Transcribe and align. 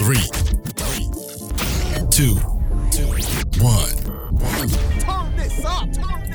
Three, 0.00 0.16
two, 2.10 2.34
one. 3.60 3.92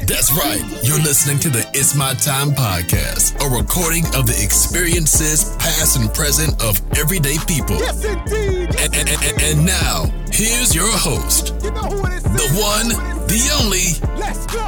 That's 0.05 0.31
right. 0.33 0.61
You're 0.83 0.99
listening 0.99 1.39
to 1.39 1.49
the 1.49 1.67
It's 1.73 1.95
My 1.95 2.13
Time 2.13 2.51
podcast, 2.51 3.33
a 3.41 3.49
recording 3.49 4.05
of 4.15 4.27
the 4.27 4.39
experiences, 4.43 5.55
past 5.57 5.97
and 5.97 6.13
present, 6.13 6.61
of 6.61 6.79
everyday 6.97 7.37
people. 7.47 7.77
Yes, 7.77 8.05
indeed. 8.05 8.69
Yes, 8.71 8.85
And, 8.85 8.95
and, 8.95 9.09
and, 9.09 9.41
and 9.41 9.65
now, 9.65 10.05
here's 10.31 10.75
your 10.75 10.91
host, 10.91 11.55
You 11.63 11.71
know 11.71 11.81
who 11.81 12.05
it 12.05 12.13
is. 12.13 12.23
the 12.23 12.47
one, 12.61 12.89
the 13.27 13.41
only, 13.63 13.97
Let's 14.19 14.45
go. 14.45 14.61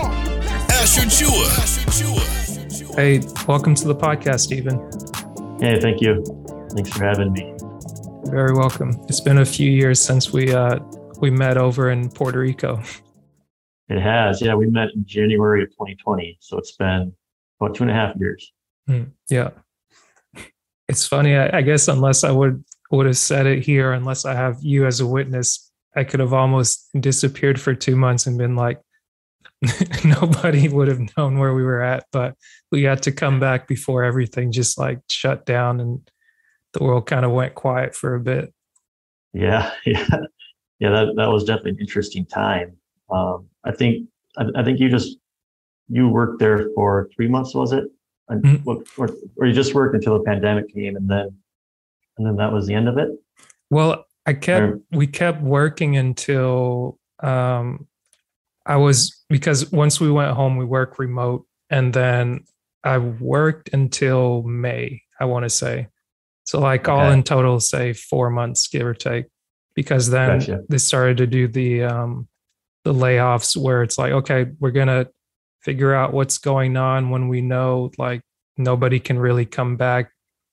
Asher 0.73 1.05
Chua. 1.05 2.95
Hey, 2.95 3.21
welcome 3.47 3.75
to 3.75 3.87
the 3.87 3.95
podcast, 3.95 4.39
Stephen. 4.41 4.79
Hey, 5.61 5.79
thank 5.79 6.01
you. 6.01 6.23
Thanks 6.73 6.89
for 6.89 7.03
having 7.05 7.31
me. 7.33 7.53
Very 8.29 8.53
welcome. 8.53 8.91
It's 9.07 9.21
been 9.21 9.37
a 9.37 9.45
few 9.45 9.71
years 9.71 10.01
since 10.01 10.33
we 10.33 10.53
uh, 10.53 10.79
we 11.21 11.29
met 11.31 11.57
over 11.57 11.91
in 11.91 12.09
Puerto 12.09 12.39
Rico. 12.39 12.81
It 13.87 14.01
has. 14.01 14.41
Yeah, 14.41 14.53
we 14.55 14.67
met 14.67 14.89
in 14.93 15.05
January 15.05 15.63
of 15.63 15.69
2020. 15.69 16.37
So 16.41 16.57
it's 16.57 16.73
been 16.73 17.13
about 17.59 17.75
two 17.75 17.83
and 17.83 17.91
a 17.91 17.93
half 17.93 18.17
years. 18.17 18.51
Hmm, 18.85 19.03
yeah, 19.29 19.51
it's 20.89 21.07
funny. 21.07 21.37
I, 21.37 21.59
I 21.59 21.61
guess 21.61 21.87
unless 21.87 22.25
I 22.25 22.31
would 22.31 22.65
would 22.91 23.05
have 23.05 23.17
said 23.17 23.45
it 23.45 23.63
here, 23.63 23.93
unless 23.93 24.25
I 24.25 24.33
have 24.33 24.57
you 24.61 24.85
as 24.85 24.99
a 24.99 25.07
witness, 25.07 25.71
I 25.95 26.03
could 26.03 26.19
have 26.19 26.33
almost 26.33 26.89
disappeared 26.99 27.61
for 27.61 27.73
two 27.75 27.95
months 27.95 28.27
and 28.27 28.37
been 28.37 28.57
like, 28.57 28.81
nobody 30.03 30.67
would 30.67 30.89
have 30.89 31.01
known 31.15 31.39
where 31.39 31.53
we 31.53 31.63
were 31.63 31.81
at. 31.81 32.05
But 32.11 32.35
we 32.73 32.83
had 32.83 33.03
to 33.03 33.13
come 33.13 33.39
back 33.39 33.69
before 33.69 34.03
everything 34.03 34.51
just 34.51 34.77
like 34.77 34.99
shut 35.07 35.45
down 35.45 35.79
and 35.79 36.11
the 36.77 36.83
world 36.83 37.05
kind 37.07 37.25
of 37.25 37.31
went 37.31 37.55
quiet 37.55 37.95
for 37.95 38.15
a 38.15 38.19
bit. 38.19 38.53
Yeah, 39.33 39.71
yeah, 39.85 40.07
yeah. 40.79 40.89
That 40.91 41.13
that 41.17 41.27
was 41.29 41.43
definitely 41.43 41.71
an 41.71 41.79
interesting 41.79 42.25
time. 42.25 42.77
Um, 43.09 43.47
I 43.63 43.71
think 43.71 44.07
I, 44.37 44.45
I 44.55 44.63
think 44.63 44.79
you 44.79 44.89
just 44.89 45.17
you 45.89 46.09
worked 46.09 46.39
there 46.39 46.69
for 46.75 47.09
three 47.15 47.27
months, 47.27 47.53
was 47.55 47.71
it? 47.71 47.85
Mhm. 48.29 48.63
what- 48.65 48.85
Or, 48.97 49.09
or 49.37 49.45
you 49.47 49.53
just 49.53 49.73
worked 49.73 49.95
until 49.95 50.17
the 50.17 50.23
pandemic 50.23 50.73
came, 50.73 50.95
and 50.95 51.09
then 51.09 51.29
and 52.17 52.27
then 52.27 52.35
that 52.37 52.51
was 52.51 52.67
the 52.67 52.73
end 52.73 52.87
of 52.89 52.97
it. 52.97 53.09
Well, 53.69 54.05
I 54.25 54.33
kept 54.33 54.63
Or- 54.63 54.81
we 54.91 55.07
kept 55.07 55.41
working 55.41 55.97
until 55.97 56.99
um 57.23 57.87
I 58.65 58.75
was 58.75 59.23
because 59.29 59.71
once 59.71 59.99
we 59.99 60.11
went 60.11 60.31
home 60.35 60.57
we 60.57 60.65
worked 60.65 60.99
remote 60.99 61.45
and 61.69 61.93
then 61.93 62.43
I 62.83 62.97
worked 62.99 63.69
until 63.73 64.43
May, 64.43 65.01
I 65.19 65.25
want 65.25 65.43
to 65.43 65.49
say. 65.49 65.87
So 66.47 66.59
like 66.59 66.87
all 66.87 67.11
in 67.11 67.23
total 67.23 67.59
say 67.59 67.93
4 67.93 68.29
months 68.29 68.67
give 68.67 68.85
or 68.85 68.93
take 68.93 69.25
because 69.75 70.09
then 70.09 70.39
Gotcha. 70.39 70.63
they 70.69 70.77
started 70.77 71.17
to 71.17 71.27
do 71.27 71.47
the 71.47 71.83
um 71.83 72.27
the 72.83 72.93
layoffs 72.93 73.55
where 73.55 73.83
it's 73.83 73.97
like 73.97 74.13
okay, 74.13 74.47
we're 74.59 74.71
going 74.71 74.87
to 74.87 75.09
figure 75.61 75.93
out 75.93 76.13
what's 76.13 76.37
going 76.37 76.77
on 76.77 77.09
when 77.09 77.27
we 77.27 77.41
know 77.41 77.91
like 77.97 78.21
nobody 78.57 78.99
can 78.99 79.19
really 79.19 79.45
come 79.45 79.75
back 79.75 80.11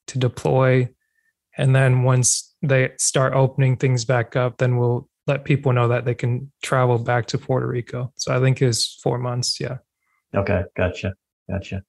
to 0.09 0.19
deploy 0.19 0.89
and 1.57 1.75
then 1.75 2.03
once 2.03 2.55
they 2.61 2.91
start 2.99 3.33
opening 3.33 3.77
things 3.77 4.05
back 4.05 4.37
up 4.37 4.59
then 4.59 4.77
we'll 4.77 5.09
let 5.27 5.45
people 5.45 5.73
know 5.73 5.89
that 5.89 6.05
they 6.05 6.15
can 6.15 6.51
travel 6.63 6.99
back 6.99 7.25
to 7.27 7.39
puerto 7.39 7.67
rico 7.67 8.13
so 8.17 8.37
i 8.37 8.41
think 8.41 8.61
it's 8.61 8.99
four 9.03 9.19
months 9.19 9.61
yeah 9.61 9.79
Okay, 10.35 10.65
gotcha, 10.77 11.15
gotcha. 11.49 11.83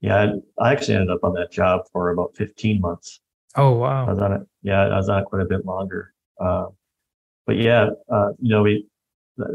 Yeah, 0.00 0.32
I 0.58 0.68
I 0.68 0.72
actually 0.72 0.94
ended 0.94 1.10
up 1.10 1.24
on 1.24 1.34
that 1.34 1.50
job 1.50 1.82
for 1.92 2.10
about 2.10 2.36
15 2.36 2.80
months. 2.80 3.20
Oh 3.56 3.72
wow! 3.72 4.06
I 4.06 4.10
was 4.10 4.20
on 4.20 4.32
it. 4.32 4.42
Yeah, 4.62 4.82
I 4.82 4.96
was 4.96 5.08
on 5.08 5.22
it 5.22 5.24
quite 5.26 5.42
a 5.42 5.46
bit 5.46 5.64
longer. 5.64 6.12
Uh, 6.40 6.66
but 7.46 7.56
yeah, 7.56 7.88
uh, 8.10 8.30
you 8.40 8.50
know, 8.50 8.62
we, 8.62 8.86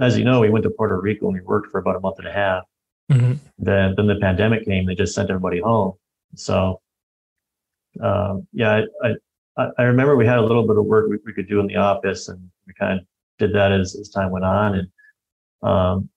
as 0.02 0.18
you 0.18 0.26
know, 0.26 0.40
we 0.42 0.50
went 0.50 0.64
to 0.64 0.70
Puerto 0.70 1.00
Rico 1.00 1.28
and 1.28 1.36
we 1.36 1.42
worked 1.42 1.72
for 1.72 1.80
about 1.80 1.96
a 1.96 2.00
month 2.00 2.20
and 2.20 2.28
a 2.28 2.32
half. 2.32 2.64
Mhm. 3.12 3.38
Then, 3.60 3.94
then 3.96 4.08
the 4.08 4.16
pandemic 4.16 4.66
came. 4.66 4.86
They 4.86 4.96
just 4.96 5.14
sent 5.14 5.30
everybody 5.30 5.59
home. 5.62 5.94
So, 6.36 6.81
um, 8.02 8.47
yeah, 8.52 8.81
I, 9.03 9.14
I, 9.58 9.68
I 9.78 9.84
remember 9.84 10.16
we 10.16 10.25
had 10.25 10.40
a 10.40 10.42
little 10.42 10.68
bit 10.68 10.78
of 10.78 10.86
work 10.86 11.08
we, 11.09 11.18
we 11.25 11.34
could 11.34 11.48
do 11.48 11.59
in 11.59 11.68
the 11.68 11.75
office, 11.75 12.28
and 12.28 12.40
we 12.68 12.74
kind 12.74 13.00
of 13.00 13.06
did 13.38 13.53
that 13.53 13.72
as, 13.72 13.96
as 13.96 14.09
time 14.09 14.31
went 14.31 14.46
on. 14.46 14.75
And, 14.75 14.88
um, 15.62 16.09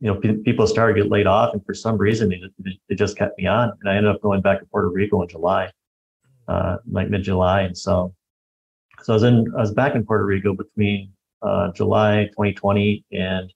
you 0.00 0.12
know, 0.12 0.20
pe- 0.20 0.38
people 0.38 0.66
started 0.66 0.94
to 0.94 1.02
get 1.02 1.10
laid 1.10 1.26
off, 1.26 1.54
and 1.54 1.64
for 1.64 1.74
some 1.74 1.96
reason, 1.96 2.28
they, 2.28 2.78
they 2.88 2.94
just 2.94 3.16
kept 3.16 3.38
me 3.38 3.46
on. 3.46 3.72
And 3.80 3.90
I 3.90 3.96
ended 3.96 4.14
up 4.14 4.20
going 4.20 4.42
back 4.42 4.58
to 4.60 4.66
Puerto 4.66 4.88
Rico 4.88 5.22
in 5.22 5.28
July, 5.28 5.70
uh, 6.48 6.76
like 6.90 7.08
mid 7.10 7.22
July. 7.22 7.62
And 7.62 7.76
so, 7.76 8.14
so 9.02 9.12
I 9.12 9.16
was 9.16 9.22
in, 9.22 9.46
I 9.56 9.60
was 9.60 9.72
back 9.72 9.94
in 9.94 10.04
Puerto 10.04 10.24
Rico 10.24 10.54
between 10.54 11.12
uh, 11.42 11.72
July 11.72 12.24
2020 12.32 13.04
and 13.12 13.52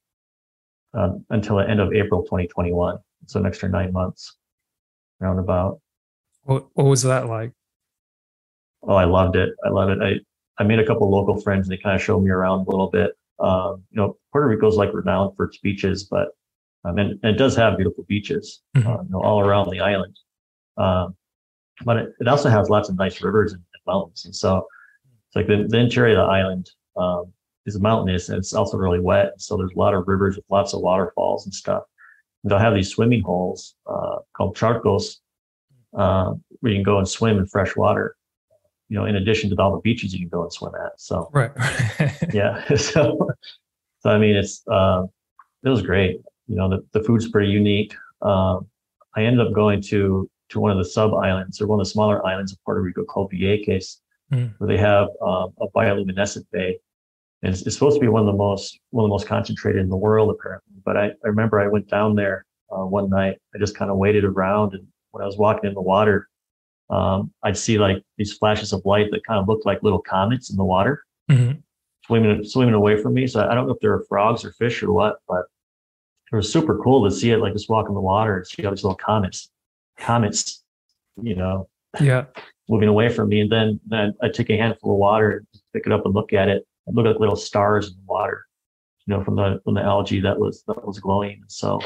um, 0.94 1.24
until 1.30 1.56
the 1.56 1.68
end 1.68 1.80
of 1.80 1.92
April 1.92 2.22
2021. 2.22 2.98
So 3.26 3.40
an 3.40 3.46
extra 3.46 3.68
nine 3.68 3.92
months, 3.92 4.36
roundabout. 5.20 5.80
what, 6.44 6.66
what 6.74 6.84
was 6.84 7.02
that 7.02 7.26
like 7.26 7.52
Oh, 8.82 8.94
I 8.94 9.04
loved 9.04 9.36
it. 9.36 9.50
I 9.62 9.68
love 9.68 9.90
it. 9.90 9.98
I, 10.02 10.14
I 10.58 10.64
made 10.66 10.78
a 10.78 10.86
couple 10.86 11.06
of 11.06 11.12
local 11.12 11.38
friends 11.42 11.68
and 11.68 11.76
they 11.76 11.82
kind 11.82 11.94
of 11.94 12.02
showed 12.02 12.20
me 12.22 12.30
around 12.30 12.66
a 12.66 12.70
little 12.70 12.88
bit. 12.90 13.12
Um, 13.38 13.82
you 13.90 13.96
know, 14.00 14.16
Puerto 14.32 14.48
Rico's 14.48 14.76
like 14.76 14.92
renowned 14.94 15.36
for 15.36 15.44
its 15.46 15.58
beaches, 15.58 16.04
but 16.04 16.28
um, 16.86 16.96
and, 16.96 17.10
and 17.22 17.34
it 17.34 17.38
does 17.38 17.54
have 17.56 17.76
beautiful 17.76 18.04
beaches, 18.08 18.62
Mhm. 18.74 18.86
uh, 18.86 19.02
you 19.02 19.10
know, 19.10 19.22
all 19.22 19.40
around 19.40 19.68
the 19.70 19.80
island. 19.80 20.16
Um, 20.78 21.14
but 21.84 21.96
it, 21.96 22.12
it 22.20 22.28
also 22.28 22.48
has 22.48 22.68
lots 22.68 22.88
of 22.88 22.96
nice 22.96 23.20
rivers 23.22 23.52
and, 23.52 23.62
and 23.74 23.82
mountains. 23.86 24.24
And 24.24 24.34
so 24.34 24.66
it's 25.28 25.36
like 25.36 25.46
the, 25.46 25.66
the 25.68 25.78
interior 25.78 26.18
of 26.18 26.26
the 26.26 26.32
island 26.32 26.70
um, 26.96 27.32
is 27.66 27.78
mountainous 27.78 28.28
and 28.28 28.38
it's 28.38 28.52
also 28.52 28.76
really 28.76 29.00
wet. 29.00 29.32
So 29.38 29.56
there's 29.56 29.72
a 29.74 29.78
lot 29.78 29.94
of 29.94 30.06
rivers 30.06 30.36
with 30.36 30.44
lots 30.50 30.74
of 30.74 30.80
waterfalls 30.80 31.46
and 31.46 31.54
stuff. 31.54 31.84
And 32.42 32.50
they'll 32.50 32.58
have 32.58 32.74
these 32.74 32.90
swimming 32.90 33.22
holes 33.22 33.74
uh, 33.86 34.18
called 34.36 34.56
charcos 34.56 35.16
uh, 35.96 36.34
where 36.60 36.72
you 36.72 36.78
can 36.78 36.84
go 36.84 36.98
and 36.98 37.08
swim 37.08 37.38
in 37.38 37.46
fresh 37.46 37.76
water 37.76 38.16
you 38.90 38.96
know, 38.98 39.06
in 39.06 39.16
addition 39.16 39.48
to 39.48 39.56
all 39.62 39.72
the 39.72 39.80
beaches 39.80 40.12
you 40.12 40.18
can 40.18 40.28
go 40.28 40.42
and 40.42 40.52
swim 40.52 40.72
at. 40.74 41.00
So 41.00 41.30
right 41.32 41.52
yeah, 42.34 42.62
so 42.74 43.30
so 44.00 44.10
I 44.10 44.18
mean, 44.18 44.36
it's 44.36 44.62
uh, 44.68 45.04
it 45.64 45.68
was 45.68 45.80
great. 45.80 46.20
You 46.48 46.56
know, 46.56 46.68
the, 46.68 46.84
the 46.92 47.02
food's 47.04 47.30
pretty 47.30 47.50
unique. 47.50 47.94
Um, 48.20 48.66
I 49.16 49.22
ended 49.22 49.46
up 49.46 49.54
going 49.54 49.80
to 49.82 50.28
to 50.50 50.60
one 50.60 50.70
of 50.70 50.78
the 50.78 50.84
sub 50.84 51.14
islands 51.14 51.60
or 51.60 51.66
one 51.66 51.80
of 51.80 51.86
the 51.86 51.90
smaller 51.90 52.24
islands 52.26 52.52
of 52.52 52.58
Puerto 52.64 52.80
Rico 52.82 53.04
called 53.04 53.32
Vieques, 53.32 53.96
Mm. 54.32 54.54
where 54.58 54.68
they 54.68 54.76
have 54.76 55.08
um, 55.26 55.52
a 55.60 55.66
bioluminescent 55.74 56.44
bay. 56.52 56.78
And 57.42 57.52
it's, 57.52 57.62
it's 57.62 57.74
supposed 57.74 57.96
to 57.96 58.00
be 58.00 58.06
one 58.06 58.20
of 58.20 58.26
the 58.26 58.32
most 58.38 58.78
one 58.90 59.02
of 59.04 59.08
the 59.08 59.12
most 59.12 59.26
concentrated 59.26 59.82
in 59.82 59.88
the 59.88 59.96
world, 59.96 60.30
apparently. 60.30 60.74
But 60.84 60.96
I, 60.96 61.06
I 61.06 61.12
remember 61.24 61.58
I 61.58 61.66
went 61.66 61.88
down 61.88 62.14
there 62.14 62.46
uh, 62.70 62.84
one 62.86 63.10
night. 63.10 63.38
I 63.52 63.58
just 63.58 63.76
kind 63.76 63.90
of 63.90 63.96
waited 63.96 64.22
around, 64.24 64.74
and 64.74 64.86
when 65.10 65.24
I 65.24 65.26
was 65.26 65.36
walking 65.36 65.66
in 65.68 65.74
the 65.74 65.80
water, 65.80 66.28
um, 66.90 67.32
I'd 67.42 67.56
see 67.56 67.76
like 67.76 68.04
these 68.18 68.32
flashes 68.34 68.72
of 68.72 68.82
light 68.84 69.10
that 69.10 69.26
kind 69.26 69.40
of 69.40 69.48
looked 69.48 69.66
like 69.66 69.82
little 69.82 70.00
comets 70.00 70.50
in 70.50 70.56
the 70.56 70.64
water 70.64 71.02
Mhm. 71.28 71.60
swimming 72.06 72.44
swimming 72.44 72.74
away 72.74 73.02
from 73.02 73.14
me. 73.14 73.26
So 73.26 73.44
I 73.48 73.52
don't 73.54 73.66
know 73.66 73.72
if 73.72 73.80
there 73.80 73.90
were 73.90 74.04
frogs 74.08 74.44
or 74.44 74.52
fish 74.52 74.80
or 74.84 74.92
what, 74.92 75.16
but 75.26 75.46
it 76.32 76.36
was 76.36 76.52
super 76.52 76.78
cool 76.78 77.02
to 77.04 77.10
see 77.10 77.32
it 77.32 77.38
like 77.38 77.52
just 77.54 77.68
walk 77.68 77.88
in 77.88 77.94
the 77.94 78.00
water 78.00 78.36
and 78.36 78.46
see 78.46 78.64
all 78.64 78.70
these 78.72 78.84
little 78.84 78.94
comets, 78.96 79.50
comets, 80.00 80.62
you 81.22 81.36
know, 81.36 81.68
yeah 82.00 82.24
moving 82.68 82.88
away 82.88 83.08
from 83.08 83.28
me. 83.28 83.40
And 83.40 83.50
then 83.50 83.80
then 83.86 84.14
I 84.22 84.28
take 84.28 84.48
a 84.50 84.56
handful 84.56 84.92
of 84.92 84.98
water, 84.98 85.44
pick 85.74 85.86
it 85.86 85.92
up 85.92 86.04
and 86.04 86.14
look 86.14 86.32
at 86.32 86.48
it. 86.48 86.66
It 86.86 86.94
looked 86.94 87.08
like 87.08 87.18
little 87.18 87.36
stars 87.36 87.88
in 87.88 87.94
the 87.94 88.04
water, 88.06 88.46
you 89.06 89.14
know, 89.14 89.24
from 89.24 89.36
the 89.36 89.60
from 89.64 89.74
the 89.74 89.82
algae 89.82 90.20
that 90.20 90.38
was 90.38 90.62
that 90.66 90.86
was 90.86 90.98
glowing. 91.00 91.42
So 91.48 91.80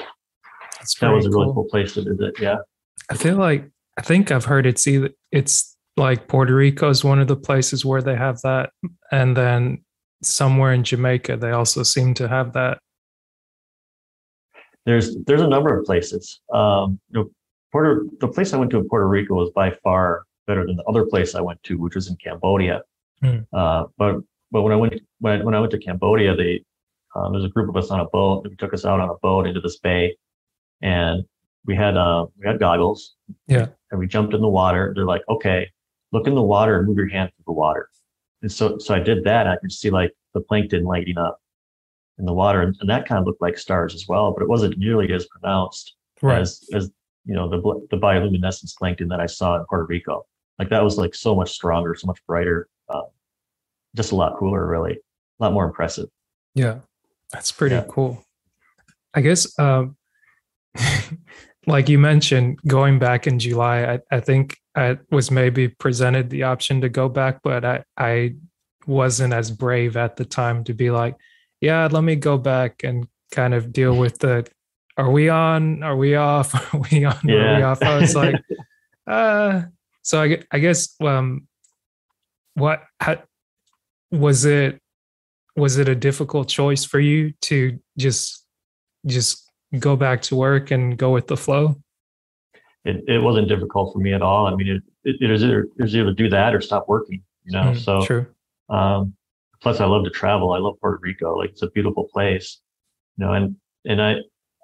that's 0.79 0.95
that 0.99 1.09
was 1.09 1.27
a 1.27 1.29
pretty 1.29 1.37
really 1.37 1.47
cool. 1.47 1.55
cool 1.55 1.65
place 1.65 1.95
to 1.95 2.03
visit. 2.03 2.35
Yeah. 2.41 2.59
i 3.11 3.15
feel 3.15 3.37
like 3.37 3.69
i 3.99 4.03
think 4.03 4.31
i've 4.31 4.45
heard 4.45 4.67
it's 4.67 4.87
either 4.87 5.11
it's 5.33 5.77
like 5.97 6.29
puerto 6.29 6.55
rico 6.55 6.89
is 6.89 7.03
one 7.05 7.19
of 7.19 7.29
the 7.29 7.37
places 7.37 7.85
where 7.85 8.03
they 8.03 8.15
have 8.15 8.41
that 8.43 8.71
and 9.11 9.37
then 9.37 9.83
somewhere 10.23 10.73
in 10.73 10.85
jamaica 10.85 11.37
they 11.37 11.51
also 11.51 11.83
seem 11.83 12.15
to 12.15 12.29
have 12.29 12.53
that 12.53 12.79
there's 14.87 15.17
there's 15.25 15.41
a 15.41 15.49
number 15.49 15.77
of 15.79 15.85
places. 15.87 16.41
Um, 16.53 17.01
you 17.11 17.21
know, 17.21 17.31
Puerto 17.75 18.05
the 18.21 18.29
place 18.29 18.53
I 18.53 18.57
went 18.57 18.71
to 18.71 18.79
in 18.79 18.89
Puerto 18.89 19.09
Rico 19.09 19.35
was 19.35 19.51
by 19.51 19.73
far 19.83 20.27
better 20.47 20.65
than 20.65 20.77
the 20.77 20.85
other 20.85 21.05
place 21.05 21.35
I 21.35 21.41
went 21.41 21.61
to, 21.65 21.77
which 21.77 21.97
was 21.97 22.09
in 22.09 22.15
Cambodia. 22.23 22.83
Hmm. 23.21 23.39
Uh, 23.53 23.87
but 23.99 24.21
but 24.53 24.63
when 24.63 24.73
I 24.73 24.77
went 24.77 24.95
when 25.19 25.41
I, 25.41 25.45
when 25.45 25.55
I 25.57 25.61
went 25.61 25.73
to 25.73 25.79
Cambodia, 25.79 26.37
they 26.37 26.65
um, 27.17 27.33
there's 27.33 27.45
a 27.45 27.49
group 27.49 27.69
of 27.69 27.77
us 27.77 27.91
on 27.91 27.99
a 27.99 28.05
boat. 28.05 28.45
They 28.45 28.55
took 28.55 28.75
us 28.75 28.85
out 28.85 29.01
on 29.01 29.09
a 29.09 29.17
boat 29.21 29.49
into 29.49 29.61
this 29.61 29.79
bay, 29.79 30.17
and 30.83 31.25
we 31.67 31.75
had 31.75 31.97
uh, 31.97 32.27
we 32.39 32.47
had 32.47 32.61
goggles. 32.61 33.17
Yeah. 33.49 33.67
And 33.91 33.99
we 33.99 34.07
jumped 34.07 34.35
in 34.35 34.41
the 34.41 34.49
water. 34.49 34.93
They're 34.95 35.05
like, 35.05 35.23
okay, 35.29 35.69
look 36.13 36.29
in 36.29 36.37
the 36.37 36.43
water 36.43 36.79
and 36.79 36.87
move 36.87 36.97
your 36.97 37.09
hand 37.09 37.33
through 37.35 37.55
the 37.55 37.59
water. 37.59 37.89
And 38.43 38.53
so 38.53 38.79
so 38.79 38.95
I 38.95 39.01
did 39.01 39.25
that. 39.25 39.49
I 39.49 39.57
could 39.57 39.73
see 39.73 39.91
like 39.91 40.13
the 40.33 40.41
plankton 40.41 40.85
lighting 40.85 41.19
up 41.19 41.41
in 42.19 42.25
the 42.25 42.35
water, 42.35 42.63
and, 42.63 42.77
and 42.79 42.89
that 42.89 43.09
kind 43.09 43.19
of 43.19 43.27
looked 43.27 43.43
like 43.43 43.59
stars 43.59 43.97
as 43.97 44.07
well, 44.07 44.33
but 44.33 44.45
it 44.45 44.49
wasn't 44.49 44.79
nearly 44.79 45.13
as 45.13 45.27
pronounced 45.27 45.97
right 46.23 46.41
as 46.41 46.69
as 46.73 46.89
you 47.25 47.35
know 47.35 47.49
the 47.49 47.87
the 47.91 47.97
bioluminescence 47.97 48.77
plankton 48.77 49.09
that 49.09 49.21
I 49.21 49.27
saw 49.27 49.57
in 49.57 49.65
Puerto 49.67 49.87
Rico. 49.87 50.25
Like 50.59 50.69
that 50.71 50.85
was 50.85 50.99
like 50.99 51.15
so 51.15 51.35
much 51.35 51.51
stronger, 51.53 51.95
so 51.95 52.07
much 52.07 52.21
brighter. 52.27 52.69
Uh, 52.89 53.03
just 53.97 54.13
a 54.13 54.15
lot 54.17 54.37
cooler, 54.39 54.67
really, 54.67 54.93
a 54.93 55.43
lot 55.43 55.53
more 55.53 55.65
impressive. 55.65 56.09
Yeah, 56.55 56.81
that's 57.33 57.51
pretty 57.53 57.75
Yeah. 57.77 57.85
cool. 57.89 58.25
I 59.15 59.21
guess, 59.21 59.57
um, 59.59 59.97
like 61.67 61.89
you 61.89 61.99
mentioned, 61.99 62.59
going 62.67 62.99
back 62.99 63.27
in 63.27 63.39
July, 63.39 63.85
I, 63.95 64.01
I 64.17 64.21
think 64.21 64.57
I 64.77 64.99
was 65.11 65.31
maybe 65.31 65.69
presented 65.69 66.31
the 66.31 66.43
option 66.45 66.81
to 66.83 66.89
go 66.89 67.09
back, 67.09 67.41
but 67.43 67.65
I, 67.65 67.85
I 67.97 68.35
wasn't 68.87 69.33
as 69.33 69.51
brave 69.51 69.97
at 69.97 70.17
the 70.17 70.25
time 70.25 70.65
to 70.65 70.75
be 70.75 70.91
like, 70.91 71.17
yeah, 71.61 71.89
let 71.91 72.03
me 72.05 72.17
go 72.17 72.37
back 72.37 72.83
and 72.85 73.07
kind 73.33 73.55
of 73.55 73.73
deal 73.73 73.97
with 73.97 74.19
the, 74.19 74.47
are 74.97 75.11
we 75.11 75.29
on? 75.29 75.83
Are 75.83 75.97
we 75.97 76.15
off? 76.15 76.55
Are 76.75 76.81
we 76.91 77.05
on? 77.05 77.31
Are 77.31 77.57
we 77.57 77.63
off? 77.63 77.83
I 77.83 77.99
was 77.99 78.15
like, 78.15 78.37
uh, 79.07 79.63
so 80.03 80.23
I, 80.23 80.43
I 80.51 80.59
guess, 80.59 80.95
um, 81.01 81.47
what, 82.55 82.83
how, 83.01 83.23
was 84.11 84.45
it, 84.45 84.81
was 85.57 85.79
it 85.79 85.89
a 85.89 85.95
difficult 85.95 86.49
choice 86.49 86.85
for 86.85 87.01
you 87.01 87.33
to 87.43 87.79
just 87.97 88.45
just 89.07 89.51
go 89.79 89.97
back 89.97 90.23
to 90.23 90.35
work 90.37 90.71
and 90.71 90.97
go 90.97 91.13
with 91.13 91.27
the 91.27 91.37
flow 91.37 91.77
It, 92.85 93.05
it 93.07 93.19
wasn't 93.23 93.49
difficult 93.49 93.93
for 93.93 93.99
me 93.99 94.13
at 94.13 94.23
all. 94.23 94.47
I 94.47 94.55
mean, 94.55 94.69
it, 94.69 94.83
it, 95.05 95.17
it 95.21 95.31
was 95.31 95.43
either 95.45 95.61
it 95.77 95.83
was 95.83 95.95
either 95.95 96.13
do 96.13 96.29
that 96.31 96.55
or 96.55 96.61
stop 96.61 96.89
working. 96.89 97.23
You 97.45 97.53
know, 97.53 97.73
Mm, 97.73 97.79
so 97.79 98.05
true 98.05 98.27
Um, 98.69 99.15
plus, 99.61 99.81
I 99.81 99.85
love 99.87 100.05
to 100.05 100.11
travel. 100.11 100.53
I 100.53 100.59
love 100.59 100.75
Puerto 100.81 100.99
Rico. 101.03 101.37
Like 101.37 101.51
it's 101.51 101.63
a 101.63 101.71
beautiful 101.71 102.05
place, 102.13 102.61
you 103.17 103.25
know. 103.27 103.33
And 103.33 103.57
and 103.85 104.01
I 104.01 104.17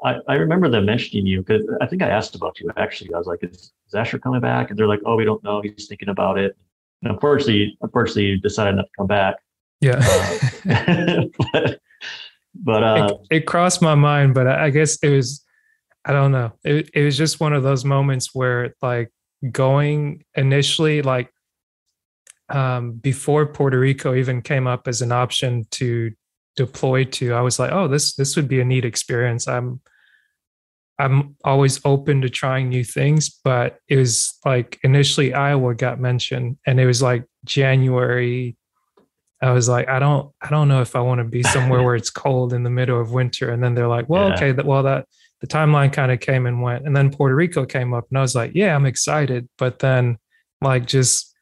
I, 0.04 0.16
I 0.28 0.34
remember 0.34 0.68
them 0.68 0.86
mentioning 0.86 1.26
you 1.26 1.42
because 1.42 1.62
I 1.80 1.86
think 1.86 2.02
I 2.02 2.08
asked 2.08 2.34
about 2.34 2.58
you 2.58 2.70
actually. 2.76 3.12
I 3.14 3.18
was 3.18 3.26
like, 3.26 3.42
is, 3.42 3.72
is 3.86 3.94
Asher 3.94 4.18
coming 4.18 4.40
back? 4.40 4.70
And 4.70 4.78
they're 4.78 4.88
like, 4.88 5.00
oh, 5.04 5.16
we 5.16 5.24
don't 5.24 5.42
know. 5.44 5.60
He's 5.60 5.86
thinking 5.88 6.08
about 6.08 6.38
it. 6.38 6.56
And 7.02 7.12
unfortunately, 7.12 7.76
unfortunately, 7.82 8.26
you 8.26 8.38
decided 8.40 8.76
not 8.76 8.82
to 8.82 8.90
come 8.96 9.06
back. 9.06 9.36
yeah 9.80 10.00
but 11.52 11.80
but 12.54 12.82
uh, 12.82 13.08
it, 13.30 13.36
it 13.38 13.46
crossed 13.46 13.80
my 13.82 13.94
mind 13.94 14.34
but 14.34 14.46
I, 14.46 14.66
I 14.66 14.70
guess 14.70 14.98
it 15.02 15.08
was 15.08 15.44
i 16.04 16.12
don't 16.12 16.32
know 16.32 16.52
it, 16.64 16.90
it 16.94 17.04
was 17.04 17.16
just 17.16 17.40
one 17.40 17.52
of 17.52 17.62
those 17.62 17.84
moments 17.84 18.34
where 18.34 18.74
like 18.82 19.10
going 19.50 20.24
initially 20.34 21.02
like 21.02 21.32
um 22.48 22.92
before 22.92 23.46
puerto 23.46 23.78
rico 23.78 24.14
even 24.14 24.42
came 24.42 24.66
up 24.66 24.88
as 24.88 25.00
an 25.02 25.12
option 25.12 25.66
to 25.70 26.12
deploy 26.56 27.04
to 27.04 27.32
i 27.32 27.40
was 27.40 27.58
like 27.58 27.72
oh 27.72 27.86
this 27.86 28.14
this 28.16 28.36
would 28.36 28.48
be 28.48 28.60
a 28.60 28.64
neat 28.64 28.84
experience 28.84 29.46
i'm 29.46 29.80
i'm 31.00 31.36
always 31.44 31.80
open 31.84 32.20
to 32.20 32.28
trying 32.28 32.68
new 32.68 32.84
things 32.84 33.30
but 33.44 33.78
it 33.88 33.96
was 33.96 34.38
like 34.44 34.78
initially 34.82 35.32
iowa 35.34 35.74
got 35.74 35.98
mentioned 36.00 36.56
and 36.66 36.78
it 36.80 36.86
was 36.86 37.00
like 37.02 37.24
january 37.44 38.56
I 39.42 39.52
was 39.52 39.70
like, 39.70 39.88
I 39.88 39.98
don't, 39.98 40.30
I 40.42 40.50
don't 40.50 40.68
know 40.68 40.82
if 40.82 40.94
I 40.94 41.00
want 41.00 41.20
to 41.20 41.24
be 41.24 41.42
somewhere 41.42 41.82
where 41.82 41.94
it's 42.00 42.10
cold 42.10 42.52
in 42.52 42.62
the 42.62 42.68
middle 42.68 43.00
of 43.00 43.10
winter. 43.12 43.48
And 43.50 43.64
then 43.64 43.74
they're 43.74 43.88
like, 43.88 44.06
well, 44.06 44.28
Yeah. 44.28 44.34
okay, 44.34 44.52
that, 44.52 44.66
well, 44.66 44.82
that 44.82 45.06
the 45.40 45.46
timeline 45.46 45.90
kind 45.90 46.12
of 46.12 46.20
came 46.20 46.44
and 46.44 46.60
went. 46.60 46.84
And 46.86 46.94
then 46.94 47.10
Puerto 47.10 47.34
Rico 47.34 47.64
came 47.64 47.94
up, 47.94 48.04
and 48.10 48.18
I 48.18 48.20
was 48.20 48.34
like, 48.34 48.52
yeah, 48.54 48.74
I'm 48.76 48.84
excited. 48.84 49.48
But 49.56 49.78
then, 49.78 50.18
like, 50.60 50.84
just 50.84 51.34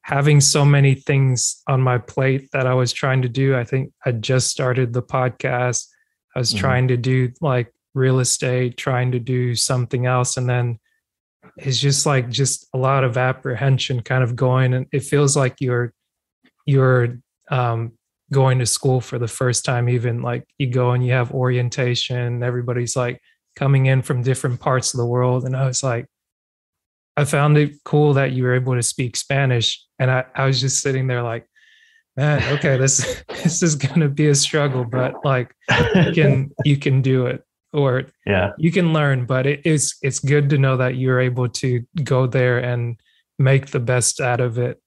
having 0.00 0.40
so 0.40 0.64
many 0.64 0.94
things 0.94 1.60
on 1.68 1.82
my 1.82 1.98
plate 1.98 2.48
that 2.54 2.66
I 2.66 2.72
was 2.72 2.90
trying 2.90 3.20
to 3.20 3.28
do. 3.28 3.54
I 3.54 3.64
think 3.64 3.92
I 4.06 4.12
just 4.12 4.48
started 4.48 4.94
the 4.94 5.02
podcast. 5.02 5.88
I 6.34 6.38
was 6.38 6.54
Mhm. 6.54 6.58
trying 6.58 6.88
to 6.88 6.96
do 6.96 7.32
like 7.42 7.70
real 7.94 8.20
estate, 8.20 8.76
trying 8.76 9.12
to 9.12 9.18
do 9.18 9.54
something 9.54 10.06
else, 10.06 10.36
and 10.36 10.48
then 10.48 10.78
it's 11.56 11.78
just 11.78 12.06
like 12.06 12.28
just 12.30 12.68
a 12.74 12.78
lot 12.78 13.04
of 13.04 13.16
apprehension 13.16 14.02
kind 14.02 14.24
of 14.24 14.36
going. 14.36 14.74
And 14.74 14.86
it 14.92 15.02
feels 15.02 15.36
like 15.36 15.56
you're 15.60 15.92
you're 16.66 17.18
um 17.50 17.92
going 18.32 18.58
to 18.58 18.66
school 18.66 19.00
for 19.00 19.18
the 19.18 19.28
first 19.28 19.64
time 19.64 19.88
even 19.88 20.22
like 20.22 20.44
you 20.56 20.66
go 20.66 20.92
and 20.92 21.04
you 21.04 21.12
have 21.12 21.32
orientation 21.32 22.42
everybody's 22.42 22.96
like 22.96 23.20
coming 23.56 23.86
in 23.86 24.00
from 24.00 24.22
different 24.22 24.58
parts 24.58 24.94
of 24.94 24.98
the 24.98 25.06
world. 25.06 25.44
And 25.44 25.54
i 25.56 25.66
was 25.66 25.82
like 25.82 26.06
i 27.16 27.24
found 27.24 27.58
it 27.58 27.74
cool 27.84 28.14
that 28.14 28.32
you 28.32 28.44
were 28.44 28.54
able 28.54 28.74
to 28.74 28.82
speak 28.82 29.16
spanish. 29.16 29.84
And 29.98 30.10
i, 30.10 30.24
I 30.34 30.46
was 30.46 30.60
just 30.60 30.80
sitting 30.80 31.06
there 31.06 31.22
like 31.22 31.46
man 32.16 32.42
okay 32.56 32.76
this 32.76 33.22
this 33.28 33.62
is 33.62 33.74
gonna 33.74 34.08
be 34.08 34.28
a 34.28 34.34
struggle 34.34 34.84
but 34.84 35.24
like 35.24 35.54
you 35.94 36.12
can 36.12 36.50
you 36.64 36.76
can 36.76 37.02
do 37.02 37.26
it 37.26 37.44
or 37.72 38.04
yeah, 38.26 38.52
you 38.58 38.70
can 38.70 38.92
learn 38.92 39.26
but 39.26 39.46
it 39.46 39.64
is 39.64 39.96
it's 40.02 40.18
good 40.18 40.48
to 40.50 40.58
know 40.58 40.76
that 40.76 40.96
you're 40.96 41.20
able 41.20 41.48
to 41.48 41.80
go 42.04 42.26
there 42.26 42.58
and 42.58 43.00
make 43.38 43.68
the 43.70 43.80
best 43.80 44.20
out 44.20 44.40
of 44.40 44.58
it 44.58 44.82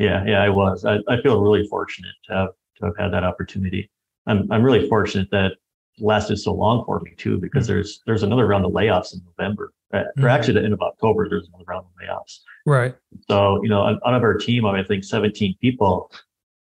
yeah, 0.00 0.24
yeah. 0.26 0.42
I 0.42 0.48
was. 0.48 0.86
I, 0.86 0.96
I 1.08 1.20
feel 1.22 1.42
really 1.42 1.66
fortunate 1.68 2.14
to 2.26 2.32
have 2.34 2.48
to 2.78 2.86
have 2.86 2.96
had 2.98 3.12
that 3.12 3.22
opportunity. 3.22 3.90
I'm 4.26 4.50
I'm 4.50 4.62
really 4.62 4.88
fortunate 4.88 5.28
that 5.30 5.52
it 5.52 5.58
lasted 5.98 6.38
so 6.38 6.54
long 6.54 6.84
for 6.86 7.00
me 7.00 7.12
too, 7.18 7.36
because 7.38 7.64
Mm-hmm. 7.66 7.74
there's 7.74 8.00
there's 8.06 8.22
another 8.22 8.46
round 8.46 8.64
of 8.64 8.72
layoffs 8.72 9.12
in 9.12 9.20
November, 9.26 9.72
uh, 9.92 10.04
or 10.22 10.28
actually 10.30 10.54
the 10.54 10.64
end 10.64 10.72
of 10.72 10.80
October. 10.80 11.28
There's 11.28 11.48
another 11.48 11.64
round 11.68 11.84
of 11.84 11.92
layoffs. 12.02 12.38
right 12.64 12.94
So 13.28 13.62
you 13.62 13.68
know, 13.68 13.82
out 13.82 14.00
out 14.06 14.14
of 14.14 14.22
our 14.22 14.38
team, 14.38 14.64
of 14.64 14.74
I 14.74 14.82
think 14.82 15.04
17 15.04 15.56
people, 15.60 16.10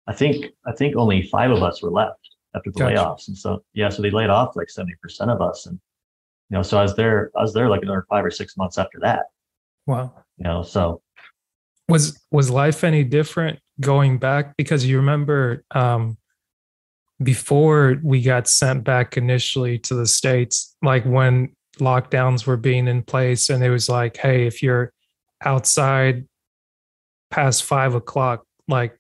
I 0.06 0.14
think 0.14 0.46
I 0.68 0.72
think 0.72 0.96
only 0.96 1.24
five 1.24 1.50
of 1.50 1.64
us 1.64 1.82
were 1.82 1.90
left 1.90 2.30
after 2.56 2.72
the 2.72 2.80
Gotcha. 2.80 2.96
layoffs, 2.96 3.28
and 3.28 3.38
so 3.38 3.64
yeah, 3.74 3.90
so 3.90 4.02
they 4.02 4.12
laid 4.12 4.30
off 4.30 4.56
like 4.56 4.70
70 4.70 4.96
percent 5.02 5.32
of 5.32 5.42
us, 5.42 5.66
and 5.66 5.80
you 6.50 6.58
know, 6.58 6.64
so 6.64 6.78
I 6.78 6.84
was 6.84 6.96
there. 6.96 7.32
I 7.38 7.42
was 7.42 7.54
there 7.54 7.70
like 7.70 7.82
another 7.82 8.06
five 8.10 8.26
or 8.26 8.32
six 8.32 8.58
months 8.58 8.78
after 8.78 9.00
that. 9.02 9.26
wow 9.88 10.14
You 10.38 10.44
know, 10.44 10.64
so 10.64 11.02
was 11.90 12.20
was 12.32 12.50
life 12.50 12.84
any 12.84 13.04
different 13.04 13.60
going 13.80 14.18
back 14.18 14.56
because 14.58 14.86
you 14.86 14.98
remember 14.98 15.64
um 15.72 16.18
before 17.22 18.00
we 18.04 18.22
got 18.22 18.48
sent 18.48 18.84
back 18.84 19.18
initially 19.18 19.78
to 19.78 19.96
the 19.96 20.08
states 20.08 20.76
like 20.82 21.04
when 21.06 21.50
lockdowns 21.80 22.46
were 22.46 22.58
being 22.58 22.88
in 22.88 23.02
place 23.02 23.50
and 23.50 23.64
it 23.64 23.70
was 23.70 23.90
like 23.90 24.18
hey 24.18 24.46
if 24.46 24.62
you're 24.62 24.92
outside 25.44 26.26
past 27.32 27.64
five 27.64 27.96
o'clock 27.96 28.44
like 28.68 28.98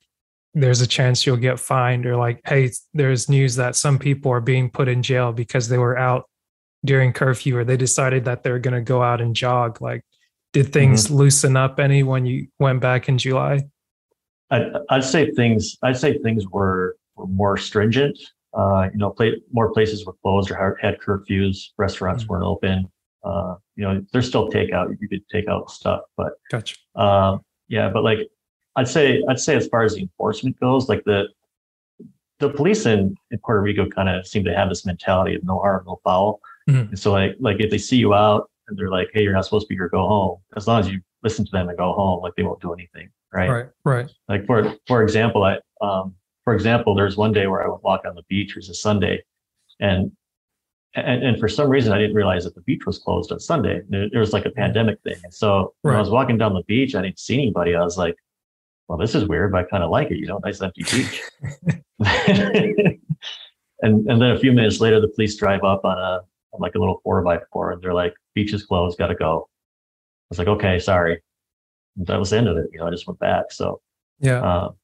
there's 0.53 0.81
a 0.81 0.87
chance 0.87 1.25
you'll 1.25 1.37
get 1.37 1.59
fined 1.59 2.05
or 2.05 2.15
like 2.15 2.39
hey 2.45 2.69
there's 2.93 3.27
news 3.29 3.55
that 3.55 3.75
some 3.75 3.97
people 3.97 4.31
are 4.31 4.41
being 4.41 4.69
put 4.69 4.87
in 4.87 5.01
jail 5.01 5.31
because 5.33 5.67
they 5.67 5.77
were 5.77 5.97
out 5.97 6.25
during 6.85 7.11
curfew 7.13 7.57
or 7.57 7.63
they 7.63 7.77
decided 7.77 8.25
that 8.25 8.43
they're 8.43 8.59
going 8.59 8.73
to 8.73 8.81
go 8.81 9.01
out 9.01 9.19
and 9.21 9.35
jog 9.35 9.81
like 9.81 10.01
did 10.51 10.71
things 10.71 11.09
loosen 11.09 11.57
up 11.57 11.79
any 11.79 12.03
when 12.03 12.25
you 12.25 12.47
went 12.59 12.79
back 12.81 13.09
in 13.09 13.17
july 13.17 13.61
I, 14.51 14.65
I'd 14.89 15.03
say 15.03 15.31
things. 15.31 15.77
I'd 15.81 15.97
say 15.97 16.19
things 16.19 16.45
were, 16.47 16.95
were 17.15 17.25
more 17.25 17.57
stringent. 17.57 18.19
Uh, 18.53 18.87
you 18.91 18.99
know, 18.99 19.09
play, 19.09 19.41
more 19.51 19.73
places 19.73 20.05
were 20.05 20.13
closed 20.21 20.51
or 20.51 20.77
had- 20.79 20.99
curfews. 20.99 21.69
Restaurants 21.79 22.25
Mhm. 22.25 22.27
weren't 22.27 22.43
open. 22.43 22.85
Uh, 23.23 23.55
you 23.75 23.83
know, 23.83 24.05
there's 24.11 24.27
still 24.27 24.51
takeout. 24.51 24.95
You 25.01 25.07
could 25.07 25.27
take 25.31 25.47
out 25.47 25.71
stuff, 25.71 26.01
but 26.17 26.33
gotcha 26.51 26.75
um, 26.93 27.41
yeah. 27.67 27.89
But 27.89 28.03
like, 28.03 28.19
I'd 28.75 28.87
say, 28.87 29.23
I'd 29.29 29.39
say 29.39 29.55
as 29.55 29.67
far 29.67 29.83
as 29.83 29.95
the 29.95 30.01
enforcement 30.01 30.59
goes, 30.59 30.89
like 30.89 31.03
the 31.05 31.27
the 32.39 32.49
police 32.49 32.85
in, 32.85 33.15
in 33.31 33.39
Puerto 33.39 33.61
Rico 33.61 33.87
kind 33.87 34.09
of 34.09 34.27
seem 34.27 34.43
to 34.43 34.53
have 34.53 34.67
this 34.67 34.85
mentality 34.85 35.35
of 35.35 35.43
no 35.43 35.59
harm, 35.59 35.83
no 35.85 35.99
foul. 36.03 36.41
Mhm. 36.69 36.89
And 36.89 36.99
so 36.99 37.11
like, 37.11 37.35
like 37.39 37.57
if 37.59 37.69
they 37.71 37.77
see 37.77 37.97
you 37.97 38.13
out 38.13 38.49
and 38.67 38.77
they're 38.77 38.89
like, 38.89 39.09
"Hey, 39.13 39.23
you're 39.23 39.33
not 39.33 39.45
supposed 39.45 39.67
to 39.67 39.69
be 39.69 39.75
here. 39.75 39.89
Go 39.89 40.07
home." 40.07 40.39
As 40.57 40.67
long 40.67 40.79
as 40.79 40.89
you 40.89 40.99
listen 41.21 41.45
to 41.45 41.51
them 41.51 41.69
and 41.69 41.77
go 41.77 41.93
home, 41.93 42.21
like 42.21 42.33
they 42.35 42.43
won't 42.43 42.61
do 42.61 42.73
anything, 42.73 43.09
right? 43.33 43.49
right 43.49 43.65
right 43.83 44.11
like 44.29 44.45
for 44.45 44.75
for 44.87 45.01
example 45.01 45.43
i 45.43 45.57
um 45.81 46.13
for 46.43 46.53
example 46.53 46.93
there's 46.95 47.17
one 47.17 47.31
day 47.33 47.47
where 47.47 47.63
i 47.63 47.67
would 47.67 47.81
walk 47.83 48.01
on 48.05 48.15
the 48.15 48.23
beach 48.29 48.51
it 48.51 48.57
was 48.57 48.69
a 48.69 48.73
sunday 48.73 49.21
and 49.79 50.11
and, 50.95 51.23
and 51.23 51.39
for 51.39 51.47
some 51.47 51.69
reason 51.69 51.91
i 51.91 51.97
didn't 51.97 52.15
realize 52.15 52.43
that 52.43 52.53
the 52.55 52.61
beach 52.61 52.85
was 52.85 52.99
closed 52.99 53.31
on 53.31 53.39
sunday 53.39 53.81
there, 53.89 54.09
there 54.11 54.19
was 54.19 54.33
like 54.33 54.45
a 54.45 54.51
pandemic 54.51 55.01
thing 55.03 55.15
and 55.23 55.33
so 55.33 55.73
when 55.81 55.95
i 55.95 55.99
was 55.99 56.09
walking 56.09 56.37
down 56.37 56.53
the 56.53 56.63
beach 56.63 56.93
i 56.95 57.01
didn't 57.01 57.19
see 57.19 57.35
anybody 57.35 57.75
i 57.75 57.83
was 57.83 57.97
like 57.97 58.15
well 58.87 58.97
this 58.97 59.15
is 59.15 59.25
weird 59.27 59.51
but 59.51 59.65
i 59.65 59.69
kind 59.69 59.83
of 59.83 59.89
like 59.89 60.11
it 60.11 60.17
you 60.17 60.27
know 60.27 60.39
nice 60.43 60.61
empty 60.61 60.83
beach. 60.83 61.21
And 63.81 64.09
and 64.09 64.21
then 64.21 64.31
a 64.31 64.39
few 64.39 64.53
minutes 64.53 64.79
later 64.79 65.01
the 65.01 65.09
police 65.09 65.35
drive 65.35 65.65
up 65.65 65.83
on 65.83 65.97
a 65.97 66.21
on 66.53 66.61
like 66.61 66.75
a 66.75 66.79
little 66.79 67.01
four 67.03 67.21
by 67.21 67.39
four 67.51 67.73
and 67.73 67.81
they're 67.81 67.93
like 67.93 68.13
beach 68.33 68.53
is 68.53 68.65
closed 68.65 68.97
gotta 68.97 69.13
go. 69.13 69.49
I 69.49 70.27
was 70.29 70.39
like 70.39 70.47
okay 70.47 70.79
sorry. 70.79 71.21
And 71.97 72.07
that 72.07 72.17
was 72.17 72.29
the 72.29 72.37
end 72.37 72.47
of 72.47 72.55
it 72.55 72.69
you 72.71 72.79
know 72.79 72.87
i 72.87 72.91
just 72.91 73.05
went 73.07 73.19
back 73.19 73.51
so 73.51 73.81
yeah. 74.19 74.39
um, 74.39 74.75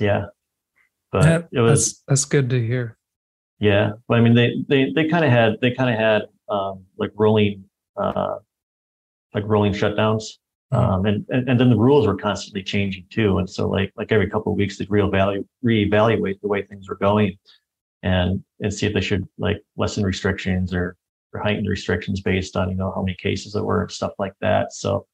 yeah, 0.00 0.26
but 1.12 1.24
Yeah, 1.24 1.42
it 1.52 1.60
was 1.60 1.84
that's 1.84 2.02
that's 2.08 2.24
good 2.24 2.50
to 2.50 2.64
hear. 2.64 2.96
Yeah. 3.60 3.92
But 4.08 4.18
I 4.18 4.20
mean, 4.20 4.34
they 4.34 4.64
they 4.68 4.92
they 4.94 5.08
kind 5.08 5.24
of 5.24 5.30
had 5.30 5.60
they 5.60 5.70
kind 5.72 5.90
of 5.90 5.98
had 5.98 6.22
um, 6.48 6.84
like 6.98 7.10
rolling 7.14 7.64
uh, 7.96 8.36
like 9.32 9.44
rolling 9.46 9.72
shutdowns. 9.72 10.24
Um, 10.74 11.06
and, 11.06 11.24
and 11.28 11.48
and 11.48 11.60
then 11.60 11.70
the 11.70 11.76
rules 11.76 12.06
were 12.06 12.16
constantly 12.16 12.62
changing 12.62 13.06
too. 13.10 13.38
And 13.38 13.48
so 13.48 13.68
like 13.68 13.92
like 13.96 14.12
every 14.12 14.28
couple 14.28 14.52
of 14.52 14.58
weeks 14.58 14.78
they'd 14.78 14.88
reevaluate 14.88 15.46
reevaluate 15.64 16.40
the 16.40 16.48
way 16.48 16.62
things 16.62 16.88
were 16.88 16.96
going, 16.96 17.38
and 18.02 18.42
and 18.60 18.72
see 18.72 18.86
if 18.86 18.94
they 18.94 19.00
should 19.00 19.26
like 19.38 19.62
lessen 19.76 20.04
restrictions 20.04 20.72
or 20.72 20.96
or 21.32 21.40
heighten 21.40 21.66
restrictions 21.66 22.20
based 22.20 22.56
on 22.56 22.70
you 22.70 22.76
know 22.76 22.92
how 22.94 23.02
many 23.02 23.16
cases 23.16 23.52
there 23.52 23.64
were 23.64 23.82
and 23.82 23.90
stuff 23.90 24.12
like 24.18 24.34
that. 24.40 24.72
So, 24.72 25.06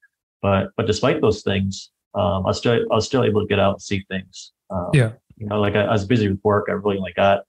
but 0.42 0.70
but 0.76 0.86
despite 0.86 1.20
those 1.20 1.42
things, 1.42 1.90
um, 2.14 2.44
I 2.46 2.50
was 2.50 2.58
still 2.58 2.74
I 2.74 2.94
was 2.94 3.06
still 3.06 3.24
able 3.24 3.40
to 3.40 3.46
get 3.46 3.58
out 3.58 3.74
and 3.74 3.82
see 3.82 4.04
things. 4.08 4.52
Um, 4.70 4.90
Yeah. 4.92 5.12
You 5.36 5.46
know, 5.46 5.58
like 5.58 5.74
I, 5.74 5.84
I 5.84 5.92
was 5.92 6.04
busy 6.04 6.28
with 6.28 6.40
work. 6.44 6.66
I 6.68 6.72
really 6.72 6.98
only 6.98 7.14
got 7.14 7.44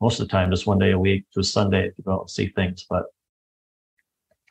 most 0.00 0.18
of 0.18 0.26
the 0.26 0.32
time 0.32 0.50
just 0.50 0.66
one 0.66 0.78
day 0.78 0.92
a 0.92 0.98
week, 0.98 1.24
just 1.34 1.52
Sunday 1.52 1.90
to 1.90 2.02
go 2.02 2.12
out 2.12 2.20
and 2.22 2.30
see 2.30 2.48
things. 2.48 2.86
But 2.88 3.04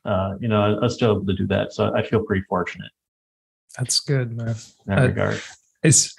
uh, 0.07 0.33
you 0.39 0.47
know, 0.47 0.61
I, 0.61 0.69
I 0.71 0.79
was 0.79 0.95
still 0.95 1.11
able 1.11 1.25
to 1.27 1.33
do 1.35 1.45
that. 1.47 1.73
So 1.73 1.93
I 1.93 2.01
feel 2.01 2.23
pretty 2.23 2.45
fortunate 2.49 2.91
That's 3.77 3.99
good, 3.99 4.35
man. 4.35 4.49
in 4.49 4.55
that 4.87 4.99
Uh, 4.99 5.07
regard. 5.07 5.41
It's 5.83 6.15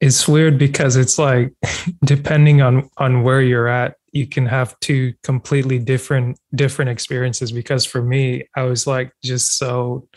it's 0.00 0.26
weird 0.26 0.58
because 0.58 0.96
it's 0.96 1.18
like 1.18 1.52
depending 2.04 2.62
on 2.62 2.88
on 2.96 3.22
where 3.22 3.42
you're 3.42 3.68
at, 3.68 3.96
you 4.12 4.26
can 4.26 4.46
have 4.46 4.78
two 4.80 5.12
completely 5.22 5.78
different 5.78 6.38
different 6.54 6.90
experiences. 6.90 7.52
Because 7.52 7.84
for 7.84 8.02
me, 8.02 8.48
I 8.56 8.62
was 8.62 8.86
like 8.86 9.12
just 9.22 9.58
so 9.58 10.08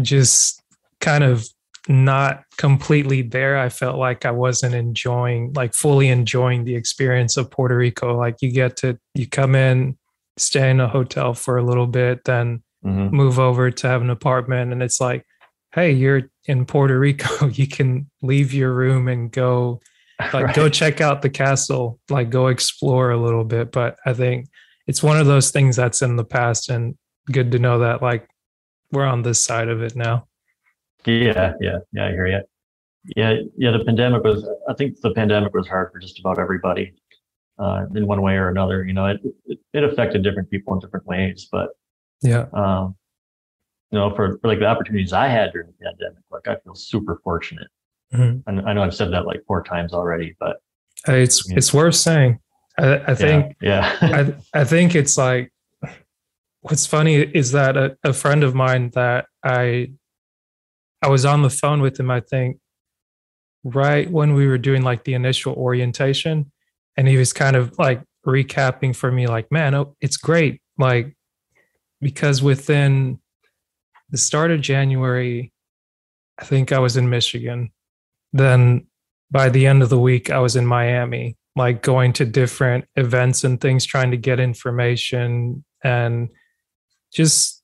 just 0.00 0.62
kind 1.00 1.24
of 1.24 1.46
not 1.88 2.44
completely 2.58 3.22
there. 3.22 3.58
I 3.58 3.68
felt 3.68 3.98
like 3.98 4.24
I 4.24 4.30
wasn't 4.30 4.74
enjoying, 4.74 5.52
like 5.54 5.74
fully 5.74 6.08
enjoying 6.08 6.64
the 6.64 6.76
experience 6.76 7.36
of 7.36 7.50
Puerto 7.50 7.76
Rico. 7.76 8.16
Like 8.16 8.36
you 8.40 8.52
get 8.52 8.76
to, 8.78 8.98
you 9.14 9.28
come 9.28 9.54
in, 9.56 9.98
stay 10.36 10.70
in 10.70 10.80
a 10.80 10.88
hotel 10.88 11.34
for 11.34 11.56
a 11.58 11.62
little 11.62 11.86
bit, 11.86 12.24
then 12.24 12.62
Mhm. 12.84 13.12
move 13.12 13.38
over 13.38 13.70
to 13.70 13.86
have 13.86 14.02
an 14.02 14.10
apartment. 14.10 14.72
And 14.72 14.82
it's 14.82 15.00
like, 15.00 15.24
hey, 15.72 15.92
you're 15.92 16.22
in 16.46 16.64
Puerto 16.66 16.98
Rico. 16.98 17.28
You 17.52 17.66
can 17.68 18.10
leave 18.22 18.52
your 18.52 18.72
room 18.72 19.08
and 19.08 19.30
go, 19.30 19.80
like, 20.32 20.54
go 20.54 20.68
check 20.68 21.00
out 21.00 21.22
the 21.22 21.30
castle, 21.30 22.00
like, 22.10 22.30
go 22.30 22.48
explore 22.48 23.10
a 23.10 23.16
little 23.16 23.44
bit. 23.44 23.70
But 23.72 23.96
I 24.04 24.12
think 24.14 24.48
it's 24.86 25.02
one 25.02 25.18
of 25.18 25.26
those 25.26 25.50
things 25.50 25.76
that's 25.76 26.02
in 26.02 26.16
the 26.16 26.24
past 26.24 26.68
and 26.68 26.96
good 27.30 27.52
to 27.52 27.58
know 27.58 27.78
that, 27.78 28.02
like, 28.02 28.28
we're 28.90 29.06
on 29.06 29.22
this 29.22 29.40
side 29.42 29.68
of 29.68 29.80
it 29.82 29.94
now. 29.94 30.26
Yeah, 31.04 31.54
yeah, 31.60 31.78
yeah. 31.92 32.06
I 32.06 32.10
hear 32.10 32.26
you. 32.26 32.40
Yeah, 33.16 33.34
yeah. 33.56 33.70
The 33.72 33.84
pandemic 33.84 34.22
was. 34.22 34.48
I 34.68 34.74
think 34.74 35.00
the 35.00 35.12
pandemic 35.14 35.54
was 35.54 35.66
hard 35.66 35.90
for 35.92 35.98
just 35.98 36.20
about 36.20 36.38
everybody, 36.38 36.94
uh, 37.58 37.86
in 37.96 38.06
one 38.06 38.22
way 38.22 38.34
or 38.34 38.48
another. 38.48 38.84
You 38.84 38.92
know, 38.92 39.06
it, 39.06 39.20
it 39.46 39.58
it 39.72 39.84
affected 39.84 40.22
different 40.22 40.50
people 40.50 40.74
in 40.74 40.80
different 40.80 41.06
ways. 41.06 41.48
But 41.50 41.70
Yeah. 42.22 42.46
um, 42.52 42.96
you 43.90 43.98
know, 43.98 44.14
for, 44.14 44.38
for 44.38 44.48
like 44.48 44.58
the 44.58 44.66
opportunities 44.66 45.12
I 45.12 45.28
had 45.28 45.52
during 45.52 45.68
the 45.68 45.84
pandemic, 45.84 46.22
like 46.30 46.48
I 46.48 46.56
feel 46.64 46.74
super 46.74 47.20
fortunate. 47.24 47.68
Mhm. 48.12 48.42
And 48.46 48.60
I 48.68 48.72
know 48.72 48.82
I've 48.82 48.94
said 48.94 49.12
that 49.12 49.26
like 49.26 49.42
four 49.46 49.62
times 49.62 49.92
already, 49.92 50.36
but 50.38 50.56
It's, 51.08 51.50
it's 51.50 51.72
worth 51.74 51.94
saying. 51.96 52.38
I, 52.78 53.12
I 53.12 53.14
think 53.14 53.54
yeah, 53.60 53.96
yeah. 54.00 54.34
I 54.54 54.60
I 54.60 54.64
think 54.64 54.94
it's 54.94 55.18
like 55.18 55.52
what's 56.62 56.86
funny 56.86 57.16
is 57.16 57.52
that 57.52 57.76
a, 57.76 57.96
a 58.02 58.14
friend 58.14 58.42
of 58.42 58.54
mine 58.54 58.90
that 58.94 59.26
I 59.44 59.92
I 61.02 61.08
was 61.08 61.26
on 61.26 61.42
the 61.42 61.50
phone 61.50 61.82
with 61.82 62.00
him, 62.00 62.10
I 62.10 62.20
think, 62.20 62.58
right 63.64 64.10
when 64.10 64.32
we 64.32 64.46
were 64.46 64.56
doing 64.58 64.82
like 64.82 65.04
the 65.04 65.12
initial 65.14 65.52
orientation, 65.54 66.50
and 66.96 67.08
he 67.08 67.16
was 67.18 67.32
kind 67.34 67.56
of 67.56 67.78
like 67.78 68.02
recapping 68.26 68.94
for 68.94 69.10
me, 69.10 69.26
like, 69.26 69.50
man, 69.50 69.74
oh, 69.74 69.96
it's 70.00 70.16
great. 70.16 70.60
Like, 70.78 71.16
because 72.00 72.42
within 72.42 73.18
the 74.10 74.18
start 74.18 74.50
of 74.50 74.60
January, 74.60 75.52
I 76.38 76.44
think 76.44 76.72
I 76.72 76.78
was 76.78 76.96
in 76.96 77.08
Michigan. 77.10 77.70
Then 78.32 78.86
by 79.30 79.48
the 79.48 79.66
end 79.66 79.82
of 79.82 79.88
the 79.88 79.98
week, 79.98 80.30
I 80.30 80.38
was 80.38 80.56
in 80.56 80.66
Miami, 80.66 81.36
like 81.56 81.82
going 81.82 82.12
to 82.14 82.24
different 82.24 82.86
events 82.96 83.44
and 83.44 83.60
things, 83.60 83.84
trying 83.84 84.10
to 84.10 84.16
get 84.16 84.40
information 84.40 85.64
and 85.84 86.28
just 87.12 87.62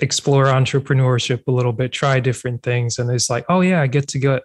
explore 0.00 0.46
entrepreneurship 0.46 1.42
a 1.46 1.52
little 1.52 1.72
bit, 1.72 1.92
try 1.92 2.20
different 2.20 2.62
things. 2.62 2.98
And 2.98 3.10
it's 3.10 3.30
like, 3.30 3.44
oh, 3.48 3.60
yeah, 3.60 3.80
I 3.80 3.86
get 3.86 4.08
to 4.08 4.18
go. 4.18 4.40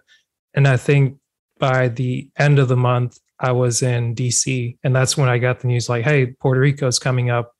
And 0.54 0.66
I 0.66 0.76
think 0.76 1.18
by 1.58 1.88
the 1.88 2.28
end 2.38 2.58
of 2.58 2.68
the 2.68 2.76
month, 2.76 3.18
I 3.38 3.52
was 3.52 3.82
in 3.82 4.14
DC. 4.14 4.78
And 4.82 4.94
that's 4.94 5.16
when 5.16 5.28
I 5.28 5.38
got 5.38 5.60
the 5.60 5.68
news 5.68 5.88
like, 5.88 6.04
hey, 6.04 6.26
Puerto 6.26 6.60
Rico's 6.60 6.98
coming 6.98 7.30
up 7.30 7.52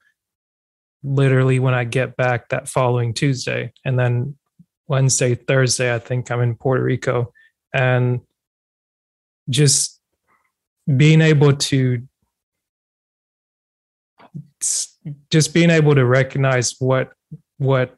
literally 1.02 1.58
when 1.58 1.74
I 1.74 1.84
get 1.84 2.16
back 2.16 2.48
that 2.48 2.68
following 2.68 3.14
Tuesday. 3.14 3.72
And 3.84 3.98
then 3.98 4.36
Wednesday, 4.88 5.34
Thursday, 5.34 5.94
I 5.94 5.98
think 5.98 6.30
I'm 6.30 6.40
in 6.40 6.56
Puerto 6.56 6.82
Rico. 6.82 7.32
And 7.74 8.20
just 9.48 10.00
being 10.96 11.20
able 11.20 11.54
to 11.54 12.02
just 15.30 15.54
being 15.54 15.70
able 15.70 15.94
to 15.94 16.04
recognize 16.04 16.74
what 16.78 17.12
what 17.58 17.96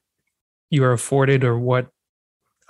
you're 0.70 0.92
afforded 0.92 1.44
or 1.44 1.58
what 1.58 1.88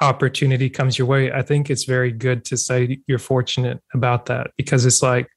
opportunity 0.00 0.70
comes 0.70 0.96
your 0.98 1.06
way 1.06 1.32
i 1.32 1.42
think 1.42 1.70
it's 1.70 1.84
very 1.84 2.12
good 2.12 2.44
to 2.44 2.56
say 2.56 2.98
you're 3.06 3.18
fortunate 3.18 3.80
about 3.94 4.26
that 4.26 4.50
because 4.56 4.86
it's 4.86 5.02
like 5.02 5.28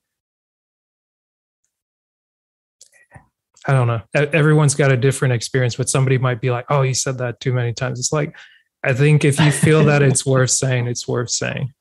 i 3.68 3.74
don't 3.74 3.88
know 3.88 4.02
everyone's 4.14 4.76
got 4.76 4.92
a 4.92 4.98
different 4.98 5.34
experience 5.34 5.76
but 5.76 5.90
somebody 5.90 6.18
might 6.18 6.40
be 6.42 6.52
like 6.52 6.66
oh 6.70 6.82
you 6.84 6.94
said 6.94 7.18
that 7.18 7.40
too 7.40 7.54
many 7.54 7.74
times 7.74 8.00
it's 8.00 8.12
like 8.14 8.36
i 8.84 8.94
think 8.94 9.26
if 9.26 9.40
you 9.40 9.52
feel 9.52 9.84
that 9.84 10.02
it's 10.04 10.26
worth 10.34 10.52
saying 10.52 10.88
it's 10.88 11.08
worth 11.08 11.30
saying 11.30 11.72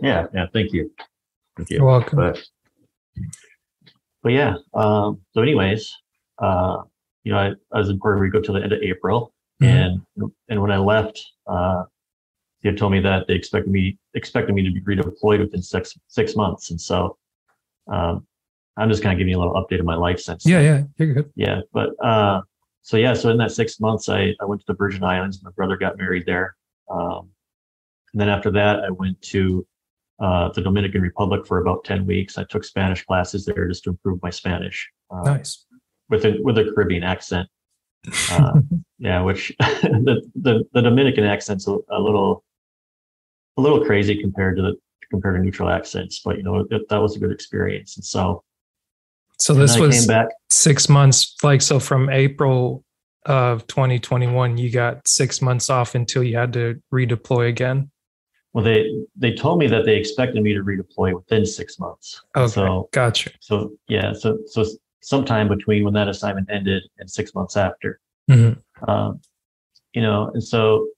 yeah, 0.00 0.26
yeah. 0.34 0.46
Thank 0.52 0.72
you, 0.72 0.90
thank 1.56 1.70
you. 1.70 1.76
you're 1.76 1.86
welcome 1.86 2.16
but 2.18 2.42
but 4.24 4.32
yeah 4.32 4.54
um 4.74 5.20
so 5.32 5.40
anyways 5.40 5.92
uh 6.42 6.78
you 7.22 7.32
know 7.32 7.38
I, 7.38 7.52
I 7.72 7.78
was 7.78 7.90
in 7.90 7.98
puerto 8.00 8.18
rico 8.20 8.40
till 8.40 8.54
the 8.54 8.62
end 8.62 8.72
of 8.72 8.82
april 8.82 9.32
Mhm. 9.62 10.02
and 10.16 10.32
and 10.48 10.60
when 10.60 10.72
i 10.72 10.78
left 10.78 11.24
uh 11.46 11.84
they 12.64 12.72
told 12.72 12.92
me 12.92 13.00
that 13.00 13.26
they 13.28 13.34
expected 13.34 13.70
me 13.70 13.98
expected 14.14 14.54
me 14.54 14.62
to 14.62 14.72
be 14.72 14.80
redeployed 14.80 15.40
within 15.40 15.62
six 15.62 15.96
six 16.08 16.34
months. 16.34 16.70
And 16.70 16.80
so 16.80 17.16
um 17.92 18.26
i'm 18.78 18.88
just 18.88 19.02
kind 19.02 19.12
of 19.12 19.18
giving 19.18 19.32
you 19.32 19.38
a 19.38 19.42
little 19.42 19.54
update 19.54 19.78
of 19.78 19.84
my 19.84 19.94
life 19.94 20.18
since 20.18 20.46
yeah 20.46 20.60
yeah 20.60 20.82
you're 20.96 21.12
good. 21.12 21.30
Yeah 21.36 21.60
but 21.72 21.90
uh 22.02 22.40
so 22.80 22.96
yeah 22.96 23.12
so 23.12 23.28
in 23.28 23.36
that 23.36 23.52
six 23.52 23.78
months 23.78 24.08
i 24.08 24.34
i 24.40 24.44
went 24.46 24.60
to 24.62 24.66
the 24.66 24.74
virgin 24.74 25.04
islands. 25.04 25.42
My 25.44 25.50
brother 25.50 25.76
got 25.76 25.98
married 25.98 26.24
there. 26.26 26.56
Um 26.90 27.28
and 28.12 28.20
then 28.20 28.28
after 28.30 28.50
that 28.52 28.80
i 28.80 28.90
went 28.90 29.20
to 29.22 29.66
uh, 30.20 30.48
the 30.52 30.60
Dominican 30.60 31.02
Republic 31.02 31.46
for 31.46 31.58
about 31.58 31.84
10 31.84 32.06
weeks. 32.06 32.38
I 32.38 32.44
took 32.44 32.64
Spanish 32.64 33.04
classes 33.04 33.44
there 33.44 33.66
just 33.66 33.84
to 33.84 33.90
improve 33.90 34.22
my 34.22 34.30
Spanish 34.30 34.88
uh, 35.10 35.22
nice. 35.22 35.66
with 36.08 36.24
a 36.24 36.38
with 36.42 36.56
a 36.58 36.70
Caribbean 36.74 37.02
accent. 37.02 37.48
Uh, 38.30 38.60
yeah, 38.98 39.22
which 39.22 39.50
the, 39.58 40.22
the 40.34 40.62
the 40.74 40.82
Dominican 40.82 41.24
accent's 41.24 41.66
a, 41.66 41.78
a 41.90 41.98
little 41.98 42.44
a 43.56 43.60
little 43.60 43.84
crazy 43.84 44.20
compared 44.20 44.56
to 44.56 44.62
the 44.62 44.74
compared 45.10 45.36
to 45.36 45.42
neutral 45.42 45.68
accents, 45.68 46.20
but 46.24 46.36
you 46.36 46.42
know 46.42 46.66
it, 46.70 46.88
that 46.88 46.98
was 46.98 47.16
a 47.16 47.18
good 47.18 47.32
experience. 47.32 47.96
And 47.96 48.04
so 48.04 48.42
so 49.38 49.52
this 49.52 49.76
was 49.78 50.08
six 50.50 50.88
months 50.88 51.34
like 51.42 51.60
so 51.60 51.80
from 51.80 52.08
april 52.08 52.84
of 53.26 53.66
2021 53.66 54.56
you 54.56 54.70
got 54.70 55.06
six 55.08 55.42
months 55.42 55.68
off 55.68 55.96
until 55.96 56.22
you 56.22 56.36
had 56.36 56.52
to 56.52 56.80
redeploy 56.92 57.48
again 57.48 57.90
Well, 58.52 58.62
they 58.64 58.92
they 59.16 59.34
told 59.34 59.58
me 59.58 59.66
that 59.66 59.84
they 59.86 59.96
expected 59.96 60.40
me 60.40 60.54
to 60.54 60.60
redeploy 60.62 61.14
within 61.14 61.44
six 61.44 61.80
months. 61.80 62.22
okay 62.36 62.52
So 62.52 62.88
gotcha 62.92 63.30
so 63.40 63.72
yeah, 63.88 64.12
so 64.12 64.38
so 64.46 64.64
sometime 65.02 65.48
between 65.48 65.84
when 65.84 65.94
that 65.94 66.08
assignment 66.08 66.48
ended 66.50 66.82
and 66.98 67.10
six 67.10 67.34
months 67.34 67.56
after. 67.56 68.00
Mhm. 68.30 68.56
um, 68.86 69.20
you 69.94 70.02
know, 70.02 70.30
and 70.32 70.42
so, 70.42 70.88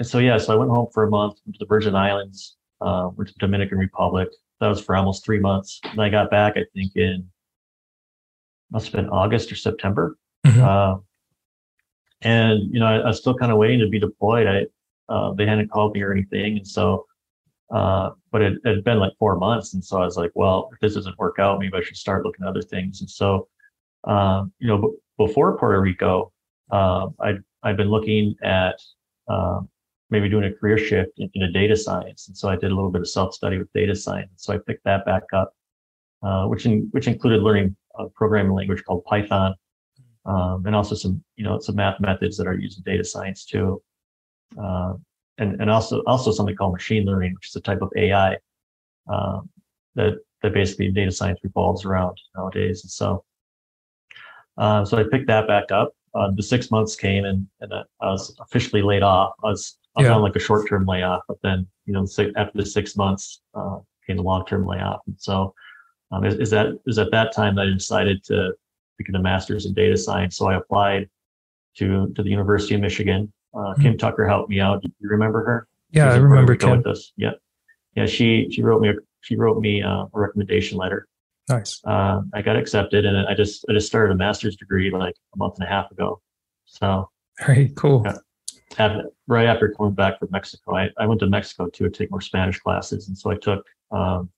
and 0.00 0.08
so, 0.08 0.18
yeah, 0.18 0.38
so 0.38 0.54
I 0.54 0.56
went 0.56 0.70
home 0.70 0.88
for 0.94 1.04
a 1.04 1.10
month 1.10 1.40
went 1.44 1.56
to 1.56 1.58
the 1.58 1.68
Virgin 1.68 1.94
Islands, 1.94 2.56
uh, 2.80 3.10
went 3.14 3.28
to 3.28 3.34
the 3.34 3.38
Dominican 3.38 3.76
Republic. 3.76 4.30
That 4.58 4.68
was 4.68 4.80
for 4.80 4.96
almost 4.96 5.26
three 5.26 5.38
months. 5.38 5.78
And 5.84 6.00
I 6.00 6.08
got 6.08 6.30
back, 6.30 6.54
I 6.56 6.64
think 6.74 6.96
in, 6.96 7.28
must 8.72 8.86
have 8.86 8.94
been 8.94 9.10
August 9.10 9.52
or 9.52 9.56
September. 9.56 10.16
Mhm. 10.46 10.58
Uh, 10.58 11.00
and, 12.22 12.72
you 12.72 12.80
know, 12.80 12.86
I, 12.86 13.00
I 13.00 13.06
was 13.08 13.18
still 13.18 13.34
kind 13.34 13.52
of 13.52 13.58
waiting 13.58 13.78
to 13.80 13.88
be 13.88 13.98
deployed. 13.98 14.46
I, 14.46 15.12
uh, 15.12 15.34
they 15.34 15.44
hadn't 15.44 15.70
called 15.70 15.94
me 15.94 16.00
or 16.00 16.12
anything. 16.12 16.56
And 16.56 16.66
so, 16.66 17.04
uh, 17.70 18.12
but 18.32 18.40
it, 18.40 18.58
had 18.64 18.82
been 18.82 18.98
like 18.98 19.12
four 19.18 19.36
months. 19.36 19.74
And 19.74 19.84
so 19.84 20.00
I 20.00 20.06
was 20.06 20.16
like, 20.16 20.30
well, 20.34 20.70
if 20.72 20.80
this 20.80 20.94
doesn't 20.94 21.18
work 21.18 21.38
out, 21.38 21.58
maybe 21.58 21.76
I 21.76 21.82
should 21.82 21.98
start 21.98 22.24
looking 22.24 22.46
at 22.46 22.48
other 22.48 22.62
things. 22.62 23.02
And 23.02 23.10
so, 23.10 23.48
um, 24.04 24.50
you 24.60 24.68
know, 24.68 24.78
b- 24.78 24.96
before 25.18 25.58
Puerto 25.58 25.78
Rico, 25.78 26.32
uh, 26.70 27.08
I 27.20 27.34
I've 27.62 27.76
been 27.76 27.90
looking 27.90 28.34
at 28.42 28.80
um, 29.28 29.68
maybe 30.10 30.28
doing 30.28 30.44
a 30.44 30.52
career 30.52 30.78
shift 30.78 31.12
in, 31.18 31.42
a 31.42 31.52
data 31.52 31.76
science, 31.76 32.28
and 32.28 32.36
so 32.36 32.48
I 32.48 32.56
did 32.56 32.70
a 32.70 32.74
little 32.74 32.90
bit 32.90 33.00
of 33.00 33.08
self 33.08 33.34
study 33.34 33.58
with 33.58 33.72
data 33.72 33.94
science. 33.94 34.30
So 34.36 34.52
I 34.54 34.58
picked 34.66 34.84
that 34.84 35.04
back 35.04 35.22
up, 35.32 35.54
uh, 36.22 36.46
which 36.46 36.66
in, 36.66 36.88
which 36.92 37.06
included 37.06 37.42
learning 37.42 37.76
a 37.98 38.08
programming 38.08 38.52
language 38.52 38.82
called 38.84 39.04
Python, 39.04 39.54
um, 40.24 40.64
and 40.66 40.74
also 40.74 40.94
some 40.94 41.22
you 41.36 41.44
know 41.44 41.58
some 41.60 41.76
math 41.76 42.00
methods 42.00 42.36
that 42.36 42.46
are 42.46 42.58
used 42.58 42.78
in 42.78 42.92
data 42.92 43.04
science 43.04 43.44
too, 43.44 43.82
uh, 44.60 44.94
and 45.38 45.60
and 45.60 45.70
also 45.70 46.02
also 46.06 46.32
something 46.32 46.56
called 46.56 46.72
machine 46.72 47.04
learning, 47.04 47.34
which 47.34 47.48
is 47.48 47.56
a 47.56 47.60
type 47.60 47.82
of 47.82 47.90
AI 47.96 48.36
um, 49.08 49.48
that 49.94 50.18
that 50.42 50.54
basically 50.54 50.90
data 50.90 51.12
science 51.12 51.38
revolves 51.42 51.84
around 51.84 52.16
nowadays. 52.34 52.82
And 52.82 52.90
so 52.90 53.24
uh, 54.60 54.84
so 54.84 54.98
I 54.98 55.04
picked 55.10 55.26
that 55.28 55.48
back 55.48 55.72
up. 55.72 55.94
Uh, 56.14 56.30
the 56.34 56.42
six 56.42 56.70
months 56.70 56.96
came 56.96 57.24
and, 57.24 57.46
and 57.60 57.72
I 57.72 58.06
was 58.06 58.36
officially 58.40 58.82
laid 58.82 59.02
off. 59.02 59.34
I 59.42 59.46
was 59.46 59.78
I 59.96 60.02
Yeah. 60.02 60.14
on 60.14 60.22
like 60.22 60.36
a 60.36 60.40
short 60.40 60.68
term 60.68 60.86
layoff, 60.86 61.22
but 61.28 61.38
then 61.42 61.66
you 61.86 61.92
know 61.92 62.06
after 62.36 62.52
the 62.54 62.66
six 62.66 62.96
months 62.96 63.42
uh, 63.54 63.78
came 64.06 64.16
the 64.16 64.22
long 64.22 64.46
term 64.46 64.66
layoff, 64.66 65.00
and 65.06 65.16
so 65.18 65.54
um, 66.12 66.24
is, 66.24 66.34
is 66.34 66.50
that 66.50 66.68
is 66.86 66.98
at 66.98 67.10
that 67.10 67.32
time 67.34 67.54
that 67.56 67.66
I 67.66 67.70
decided 67.70 68.22
to 68.24 68.52
get 69.04 69.14
a 69.14 69.18
master's 69.18 69.64
in 69.66 69.72
data 69.72 69.96
science. 69.96 70.36
So 70.36 70.46
I 70.48 70.56
applied 70.56 71.08
to 71.78 72.12
to 72.14 72.22
the 72.22 72.30
University 72.30 72.74
of 72.74 72.80
Michigan. 72.80 73.32
Uh, 73.52 73.74
Kim 73.80 73.98
Tucker 73.98 74.28
helped 74.28 74.48
me 74.48 74.60
out. 74.60 74.84
You 74.84 75.08
remember 75.08 75.44
her? 75.44 75.68
Mm-hmm. 75.92 75.96
Yeah, 75.98 76.12
I 76.12 76.16
remember 76.16 76.54
Kim. 76.54 76.76
with 76.76 76.86
us. 76.86 77.12
Yeah, 77.16 77.32
yeah. 77.96 78.06
She 78.06 78.48
she 78.50 78.62
wrote 78.62 78.80
me 78.80 78.90
a, 78.90 78.94
she 79.22 79.36
wrote 79.36 79.60
me 79.60 79.82
uh, 79.82 80.04
a 80.04 80.08
recommendation 80.12 80.78
letter. 80.78 81.08
Nice. 81.48 81.80
Uh, 81.84 82.20
I 82.32 82.42
got 82.42 82.56
accepted, 82.56 83.04
and 83.06 83.16
I 83.26 83.34
just 83.34 83.64
I 83.68 83.72
just 83.72 83.88
started 83.88 84.12
a 84.12 84.16
master's 84.16 84.54
degree 84.56 84.90
like 84.90 85.16
a 85.34 85.36
month 85.36 85.54
and 85.58 85.66
a 85.66 85.70
half 85.70 85.90
ago. 85.90 86.20
So 86.66 87.08
Very 87.44 87.70
cool. 87.70 88.02
Yeah. 88.04 88.18
After, 88.78 89.10
right 89.26 89.46
after 89.46 89.70
coming 89.70 89.94
back 89.94 90.18
from 90.18 90.28
Mexico, 90.30 90.76
I, 90.76 90.90
I 90.98 91.06
went 91.06 91.20
to 91.20 91.26
Mexico 91.26 91.68
too 91.68 91.84
to 91.84 91.90
take 91.90 92.10
more 92.10 92.20
Spanish 92.20 92.58
classes, 92.60 93.08
and 93.08 93.16
so 93.16 93.30
I 93.30 93.36
took 93.36 93.64
um, 93.90 94.30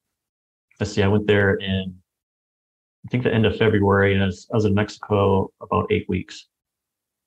let's 0.81 0.93
see, 0.93 1.03
I 1.03 1.09
went 1.09 1.27
there 1.27 1.55
in 1.57 1.95
I 3.05 3.09
think 3.11 3.25
the 3.25 3.35
end 3.35 3.47
of 3.47 3.57
February, 3.57 4.15
and 4.15 4.23
I 4.23 4.27
was, 4.27 4.47
I 4.53 4.57
was 4.57 4.65
in 4.65 4.75
Mexico 4.75 5.51
about 5.61 5.91
eight 5.91 6.09
weeks, 6.09 6.47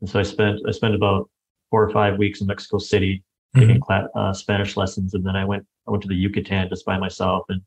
and 0.02 0.10
so 0.10 0.20
I 0.20 0.24
spent 0.24 0.60
I 0.68 0.72
spent 0.72 0.96
about 0.96 1.30
four 1.70 1.84
or 1.84 1.92
five 1.92 2.18
weeks 2.18 2.42
in 2.42 2.48
Mexico 2.48 2.78
City 2.78 3.24
taking 3.56 3.78
Mhm. 3.78 3.82
cla- 3.82 4.10
uh, 4.16 4.34
Spanish 4.34 4.76
lessons, 4.78 5.14
and 5.14 5.26
then 5.26 5.36
I 5.36 5.46
went 5.46 5.66
I 5.88 5.92
went 5.92 6.02
to 6.04 6.10
the 6.10 6.16
Yucatan 6.16 6.70
just 6.70 6.86
by 6.86 6.98
myself 6.98 7.46
and 7.50 7.62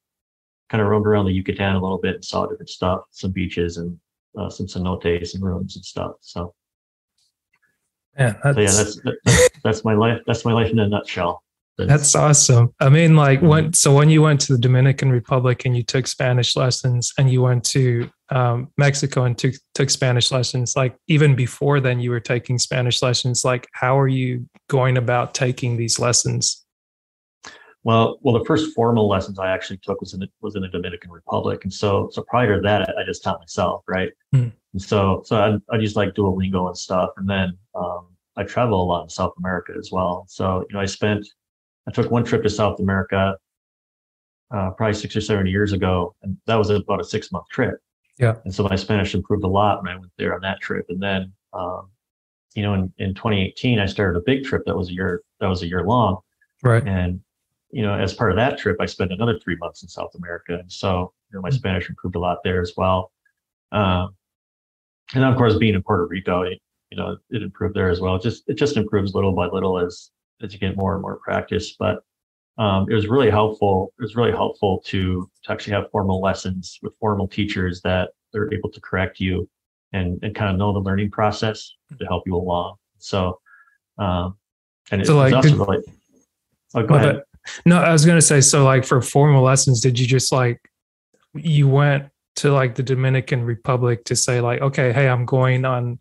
kind 0.69 0.83
of 0.83 0.89
roamed 0.89 1.07
around 1.07 1.25
the 1.27 1.33
Yucatan 1.33 1.77
a 1.77 1.81
little 1.81 1.99
bit 1.99 2.17
and 2.17 2.25
saw 2.25 2.45
different 2.47 2.69
stuff, 2.69 3.03
some 3.11 3.31
beaches 3.31 3.77
and 3.79 3.99
uh, 4.37 4.51
some 4.51 4.67
cenotes 4.67 5.35
and 5.35 5.43
ruins 5.43 5.77
and 5.77 5.85
stuff. 5.85 6.13
So, 6.21 6.55
Man, 8.19 8.37
so 8.43 8.61
yeah, 8.61 8.67
that's, 8.67 9.01
that's 9.03 9.19
that's 9.25 9.49
that's 9.65 9.85
my 9.85 9.95
life. 9.95 10.21
That's 10.27 10.45
my 10.45 10.53
life 10.53 10.71
in 10.71 10.79
a 10.79 10.89
nutshell. 10.89 11.43
that's 11.77 12.17
awesome. 12.17 12.75
I 12.81 12.89
mean, 12.89 13.15
like 13.15 13.41
when 13.41 13.73
so 13.73 13.95
when 13.95 14.11
you 14.11 14.23
went 14.23 14.41
to 14.43 14.55
the 14.55 14.59
Dominican 14.59 15.11
Republic 15.11 15.65
and 15.65 15.77
you 15.77 15.85
took 15.85 16.07
Spanish 16.09 16.57
lessons, 16.57 17.13
and 17.19 17.31
you 17.31 17.43
went 17.43 17.65
to 17.67 18.11
um, 18.31 18.73
Mexico 18.77 19.25
and 19.25 19.39
took 19.39 19.55
took 19.75 19.89
Spanish 19.89 20.33
lessons, 20.33 20.75
like 20.77 20.97
even 21.07 21.37
before 21.37 21.81
then, 21.81 22.01
you 22.01 22.11
were 22.11 22.21
taking 22.21 22.59
Spanish 22.59 23.03
lessons. 23.03 23.45
Like, 23.45 23.69
how 23.73 23.99
are 23.99 24.09
you 24.09 24.49
going 24.69 24.97
about 24.97 25.35
taking 25.35 25.77
these 25.77 26.01
lessons? 26.01 26.65
Well, 27.85 28.19
well, 28.23 28.37
the 28.37 28.45
first 28.45 28.75
formal 28.75 29.09
lessons 29.09 29.39
I 29.39 29.51
actually 29.51 29.79
took 29.79 30.01
was 30.01 30.13
in 30.13 30.21
the, 30.21 30.29
was 30.41 30.57
in 30.57 30.63
the 30.63 30.69
Dominican 30.69 31.11
Republic, 31.11 31.63
and 31.63 31.73
so 31.73 32.09
so 32.13 32.23
prior 32.23 32.57
to 32.57 32.63
that, 32.63 32.89
I, 32.99 33.05
just 33.05 33.23
taught 33.23 33.39
myself, 33.39 33.85
right? 33.87 34.11
Hmm. 34.33 34.49
And 34.79 34.83
so 34.85 35.23
so 35.25 35.37
I 35.37 35.75
I 35.75 35.79
use 35.79 35.97
like 35.97 36.15
Duolingo 36.15 36.69
and 36.69 36.79
stuff, 36.79 37.11
and 37.17 37.29
then 37.29 37.59
um, 37.75 38.07
I 38.37 38.45
travel 38.45 38.81
a 38.81 38.87
lot 38.87 39.03
in 39.03 39.09
South 39.09 39.33
America 39.37 39.73
as 39.77 39.91
well. 39.91 40.25
So 40.29 40.65
you 40.71 40.75
know, 40.75 40.81
I 40.81 40.87
spent 40.87 41.27
I 41.89 41.91
took 41.91 42.13
one 42.13 42.25
trip 42.25 42.45
to 42.45 42.49
South 42.49 42.79
America, 42.79 43.37
uh, 44.55 44.71
probably 44.71 44.95
six 44.95 45.17
or 45.17 45.21
seven 45.21 45.49
years 45.49 45.73
ago, 45.73 46.15
and 46.23 46.37
that 46.47 46.55
was 46.55 46.71
about 46.71 47.01
a 47.01 47.05
six 47.05 47.33
month 47.33 47.47
trip. 47.51 47.81
Yeah. 48.21 48.37
And 48.45 48.55
so 48.55 48.63
my 48.63 48.77
Spanish 48.77 49.17
improved 49.17 49.43
a 49.43 49.49
lot 49.49 49.83
when 49.83 49.91
I 49.91 49.97
went 49.99 50.13
there 50.17 50.33
on 50.33 50.43
that 50.43 50.61
trip, 50.61 50.87
and 50.91 51.03
then 51.03 51.33
um, 51.53 51.91
you 52.55 52.63
know, 52.63 52.75
in 52.75 52.93
in 52.99 53.15
2018, 53.15 53.81
I 53.81 53.87
started 53.87 54.17
a 54.17 54.23
big 54.23 54.45
trip 54.45 54.63
that 54.67 54.77
was 54.77 54.91
a 54.91 54.93
year 54.93 55.23
that 55.41 55.49
was 55.49 55.63
a 55.65 55.67
year 55.67 55.83
long. 55.83 56.19
Right. 56.63 56.87
And 56.87 57.21
you 57.73 57.83
know, 57.83 57.95
as 57.95 58.15
part 58.15 58.31
of 58.31 58.37
that 58.37 58.59
trip, 58.59 58.77
I 58.79 58.87
spent 58.87 59.13
another 59.13 59.41
three 59.41 59.57
months 59.57 59.83
in 59.83 59.89
South 59.89 60.15
America, 60.15 60.55
and 60.55 60.71
so 60.71 61.13
you 61.33 61.37
know, 61.37 61.43
my 61.43 61.51
Mm. 61.51 61.55
Spanish 61.55 61.89
improved 61.89 62.15
a 62.15 62.21
lot 62.21 62.39
there 62.45 62.61
as 62.61 62.75
well. 62.77 63.11
Um, 63.73 64.15
and 65.15 65.25
of 65.25 65.37
course, 65.37 65.57
being 65.57 65.75
in 65.75 65.83
Puerto 65.83 66.07
Rico, 66.07 66.43
it, 66.43 66.59
you 66.91 66.97
know, 66.97 67.17
it 67.31 67.43
improved 67.43 67.75
there 67.75 67.91
as 67.91 68.01
well. 68.01 68.17
It 68.17 68.23
just 68.23 68.45
it 68.49 68.55
just 68.55 68.77
improves 68.77 69.15
little 69.15 69.33
by 69.33 69.47
little 69.47 69.79
as 69.79 70.11
as 70.43 70.53
you 70.53 70.59
get 70.59 70.77
more 70.77 70.93
and 70.95 71.03
more 71.03 71.17
practice. 71.23 71.75
But 71.79 72.01
um, 72.59 72.87
it 72.91 72.95
was 72.95 73.07
really 73.09 73.31
helpful. 73.31 73.93
It 73.99 74.03
was 74.03 74.17
really 74.17 74.33
helpful 74.33 74.83
to 74.87 75.31
to 75.45 75.53
actually 75.53 75.75
have 75.75 75.91
formal 75.91 76.21
lessons 76.21 76.79
with 76.83 76.93
formal 77.01 77.29
teachers 77.29 77.81
that 77.83 78.11
they're 78.33 78.53
able 78.53 78.71
to 78.71 78.81
correct 78.81 79.21
you 79.21 79.49
and 79.93 80.19
and 80.23 80.35
kind 80.35 80.51
of 80.51 80.57
know 80.57 80.73
the 80.73 80.81
learning 80.81 81.11
process 81.11 81.73
to 81.99 82.05
help 82.07 82.25
you 82.27 82.35
along. 82.37 82.77
So, 82.99 83.39
um, 83.99 84.37
and 84.91 85.01
it's 85.01 85.09
So, 85.09 85.17
like, 85.17 85.33
also 85.33 85.49
did- 85.51 85.59
really. 85.59 85.79
Oh, 86.75 86.83
go 86.83 86.95
Well, 86.95 86.97
ahead. 87.05 87.17
that- 87.17 87.25
no, 87.65 87.79
I 87.79 87.93
was 87.93 88.05
gonna 88.05 88.21
say 88.21 88.41
so. 88.43 88.65
Like 88.65 88.85
for 88.85 89.01
formal 89.01 89.43
lessons, 89.43 89.81
did 89.81 89.99
you 89.99 90.07
just 90.07 90.33
like 90.33 90.61
you 91.35 91.69
went 91.69 92.11
to 92.39 92.53
like 92.53 92.77
the 92.77 92.85
Dominican 92.85 93.45
Republic 93.45 94.05
to 94.05 94.15
say 94.15 94.41
like, 94.41 94.61
okay, 94.61 94.93
hey, 94.93 95.09
I'm 95.09 95.25
going 95.25 95.65
on. 95.65 95.99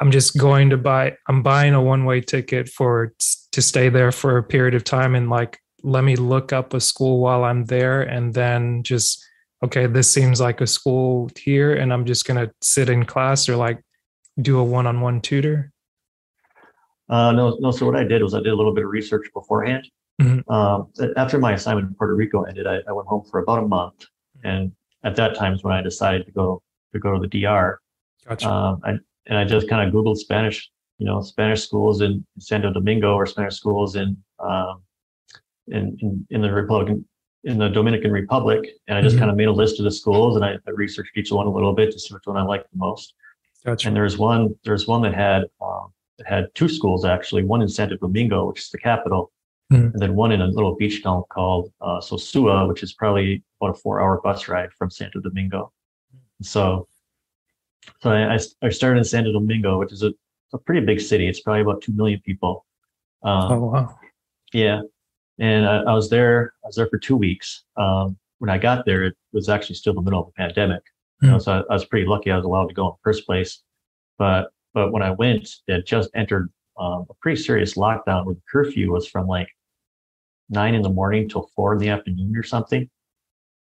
I'm 0.00 0.10
just 0.10 0.36
going 0.36 0.70
to 0.70 0.76
buy. 0.76 1.16
I'm 1.28 1.42
buying 1.42 1.74
a 1.74 1.82
one 1.82 2.04
way 2.04 2.20
ticket 2.20 2.68
for 2.68 3.12
to 3.52 3.62
stay 3.62 3.88
there 3.88 4.10
for 4.10 4.36
a 4.36 4.42
period 4.42 4.74
of 4.74 4.82
time, 4.82 5.14
and 5.14 5.30
like 5.30 5.60
let 5.84 6.02
me 6.02 6.16
look 6.16 6.52
up 6.52 6.74
a 6.74 6.80
school 6.80 7.20
while 7.20 7.44
I'm 7.44 7.66
there, 7.66 8.02
and 8.02 8.34
then 8.34 8.82
just 8.82 9.24
okay, 9.64 9.86
this 9.86 10.10
seems 10.10 10.40
like 10.40 10.60
a 10.60 10.66
school 10.66 11.30
here, 11.38 11.72
and 11.72 11.92
I'm 11.92 12.04
just 12.04 12.26
gonna 12.26 12.50
sit 12.60 12.88
in 12.88 13.04
class 13.04 13.48
or 13.48 13.54
like 13.54 13.80
do 14.40 14.58
a 14.58 14.64
one 14.64 14.88
on 14.88 15.00
one 15.00 15.20
tutor. 15.20 15.70
Uh, 17.08 17.30
no, 17.30 17.56
no. 17.60 17.70
So 17.70 17.86
what 17.86 17.94
I 17.94 18.02
did 18.02 18.22
was 18.22 18.34
I 18.34 18.38
did 18.38 18.48
a 18.48 18.56
little 18.56 18.74
bit 18.74 18.84
of 18.84 18.90
research 18.90 19.28
beforehand. 19.32 19.88
Mhm. 20.20 20.42
Um, 20.50 20.88
after 21.16 21.38
my 21.38 21.52
assignment 21.52 21.86
in 21.88 21.94
Puerto 21.94 22.16
Rico 22.16 22.42
ended, 22.42 22.66
I, 22.66 22.80
I 22.88 22.92
went 22.92 23.06
home 23.06 23.22
for 23.30 23.38
about 23.38 23.62
a 23.62 23.68
month, 23.68 24.06
and 24.42 24.72
at 25.04 25.16
that 25.16 25.34
time 25.36 25.54
is 25.54 25.62
when 25.62 25.74
I 25.74 25.82
decided 25.82 26.26
to 26.26 26.32
go 26.32 26.62
to 26.92 26.98
go 26.98 27.12
to 27.18 27.26
the 27.26 27.42
DR. 27.42 27.78
Gotcha. 28.28 28.48
Um, 28.48 28.80
I, 28.84 28.90
and 29.26 29.38
I 29.38 29.44
just 29.44 29.68
kind 29.68 29.86
of 29.86 29.94
Googled 29.94 30.16
Spanish, 30.16 30.70
you 30.98 31.06
know, 31.06 31.20
Spanish 31.22 31.62
schools 31.64 32.00
in 32.00 32.24
Santo 32.38 32.72
Domingo 32.72 33.14
or 33.14 33.26
Spanish 33.26 33.56
schools 33.56 33.96
in 33.96 34.16
um, 34.38 34.82
in, 35.68 35.96
in 36.00 36.26
in 36.30 36.42
the 36.42 36.52
Republican 36.52 37.04
in 37.44 37.58
the 37.58 37.68
Dominican 37.68 38.12
Republic, 38.12 38.68
and 38.86 38.96
I 38.96 39.02
just 39.02 39.16
Mhm. 39.16 39.20
kind 39.20 39.30
of 39.32 39.36
made 39.36 39.48
a 39.48 39.52
list 39.52 39.80
of 39.80 39.84
the 39.84 39.90
schools, 39.90 40.36
and 40.36 40.44
I, 40.44 40.52
I 40.66 40.70
researched 40.70 41.16
each 41.16 41.32
one 41.32 41.46
a 41.48 41.50
little 41.52 41.72
bit 41.72 41.90
to 41.90 41.98
see 41.98 42.14
which 42.14 42.22
one 42.26 42.36
I 42.36 42.42
liked 42.44 42.70
the 42.70 42.78
most. 42.78 43.14
gotcha. 43.64 43.88
And 43.88 43.96
there's 43.96 44.16
one 44.18 44.54
there's 44.64 44.86
one 44.86 45.02
that 45.02 45.14
had 45.14 45.44
um, 45.60 45.92
that 46.18 46.28
had 46.28 46.54
two 46.54 46.68
schools 46.68 47.04
actually, 47.04 47.42
one 47.42 47.62
in 47.62 47.68
Santo 47.68 47.96
Domingo, 47.96 48.46
which 48.48 48.60
is 48.60 48.70
the 48.70 48.78
capital, 48.78 49.32
Mhm. 49.72 49.92
and 49.92 50.00
then 50.02 50.14
one 50.14 50.32
in 50.32 50.40
a 50.40 50.46
little 50.46 50.74
beach 50.76 51.02
town 51.02 51.22
called 51.30 51.72
uh, 51.80 51.98
Sosua, 52.00 52.68
which 52.68 52.82
is 52.82 52.92
probably 52.92 53.42
about 53.60 53.70
a 53.76 53.78
four-hour 53.78 54.20
bus 54.22 54.48
ride 54.48 54.72
from 54.72 54.90
Santo 54.90 55.20
Domingo. 55.20 55.72
So, 56.42 56.88
so 58.00 58.10
I, 58.10 58.38
I 58.62 58.68
started 58.68 58.98
in 58.98 59.04
Santo 59.04 59.32
Domingo, 59.32 59.78
which 59.78 59.92
is 59.92 60.02
a, 60.02 60.12
a 60.52 60.58
pretty 60.58 60.84
big 60.84 61.00
city. 61.00 61.26
It's 61.28 61.40
probably 61.40 61.62
about 61.62 61.80
two 61.82 61.92
million 61.92 62.20
people. 62.24 62.66
Um, 63.22 63.52
oh 63.52 63.58
wow. 63.66 63.98
yeah, 64.52 64.80
and 65.38 65.66
I, 65.66 65.78
I 65.82 65.94
was 65.94 66.10
there. 66.10 66.54
I 66.64 66.68
was 66.68 66.76
there 66.76 66.88
for 66.88 66.98
two 66.98 67.16
weeks. 67.16 67.64
Um, 67.76 68.16
when 68.38 68.50
I 68.50 68.58
got 68.58 68.84
there, 68.84 69.04
it 69.04 69.14
was 69.32 69.48
actually 69.48 69.76
still 69.76 69.94
the 69.94 70.02
middle 70.02 70.20
of 70.20 70.26
the 70.26 70.32
pandemic. 70.32 70.82
You 71.22 71.28
know, 71.30 71.36
Mm. 71.36 71.42
so 71.42 71.52
I, 71.52 71.58
I 71.70 71.74
was 71.74 71.84
pretty 71.84 72.06
lucky. 72.06 72.30
I 72.32 72.36
was 72.36 72.44
allowed 72.44 72.66
to 72.68 72.74
go 72.74 72.86
in 72.88 72.92
the 72.94 73.02
first 73.04 73.24
place. 73.26 73.62
But 74.18 74.50
but 74.74 74.90
when 74.92 75.02
I 75.02 75.12
went, 75.12 75.48
it 75.68 75.86
just 75.86 76.10
entered 76.14 76.50
um, 76.78 77.06
a 77.08 77.14
pretty 77.20 77.40
serious 77.40 77.74
lockdown 77.74 78.24
where 78.26 78.34
the 78.34 78.42
curfew 78.50 78.90
was 78.92 79.06
from 79.06 79.26
like 79.28 79.48
nine 80.50 80.74
in 80.74 80.82
the 80.82 80.88
morning 80.90 81.28
till 81.28 81.50
four 81.54 81.72
in 81.72 81.78
the 81.78 81.88
afternoon 81.88 82.36
or 82.36 82.42
something. 82.42 82.88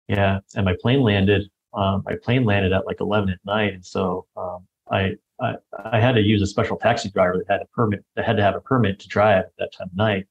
Yeah, 0.08 0.40
and 0.54 0.64
my 0.64 0.74
plane 0.80 1.02
landed. 1.02 1.50
Um, 1.72 2.02
my 2.04 2.16
plane 2.22 2.44
landed 2.44 2.72
at 2.72 2.86
like 2.86 3.00
eleven 3.00 3.30
at 3.30 3.38
night, 3.44 3.74
and 3.74 3.84
so 3.84 4.26
um, 4.36 4.66
I, 4.90 5.14
I 5.40 5.54
I 5.84 6.00
had 6.00 6.12
to 6.16 6.20
use 6.20 6.42
a 6.42 6.46
special 6.46 6.76
taxi 6.76 7.10
driver 7.10 7.38
that 7.38 7.52
had 7.52 7.62
a 7.62 7.66
permit 7.66 8.04
that 8.16 8.24
had 8.24 8.36
to 8.36 8.42
have 8.42 8.56
a 8.56 8.60
permit 8.60 8.98
to 9.00 9.08
drive 9.08 9.44
at 9.44 9.52
that 9.58 9.72
time 9.72 9.88
of 9.88 9.96
night. 9.96 10.26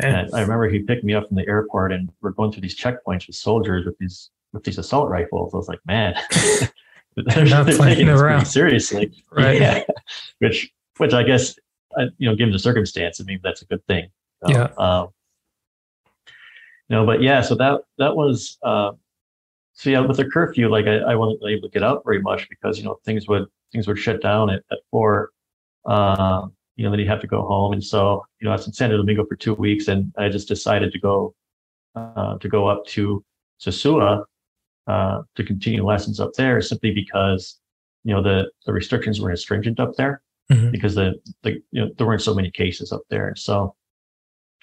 And 0.00 0.30
I 0.34 0.40
remember 0.40 0.68
he 0.68 0.80
picked 0.80 1.04
me 1.04 1.14
up 1.14 1.28
from 1.28 1.36
the 1.36 1.46
airport, 1.46 1.92
and 1.92 2.10
we're 2.22 2.30
going 2.30 2.50
through 2.52 2.62
these 2.62 2.78
checkpoints 2.78 3.26
with 3.26 3.36
soldiers 3.36 3.84
with 3.86 3.98
these 3.98 4.30
with 4.52 4.64
these 4.64 4.78
assault 4.78 5.08
rifles. 5.08 5.54
I 5.54 5.58
was 5.58 5.68
like, 5.68 5.80
man, 5.86 6.14
they're, 7.16 7.44
Not 7.44 7.66
they're 7.66 7.76
taking 7.76 8.06
this 8.06 8.20
pretty 8.20 8.34
around. 8.34 8.46
seriously, 8.46 9.12
Right. 9.30 9.60
Yeah, 9.60 9.84
which 10.38 10.70
which 10.96 11.12
I 11.12 11.22
guess 11.22 11.54
you 12.18 12.28
know, 12.28 12.34
given 12.34 12.52
the 12.52 12.58
circumstance, 12.58 13.20
I 13.20 13.24
mean 13.24 13.40
that's 13.42 13.62
a 13.62 13.66
good 13.66 13.84
thing. 13.86 14.08
So, 14.44 14.50
Yeah. 14.52 14.68
Um, 14.78 15.08
no, 16.90 17.06
but 17.06 17.22
yeah, 17.22 17.40
so 17.40 17.54
that 17.54 17.80
that 17.98 18.14
was 18.16 18.58
uh, 18.62 18.90
so 19.72 19.88
yeah. 19.90 20.00
With 20.00 20.18
the 20.18 20.24
curfew, 20.26 20.68
like 20.68 20.86
I, 20.86 20.96
I 20.98 21.14
wasn't 21.14 21.40
able 21.48 21.68
to 21.68 21.72
get 21.72 21.82
out 21.82 22.02
very 22.04 22.20
much 22.20 22.48
because 22.50 22.76
you 22.78 22.84
know 22.84 22.98
things 23.04 23.26
would 23.28 23.46
things 23.72 23.86
would 23.88 23.98
shut 23.98 24.20
down 24.20 24.50
at, 24.50 24.62
at 24.70 24.78
four. 24.90 25.30
Uh, 25.86 26.48
you 26.76 26.84
know, 26.84 26.90
then 26.90 27.00
you 27.00 27.06
have 27.08 27.20
to 27.20 27.26
go 27.26 27.42
home, 27.46 27.72
and 27.72 27.82
so 27.82 28.24
you 28.40 28.44
know 28.44 28.50
I 28.50 28.56
was 28.56 28.66
in 28.66 28.72
Santo 28.72 28.96
Domingo 28.96 29.24
for 29.24 29.36
two 29.36 29.54
weeks, 29.54 29.88
and 29.88 30.12
I 30.18 30.28
just 30.28 30.48
decided 30.48 30.92
to 30.92 30.98
go 30.98 31.34
uh, 31.94 32.36
to 32.38 32.48
go 32.48 32.66
up 32.66 32.84
to 32.88 33.24
Sosua 33.60 34.24
uh, 34.86 35.22
to 35.36 35.44
continue 35.44 35.84
lessons 35.84 36.20
up 36.20 36.32
there, 36.34 36.60
simply 36.60 36.92
because 36.92 37.58
you 38.04 38.12
know 38.14 38.22
the 38.22 38.50
the 38.66 38.72
restrictions 38.72 39.20
were 39.20 39.34
stringent 39.36 39.78
up 39.80 39.94
there 39.96 40.22
Mhm. 40.50 40.72
because 40.72 40.96
the, 40.96 41.14
the 41.44 41.62
you 41.70 41.80
know 41.80 41.90
there 41.96 42.06
weren't 42.06 42.22
so 42.22 42.34
many 42.34 42.50
cases 42.50 42.90
up 42.92 43.02
there. 43.08 43.34
So 43.36 43.76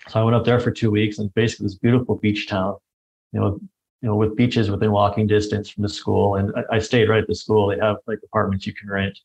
so 0.08 0.20
I 0.20 0.24
went 0.24 0.36
up 0.36 0.46
there 0.46 0.60
for 0.60 0.72
two 0.72 0.92
weeks 0.92 1.20
and 1.20 1.34
basically 1.34 1.66
this 1.66 1.76
beautiful 1.76 2.16
beach 2.16 2.48
town, 2.48 2.76
you 3.34 3.40
know, 3.40 3.60
you 4.02 4.10
know, 4.10 4.16
with 4.16 4.36
beaches 4.36 4.70
within 4.70 4.92
walking 4.92 5.28
distance 5.28 5.70
from 5.70 5.84
the 5.84 5.90
school. 5.90 6.36
And 6.36 6.54
I, 6.56 6.76
I 6.76 6.80
stayed 6.80 7.10
right 7.10 7.22
at 7.22 7.28
the 7.28 7.36
school. 7.36 7.68
They 7.68 7.80
have 7.80 7.98
like 8.08 8.20
apartments 8.24 8.66
you 8.68 8.74
can 8.74 8.90
rent, 8.90 9.18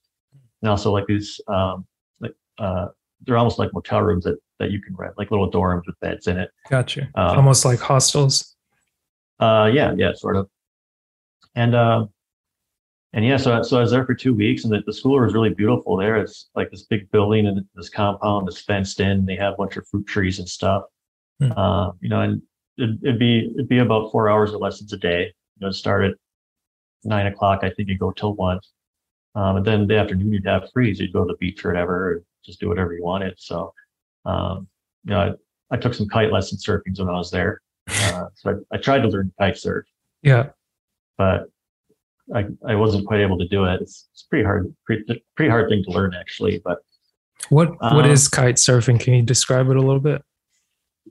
and 0.62 0.70
also 0.70 0.92
like 0.92 1.06
these 1.06 1.40
um 1.48 1.86
like 2.20 2.34
uh 2.58 2.88
they're 3.24 3.36
almost 3.36 3.58
like 3.58 3.72
motel 3.72 4.02
rooms 4.02 4.24
that 4.24 4.38
that 4.58 4.70
you 4.70 4.80
can 4.80 4.94
rent, 4.94 5.14
like 5.18 5.30
little 5.30 5.50
dorms 5.50 5.82
with 5.86 5.98
beds 6.00 6.26
in 6.26 6.38
it. 6.38 6.50
Gotcha. 6.70 7.08
Um, 7.14 7.36
Almost 7.36 7.64
like 7.64 7.80
hostels. 7.80 8.56
Uh, 9.40 9.70
yeah, 9.72 9.92
yeah, 9.96 10.12
sort 10.14 10.36
of. 10.36 10.48
And 11.54 11.74
uh, 11.74 12.06
and 13.12 13.24
yeah, 13.24 13.36
so 13.36 13.62
so 13.62 13.78
I 13.78 13.80
was 13.80 13.90
there 13.90 14.06
for 14.06 14.14
two 14.14 14.34
weeks, 14.34 14.64
and 14.64 14.72
the, 14.72 14.82
the 14.86 14.92
school 14.92 15.20
was 15.20 15.34
really 15.34 15.52
beautiful. 15.54 15.96
There, 15.96 16.16
it's 16.16 16.48
like 16.54 16.70
this 16.70 16.84
big 16.84 17.10
building 17.10 17.46
and 17.46 17.64
this 17.74 17.88
compound 17.88 18.46
that's 18.46 18.60
fenced 18.62 19.00
in. 19.00 19.26
They 19.26 19.36
have 19.36 19.54
a 19.54 19.56
bunch 19.56 19.76
of 19.76 19.86
fruit 19.88 20.06
trees 20.06 20.38
and 20.38 20.48
stuff. 20.48 20.84
Hmm. 21.40 21.52
Uh, 21.52 21.92
you 22.00 22.08
know, 22.08 22.20
and 22.20 22.42
it'd, 22.78 23.02
it'd 23.04 23.18
be 23.18 23.50
it'd 23.54 23.68
be 23.68 23.78
about 23.78 24.10
four 24.12 24.28
hours 24.30 24.52
of 24.52 24.60
lessons 24.60 24.92
a 24.92 24.96
day. 24.96 25.32
You 25.58 25.66
know, 25.66 25.70
start 25.70 26.04
at 26.04 26.14
nine 27.04 27.26
o'clock, 27.26 27.60
I 27.62 27.70
think, 27.70 27.88
and 27.90 27.98
go 27.98 28.12
till 28.12 28.34
one. 28.34 28.60
Um, 29.34 29.56
and 29.56 29.64
then 29.66 29.86
the 29.86 29.96
afternoon 29.96 30.32
you'd 30.32 30.46
have 30.46 30.68
free, 30.72 30.94
so 30.94 31.02
you'd 31.02 31.12
go 31.12 31.24
to 31.24 31.32
the 31.32 31.38
beach 31.38 31.64
or 31.64 31.68
whatever, 31.70 31.94
or 32.12 32.22
just 32.44 32.60
do 32.60 32.68
whatever 32.68 32.92
you 32.94 33.02
wanted. 33.02 33.34
So, 33.38 33.72
um, 34.26 34.68
you 35.04 35.10
know, 35.10 35.20
I, 35.70 35.74
I 35.74 35.78
took 35.78 35.94
some 35.94 36.06
kite 36.08 36.30
lesson 36.30 36.58
surfing 36.58 36.98
when 36.98 37.08
I 37.08 37.18
was 37.18 37.30
there. 37.30 37.60
Uh, 37.88 38.26
so 38.34 38.62
I, 38.72 38.76
I 38.76 38.78
tried 38.78 39.00
to 39.00 39.08
learn 39.08 39.32
kite 39.40 39.56
surf 39.58 39.84
Yeah. 40.22 40.50
but 41.18 41.46
I, 42.34 42.46
I 42.66 42.74
wasn't 42.74 43.06
quite 43.06 43.20
able 43.20 43.38
to 43.38 43.48
do 43.48 43.64
it. 43.64 43.80
It's, 43.82 44.08
it's 44.12 44.22
pretty 44.22 44.44
hard, 44.44 44.74
pretty, 44.86 45.22
pretty 45.36 45.50
hard 45.50 45.68
thing 45.68 45.82
to 45.84 45.90
learn 45.90 46.14
actually. 46.14 46.60
But 46.64 46.78
What 47.50 47.70
what 47.80 48.04
Um, 48.04 48.10
is 48.10 48.28
kite 48.28 48.56
surfing? 48.56 48.98
Can 49.00 49.14
you 49.14 49.22
describe 49.22 49.68
it 49.70 49.76
a 49.76 49.80
little 49.80 50.00
bit? 50.00 50.22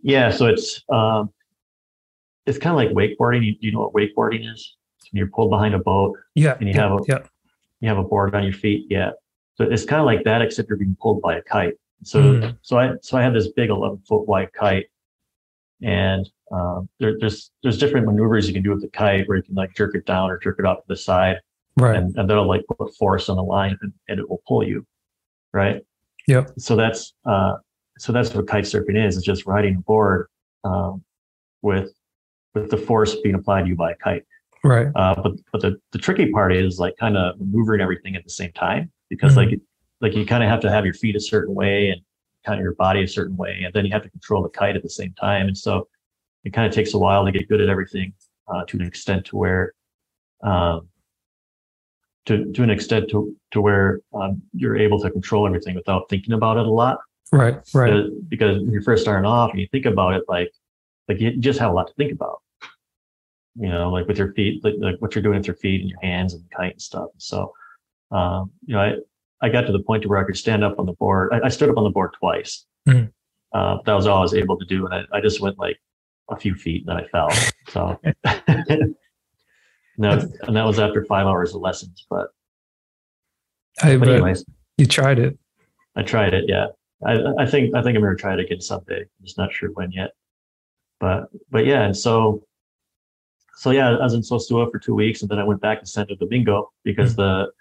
yeah, 0.03 0.31
so 0.31 0.47
it's 0.47 0.81
um, 0.89 1.31
it's 2.45 2.57
kind 2.57 2.71
of 2.73 2.77
like 2.77 2.89
wakeboarding. 2.95 3.45
You, 3.45 3.55
you 3.60 3.71
know 3.71 3.79
what 3.89 3.93
wakeboarding 3.93 4.51
is? 4.51 4.75
When 5.12 5.17
You're 5.19 5.27
pulled 5.27 5.49
behind 5.51 5.75
a 5.75 5.79
boat. 5.79 6.17
Yeah. 6.36 6.55
And 6.60 6.67
you 6.67 6.73
yeah, 6.73 6.81
have 6.81 6.91
a- 6.93 7.03
yeah. 7.07 7.19
You 7.81 7.89
have 7.89 7.97
a 7.97 8.03
board 8.03 8.34
on 8.36 8.43
your 8.43 8.53
feet. 8.53 8.86
Yeah, 8.89 9.12
so 9.55 9.63
it's 9.65 9.86
kind 9.86 9.99
of 9.99 10.05
like 10.05 10.23
that, 10.25 10.41
except 10.41 10.69
you're 10.69 10.77
being 10.77 10.95
pulled 11.01 11.21
by 11.21 11.36
a 11.38 11.41
kite. 11.41 11.73
So 12.03 12.19
Mm. 12.21 12.57
so 12.62 12.77
I 12.79 12.93
so 13.01 13.17
I 13.17 13.21
had 13.23 13.34
this 13.36 13.49
big 13.49 13.69
11 13.69 13.99
foot 14.07 14.27
wide 14.27 14.53
kite, 14.53 14.86
and 15.81 16.27
um, 16.51 16.89
there, 16.99 17.13
there's 17.19 17.51
there's 17.63 17.77
different 17.77 18.05
maneuvers 18.05 18.47
you 18.47 18.53
can 18.53 18.63
do 18.63 18.71
with 18.71 18.81
the 18.81 18.89
kite 18.89 19.27
where 19.27 19.37
you 19.37 19.43
can 19.43 19.55
like 19.55 19.73
jerk 19.75 19.95
it 19.95 20.05
down 20.05 20.29
or 20.29 20.37
jerk 20.37 20.57
it 20.59 20.65
off 20.65 20.77
to 20.77 20.83
the 20.87 20.95
side. 20.97 21.37
Right. 21.77 21.95
and, 21.95 22.13
and 22.17 22.29
that'll 22.29 22.47
like 22.47 22.65
put 22.77 22.93
force 22.95 23.29
on 23.29 23.37
the 23.37 23.43
line 23.43 23.77
and, 23.81 23.93
and 24.09 24.19
it 24.19 24.29
will 24.29 24.41
pull 24.45 24.61
you 24.61 24.85
right 25.53 25.81
Yep. 26.27 26.51
so 26.59 26.75
that's 26.75 27.13
uh 27.25 27.53
so 27.97 28.11
that's 28.11 28.33
what 28.35 28.45
kite 28.45 28.65
surfing 28.65 28.97
is 29.07 29.15
it's 29.15 29.25
just 29.25 29.45
riding 29.45 29.75
a 29.77 29.79
board 29.79 30.27
um 30.65 31.01
with 31.61 31.93
with 32.53 32.69
the 32.69 32.77
force 32.77 33.15
being 33.23 33.35
applied 33.35 33.61
to 33.63 33.69
you 33.69 33.75
by 33.77 33.91
a 33.91 33.95
kite 33.95 34.23
right. 34.65 34.87
uh 34.95 35.15
but 35.23 35.31
but 35.53 35.61
the, 35.61 35.77
the 35.93 35.97
tricky 35.97 36.29
part 36.29 36.53
is 36.53 36.77
like 36.77 36.93
kind 36.97 37.15
of 37.15 37.39
maneuvering 37.39 37.79
everything 37.79 38.17
at 38.17 38.25
the 38.25 38.29
same 38.29 38.51
time 38.51 38.91
because 39.09 39.33
Mhm. 39.33 39.37
like 39.37 39.59
like 40.01 40.13
you 40.13 40.25
kind 40.25 40.43
of 40.43 40.49
have 40.49 40.59
to 40.59 40.69
have 40.69 40.83
your 40.83 40.93
feet 40.93 41.15
a 41.15 41.21
certain 41.21 41.55
way 41.55 41.89
and 41.89 42.01
kind 42.45 42.59
of 42.59 42.63
your 42.63 42.75
body 42.75 43.01
a 43.01 43.07
certain 43.07 43.37
way 43.37 43.61
and 43.63 43.73
then 43.73 43.85
you 43.85 43.93
have 43.93 44.03
to 44.03 44.09
control 44.09 44.43
the 44.43 44.49
kite 44.49 44.75
at 44.75 44.83
the 44.83 44.89
same 44.89 45.13
time 45.13 45.47
and 45.47 45.57
so 45.57 45.87
it 46.43 46.54
kind 46.54 46.67
of 46.67 46.73
takes 46.73 46.93
a 46.93 46.97
while 46.97 47.25
to 47.25 47.32
get 47.32 47.47
good 47.47 47.62
at 47.62 47.69
everything 47.69 48.13
uh, 48.47 48.63
to 48.65 48.77
an 48.77 48.86
extent 48.86 49.25
to 49.25 49.38
where 49.38 49.73
um, 50.43 50.88
to 52.25 52.51
to 52.54 52.63
an 52.63 52.69
extent 52.69 53.10
to 53.10 53.36
to 53.51 53.62
where 53.62 54.01
um, 54.13 54.41
you're 54.54 54.77
able 54.77 54.99
to 54.99 55.10
control 55.12 55.45
everything 55.47 55.75
without 55.75 56.10
thinking 56.10 56.34
about 56.34 56.58
it 56.58 56.65
a 56.65 56.71
lot. 56.71 56.99
Right. 57.32 57.60
Right. 57.73 57.91
Because, 57.91 58.12
because 58.27 58.58
when 58.58 58.71
you're 58.71 58.82
first 58.82 59.04
starting 59.04 59.25
off 59.25 59.51
and 59.51 59.60
you 59.60 59.67
think 59.71 59.86
about 59.86 60.15
it, 60.15 60.23
like 60.27 60.51
like 61.08 61.19
you 61.19 61.38
just 61.38 61.60
have 61.60 61.71
a 61.71 61.73
lot 61.73 61.88
to 61.88 61.93
think 61.93 62.12
about. 62.12 62.41
You 63.56 63.67
know, 63.69 63.91
like 63.91 64.08
with 64.08 64.17
your 64.17 64.32
feet, 64.34 64.63
like, 64.63 64.75
like 64.80 64.95
what 64.99 65.13
you're 65.13 65.21
doing 65.21 65.38
with 65.38 65.47
your 65.47 65.58
feet 65.58 65.82
and 65.82 65.89
your 65.89 65.99
hands 66.01 66.34
and 66.34 66.43
kite 66.56 66.71
and 66.73 66.82
stuff. 66.82 67.10
So, 67.17 67.54
um, 68.10 68.51
you 68.65 68.75
know, 68.75 68.82
I 68.82 68.95
I 69.41 69.49
got 69.49 69.62
to 69.62 69.71
the 69.73 69.84
point 69.84 70.04
to 70.04 70.10
where 70.10 70.19
I 70.19 70.23
could 70.23 70.38
stand 70.38 70.63
up 70.63 70.80
on 70.80 70.86
the 70.86 70.93
board. 70.93 71.34
I, 71.34 71.41
I 71.45 71.49
stood 71.49 71.69
up 71.69 71.77
on 71.77 71.84
the 71.84 71.89
board 71.89 72.12
twice. 72.17 72.65
Mhm. 72.88 73.12
Uh, 73.54 73.80
that 73.86 73.93
was 73.93 74.08
all 74.08 74.19
I 74.19 74.21
was 74.21 74.34
able 74.34 74.58
to 74.58 74.65
do, 74.65 74.86
and 74.86 74.93
I, 74.93 75.17
I 75.17 75.19
just 75.19 75.41
went 75.41 75.60
like 75.60 75.77
a 76.29 76.36
few 76.36 76.55
feet 76.55 76.86
and 76.86 76.89
then 76.89 77.03
I 77.03 77.07
fell. 77.07 77.29
So. 77.69 77.99
No, 80.01 80.13
and 80.41 80.55
that 80.55 80.65
was 80.65 80.79
after 80.79 81.05
five 81.05 81.27
hours 81.27 81.53
of 81.53 81.62
lessons. 81.62 82.07
But 82.10 82.29
I 83.84 83.97
but 83.97 84.10
anyways, 84.10 84.43
you 84.77 84.88
tried 84.88 85.19
it. 85.19 85.38
I 85.95 86.01
tried 86.01 86.34
it. 86.34 86.45
Yeah, 86.47 86.67
I 87.05 87.21
I 87.38 87.45
think 87.45 87.75
I 87.75 87.84
think 87.84 87.95
I'm 87.95 88.03
gonna 88.03 88.15
try 88.15 88.34
it 88.34 88.39
again 88.39 88.62
someday. 88.62 89.01
I'm 89.01 89.23
just 89.23 89.38
not 89.38 89.53
sure 89.53 89.69
when 89.73 89.91
yet. 89.91 90.12
But 90.99 91.29
but 91.51 91.67
yeah, 91.67 91.84
and 91.84 91.95
so 91.95 92.43
so 93.57 93.69
yeah, 93.69 93.91
I 93.91 94.03
was 94.03 94.15
in 94.15 94.21
Sosua 94.21 94.71
for 94.71 94.79
two 94.79 94.95
weeks, 94.95 95.21
and 95.21 95.29
then 95.29 95.38
I 95.38 95.43
went 95.43 95.62
back 95.62 95.81
to 95.81 95.86
Santo 95.86 96.15
Domingo 96.15 96.71
because 96.84 97.15
the 97.15 97.51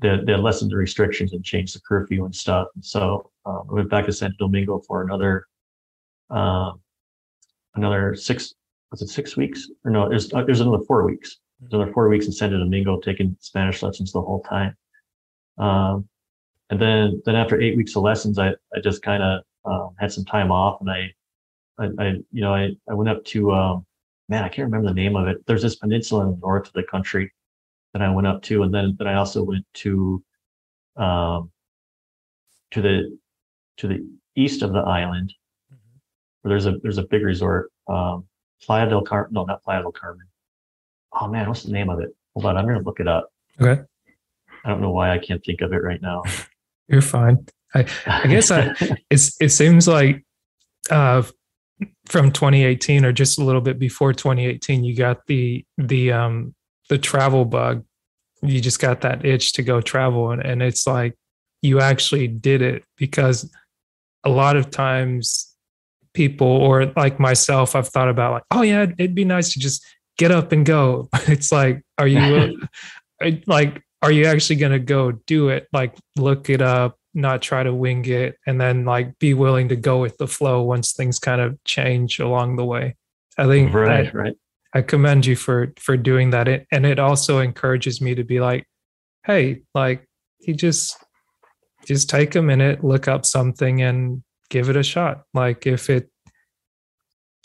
the 0.00 0.22
the 0.26 0.38
lessened 0.38 0.72
the 0.72 0.76
restrictions 0.76 1.34
and 1.34 1.44
changed 1.44 1.76
the 1.76 1.80
curfew 1.86 2.24
and 2.24 2.34
stuff. 2.34 2.66
And 2.74 2.84
so 2.84 3.30
um, 3.46 3.66
I 3.70 3.74
went 3.74 3.90
back 3.90 4.06
to 4.06 4.12
Santo 4.12 4.36
Domingo 4.38 4.80
for 4.80 5.02
another 5.02 5.46
um 6.30 6.80
another 7.74 8.14
six 8.14 8.54
was 8.90 9.02
it 9.02 9.08
six 9.08 9.36
weeks 9.36 9.68
or 9.84 9.90
no? 9.90 10.08
There's 10.08 10.32
uh, 10.32 10.42
there's 10.44 10.60
another 10.60 10.84
four 10.84 11.04
weeks. 11.06 11.38
There's 11.60 11.72
another 11.72 11.92
four 11.92 12.08
weeks 12.08 12.26
in 12.26 12.32
Santo 12.32 12.58
Domingo 12.58 12.98
taking 13.00 13.36
Spanish 13.40 13.82
lessons 13.82 14.12
the 14.12 14.20
whole 14.20 14.42
time. 14.42 14.76
Um, 15.58 16.08
and 16.70 16.80
then 16.80 17.22
then 17.24 17.36
after 17.36 17.60
eight 17.60 17.76
weeks 17.76 17.94
of 17.96 18.02
lessons, 18.02 18.38
I 18.38 18.50
I 18.74 18.80
just 18.82 19.02
kind 19.02 19.22
of 19.22 19.42
um, 19.64 19.94
had 19.98 20.12
some 20.12 20.24
time 20.24 20.50
off, 20.50 20.80
and 20.80 20.90
I, 20.90 21.14
I 21.78 21.88
I 21.98 22.08
you 22.32 22.40
know 22.40 22.54
I 22.54 22.70
I 22.88 22.94
went 22.94 23.10
up 23.10 23.24
to 23.26 23.52
um, 23.52 23.86
man 24.28 24.44
I 24.44 24.48
can't 24.48 24.66
remember 24.66 24.88
the 24.88 24.94
name 24.94 25.16
of 25.16 25.28
it. 25.28 25.44
There's 25.46 25.62
this 25.62 25.76
peninsula 25.76 26.24
in 26.24 26.32
the 26.32 26.38
north 26.38 26.66
of 26.66 26.72
the 26.72 26.82
country 26.82 27.32
that 27.92 28.02
I 28.02 28.10
went 28.10 28.26
up 28.26 28.42
to, 28.42 28.62
and 28.62 28.72
then 28.74 28.96
then 28.98 29.08
I 29.08 29.14
also 29.14 29.42
went 29.42 29.66
to 29.74 30.22
um 30.96 31.50
to 32.72 32.82
the 32.82 33.18
to 33.78 33.88
the 33.88 34.06
east 34.36 34.62
of 34.62 34.72
the 34.72 34.80
island 34.80 35.32
there's 36.44 36.66
a 36.66 36.78
there's 36.82 36.98
a 36.98 37.02
big 37.02 37.22
resort 37.22 37.70
um 37.88 38.26
Playa 38.62 38.88
del 38.88 39.02
Carmen 39.02 39.32
no 39.32 39.44
not 39.44 39.62
Playa 39.62 39.82
del 39.82 39.92
Carmen. 39.92 40.26
Oh 41.12 41.28
man 41.28 41.48
what's 41.48 41.62
the 41.62 41.72
name 41.72 41.90
of 41.90 42.00
it? 42.00 42.14
Hold 42.34 42.46
on 42.46 42.56
I'm 42.56 42.66
gonna 42.66 42.80
look 42.80 43.00
it 43.00 43.08
up. 43.08 43.30
Okay. 43.60 43.82
I 44.64 44.68
don't 44.68 44.80
know 44.80 44.90
why 44.90 45.12
I 45.12 45.18
can't 45.18 45.42
think 45.44 45.60
of 45.60 45.72
it 45.72 45.82
right 45.82 46.00
now. 46.00 46.22
You're 46.88 47.02
fine. 47.02 47.46
I 47.74 47.86
I 48.06 48.26
guess 48.26 48.50
I 48.50 48.74
it's 49.10 49.40
it 49.40 49.50
seems 49.50 49.86
like 49.86 50.24
uh 50.90 51.22
from 52.06 52.32
2018 52.32 53.04
or 53.04 53.12
just 53.12 53.38
a 53.38 53.44
little 53.44 53.60
bit 53.60 53.78
before 53.78 54.12
2018 54.12 54.84
you 54.84 54.94
got 54.96 55.26
the 55.26 55.64
the 55.78 56.12
um 56.12 56.54
the 56.88 56.98
travel 56.98 57.44
bug. 57.44 57.84
You 58.42 58.60
just 58.60 58.80
got 58.80 59.02
that 59.02 59.24
itch 59.24 59.52
to 59.54 59.62
go 59.62 59.80
travel 59.80 60.30
and, 60.30 60.44
and 60.44 60.62
it's 60.62 60.86
like 60.86 61.14
you 61.62 61.80
actually 61.80 62.26
did 62.26 62.62
it 62.62 62.84
because 62.96 63.50
a 64.24 64.30
lot 64.30 64.56
of 64.56 64.70
times 64.70 65.49
people 66.12 66.46
or 66.46 66.86
like 66.96 67.20
myself 67.20 67.76
i've 67.76 67.86
thought 67.88 68.08
about 68.08 68.32
like 68.32 68.42
oh 68.50 68.62
yeah 68.62 68.86
it'd 68.98 69.14
be 69.14 69.24
nice 69.24 69.52
to 69.52 69.60
just 69.60 69.84
get 70.20 70.30
up 70.30 70.52
and 70.52 70.66
go. 70.66 71.08
It's 71.26 71.50
like 71.50 71.82
are 71.98 72.06
you 72.06 72.60
like 73.46 73.82
are 74.02 74.12
you 74.12 74.26
actually 74.26 74.56
going 74.56 74.72
to 74.72 74.78
go 74.78 75.12
do 75.12 75.48
it? 75.48 75.66
Like 75.72 75.96
look 76.16 76.50
it 76.50 76.62
up 76.62 76.96
not 77.12 77.42
try 77.42 77.64
to 77.64 77.74
wing 77.74 78.04
it 78.04 78.36
and 78.46 78.60
then 78.60 78.84
like 78.84 79.18
be 79.18 79.34
willing 79.34 79.68
to 79.68 79.74
go 79.74 80.00
with 80.00 80.16
the 80.18 80.28
flow 80.28 80.62
once 80.62 80.92
things 80.92 81.18
kind 81.18 81.40
of 81.40 81.58
change 81.64 82.20
along 82.20 82.54
the 82.54 82.64
way. 82.64 82.94
I 83.36 83.46
think 83.46 83.72
right 83.72 84.06
I, 84.14 84.18
right 84.18 84.36
I 84.74 84.82
commend 84.82 85.26
you 85.26 85.36
for 85.36 85.72
for 85.78 85.96
doing 85.96 86.30
that 86.30 86.46
it, 86.46 86.66
and 86.70 86.84
it 86.84 86.98
also 86.98 87.38
encourages 87.38 88.00
me 88.00 88.14
to 88.14 88.24
be 88.24 88.40
like 88.40 88.66
hey 89.24 89.62
like 89.74 90.06
you 90.40 90.54
just 90.54 90.96
just 91.86 92.10
take 92.10 92.34
a 92.34 92.42
minute 92.42 92.84
look 92.84 93.08
up 93.08 93.24
something 93.24 93.80
and 93.82 94.22
give 94.50 94.68
it 94.68 94.76
a 94.76 94.82
shot. 94.82 95.22
Like 95.32 95.66
if 95.66 95.88
it 95.88 96.10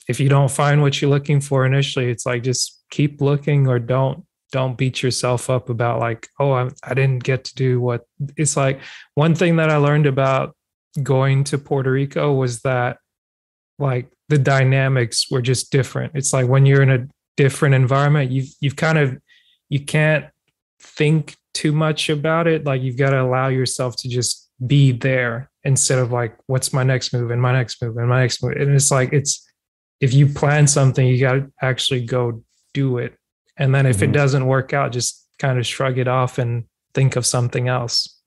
if 0.07 0.19
you 0.19 0.29
don't 0.29 0.51
find 0.51 0.81
what 0.81 1.01
you're 1.01 1.09
looking 1.09 1.41
for 1.41 1.65
initially 1.65 2.11
it's 2.11 2.27
like 2.27 2.43
just 2.43 2.83
keep 2.91 3.21
looking 3.21 3.67
or 3.67 3.79
don't 3.79 4.23
don't 4.51 4.77
beat 4.77 5.01
yourself 5.01 5.49
up 5.49 5.67
about 5.67 5.99
like 5.99 6.27
oh 6.39 6.51
I, 6.51 6.69
I 6.83 6.93
didn't 6.93 7.23
get 7.23 7.43
to 7.45 7.55
do 7.55 7.81
what 7.81 8.05
it's 8.37 8.55
like 8.55 8.81
one 9.15 9.33
thing 9.33 9.55
that 9.55 9.71
i 9.71 9.77
learned 9.77 10.05
about 10.05 10.55
going 11.01 11.43
to 11.45 11.57
puerto 11.57 11.91
rico 11.91 12.31
was 12.33 12.61
that 12.61 12.97
like 13.79 14.11
the 14.29 14.37
dynamics 14.37 15.29
were 15.29 15.41
just 15.41 15.71
different. 15.71 16.13
It's 16.15 16.33
like 16.33 16.47
when 16.47 16.65
you're 16.65 16.81
in 16.81 16.89
a 16.89 17.07
different 17.37 17.75
environment 17.75 18.31
you've 18.31 18.49
you've 18.61 18.75
kind 18.75 18.97
of 18.97 19.17
you 19.67 19.79
can't 19.79 20.25
think 20.79 21.35
too 21.53 21.71
much 21.71 22.09
about 22.09 22.47
it. 22.47 22.65
Like 22.65 22.81
you've 22.81 22.97
got 22.97 23.11
to 23.11 23.21
allow 23.21 23.47
yourself 23.49 23.95
to 23.97 24.09
just 24.09 24.44
be 24.65 24.91
there 24.91 25.49
instead 25.63 25.99
of 25.99 26.11
like 26.11 26.37
what's 26.47 26.71
my 26.71 26.83
next 26.83 27.13
move 27.13 27.31
and 27.31 27.41
my 27.41 27.51
next 27.51 27.81
move 27.81 27.97
and 27.97 28.07
my 28.07 28.21
next 28.21 28.43
move. 28.43 28.53
And 28.53 28.73
it's 28.73 28.91
like 28.91 29.11
it's 29.13 29.45
if 29.99 30.13
you 30.13 30.27
plan 30.27 30.67
something 30.67 31.05
you 31.07 31.19
got 31.19 31.33
to 31.33 31.51
actually 31.61 32.05
go 32.05 32.43
do 32.73 32.97
it. 32.97 33.15
And 33.57 33.73
then 33.73 33.85
if 33.85 34.01
it 34.01 34.09
Mhm. 34.09 34.13
doesn't 34.13 34.45
work 34.45 34.73
out 34.73 34.91
just 34.91 35.25
kind 35.39 35.57
of 35.59 35.65
shrug 35.65 35.97
it 35.97 36.07
off 36.07 36.37
and 36.37 36.65
think 36.93 37.15
of 37.15 37.25
something 37.25 37.67
else. 37.67 38.19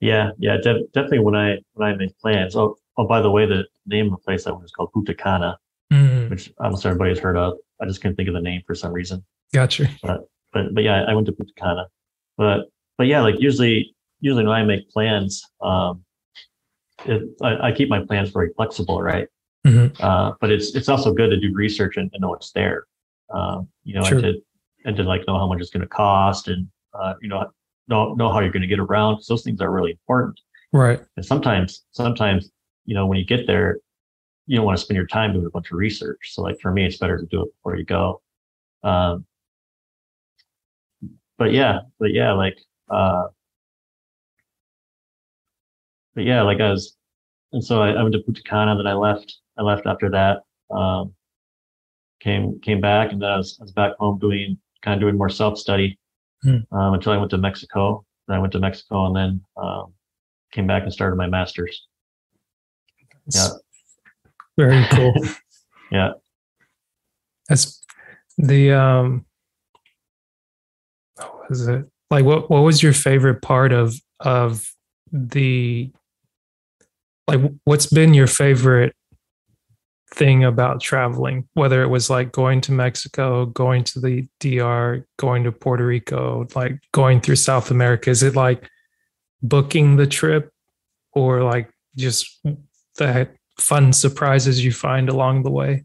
Yeah 0.00 0.30
yeah 0.38 0.56
de- 0.58 0.84
definitely 0.92 1.20
when 1.20 1.34
I 1.36 1.58
when 1.74 1.88
I 1.88 1.96
make 1.96 2.16
plans. 2.18 2.54
Oh 2.56 2.76
oh 2.96 3.06
by 3.06 3.20
the 3.20 3.30
way 3.30 3.46
the 3.46 3.66
name 3.86 4.06
of 4.06 4.12
the 4.12 4.24
place 4.24 4.46
I 4.46 4.52
went 4.52 4.64
is 4.64 4.70
called 4.72 4.92
Punta 4.92 5.14
Cana 5.14 5.58
mm, 5.92 6.30
which 6.30 6.52
almost 6.58 6.86
everybody's 6.86 7.18
heard 7.18 7.36
of. 7.36 7.54
I 7.80 7.86
just 7.86 8.00
couldn't 8.00 8.16
think 8.16 8.28
of 8.28 8.34
the 8.34 8.40
name 8.40 8.62
for 8.66 8.74
some 8.74 8.92
reason. 8.92 9.24
Gotcha. 9.52 9.88
But 10.02 10.74
but 10.74 10.84
yeah, 10.84 11.04
I 11.08 11.14
went 11.14 11.26
to 11.26 11.32
Punta 11.32 11.52
Cana. 11.56 11.86
But 12.36 12.66
but 12.98 13.06
yeah, 13.06 13.22
like 13.22 13.36
usually 13.40 13.94
usually 14.22 14.44
when 14.46 14.54
I 14.54 14.64
make 14.64 14.88
plans, 14.88 15.44
um, 15.60 16.02
it, 17.04 17.22
I, 17.42 17.68
I 17.68 17.72
keep 17.72 17.90
my 17.90 18.00
plans 18.02 18.30
very 18.30 18.50
flexible, 18.56 19.02
right? 19.02 19.28
Mhm. 19.66 19.94
Uh, 20.00 20.32
but 20.40 20.50
it's 20.50 20.74
it's 20.74 20.88
also 20.88 21.12
good 21.12 21.28
to 21.30 21.38
do 21.38 21.52
research 21.54 21.96
and, 21.96 22.10
and 22.14 22.22
know 22.22 22.30
what's 22.30 22.52
there. 22.52 22.86
Um, 23.34 23.68
you 23.84 23.94
know, 23.94 24.02
Sure. 24.04 24.18
and 24.18 24.26
to 24.26 24.42
and 24.84 24.96
to 24.96 25.02
like 25.02 25.26
know 25.26 25.38
how 25.38 25.46
much 25.46 25.60
it's 25.60 25.70
going 25.70 25.82
to 25.82 25.86
cost, 25.88 26.48
and 26.48 26.66
uh, 26.94 27.14
you 27.20 27.28
know 27.28 27.50
know 27.88 28.14
know 28.14 28.32
how 28.32 28.40
you're 28.40 28.50
going 28.52 28.62
to 28.62 28.68
get 28.68 28.78
around. 28.80 29.16
Cause 29.16 29.26
those 29.26 29.42
things 29.44 29.60
are 29.60 29.70
really 29.70 29.90
important. 29.92 30.40
Right. 30.72 31.00
And 31.16 31.26
sometimes 31.26 31.84
sometimes 31.90 32.50
you 32.86 32.94
know 32.94 33.06
when 33.06 33.18
you 33.18 33.24
get 33.24 33.46
there, 33.46 33.78
you 34.46 34.56
don't 34.56 34.64
want 34.66 34.78
to 34.78 34.82
spend 34.84 34.96
your 34.96 35.06
time 35.06 35.32
doing 35.32 35.46
a 35.46 35.50
bunch 35.50 35.70
of 35.70 35.78
research. 35.78 36.30
So 36.32 36.42
like 36.42 36.58
for 36.60 36.72
me, 36.72 36.84
it's 36.86 36.98
better 36.98 37.18
to 37.18 37.26
do 37.26 37.42
it 37.42 37.48
before 37.56 37.76
you 37.76 37.84
go. 37.84 38.20
Um, 38.82 39.26
but 41.38 41.52
yeah, 41.52 41.80
but 41.98 42.12
yeah, 42.12 42.32
like 42.32 42.58
uh, 42.90 43.28
but 46.14 46.24
yeah, 46.24 46.42
like 46.42 46.60
I 46.60 46.70
was, 46.70 46.96
and 47.52 47.64
so 47.64 47.82
I, 47.82 47.90
I 47.92 48.02
went 48.02 48.14
to 48.14 48.20
Punta 48.20 48.42
Cana. 48.42 48.76
Then 48.76 48.86
I 48.86 48.94
left. 48.94 49.38
I 49.58 49.62
left 49.62 49.86
after 49.86 50.10
that. 50.10 50.42
Um, 50.74 51.14
came 52.20 52.60
came 52.60 52.80
back, 52.80 53.12
and 53.12 53.20
then 53.20 53.30
I 53.30 53.36
was 53.36 53.58
I 53.60 53.64
was 53.64 53.72
back 53.72 53.92
home 53.98 54.18
doing 54.18 54.58
kind 54.82 54.94
of 54.94 55.00
doing 55.00 55.16
more 55.16 55.28
self 55.28 55.58
study 55.58 55.98
Hmm. 56.42 56.58
um, 56.72 56.94
until 56.94 57.12
I 57.12 57.18
went 57.18 57.30
to 57.30 57.38
Mexico. 57.38 58.04
Then 58.26 58.36
I 58.36 58.40
went 58.40 58.52
to 58.54 58.58
Mexico, 58.58 59.06
and 59.06 59.14
then 59.14 59.40
um, 59.56 59.92
came 60.52 60.66
back 60.66 60.82
and 60.82 60.92
started 60.92 61.16
my 61.16 61.28
master's. 61.28 61.86
Yeah. 63.32 63.48
Very 64.56 64.84
cool. 64.90 65.14
Yeah. 65.90 66.12
That's 67.48 67.80
the 68.38 68.72
um 68.72 69.24
what 71.16 71.48
was 71.48 71.68
it? 71.68 71.84
Like 72.10 72.24
what 72.24 72.50
what 72.50 72.60
was 72.60 72.82
your 72.82 72.92
favorite 72.92 73.40
part 73.42 73.72
of 73.72 73.94
of 74.20 74.68
the 75.12 75.92
like 77.32 77.52
what's 77.64 77.86
been 77.86 78.14
your 78.14 78.26
favorite 78.26 78.94
thing 80.14 80.44
about 80.44 80.80
traveling? 80.80 81.48
Whether 81.54 81.82
it 81.82 81.88
was 81.88 82.10
like 82.10 82.32
going 82.32 82.60
to 82.62 82.72
Mexico, 82.72 83.46
going 83.46 83.84
to 83.84 84.00
the 84.00 84.28
DR, 84.40 85.06
going 85.18 85.44
to 85.44 85.52
Puerto 85.52 85.86
Rico, 85.86 86.46
like 86.54 86.78
going 86.92 87.20
through 87.20 87.36
South 87.36 87.70
America. 87.70 88.10
Is 88.10 88.22
it 88.22 88.36
like 88.36 88.68
booking 89.42 89.96
the 89.96 90.06
trip 90.06 90.52
or 91.12 91.42
like 91.42 91.70
just 91.96 92.40
the 92.96 93.28
fun 93.58 93.92
surprises 93.92 94.64
you 94.64 94.72
find 94.72 95.08
along 95.08 95.42
the 95.42 95.50
way? 95.50 95.84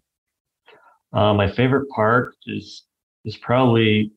Uh, 1.13 1.33
my 1.33 1.49
favorite 1.49 1.89
part 1.89 2.35
is 2.45 2.83
is 3.23 3.37
probably 3.37 4.11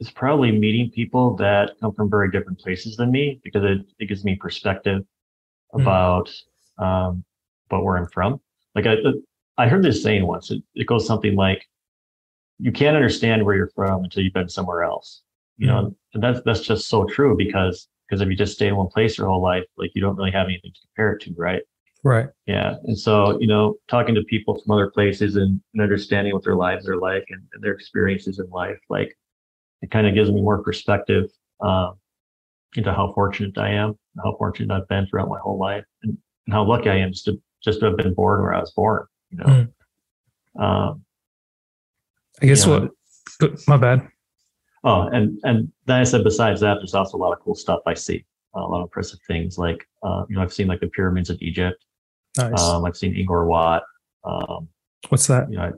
is 0.00 0.10
probably 0.10 0.52
meeting 0.52 0.90
people 0.90 1.36
that 1.36 1.72
come 1.80 1.92
from 1.92 2.08
very 2.08 2.30
different 2.30 2.58
places 2.58 2.96
than 2.96 3.10
me 3.10 3.40
because 3.44 3.64
it, 3.64 3.84
it 3.98 4.06
gives 4.06 4.24
me 4.24 4.36
perspective 4.36 5.02
Hmm. 5.72 5.80
about 5.82 6.30
um, 6.78 7.24
about 7.68 7.84
where 7.84 7.96
I'm 7.96 8.08
from. 8.08 8.40
Like 8.74 8.86
I 8.86 8.96
I 9.56 9.68
heard 9.68 9.82
this 9.82 10.02
saying 10.02 10.26
once. 10.26 10.50
It, 10.50 10.62
it 10.74 10.86
goes 10.86 11.06
something 11.06 11.34
like, 11.34 11.64
"You 12.58 12.72
can't 12.72 12.96
understand 12.96 13.44
where 13.44 13.56
you're 13.56 13.70
from 13.74 14.04
until 14.04 14.22
you've 14.22 14.32
been 14.32 14.48
somewhere 14.48 14.82
else." 14.82 15.22
You 15.58 15.66
know, 15.66 15.96
and 16.14 16.22
that's 16.22 16.40
that's 16.44 16.60
just 16.60 16.88
so 16.88 17.04
true 17.04 17.36
because 17.36 17.88
because 18.08 18.20
if 18.20 18.28
you 18.28 18.36
just 18.36 18.54
stay 18.54 18.68
in 18.68 18.76
one 18.76 18.86
place 18.86 19.18
your 19.18 19.26
whole 19.26 19.42
life, 19.42 19.64
like 19.76 19.90
you 19.94 20.00
don't 20.00 20.16
really 20.16 20.30
have 20.30 20.46
anything 20.46 20.70
to 20.72 20.80
compare 20.86 21.12
it 21.12 21.22
to, 21.22 21.34
right? 21.36 21.62
Right. 22.04 22.28
Yeah. 22.46 22.76
And 22.84 22.98
so, 22.98 23.38
you 23.40 23.46
know, 23.46 23.74
talking 23.88 24.14
to 24.14 24.22
people 24.22 24.60
from 24.60 24.70
other 24.70 24.88
places 24.88 25.36
and, 25.36 25.60
and 25.74 25.82
understanding 25.82 26.32
what 26.32 26.44
their 26.44 26.54
lives 26.54 26.88
are 26.88 26.96
like 26.96 27.24
and, 27.28 27.42
and 27.52 27.62
their 27.62 27.72
experiences 27.72 28.38
in 28.38 28.48
life, 28.50 28.78
like 28.88 29.18
it 29.82 29.90
kind 29.90 30.06
of 30.06 30.14
gives 30.14 30.30
me 30.30 30.40
more 30.40 30.62
perspective 30.62 31.28
um, 31.60 31.98
into 32.76 32.92
how 32.92 33.12
fortunate 33.14 33.56
I 33.58 33.70
am, 33.70 33.98
how 34.22 34.36
fortunate 34.36 34.74
I've 34.74 34.88
been 34.88 35.06
throughout 35.06 35.28
my 35.28 35.38
whole 35.38 35.58
life, 35.58 35.84
and, 36.02 36.16
and 36.46 36.54
how 36.54 36.64
lucky 36.64 36.90
I 36.90 36.96
am 36.96 37.12
just 37.12 37.24
to 37.26 37.40
just 37.64 37.80
to 37.80 37.86
have 37.86 37.96
been 37.96 38.14
born 38.14 38.42
where 38.42 38.54
I 38.54 38.60
was 38.60 38.70
born. 38.72 39.06
You 39.30 39.38
know, 39.38 39.66
um, 40.62 41.04
I 42.42 42.46
guess 42.46 42.66
Yeah. 42.66 42.86
what 43.40 43.58
my 43.68 43.76
bad. 43.76 44.06
oh, 44.84 45.02
and 45.08 45.38
and 45.44 45.70
then 45.86 46.00
I 46.00 46.04
said 46.04 46.24
besides 46.24 46.60
that, 46.60 46.76
there's 46.76 46.94
also 46.94 47.16
a 47.16 47.20
lot 47.20 47.32
of 47.32 47.40
cool 47.40 47.54
stuff 47.54 47.80
I 47.86 47.94
see, 47.94 48.24
a 48.54 48.60
lot 48.60 48.78
of 48.80 48.84
impressive 48.84 49.18
things 49.26 49.58
like 49.58 49.86
uh, 50.02 50.24
you 50.28 50.36
know 50.36 50.42
I've 50.42 50.52
seen 50.52 50.66
like 50.66 50.80
the 50.80 50.88
pyramids 50.88 51.30
of 51.30 51.38
Egypt, 51.40 51.84
Nice. 52.36 52.60
um, 52.60 52.84
I've 52.84 52.96
seen 52.96 53.14
Angkor 53.14 53.46
Wat. 53.46 53.82
Um, 54.24 54.68
What's 55.08 55.26
that? 55.28 55.50
you 55.50 55.56
know, 55.56 55.72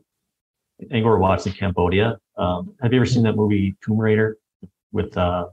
Angkor 0.93 1.19
Wat's 1.21 1.47
in 1.47 1.53
Cambodia. 1.53 2.19
Um, 2.37 2.75
have 2.83 2.93
you 2.93 2.99
ever 2.99 3.07
seen 3.07 3.23
that 3.25 3.37
movie 3.37 3.77
Tomb 3.85 3.99
Raider 3.99 4.39
with 4.93 5.17
uh, 5.17 5.47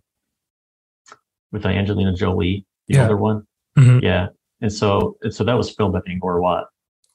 with 1.57 1.65
Angelina 1.65 2.13
Jolie, 2.13 2.65
the 2.87 2.95
Yeah. 2.95 3.05
other 3.05 3.17
one? 3.17 3.45
Mhm. 3.77 4.01
Yeah, 4.01 4.27
and 4.61 4.71
so 4.71 5.17
and 5.21 5.33
so 5.33 5.43
that 5.43 5.53
was 5.55 5.71
filmed 5.75 5.95
at 5.95 6.05
Angkor 6.05 6.41
Wat. 6.41 6.65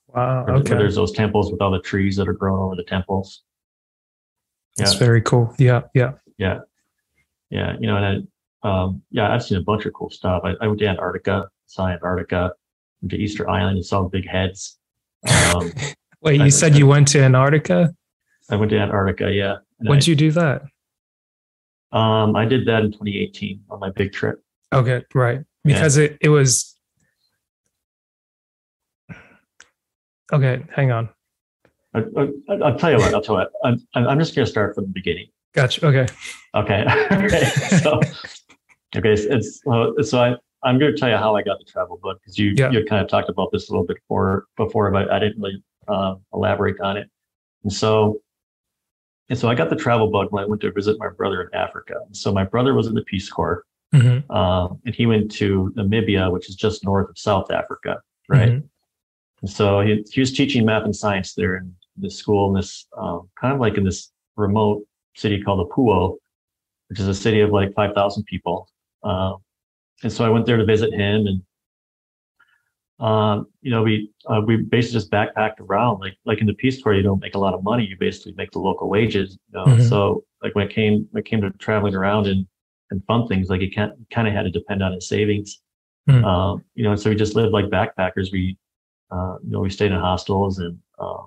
Wow. 0.09 0.45
Okay. 0.47 0.71
where 0.73 0.81
there's 0.81 0.95
those 0.97 1.13
temples 1.13 1.51
with 1.51 1.63
all 1.63 1.71
the 1.71 1.81
trees 1.81 2.17
that 2.17 2.29
are 2.29 2.35
growing 2.35 2.61
over 2.63 2.77
the 2.77 2.85
temples. 2.85 3.43
Yeah. 4.77 4.85
That's 4.85 4.95
very 4.99 5.23
cool. 5.23 5.55
Yeah. 5.59 5.83
Yeah. 5.95 6.13
Yeah, 6.39 6.59
yeah, 7.51 7.77
you 7.81 7.87
know, 7.87 7.97
and 7.97 8.29
I, 8.65 8.69
um, 8.69 9.03
yeah, 9.11 9.33
I've 9.33 9.43
seen 9.45 9.57
a 9.59 9.63
bunch 9.63 9.87
of 9.87 9.93
cool 9.95 10.11
stuff. 10.11 10.43
I, 10.45 10.55
I 10.61 10.67
went 10.67 10.81
to 10.81 10.87
Antarctica, 10.87 11.49
saw 11.67 11.89
Antarctica, 11.89 12.53
went 13.01 13.11
to 13.13 13.17
Easter 13.17 13.49
Island 13.49 13.77
and 13.77 13.87
saw 13.87 14.03
big 14.09 14.27
heads. 14.29 14.79
Um, 15.55 15.71
Wait, 16.23 16.41
I- 16.41 16.45
you 16.47 16.51
said 16.51 16.77
you 16.77 16.87
went 16.87 17.09
to 17.09 17.23
Antarctica? 17.23 17.95
I 18.51 18.57
went 18.57 18.71
to 18.73 18.79
Antarctica, 18.79 19.31
yeah. 19.33 19.57
When'd 19.79 20.03
I, 20.03 20.07
you 20.07 20.17
do 20.17 20.31
that? 20.33 20.63
Um, 21.93 22.35
I 22.37 22.45
did 22.45 22.67
that 22.67 22.83
in 22.85 22.93
2018 22.93 23.65
on 23.71 23.81
my 23.81 23.91
big 23.91 24.13
trip. 24.13 24.43
Okay. 24.73 25.05
Right. 25.15 25.41
Because 25.65 25.97
it, 25.97 26.17
it 26.21 26.29
was. 26.31 26.77
Okay. 30.33 30.65
Hang 30.75 30.91
on. 30.91 31.09
I, 31.95 32.01
I, 32.17 32.55
I'll 32.65 32.79
tell 32.79 32.91
you 32.91 32.97
what. 32.97 33.13
I'll 33.15 33.21
tell 33.21 33.35
you 33.37 33.41
what. 33.43 33.53
I'm, 33.65 34.09
I'm 34.09 34.19
just 34.19 34.35
going 34.35 34.47
to 34.47 34.51
start 34.51 34.75
from 34.75 34.85
the 34.85 34.91
beginning. 34.91 35.27
Gotcha. 35.55 35.87
Okay. 35.87 36.07
Okay. 36.55 36.85
okay. 37.13 37.45
So, 37.83 38.01
okay. 38.97 39.17
So, 39.17 39.29
it's, 39.31 39.61
well, 39.67 39.93
so 40.03 40.19
I, 40.19 40.37
I'm 40.67 40.79
going 40.79 40.95
to 40.95 40.99
tell 40.99 41.11
you 41.11 41.17
how 41.17 41.37
I 41.37 41.43
got 41.43 41.59
the 41.59 41.65
travel 41.71 41.99
book 42.03 42.19
because 42.23 42.39
you 42.39 42.55
Yeah. 42.57 42.71
you 42.71 42.85
kind 42.87 43.03
of 43.03 43.09
talked 43.11 43.29
about 43.29 43.51
this 43.53 43.69
a 43.69 43.73
little 43.73 43.87
bit 43.87 43.99
before 43.99 44.47
before, 44.57 44.91
but 44.91 45.11
I 45.11 45.19
didn't 45.19 45.43
really 45.43 45.63
uh, 45.89 46.15
elaborate 46.33 46.81
on 46.81 46.97
it. 46.97 47.11
And 47.65 47.73
so, 47.73 48.23
and 49.33 49.38
so 49.38 49.49
I 49.49 49.55
got 49.55 49.71
the 49.71 49.77
travel 49.77 50.11
book 50.11 50.31
when 50.31 50.45
I 50.45 50.47
went 50.47 50.61
to 50.61 50.71
visit 50.71 50.99
my 50.99 51.09
brother 51.09 51.40
in 51.40 51.55
Africa. 51.55 51.95
So 52.11 52.35
my 52.35 52.45
brother 52.45 52.75
was 52.75 52.87
in 52.87 52.92
the 52.92 53.03
Peace 53.05 53.31
Corps, 53.31 53.64
hmm 53.90 54.18
um, 54.31 54.79
and 54.85 54.95
he 54.95 55.07
went 55.07 55.33
to 55.33 55.73
Namibia, 55.75 56.31
which 56.31 56.51
is 56.51 56.55
just 56.55 56.85
north 56.85 57.09
of 57.09 57.16
South 57.16 57.51
Africa, 57.51 58.03
right? 58.29 58.51
Mhm. 58.51 58.68
And 59.40 59.51
so 59.51 59.81
he, 59.81 60.05
he 60.12 60.21
was 60.21 60.35
teaching 60.35 60.66
math 60.66 60.85
and 60.85 60.95
science 60.95 61.33
there 61.33 61.57
in 61.57 61.75
this 61.97 62.16
school 62.16 62.51
in 62.51 62.55
this 62.61 62.87
um, 62.99 63.31
kind 63.40 63.55
of 63.55 63.59
like 63.59 63.79
in 63.79 63.85
this 63.85 64.12
remote 64.37 64.83
city 65.16 65.42
called 65.42 65.66
Opuwo, 65.66 66.18
which 66.90 67.01
is 67.01 67.09
a 67.09 67.14
city 67.14 67.40
of 67.40 67.51
like 67.51 67.73
5,000 67.73 68.25
people. 68.25 68.68
Um, 69.03 69.37
and 70.03 70.12
so 70.12 70.27
I 70.27 70.29
went 70.29 70.45
there 70.45 70.59
to 70.59 70.66
visit 70.66 70.92
him 70.92 71.27
and, 71.27 71.42
um, 73.01 73.47
you 73.63 73.71
know, 73.71 73.83
we, 73.83 74.11
uh, 74.27 74.41
we 74.47 74.57
basically 74.59 75.01
just 75.01 75.11
backpacked 75.11 75.61
around 75.61 75.99
like, 76.01 76.17
like 76.25 76.41
in 76.41 76.47
the 76.47 76.55
Peace 76.55 76.81
Corps, 76.83 76.95
you 76.95 77.03
don't 77.03 77.21
make 77.21 77.35
a 77.35 77.39
lot 77.39 77.55
of 77.55 77.63
money. 77.65 77.85
You 77.85 77.97
basically 77.99 78.33
make 78.37 78.51
the 78.53 78.61
local 78.61 78.89
wages, 78.89 79.39
you 79.53 79.59
know? 79.59 79.67
Mhm. 79.67 79.89
So 79.89 80.25
like 80.43 80.55
when 80.55 80.67
it 80.69 80.73
came, 80.75 81.09
when 81.11 81.21
it 81.23 81.27
came 81.27 81.41
to 81.41 81.51
traveling 81.53 81.95
around 81.95 82.27
and, 82.27 82.47
and 82.91 83.03
fun 83.07 83.27
things, 83.27 83.49
like 83.49 83.61
you 83.61 83.71
can't 83.71 83.93
kind 84.11 84.29
of 84.29 84.35
had 84.35 84.43
to 84.43 84.51
depend 84.51 84.83
on 84.83 84.93
his 84.93 85.09
savings. 85.09 85.61
Hmm. 86.09 86.25
Um, 86.25 86.65
you 86.75 86.85
know, 86.85 86.91
and 86.93 87.01
so 87.01 87.11
we 87.11 87.17
just 87.17 87.35
lived 87.35 87.53
like 87.53 87.67
backpackers. 87.67 88.31
We, 88.31 88.57
uh, 89.11 89.37
you 89.45 89.51
know, 89.53 89.61
we 89.61 89.71
stayed 89.71 89.93
in 89.93 89.99
hostels 89.99 90.59
and, 90.59 90.79
um, 90.99 91.27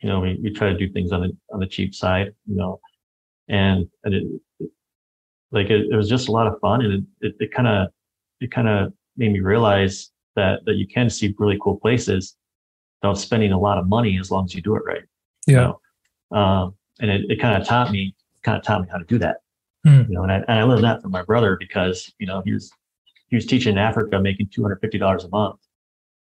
you 0.00 0.08
know, 0.08 0.20
we, 0.20 0.38
we 0.42 0.50
try 0.52 0.68
to 0.70 0.76
do 0.76 0.88
things 0.88 1.12
on 1.12 1.20
the, 1.22 1.36
on 1.52 1.60
the 1.60 1.66
cheap 1.66 1.94
side, 1.94 2.32
you 2.46 2.56
know, 2.56 2.80
and, 3.48 3.88
and 4.04 4.14
it, 4.14 4.22
it- 4.60 4.70
like, 5.50 5.68
it, 5.68 5.86
it 5.90 5.96
was 5.96 6.08
just 6.08 6.28
a 6.28 6.32
lot 6.32 6.46
of 6.46 6.58
fun 6.60 6.82
and 6.82 7.06
it, 7.20 7.34
it 7.38 7.52
kind 7.52 7.68
of, 7.68 7.88
it 8.40 8.50
kind 8.50 8.68
of 8.68 8.92
made 9.18 9.32
me 9.32 9.40
realize 9.40 10.10
that, 10.36 10.60
that 10.66 10.74
you 10.74 10.86
can 10.86 11.10
see 11.10 11.34
really 11.38 11.58
cool 11.60 11.76
places 11.78 12.36
without 13.02 13.18
spending 13.18 13.52
a 13.52 13.58
lot 13.58 13.78
of 13.78 13.88
money 13.88 14.18
as 14.18 14.30
long 14.30 14.44
as 14.44 14.54
you 14.54 14.62
do 14.62 14.74
it 14.76 14.82
right. 14.86 15.02
Yeah. 15.46 15.72
Um, 16.30 16.74
and 17.00 17.10
it, 17.10 17.22
it 17.28 17.40
kind 17.40 17.60
of 17.60 17.66
taught 17.66 17.90
me, 17.90 18.14
kind 18.42 18.56
of 18.56 18.64
taught 18.64 18.82
me 18.82 18.88
how 18.90 18.98
to 18.98 19.04
do 19.04 19.18
that. 19.18 19.38
Hmm. 19.84 20.02
You 20.08 20.14
know, 20.14 20.22
and 20.22 20.32
I, 20.32 20.36
and 20.36 20.58
I 20.60 20.62
learned 20.62 20.84
that 20.84 21.02
from 21.02 21.10
my 21.10 21.22
brother 21.22 21.56
because, 21.58 22.12
you 22.18 22.26
know, 22.26 22.42
he 22.44 22.52
was, 22.52 22.70
he 23.28 23.36
was 23.36 23.46
teaching 23.46 23.72
in 23.72 23.78
Africa 23.78 24.20
making 24.20 24.48
$250 24.48 25.24
a 25.24 25.28
month, 25.28 25.60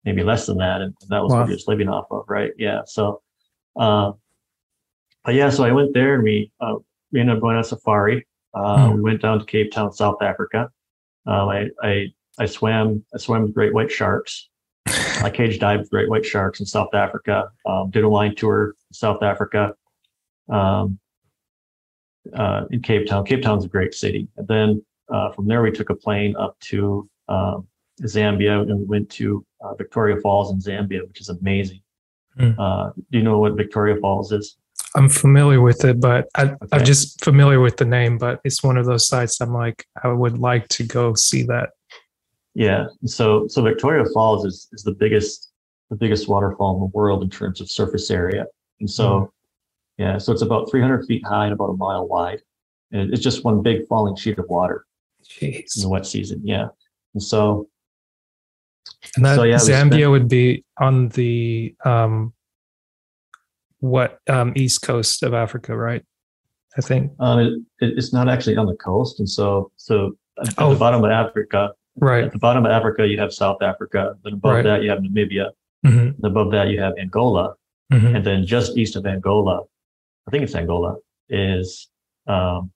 maybe 0.05 0.23
less 0.23 0.47
than 0.47 0.59
that. 0.59 0.81
And 0.81 0.95
that 1.09 1.23
was 1.23 1.33
Wow. 1.33 1.41
what 1.41 1.49
he 1.49 1.55
was 1.55 1.67
living 1.67 1.89
off 1.89 2.07
of. 2.11 2.25
Right. 2.29 2.53
Yeah. 2.59 2.83
So, 2.87 3.23
um, 3.77 4.15
but 5.25 5.35
yeah, 5.35 5.51
so 5.51 5.65
I 5.65 5.73
went 5.73 5.93
there 5.95 6.15
and 6.15 6.23
we, 6.23 6.53
uh, 6.61 6.75
we 7.13 7.21
ended 7.21 7.37
up 7.37 7.43
going 7.43 7.57
on 7.57 7.65
safari. 7.65 8.27
Uh, 8.55 8.89
Hmm. 8.89 8.95
we 8.95 9.01
went 9.03 9.21
down 9.23 9.39
to 9.41 9.45
Cape 9.45 9.73
Town, 9.73 9.93
South 9.93 10.23
Africa. 10.23 10.71
Um, 11.27 11.49
I, 11.49 11.67
I, 11.83 12.07
I 12.39 12.47
swam, 12.47 13.05
I 13.15 13.19
swam 13.19 13.43
with 13.43 13.55
great 13.55 13.75
white 13.75 13.91
sharks. 13.91 14.49
I 14.87 15.31
cage 15.31 15.59
dived 15.59 15.81
with 15.83 15.91
great 15.91 16.09
white 16.09 16.25
sharks 16.25 16.61
in 16.61 16.67
South 16.67 16.95
Africa. 16.95 17.51
Um, 17.67 17.91
did 17.91 18.05
a 18.05 18.09
wine 18.09 18.35
tour 18.35 18.69
in 18.89 18.95
South 18.95 19.23
Africa. 19.23 19.75
Um, 20.49 20.99
uh, 22.35 22.65
in 22.71 22.83
Cape 22.83 23.07
Town. 23.07 23.25
Cape 23.25 23.43
Town's 23.43 23.65
a 23.65 23.69
great 23.69 23.95
city. 23.95 24.29
And 24.37 24.47
then 24.49 24.85
uh, 25.13 25.31
from 25.33 25.47
there, 25.47 25.63
we 25.63 25.71
took 25.71 25.91
a 25.91 25.95
plane 25.95 26.37
up 26.37 26.59
to 26.61 27.09
um, 27.29 27.67
Zambia 28.03 28.63
and 28.63 28.79
we 28.81 28.85
went 28.85 29.11
to 29.11 29.45
uh, 29.61 29.75
Victoria 29.75 30.21
Falls 30.21 30.53
in 30.53 30.59
Zambia, 30.59 31.07
which 31.07 31.21
is 31.21 31.29
amazing. 31.29 31.81
Mm. 32.39 32.55
Uh, 32.59 32.93
do 33.11 33.19
you 33.19 33.25
know 33.25 33.39
what 33.39 33.57
Victoria 33.57 33.97
Falls 34.01 34.33
is? 34.33 34.57
I'm 34.95 35.09
familiar 35.09 35.61
with 35.61 35.85
it, 35.85 36.01
but 36.01 36.29
I, 36.35 36.43
I'm 36.43 36.57
Okay. 36.73 36.85
just 36.85 37.23
familiar 37.25 37.61
with 37.61 37.77
the 37.77 37.85
name. 37.85 38.17
But 38.19 38.41
it's 38.45 38.63
one 38.63 38.77
of 38.77 38.87
those 38.87 39.07
sites 39.07 39.41
I'm 39.41 39.53
like, 39.53 39.87
I 40.03 40.09
would 40.09 40.39
like 40.39 40.69
to 40.69 40.85
go 40.85 41.15
see 41.15 41.43
that. 41.45 41.71
Yeah. 42.59 42.87
So 43.07 43.47
so 43.47 43.63
Victoria 43.63 44.05
Falls 44.13 44.45
is 44.45 44.69
is 44.73 44.83
the 44.83 44.93
biggest 44.93 45.53
the 45.91 45.97
biggest 45.97 46.27
waterfall 46.29 46.75
in 46.75 46.81
the 46.81 46.87
world 46.99 47.23
in 47.23 47.31
terms 47.31 47.61
of 47.61 47.71
surface 47.71 48.11
area. 48.11 48.47
And 48.81 48.91
so 48.91 49.33
yeah, 49.97 50.19
so 50.19 50.33
it's 50.33 50.43
about 50.43 50.69
300 50.71 51.07
feet 51.07 51.25
high 51.25 51.45
and 51.45 51.53
about 51.53 51.71
a 51.71 51.77
mile 51.77 52.07
wide. 52.09 52.41
And 52.91 53.13
it's 53.15 53.23
just 53.23 53.45
one 53.45 53.63
big 53.63 53.87
falling 53.87 54.17
sheet 54.17 54.39
of 54.41 54.47
water 54.49 54.85
in 55.41 55.53
Jeez. 55.53 55.81
the 55.81 55.89
wet 55.89 56.05
season. 56.05 56.41
Yeah. 56.45 56.67
And 57.15 57.23
so 57.23 57.69
And 59.17 59.25
that 59.25 59.37
So, 59.37 59.45
yeah, 59.45 59.57
Zambia 59.57 59.87
spent- 59.99 60.11
would 60.11 60.29
be 60.29 60.65
on 60.81 61.09
the 61.11 61.75
um, 61.85 62.33
what 63.81 64.19
um, 64.29 64.53
east 64.57 64.83
coast 64.83 65.23
of 65.23 65.33
Africa, 65.33 65.77
right? 65.77 66.05
I 66.77 66.81
think. 66.81 67.13
um, 67.21 67.39
it, 67.39 67.53
it- 67.81 67.95
it's 67.99 68.13
not 68.13 68.29
actually 68.29 68.57
on 68.57 68.67
the 68.67 68.77
coast. 68.77 69.21
And 69.21 69.29
so 69.31 69.71
so 69.77 70.17
at, 70.41 70.49
at 70.49 70.55
Oh. 70.59 70.73
the 70.73 70.79
bottom 70.79 71.05
of 71.05 71.11
Africa, 71.11 71.71
Right. 72.01 72.25
at 72.25 72.33
the 72.33 72.39
bottom 72.39 72.65
of 72.65 72.71
Africa 72.73 73.07
you 73.07 73.19
have 73.19 73.33
South 73.33 73.63
Africa. 73.63 74.15
Then 74.25 74.35
above 74.35 74.55
Right. 74.57 74.65
that 74.65 74.83
you 74.83 74.91
have 74.91 75.01
Namibia. 75.01 75.51
hmm 75.85 75.99
And 76.19 76.25
above 76.25 76.51
that 76.53 76.69
you 76.69 76.81
have 76.81 76.95
Angola. 76.99 77.55
hmm 77.93 78.15
and 78.17 78.25
then 78.25 78.47
just 78.47 78.77
east 78.77 78.97
of 78.97 79.07
Angola, 79.07 79.63
I 80.27 80.31
think 80.31 80.43
it's 80.45 80.55
Angola, 80.55 80.97
is 81.29 81.89
um, 82.27 82.71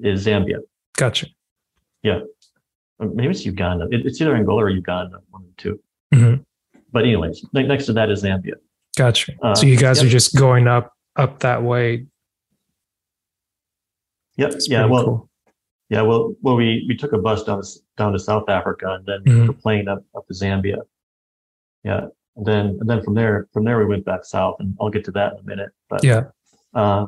is 0.00 0.26
Zambia. 0.26 0.60
Gotcha. 0.96 1.26
Yeah. 2.02 2.20
Maybe 2.98 3.28
it's 3.28 3.44
Uganda. 3.44 3.86
It, 3.90 4.06
it's 4.06 4.20
either 4.20 4.34
Angola 4.34 4.64
or 4.64 4.70
Uganda, 4.70 5.18
one 5.30 5.42
of 5.42 5.48
the 5.56 5.62
2 5.62 5.80
hmm 6.14 6.34
But 6.92 7.04
anyways, 7.04 7.44
ne- 7.52 7.66
next 7.66 7.86
to 7.86 7.92
that 7.92 8.10
is 8.10 8.22
Zambia. 8.22 8.54
Gotcha. 8.96 9.32
Uh, 9.42 9.54
so 9.54 9.66
you 9.66 9.76
guys 9.76 9.98
yep. 9.98 10.06
are 10.06 10.10
just 10.10 10.34
going 10.34 10.66
up 10.66 10.92
up 11.16 11.40
that 11.40 11.62
way. 11.62 12.06
Yep. 14.36 14.52
It's 14.52 14.68
yeah. 14.70 14.86
Well. 14.86 15.04
cool. 15.04 15.30
Yeah. 15.90 16.02
Well. 16.02 16.34
Well. 16.40 16.56
We 16.56 16.84
we 16.88 16.96
took 16.96 17.12
a 17.12 17.18
bus 17.18 17.44
down 17.44 17.62
down 17.96 18.12
to 18.12 18.18
South 18.18 18.48
Africa 18.48 18.90
and 18.92 19.06
then 19.06 19.22
Mhm. 19.24 19.46
took 19.46 19.56
a 19.56 19.60
plane 19.60 19.88
up 19.88 20.04
up 20.14 20.26
to 20.26 20.34
Zambia. 20.34 20.82
Yeah. 21.84 22.08
And 22.36 22.44
then 22.46 22.66
and 22.80 22.88
then 22.88 23.02
from 23.02 23.14
there 23.14 23.48
from 23.52 23.64
there 23.64 23.78
we 23.78 23.86
went 23.86 24.04
back 24.04 24.24
south 24.24 24.56
and 24.60 24.76
I'll 24.80 24.90
get 24.90 25.04
to 25.06 25.10
that 25.12 25.32
in 25.34 25.38
a 25.40 25.42
minute. 25.42 25.70
But 25.88 26.04
Yeah. 26.04 26.24
Uh, 26.74 27.06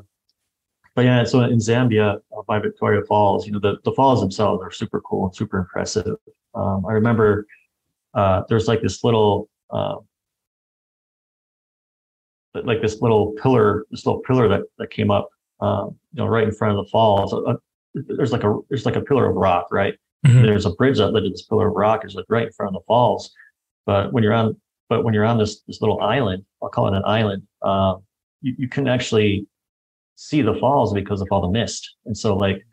but 0.95 1.05
yeah, 1.05 1.23
so 1.25 1.41
in 1.43 1.59
Zambia 1.59 2.21
uh, 2.37 2.43
by 2.47 2.59
Victoria 2.59 3.03
Falls, 3.05 3.47
you 3.47 3.53
know, 3.53 3.61
the, 3.61 3.77
the 3.85 3.93
falls 3.93 4.21
themselves 4.21 4.63
are 4.63 4.71
super 4.71 5.01
cool 5.03 5.27
and 5.27 5.35
super 5.37 5.59
impressive. 5.59 6.17
Um, 6.55 6.85
I 6.87 6.93
remember 6.93 7.47
uh, 8.15 8.43
there's 8.49 8.67
like 8.67 8.81
this 8.81 9.05
little, 9.05 9.49
uh, 9.71 9.97
like 12.55 12.81
this 12.81 13.01
little 13.01 13.33
pillar, 13.43 13.85
this 13.91 14.05
little 14.07 14.21
pillar 14.23 14.49
that, 14.49 14.63
that 14.79 14.91
came 14.91 15.11
up, 15.11 15.29
um, 15.61 15.97
you 16.13 16.23
know, 16.23 16.27
right 16.27 16.45
in 16.45 16.53
front 16.53 16.77
of 16.77 16.85
the 16.85 16.91
falls. 16.91 17.33
Uh, 17.33 17.55
there's 17.95 18.33
like 18.33 18.43
a 18.45 18.59
there's 18.69 18.87
like 18.87 18.97
a 18.97 19.01
pillar 19.01 19.29
of 19.29 19.37
rock, 19.37 19.69
right? 19.71 19.95
Mhm. 20.27 20.43
There's 20.43 20.67
a 20.67 20.71
bridge 20.73 20.99
that 20.99 21.13
led 21.13 21.23
to 21.25 21.31
this 21.31 21.43
pillar 21.43 21.69
of 21.69 21.75
rock 21.75 22.05
is 22.05 22.15
like 22.15 22.25
right 22.29 22.47
in 22.47 22.53
front 22.53 22.75
of 22.75 22.83
the 22.83 22.85
falls. 22.87 23.31
But 23.87 24.13
when 24.13 24.23
you're 24.25 24.33
on, 24.35 24.61
but 24.89 25.05
when 25.05 25.15
you're 25.15 25.25
on 25.25 25.39
this 25.39 25.61
this 25.63 25.81
little 25.81 26.01
island, 26.01 26.45
I'll 26.63 26.69
call 26.71 26.89
it 26.89 26.97
an 26.97 27.05
island, 27.05 27.43
um, 27.63 28.03
you, 28.43 28.55
you 28.59 28.69
can 28.69 28.89
actually 28.89 29.47
see 30.17 30.43
the 30.43 30.55
falls 30.55 30.93
because 30.93 31.21
of 31.21 31.29
all 31.31 31.41
the 31.43 31.49
mist. 31.51 31.95
And 32.07 32.17
so 32.17 32.37
like 32.37 32.67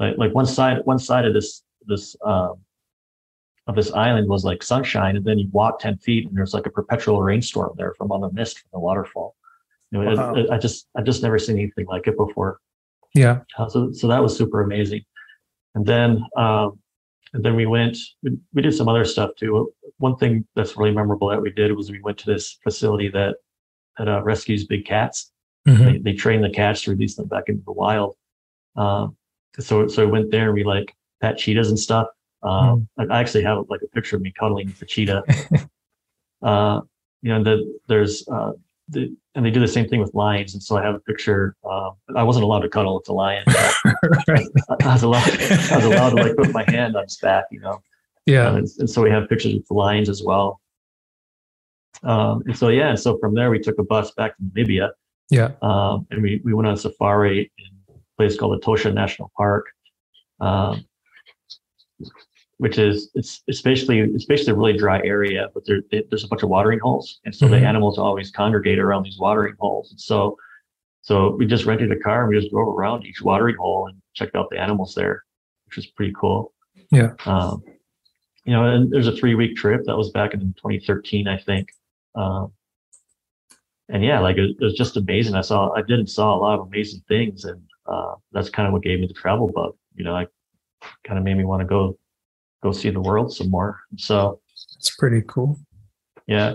like 0.00 0.16
like 0.18 0.34
one 0.34 0.46
side 0.46 0.78
one 0.84 0.98
side 0.98 1.24
of 1.24 1.34
this 1.34 1.62
this 1.86 2.16
um 2.24 2.54
of 3.68 3.76
this 3.76 3.92
island 3.92 4.28
was 4.28 4.44
like 4.44 4.60
sunshine, 4.62 5.16
and 5.16 5.24
then 5.24 5.38
you 5.38 5.48
walk 5.52 5.78
10 5.78 5.98
feet 5.98 6.26
and 6.26 6.36
there's 6.36 6.52
like 6.52 6.66
a 6.66 6.70
perpetual 6.70 7.22
rainstorm 7.22 7.72
there 7.76 7.94
from 7.96 8.10
all 8.10 8.18
the 8.20 8.32
mist 8.32 8.58
from 8.58 8.70
the 8.72 8.80
waterfall. 8.80 9.36
You 9.92 10.02
know, 10.02 10.14
Wow. 10.16 10.34
it- 10.34 10.50
I 10.50 10.58
just 10.58 10.88
I 10.96 11.02
just 11.02 11.22
never 11.22 11.38
seen 11.38 11.58
anything 11.58 11.86
like 11.86 12.08
it 12.08 12.16
before. 12.16 12.58
Yeah. 13.14 13.42
Uh, 13.56 13.68
so 13.68 13.92
so 13.92 14.08
that 14.08 14.20
was 14.20 14.36
super 14.36 14.62
amazing. 14.62 15.02
And 15.74 15.86
then 15.86 16.24
um, 16.36 16.78
and 17.32 17.44
then 17.44 17.56
we 17.56 17.66
went. 17.66 17.96
We, 18.22 18.36
we 18.52 18.62
did 18.62 18.74
some 18.74 18.88
other 18.88 19.04
stuff 19.04 19.30
too. 19.38 19.72
One 19.98 20.16
thing 20.16 20.46
that's 20.54 20.76
really 20.76 20.90
memorable 20.92 21.28
that 21.28 21.40
we 21.40 21.50
did 21.50 21.74
was 21.74 21.90
we 21.90 22.00
went 22.00 22.18
to 22.18 22.26
this 22.26 22.58
facility 22.62 23.08
that 23.08 23.36
that 23.98 24.08
uh, 24.08 24.22
rescues 24.22 24.66
big 24.66 24.84
cats. 24.84 25.32
Mhm. 25.66 25.84
They, 25.84 25.98
they 25.98 26.12
train 26.12 26.40
the 26.40 26.50
cats 26.50 26.82
to 26.82 26.90
release 26.90 27.16
them 27.16 27.28
back 27.28 27.44
into 27.48 27.62
the 27.64 27.72
wild. 27.72 28.16
Um, 28.76 29.16
so 29.58 29.86
so 29.88 30.04
we 30.06 30.12
went 30.12 30.30
there 30.30 30.46
and 30.46 30.54
we 30.54 30.64
like 30.64 30.94
pet 31.20 31.38
cheetahs 31.38 31.68
and 31.68 31.78
stuff. 31.78 32.08
Um, 32.42 32.88
I 32.98 33.20
actually 33.20 33.44
have 33.44 33.64
like 33.68 33.82
a 33.82 33.88
picture 33.88 34.16
of 34.16 34.22
me 34.22 34.32
cuddling 34.38 34.74
the 34.80 34.86
cheetah. 34.86 35.22
uh, 36.42 36.80
you 37.22 37.28
know, 37.32 37.44
the, 37.44 37.78
there's 37.86 38.26
uh, 38.28 38.52
the, 38.92 39.16
and 39.34 39.44
they 39.44 39.50
do 39.50 39.60
the 39.60 39.68
same 39.68 39.88
thing 39.88 40.00
with 40.00 40.14
lions. 40.14 40.54
And 40.54 40.62
so 40.62 40.76
I 40.76 40.82
have 40.82 40.94
a 40.94 41.00
picture. 41.00 41.56
Um, 41.68 41.92
I 42.16 42.22
wasn't 42.22 42.44
allowed 42.44 42.60
to 42.60 42.68
cuddle 42.68 42.94
with 42.94 43.04
the 43.04 43.12
lion. 43.12 43.44
right. 44.28 44.46
I 44.82 44.92
was 44.92 45.02
allowed. 45.02 45.28
I 45.40 45.76
was 45.76 45.84
allowed 45.84 46.10
to 46.10 46.16
like 46.16 46.36
put 46.36 46.52
my 46.52 46.64
hand 46.68 46.96
on 46.96 47.04
his 47.04 47.16
back. 47.16 47.44
You 47.50 47.60
know. 47.60 47.82
Yeah. 48.26 48.48
Um, 48.48 48.56
and, 48.56 48.68
and 48.78 48.90
so 48.90 49.02
we 49.02 49.10
have 49.10 49.28
pictures 49.28 49.54
with 49.54 49.66
the 49.66 49.74
lions 49.74 50.08
as 50.08 50.22
well. 50.22 50.60
Um, 52.02 52.42
and 52.46 52.56
so 52.56 52.68
yeah, 52.68 52.88
and 52.88 52.98
so 52.98 53.18
from 53.18 53.34
there 53.34 53.50
we 53.50 53.58
took 53.58 53.78
a 53.78 53.84
bus 53.84 54.10
back 54.12 54.36
to 54.36 54.42
Namibia, 54.42 54.90
Yeah. 55.30 55.52
um, 55.62 56.06
and 56.10 56.22
we 56.22 56.40
we 56.44 56.52
went 56.52 56.66
on 56.66 56.76
safari 56.76 57.50
in 57.58 57.94
a 57.94 57.98
place 58.16 58.36
called 58.36 58.60
the 58.60 58.64
Etosha 58.64 58.92
National 58.92 59.30
Park, 59.36 59.66
um, 60.40 60.84
which 62.62 62.78
is 62.78 63.10
it's 63.14 63.42
it's 63.48 63.60
basically 63.60 63.98
it's 63.98 64.24
basically 64.24 64.52
a 64.52 64.56
really 64.56 64.76
dry 64.78 65.00
area, 65.02 65.48
but 65.52 65.66
there 65.66 65.82
there's 65.90 66.22
a 66.22 66.28
bunch 66.28 66.44
of 66.44 66.48
watering 66.48 66.78
holes, 66.78 67.18
and 67.24 67.34
so 67.34 67.46
Mhm. 67.46 67.50
the 67.50 67.66
animals 67.66 67.98
always 67.98 68.30
congregate 68.30 68.78
around 68.78 69.02
these 69.02 69.18
watering 69.18 69.56
holes. 69.58 69.90
And 69.90 70.00
so 70.00 70.36
so 71.00 71.34
we 71.34 71.44
just 71.44 71.64
rented 71.64 71.90
a 71.90 71.98
car 71.98 72.20
and 72.22 72.28
we 72.30 72.38
just 72.40 72.52
drove 72.52 72.68
around 72.68 73.04
each 73.04 73.20
watering 73.20 73.56
hole 73.56 73.88
and 73.88 74.00
checked 74.14 74.36
out 74.36 74.48
the 74.50 74.60
animals 74.60 74.94
there, 74.94 75.24
which 75.66 75.74
was 75.74 75.86
pretty 75.88 76.12
cool. 76.16 76.52
Yeah. 76.92 77.14
Um, 77.26 77.64
you 78.44 78.52
know, 78.52 78.64
and 78.72 78.92
there's 78.92 79.08
a 79.08 79.16
three 79.16 79.34
week 79.34 79.56
trip 79.56 79.82
that 79.86 79.96
was 79.96 80.10
back 80.10 80.32
in 80.32 80.40
2013, 80.54 81.26
I 81.26 81.38
think. 81.38 81.70
Um, 82.14 82.52
and 83.88 84.04
yeah, 84.04 84.20
like 84.20 84.36
it, 84.38 84.50
it 84.60 84.64
was 84.64 84.74
just 84.74 84.96
amazing. 84.96 85.34
I 85.34 85.40
saw, 85.40 85.72
I 85.72 85.82
did 85.82 85.98
and 85.98 86.08
saw 86.08 86.32
a 86.36 86.38
lot 86.38 86.60
of 86.60 86.68
amazing 86.68 87.02
things, 87.08 87.44
and 87.44 87.60
uh, 87.86 88.14
that's 88.30 88.50
kind 88.50 88.68
of 88.68 88.72
what 88.72 88.84
gave 88.84 89.00
me 89.00 89.08
the 89.08 89.14
travel 89.14 89.50
bug. 89.52 89.74
You 89.96 90.04
know, 90.04 90.14
I 90.14 90.28
kind 91.02 91.18
of 91.18 91.24
made 91.24 91.36
me 91.36 91.44
want 91.44 91.60
to 91.62 91.66
go, 91.66 91.98
go 92.62 92.72
see 92.72 92.90
the 92.90 93.00
world 93.00 93.34
some 93.34 93.50
more. 93.50 93.80
So 93.96 94.40
It's 94.76 94.94
pretty 94.96 95.22
cool. 95.26 95.58
yeah, 96.26 96.54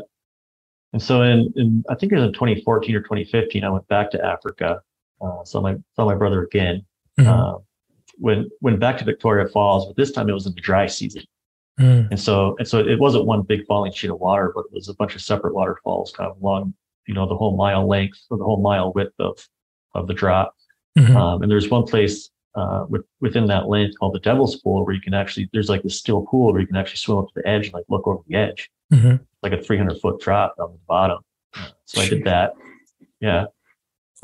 and 0.93 1.01
so 1.01 1.21
in, 1.21 1.53
in 1.55 1.83
I 1.89 1.95
think 1.95 2.11
it 2.11 2.15
was 2.15 2.25
in 2.25 2.33
2014 2.33 2.95
or 2.95 3.01
2015, 3.01 3.63
I 3.63 3.69
went 3.69 3.87
back 3.87 4.09
to 4.11 4.25
Africa. 4.25 4.81
Uh, 5.21 5.43
saw 5.43 5.61
my 5.61 5.75
saw 5.95 6.05
my 6.05 6.15
brother 6.15 6.43
again. 6.43 6.85
Mhm. 7.19 7.27
Uh, 7.27 7.57
went 8.19 8.47
went 8.61 8.79
back 8.79 8.97
to 8.99 9.05
Victoria 9.05 9.47
Falls, 9.47 9.85
but 9.87 9.95
this 9.95 10.11
time 10.11 10.29
it 10.29 10.33
was 10.33 10.45
in 10.47 10.53
the 10.53 10.61
dry 10.61 10.85
season. 10.87 11.23
Mm. 11.79 12.09
And 12.09 12.19
so, 12.19 12.55
and 12.57 12.67
so 12.67 12.79
it 12.79 12.99
wasn't 12.99 13.25
one 13.25 13.43
big 13.43 13.63
falling 13.67 13.91
sheet 13.91 14.09
of 14.09 14.19
water, 14.19 14.51
but 14.55 14.61
it 14.61 14.73
was 14.73 14.89
a 14.89 14.95
bunch 14.95 15.13
of 15.13 15.21
separate 15.21 15.53
waterfalls 15.53 16.11
kind 16.11 16.27
of 16.31 16.41
along, 16.41 16.73
you 17.07 17.13
know, 17.13 17.27
the 17.27 17.35
whole 17.37 17.55
mile 17.55 17.87
length 17.87 18.17
or 18.31 18.37
the 18.39 18.43
whole 18.43 18.59
mile 18.61 18.91
width 18.93 19.13
of, 19.19 19.37
of 19.93 20.07
the 20.07 20.13
drop. 20.15 20.55
Mhm. 20.97 21.15
Um, 21.15 21.43
and 21.43 21.51
there's 21.51 21.69
one 21.69 21.83
place 21.85 22.31
uh, 22.55 22.85
with, 22.89 23.03
within 23.21 23.45
that 23.47 23.67
length 23.67 23.97
called 23.99 24.13
the 24.15 24.19
Devil's 24.19 24.55
Pool 24.57 24.85
where 24.85 24.95
you 24.95 25.01
can 25.01 25.13
actually, 25.13 25.49
there's 25.53 25.69
like 25.69 25.83
this 25.83 25.99
steel 25.99 26.25
pool 26.25 26.51
where 26.51 26.61
you 26.61 26.67
can 26.67 26.75
actually 26.75 26.97
swim 26.97 27.17
up 27.19 27.27
to 27.27 27.33
the 27.35 27.47
edge 27.47 27.65
and 27.65 27.73
like 27.73 27.85
look 27.89 28.07
over 28.07 28.21
the 28.27 28.35
edge, 28.35 28.69
Mhm. 28.91 29.19
like 29.43 29.53
a 29.53 29.61
300 29.61 29.99
foot 29.99 30.19
drop 30.19 30.55
down 30.57 30.71
the 30.71 30.79
bottom. 30.87 31.19
So 31.85 32.01
I 32.01 32.09
did 32.09 32.23
that. 32.25 32.53
Yeah. 33.21 33.45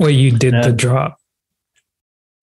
Well, 0.00 0.10
you 0.10 0.32
did 0.32 0.54
Yeah. 0.54 0.62
the 0.62 0.72
drop, 0.72 1.18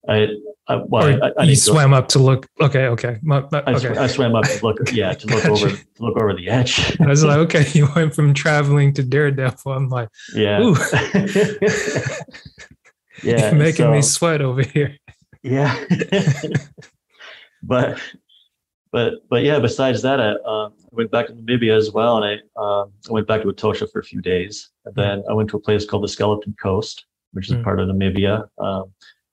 I, 0.08 0.28
I, 0.66 0.76
well, 0.76 1.04
I, 1.04 1.08
I, 1.10 1.12
you 1.44 1.54
didn't 1.54 1.66
go- 1.66 1.72
swam 1.72 1.94
up 1.94 2.08
to 2.08 2.18
look. 2.18 2.46
Okay, 2.60 2.86
okay, 2.86 3.18
My- 3.22 3.44
my- 3.52 3.62
I, 3.66 3.78
sw- 3.78 3.84
I 3.96 4.06
swam 4.08 4.34
up 4.34 4.44
to 4.44 4.60
look, 4.64 4.78
yeah, 4.92 5.12
to 5.12 5.26
look 5.28 5.44
over, 5.44 5.68
to 5.70 5.84
look 6.00 6.16
over 6.16 6.34
the 6.34 6.48
edge. 6.48 6.96
I 7.00 7.06
was 7.06 7.22
like, 7.24 7.36
okay, 7.38 7.66
you 7.72 7.86
went 7.94 8.14
from 8.14 8.34
traveling 8.34 8.92
to 8.94 9.02
Daredevil. 9.04 9.70
I'm 9.72 9.88
like, 9.90 10.08
Yeah. 10.34 10.58
yeah. 13.22 13.50
you're 13.50 13.54
making 13.54 13.90
me 13.90 14.02
sweat 14.02 14.40
over 14.40 14.62
here. 14.62 14.96
Yeah. 15.42 15.76
but 17.62 18.00
but 18.92 19.14
but 19.30 19.42
yeah, 19.42 19.58
besides 19.58 20.02
that, 20.02 20.20
I 20.20 20.30
um, 20.32 20.74
I 20.84 20.88
went 20.92 21.10
back 21.10 21.26
to 21.28 21.32
Namibia 21.32 21.76
as 21.76 21.90
well, 21.92 22.22
and 22.22 22.40
I 22.56 22.60
um, 22.62 22.92
went 23.08 23.26
back 23.26 23.42
to 23.42 23.48
Etosha 23.48 23.90
for 23.90 24.00
a 24.00 24.04
few 24.04 24.20
days, 24.20 24.70
and 24.84 24.94
then 24.94 25.22
I 25.28 25.32
went 25.32 25.48
to 25.50 25.56
a 25.56 25.60
place 25.60 25.84
called 25.86 26.04
the 26.04 26.08
Skeleton 26.08 26.54
Coast, 26.62 27.06
which 27.32 27.48
is 27.48 27.54
Mm. 27.56 27.64
part 27.64 27.80
of 27.80 27.88
Namibia. 27.88 28.46
Um, 28.58 28.92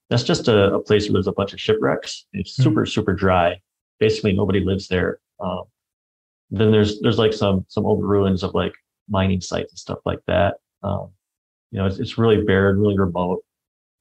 that's 0.10 0.24
just 0.24 0.47
a, 0.47 0.74
a 0.74 0.80
place 0.80 1.05
where 1.07 1.14
there's 1.14 1.28
a 1.28 1.32
bunch 1.34 1.53
of 1.53 1.60
shipwrecks. 1.60 2.26
It's 2.34 2.53
super 2.55 2.86
super 2.86 3.14
dry. 3.14 3.60
Basically, 3.99 4.34
nobody 4.34 4.62
lives 4.62 4.88
there. 4.88 5.20
Um, 5.39 5.64
then 6.49 6.72
there's 6.72 6.99
there's 7.01 7.20
like 7.20 7.34
some 7.34 7.66
some 7.68 7.86
old 7.86 8.03
ruins 8.03 8.43
of 8.43 8.53
like 8.55 8.74
mining 9.10 9.41
sites 9.41 9.72
and 9.74 9.80
stuff 9.80 9.99
like 10.05 10.20
that. 10.28 10.55
Um, 10.84 11.10
you 11.72 11.78
know, 11.80 11.86
it's, 11.86 11.99
it's 11.99 12.18
really 12.18 12.43
bare 12.43 12.70
and 12.70 12.80
really 12.82 12.97
remote, 12.97 13.43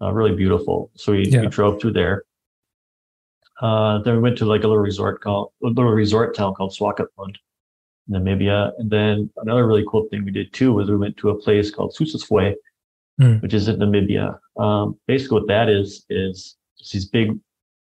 uh, 0.00 0.12
really 0.12 0.34
beautiful. 0.34 0.90
So 0.94 1.12
we, 1.12 1.26
Yeah. 1.28 1.42
we 1.42 1.46
drove 1.48 1.80
through 1.80 1.92
there. 1.92 2.24
Uh, 3.60 3.98
then 4.02 4.14
we 4.14 4.20
went 4.20 4.38
to 4.38 4.44
like 4.44 4.62
a 4.62 4.68
little 4.68 4.82
resort 4.82 5.20
called 5.20 5.50
a 5.64 5.66
little 5.68 5.90
resort 5.90 6.36
town 6.36 6.54
called 6.54 6.72
Swakopmund, 6.72 7.36
Namibia. 8.08 8.72
And 8.78 8.88
then 8.90 9.30
another 9.38 9.66
really 9.66 9.84
cool 9.90 10.06
thing 10.10 10.24
we 10.24 10.30
did 10.30 10.52
too 10.52 10.72
was 10.72 10.88
we 10.88 10.96
went 10.96 11.16
to 11.18 11.30
a 11.30 11.34
place 11.34 11.70
called 11.70 11.94
Sossusvlei, 11.98 12.54
Mm. 13.20 13.42
which 13.42 13.52
is 13.52 13.66
in 13.66 13.78
Namibia. 13.80 14.38
Um, 14.56 14.96
basically, 15.08 15.40
what 15.40 15.48
that 15.48 15.68
is 15.68 16.06
is 16.08 16.54
these 16.92 17.04
big 17.06 17.36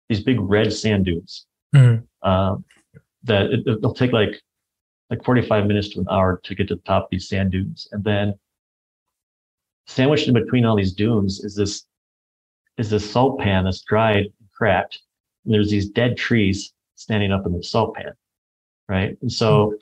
these 0.10 0.24
big 0.24 0.40
red 0.40 0.74
sand 0.74 1.06
dunes 1.06 1.46
Mm. 1.76 2.02
um, 2.24 2.66
that 3.26 3.52
it, 3.54 3.68
it'll 3.68 3.94
take 3.94 4.14
like 4.14 4.42
like 5.12 5.24
45 5.24 5.68
minutes 5.68 5.90
to 5.90 6.00
an 6.00 6.08
hour 6.10 6.40
to 6.44 6.56
get 6.56 6.68
to 6.70 6.76
the 6.76 6.82
top 6.82 7.04
of 7.04 7.10
these 7.12 7.30
sand 7.30 7.52
dunes 7.52 7.88
and 7.92 8.04
then 8.04 8.34
sandwiched 9.86 10.28
in 10.28 10.34
between 10.34 10.66
all 10.66 10.76
these 10.76 10.94
dunes 10.94 11.40
is 11.44 11.54
this 11.56 11.86
is 12.78 12.90
this 12.90 13.10
salt 13.10 13.40
pan 13.40 13.66
that's 13.66 13.82
dried 13.82 14.26
and 14.26 14.52
cracked 14.56 15.00
and 15.46 15.54
there's 15.54 15.70
these 15.70 15.90
dead 15.90 16.18
trees 16.18 16.74
standing 16.96 17.32
up 17.32 17.46
in 17.46 17.54
the 17.54 17.64
salt 17.64 17.96
pan 17.96 18.14
right? 18.90 19.18
And 19.22 19.32
so 19.32 19.74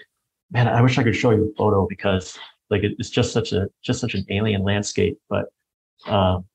man 0.52 0.68
i 0.68 0.82
wish 0.82 0.98
i 0.98 1.04
could 1.04 1.16
show 1.16 1.32
you 1.32 1.52
a 1.52 1.58
photo 1.58 1.88
because 1.88 2.38
like 2.70 2.84
it, 2.84 2.93
it's 3.00 3.10
just 3.10 3.34
such 3.34 3.52
a 3.52 3.68
just 3.84 4.00
such 4.00 4.14
an 4.14 4.26
alien 4.30 4.64
landscape 4.64 5.18
but 5.30 5.46
um 6.08 6.46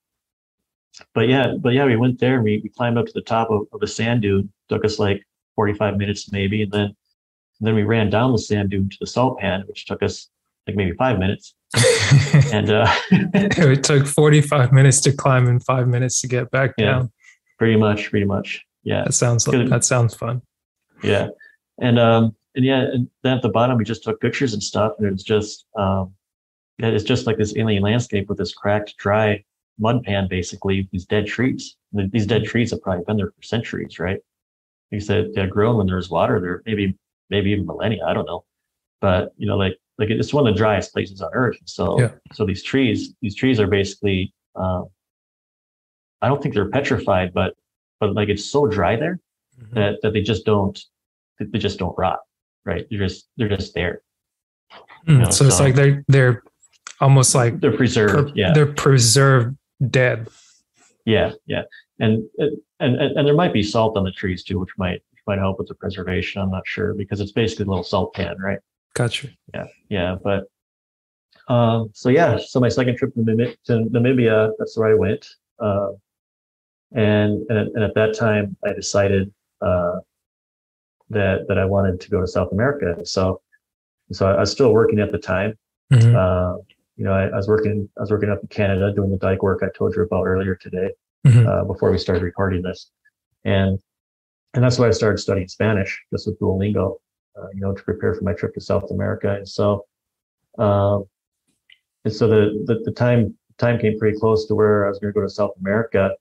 but 1.13 1.27
yeah 1.27 1.53
but 1.59 1.73
yeah 1.73 1.85
we 1.85 1.95
went 1.95 2.19
there 2.19 2.35
and 2.35 2.43
we, 2.43 2.59
we 2.63 2.69
climbed 2.69 2.97
up 2.97 3.05
to 3.05 3.13
the 3.13 3.21
top 3.21 3.49
of, 3.49 3.61
of 3.71 3.81
a 3.81 3.87
sand 3.87 4.21
dune. 4.21 4.51
Took 4.69 4.85
us 4.85 4.99
like 4.99 5.21
45 5.55 5.97
minutes 5.97 6.31
maybe 6.31 6.63
and 6.63 6.71
then 6.71 6.95
and 7.59 7.67
then 7.67 7.75
we 7.75 7.83
ran 7.83 8.09
down 8.09 8.31
the 8.31 8.39
sand 8.39 8.69
dune 8.69 8.89
to 8.89 8.97
the 8.99 9.07
salt 9.07 9.39
pan 9.39 9.63
which 9.67 9.85
took 9.85 10.01
us 10.01 10.29
like 10.67 10.75
maybe 10.75 10.95
five 10.97 11.17
minutes 11.19 11.55
and 12.53 12.69
uh 12.69 12.85
it 13.11 13.83
took 13.83 14.05
45 14.05 14.71
minutes 14.71 14.99
to 15.01 15.11
climb 15.11 15.47
and 15.47 15.63
five 15.63 15.87
minutes 15.87 16.21
to 16.21 16.27
get 16.27 16.51
back 16.51 16.71
Yeah. 16.77 16.85
down. 16.85 17.11
pretty 17.57 17.75
much 17.77 18.09
pretty 18.09 18.25
much 18.25 18.63
yeah 18.83 19.03
That 19.03 19.13
sounds 19.13 19.45
Good. 19.45 19.69
that 19.69 19.83
sounds 19.83 20.13
fun. 20.13 20.41
yeah 21.03 21.27
and 21.79 21.97
um 21.99 22.35
and 22.55 22.65
yeah 22.65 22.81
and 22.81 23.09
then 23.23 23.37
at 23.37 23.41
the 23.41 23.49
bottom 23.49 23.77
we 23.77 23.83
just 23.85 24.03
took 24.03 24.19
pictures 24.21 24.53
and 24.53 24.61
stuff 24.61 24.93
and 24.99 25.07
it's 25.07 25.23
just 25.23 25.65
um 25.77 26.13
it's 26.79 27.03
just 27.03 27.27
like 27.27 27.37
this 27.37 27.55
alien 27.57 27.83
landscape 27.83 28.27
with 28.27 28.37
this 28.39 28.53
cracked 28.53 28.97
dry 28.97 29.43
mud 29.79 30.03
pan 30.03 30.27
basically 30.29 30.87
these 30.91 31.05
dead 31.05 31.25
trees 31.27 31.75
And 31.93 32.11
these 32.11 32.25
dead 32.27 32.43
trees 32.43 32.71
have 32.71 32.81
probably 32.81 33.03
been 33.05 33.17
there 33.17 33.31
for 33.35 33.41
centuries 33.43 33.97
right 33.99 34.19
you 34.91 34.99
said 34.99 35.33
they 35.33 35.41
had 35.41 35.49
grown 35.49 35.77
when 35.77 35.87
there's 35.87 36.05
was 36.05 36.09
water 36.09 36.39
there 36.39 36.61
maybe 36.65 36.95
maybe 37.29 37.51
even 37.51 37.65
millennia 37.65 38.03
i 38.05 38.13
don't 38.13 38.25
know 38.25 38.43
but 38.99 39.31
you 39.37 39.47
know 39.47 39.57
like 39.57 39.77
like 39.97 40.09
it's 40.09 40.33
one 40.33 40.47
of 40.47 40.53
the 40.53 40.57
driest 40.57 40.93
places 40.93 41.21
on 41.21 41.29
earth. 41.33 41.57
So 41.65 41.99
Yeah. 41.99 42.11
so 42.33 42.45
these 42.45 42.63
trees 42.63 43.13
these 43.21 43.35
trees 43.35 43.59
are 43.59 43.67
basically 43.67 44.33
um 44.55 44.85
i 46.21 46.27
don't 46.27 46.41
think 46.41 46.53
they're 46.53 46.69
petrified 46.69 47.33
but 47.33 47.55
but 47.99 48.13
like 48.13 48.29
it's 48.29 48.45
so 48.45 48.67
dry 48.67 48.95
there 48.95 49.19
that 49.73 49.99
that 50.01 50.11
they 50.13 50.21
just 50.21 50.45
don't 50.45 50.77
they 51.39 51.59
just 51.59 51.79
don't 51.79 51.97
rot 51.97 52.19
right? 52.65 52.85
They're 52.89 52.99
just 52.99 53.27
they're 53.37 53.49
just 53.49 53.73
there. 53.73 54.01
Mm, 55.07 55.23
know, 55.23 55.29
so 55.31 55.45
it's 55.45 55.59
like 55.59 55.73
they're 55.75 56.03
they're 56.07 56.43
almost 56.99 57.33
like 57.33 57.59
they're 57.59 57.75
preserved 57.75 58.29
per- 58.29 58.33
yeah. 58.35 58.53
they're 58.53 58.71
preserved 58.73 59.57
dead. 59.89 60.27
yeah 61.05 61.31
yeah. 61.47 61.63
And 61.99 62.23
and 62.39 62.51
and 62.79 63.17
and 63.17 63.27
there 63.27 63.33
might 63.35 63.53
be 63.53 63.63
salt 63.63 63.97
on 63.97 64.03
the 64.03 64.11
trees 64.11 64.43
too 64.43 64.59
which 64.59 64.69
might 64.77 65.01
which 65.11 65.21
might 65.27 65.39
help 65.39 65.57
with 65.59 65.67
the 65.69 65.75
preservation. 65.75 66.41
I'm 66.41 66.51
not 66.51 66.67
sure 66.67 66.93
because 66.93 67.19
it's 67.19 67.31
basically 67.31 67.65
a 67.65 67.69
little 67.69 67.83
salt 67.83 68.13
pan 68.13 68.37
right 68.39 68.59
Gotcha. 68.93 69.29
yeah 69.53 69.67
yeah. 69.89 70.15
but 70.23 70.43
um 71.47 71.89
so 71.93 72.09
yeah 72.09 72.37
so 72.37 72.59
my 72.59 72.69
second 72.69 72.97
trip 72.97 73.13
to, 73.15 73.21
Namib- 73.21 73.55
to 73.65 73.73
namibia 73.91 74.51
that's 74.59 74.77
where 74.77 74.89
i 74.91 74.93
went 74.93 75.25
uh, 75.59 75.89
and, 76.93 77.45
and 77.49 77.57
at- 77.57 77.67
and 77.75 77.83
at 77.83 77.93
that 77.95 78.15
time 78.17 78.55
i 78.65 78.73
decided 78.73 79.31
uh 79.61 79.99
that 81.09 81.47
that 81.47 81.57
i 81.57 81.65
wanted 81.65 81.99
to 82.01 82.09
go 82.09 82.21
to 82.21 82.27
south 82.27 82.51
america 82.51 83.05
so 83.05 83.41
so 84.11 84.27
i 84.27 84.39
was 84.39 84.51
still 84.51 84.73
working 84.73 84.99
at 84.99 85.11
the 85.11 85.17
time 85.17 85.57
Mhm. 85.91 86.15
uh, 86.15 86.57
you 86.95 87.03
know 87.03 87.11
I, 87.13 87.23
I 87.27 87.35
was 87.35 87.47
working 87.47 87.89
i 87.97 88.01
was 88.01 88.11
working 88.11 88.29
up 88.29 88.39
in 88.41 88.47
canada 88.47 88.93
doing 88.93 89.11
the 89.11 89.17
dike 89.17 89.41
work 89.43 89.61
i 89.63 89.67
told 89.77 89.95
you 89.95 90.01
about 90.03 90.23
earlier 90.25 90.55
today 90.55 90.89
Mhm. 91.27 91.45
uh, 91.47 91.63
before 91.65 91.91
we 91.91 91.97
started 91.97 92.23
recording 92.23 92.61
this 92.61 92.91
and 93.45 93.77
and 94.53 94.63
that's 94.63 94.77
why 94.79 94.87
i 94.87 94.91
started 94.91 95.17
studying 95.19 95.47
spanish 95.47 96.01
just 96.11 96.27
with 96.27 96.39
duolingo 96.39 96.97
uh, 97.39 97.47
you 97.53 97.61
know 97.61 97.73
to 97.73 97.83
prepare 97.83 98.13
for 98.13 98.23
my 98.23 98.33
trip 98.33 98.53
to 98.53 98.61
south 98.61 98.89
america 98.91 99.35
and 99.35 99.47
so 99.47 99.85
um 100.57 101.05
and 102.05 102.13
so 102.13 102.27
the, 102.27 102.63
the 102.65 102.81
the 102.85 102.91
time 102.91 103.35
time 103.57 103.77
came 103.79 103.97
pretty 103.99 104.17
close 104.17 104.47
to 104.47 104.55
where 104.55 104.85
i 104.85 104.89
was 104.89 104.99
going 104.99 105.13
to 105.13 105.17
go 105.19 105.23
to 105.25 105.29
south 105.29 105.51
america 105.59 106.11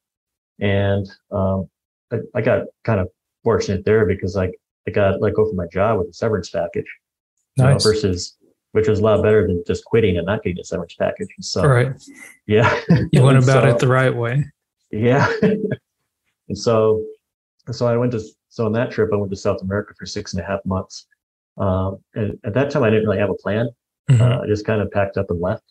and 0.60 1.10
um 1.32 1.68
I, 2.12 2.16
I 2.34 2.40
got 2.42 2.66
kind 2.84 3.00
of 3.00 3.08
fortunate 3.44 3.84
there 3.84 4.04
because 4.06 4.36
like 4.36 4.52
i 4.86 4.90
got 4.90 5.20
let 5.20 5.34
go 5.34 5.46
from 5.46 5.56
my 5.56 5.66
job 5.72 5.98
with 5.98 6.08
a 6.08 6.12
severance 6.12 6.50
package 6.50 6.86
you 7.56 7.64
know, 7.64 7.78
versus 7.78 8.36
which 8.72 8.86
was 8.86 9.00
a 9.00 9.02
lot 9.02 9.22
better 9.22 9.46
than 9.46 9.64
just 9.66 9.84
quitting 9.84 10.16
and 10.16 10.26
not 10.26 10.42
getting 10.44 10.60
a 10.60 10.64
severance 10.64 10.94
package 10.94 11.28
so 11.40 11.62
All 11.62 11.68
right. 11.68 11.92
yeah 12.46 12.78
You 13.12 13.22
went 13.22 13.38
about 13.42 13.64
so- 13.64 13.68
it 13.70 13.78
the 13.80 13.88
right 13.88 14.14
way. 14.14 14.44
yeah. 14.92 15.26
and 15.42 16.56
so, 16.56 17.04
so 17.72 17.86
I 17.86 17.96
went 17.96 18.12
to, 18.12 18.20
so 18.50 18.66
on 18.66 18.72
that 18.72 18.90
trip, 18.90 19.10
I 19.12 19.16
went 19.16 19.30
to 19.30 19.36
South 19.36 19.62
America 19.62 19.94
for 19.98 20.06
six 20.06 20.34
and 20.34 20.42
a 20.42 20.46
half 20.46 20.60
months. 20.66 21.06
Um, 21.56 21.98
and 22.14 22.38
at 22.44 22.52
that 22.54 22.70
time, 22.70 22.82
I 22.82 22.90
didn't 22.90 23.06
really 23.06 23.18
have 23.18 23.30
a 23.30 23.34
plan. 23.34 23.70
Mhm. 24.10 24.20
Uh, 24.20 24.42
I 24.42 24.46
just 24.46 24.66
kind 24.66 24.82
of 24.82 24.90
packed 24.90 25.16
up 25.16 25.30
and 25.30 25.40
left. 25.40 25.64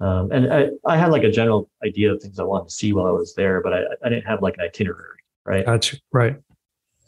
Um, 0.00 0.30
and 0.30 0.52
I, 0.52 0.68
I 0.86 0.96
had 0.96 1.10
like 1.10 1.24
a 1.24 1.30
general 1.30 1.68
idea 1.84 2.12
of 2.12 2.22
things 2.22 2.38
I 2.38 2.44
wanted 2.44 2.68
to 2.68 2.74
see 2.74 2.92
while 2.92 3.06
I 3.06 3.10
was 3.10 3.34
there, 3.34 3.60
but 3.60 3.72
I, 3.74 3.82
I 4.04 4.08
didn't 4.08 4.26
have 4.26 4.42
like 4.42 4.54
an 4.58 4.64
itinerary, 4.64 5.18
right? 5.44 5.66
Gotcha. 5.66 5.96
Right. 6.12 6.36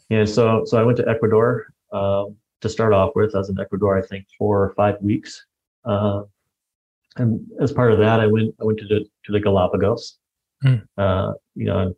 Yeah. 0.09 0.25
so, 0.25 0.65
so 0.65 0.77
I 0.77 0.83
went 0.83 0.97
to 0.97 1.07
Ecuador 1.07 1.67
um, 1.93 2.35
to 2.59 2.67
start 2.67 2.91
off 2.91 3.11
with. 3.15 3.33
I 3.33 3.37
was 3.37 3.49
in 3.49 3.57
Ecuador, 3.59 3.97
I 3.97 4.01
think, 4.01 4.25
four 4.37 4.61
or 4.61 4.73
five 4.73 5.01
weeks. 5.01 5.45
Uh, 5.85 6.23
and 7.15 7.45
as 7.61 7.71
part 7.71 7.93
of 7.93 7.99
that, 7.99 8.19
I 8.19 8.27
went 8.27 8.55
I 8.61 8.65
went 8.65 8.79
to 8.79 8.87
the 8.87 9.05
to 9.25 9.31
the 9.31 9.39
Galapagos. 9.39 10.17
Hmm. 10.61 10.75
Uh, 10.97 11.33
you 11.55 11.65
know, 11.65 11.93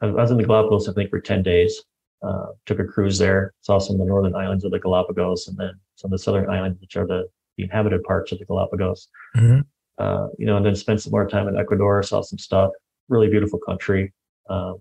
I, 0.00 0.06
I 0.06 0.10
was 0.10 0.30
in 0.30 0.36
the 0.36 0.44
Galapagos, 0.44 0.88
I 0.88 0.92
think, 0.92 1.10
for 1.10 1.20
ten 1.20 1.42
days. 1.42 1.80
Uh, 2.26 2.46
took 2.64 2.78
a 2.78 2.84
cruise 2.84 3.18
there, 3.18 3.52
saw 3.60 3.78
some 3.78 3.96
of 3.96 4.00
the 4.00 4.06
northern 4.06 4.34
islands 4.34 4.64
of 4.64 4.70
the 4.70 4.78
Galapagos, 4.78 5.46
and 5.48 5.58
then 5.58 5.72
some 5.96 6.08
of 6.08 6.12
the 6.12 6.22
southern 6.22 6.48
islands, 6.48 6.80
which 6.80 6.96
are 6.96 7.06
the, 7.06 7.28
the 7.56 7.64
inhabited 7.64 8.02
parts 8.04 8.32
of 8.32 8.38
the 8.38 8.46
Galapagos. 8.46 9.08
Mhm. 9.36 9.64
Uh, 9.98 10.28
you 10.38 10.46
know, 10.46 10.56
and 10.56 10.64
then 10.64 10.74
spent 10.74 11.02
some 11.02 11.10
more 11.10 11.28
time 11.28 11.48
in 11.48 11.58
Ecuador, 11.58 12.02
saw 12.02 12.22
some 12.22 12.38
stuff. 12.38 12.70
Really 13.08 13.28
beautiful 13.28 13.58
country. 13.58 14.12
Um, 14.48 14.78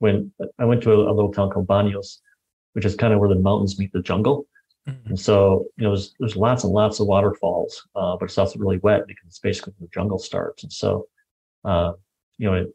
when 0.00 0.32
I 0.58 0.64
went 0.66 0.82
to 0.82 0.92
a, 0.92 1.10
a 1.10 1.14
little 1.14 1.32
town 1.32 1.50
called 1.50 1.66
Banos, 1.66 2.20
which 2.74 2.84
is 2.84 2.94
kind 2.94 3.14
of 3.14 3.20
where 3.20 3.28
the 3.28 3.36
mountains 3.36 3.78
meet 3.78 3.92
the 3.92 4.02
jungle. 4.02 4.46
Mhm. 4.86 5.06
And 5.06 5.20
so, 5.20 5.66
you 5.76 5.84
know, 5.84 5.90
there's, 5.90 6.14
there's 6.20 6.36
lots 6.36 6.64
and 6.64 6.72
lots 6.72 7.00
of 7.00 7.06
waterfalls, 7.06 7.86
uh, 7.94 8.16
but 8.18 8.26
it's 8.26 8.38
also 8.38 8.58
really 8.58 8.78
wet 8.78 9.06
because 9.06 9.26
it's 9.26 9.38
basically 9.38 9.72
where 9.78 9.86
the 9.86 9.94
jungle 9.94 10.18
starts. 10.18 10.62
And 10.62 10.72
so, 10.72 11.06
uh, 11.64 11.92
you 12.36 12.46
know, 12.46 12.54
it, 12.54 12.74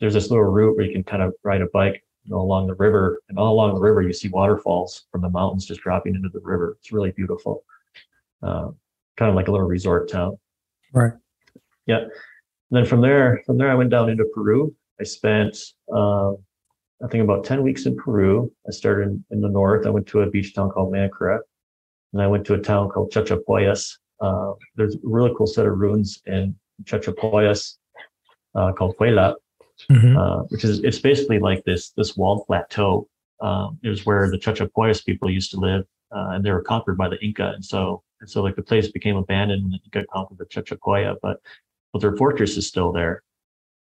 there's 0.00 0.14
this 0.14 0.30
little 0.30 0.44
route 0.44 0.76
where 0.76 0.86
you 0.86 0.92
can 0.92 1.04
kind 1.04 1.22
of 1.22 1.34
ride 1.42 1.60
a 1.60 1.66
bike 1.72 2.02
you 2.26 2.34
know, 2.34 2.40
along 2.40 2.66
the 2.66 2.74
river, 2.74 3.22
and 3.28 3.38
all 3.38 3.54
along 3.54 3.74
the 3.74 3.80
river 3.80 4.02
you 4.02 4.12
see 4.12 4.28
waterfalls 4.28 5.04
from 5.12 5.22
the 5.22 5.30
mountains 5.30 5.66
just 5.66 5.80
dropping 5.80 6.14
into 6.14 6.28
the 6.28 6.40
river. 6.40 6.76
It's 6.80 6.92
really 6.92 7.12
beautiful, 7.12 7.64
uh, 8.42 8.68
kind 9.16 9.30
of 9.30 9.34
like 9.34 9.48
a 9.48 9.52
little 9.52 9.66
resort 9.66 10.10
town. 10.10 10.38
Right. 10.92 11.12
Yeah. 11.86 11.98
And 12.00 12.10
then 12.70 12.84
from 12.84 13.00
there, 13.00 13.42
from 13.46 13.58
there 13.58 13.70
I 13.70 13.74
went 13.74 13.90
down 13.90 14.10
into 14.10 14.24
Peru. 14.34 14.74
I 15.00 15.04
spent, 15.04 15.56
um, 15.92 16.38
I 17.04 17.08
think 17.08 17.22
about 17.22 17.44
10 17.44 17.62
weeks 17.62 17.86
in 17.86 17.96
Peru. 17.96 18.52
I 18.66 18.72
started 18.72 19.08
in, 19.08 19.24
in 19.30 19.40
the 19.40 19.48
north. 19.48 19.86
I 19.86 19.90
went 19.90 20.06
to 20.08 20.22
a 20.22 20.30
beach 20.30 20.54
town 20.54 20.70
called 20.70 20.92
Mancora. 20.92 21.38
And 22.12 22.22
I 22.22 22.26
went 22.26 22.44
to 22.46 22.54
a 22.54 22.58
town 22.58 22.88
called 22.88 23.12
Chachapoyas. 23.12 23.98
Uh, 24.20 24.52
there's 24.74 24.94
a 24.94 24.98
really 25.02 25.32
cool 25.36 25.46
set 25.46 25.66
of 25.66 25.78
ruins 25.78 26.22
in 26.26 26.56
Chachapoyas 26.84 27.76
uh, 28.54 28.72
called 28.72 28.96
Kuelap, 28.96 29.34
Mhm. 29.90 30.16
uh, 30.16 30.42
which 30.48 30.64
is 30.64 30.80
it's 30.84 30.98
basically 30.98 31.38
like 31.38 31.64
this 31.64 31.90
this 31.90 32.16
walled 32.16 32.46
plateau. 32.46 33.08
Um, 33.40 33.78
it 33.82 33.88
was 33.88 34.06
where 34.06 34.30
the 34.30 34.38
Chachapoyas 34.38 35.04
people 35.04 35.30
used 35.30 35.50
to 35.50 35.58
live, 35.58 35.84
uh, 36.14 36.30
and 36.30 36.44
they 36.44 36.50
were 36.50 36.62
conquered 36.62 36.96
by 36.96 37.08
the 37.08 37.22
Inca, 37.22 37.50
and 37.54 37.64
so 37.64 38.02
and 38.20 38.28
so 38.30 38.42
like 38.42 38.56
the 38.56 38.62
place 38.62 38.88
became 38.90 39.16
abandoned, 39.16 39.64
and 39.64 39.72
the 39.72 39.78
Inca 39.84 40.06
conquered 40.12 40.38
the 40.38 40.46
Chachapoya, 40.46 41.16
but 41.22 41.40
but 41.92 42.00
their 42.00 42.16
fortress 42.16 42.56
is 42.56 42.66
still 42.66 42.92
there. 42.92 43.22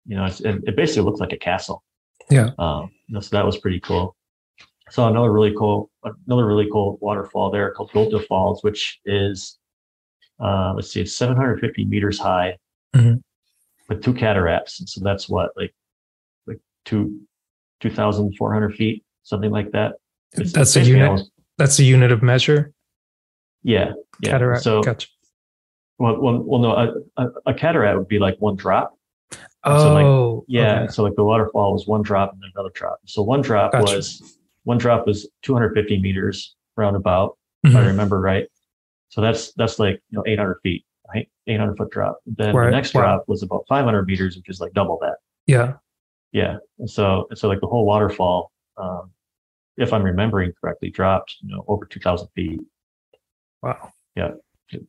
You 0.07 0.17
know, 0.17 0.25
it's, 0.25 0.41
it, 0.41 0.63
it 0.67 0.77
basically 0.77 1.03
looks 1.03 1.21
like 1.21 1.33
a 1.33 1.37
castle. 1.37 1.85
Yeah. 2.31 2.51
Um, 2.59 2.91
so 3.21 3.37
that 3.37 3.45
was 3.47 3.59
pretty 3.59 3.81
cool. 3.81 4.17
Saw 4.91 5.09
another 5.09 5.31
really 5.33 5.55
cool 5.57 5.91
another 6.27 6.47
really 6.47 6.69
cool 6.73 6.99
waterfall 7.01 7.51
there 7.51 7.71
called 7.73 7.91
Gocta 7.93 8.27
Falls, 8.27 8.63
which 8.65 9.01
is 9.05 9.59
uh, 10.41 10.73
let's 10.75 10.91
see, 10.91 11.01
it's 11.03 11.15
750 11.15 11.85
meters 11.85 12.19
high 12.19 12.57
Mhm. 12.97 13.21
With 13.89 14.03
two 14.03 14.13
cataracts. 14.15 14.81
And 14.81 14.89
so 14.89 15.01
that's 15.03 15.29
what, 15.29 15.51
like, 15.57 15.75
like 16.47 16.59
two, 16.85 17.21
2,400 17.81 18.75
feet, 18.75 19.05
something 19.23 19.51
like 19.51 19.73
that. 19.73 19.95
It's- 20.35 20.53
That's 20.53 20.77
a 20.77 20.83
unit. 20.83 21.09
almost- 21.09 21.31
That's 21.57 21.79
a 21.79 21.85
unit 21.85 22.13
of 22.13 22.23
measure. 22.23 22.73
yeah. 23.63 23.93
Yeah. 24.21 24.31
Cataract. 24.33 24.65
So, 24.65 24.83
gotcha. 24.83 25.07
well, 25.99 26.21
well, 26.21 26.39
well, 26.43 26.61
no, 26.61 26.73
a, 26.73 27.23
a, 27.23 27.29
a 27.47 27.55
cataract 27.55 27.97
would 27.99 28.09
be 28.09 28.19
like 28.19 28.37
one 28.41 28.57
drop. 28.57 28.95
Oh, 29.63 29.79
So, 29.79 29.95
like, 29.95 30.45
yeah. 30.49 30.83
okay. 30.83 30.93
So 30.93 31.03
like 31.05 31.15
the 31.15 31.23
waterfall 31.25 31.73
was 31.73 31.87
one 31.87 32.03
drop 32.03 32.33
and 32.33 32.43
then 32.43 32.51
another 32.57 32.71
drop. 32.75 32.99
So 33.07 33.23
one 33.23 33.43
drop 33.43 33.73
Gotcha. 33.73 33.95
was 33.97 34.39
one 34.65 34.79
drop 34.79 35.07
was 35.07 35.29
250 35.43 36.01
meters 36.01 36.57
roundabout, 36.77 37.37
if 37.65 37.75
I 37.77 37.83
Mhm. 37.83 37.87
remember 37.89 38.21
right. 38.21 38.49
So 39.09 39.21
that's 39.21 39.53
that's 39.55 39.79
like 39.79 40.03
you 40.11 40.17
know 40.19 40.25
800 40.27 40.59
feet? 40.65 40.85
800 41.47 41.77
foot 41.77 41.91
drop. 41.91 42.19
Then 42.27 42.55
Right, 42.55 42.67
the 42.67 42.71
next 42.71 42.93
drop 42.93 43.25
was 43.29 43.43
about 43.43 43.65
500 43.69 44.07
meters, 44.07 44.37
which 44.37 44.49
is 44.49 44.61
like 44.61 44.73
double 44.73 44.99
that. 45.03 45.17
Yeah. 45.47 45.75
Yeah. 46.33 46.57
And 46.79 46.89
so 46.91 47.27
so 47.35 47.49
like 47.49 47.61
the 47.61 47.67
whole 47.67 47.87
waterfall, 47.87 48.53
um, 48.77 49.11
if 49.77 49.93
I'm 49.93 50.03
remembering 50.03 50.53
correctly, 50.61 50.91
dropped 50.91 51.37
you 51.41 51.49
know 51.55 51.65
over 51.69 51.85
2,000 51.87 52.29
feet. 52.35 52.61
Wow. 53.63 53.93
Yeah, 54.15 54.33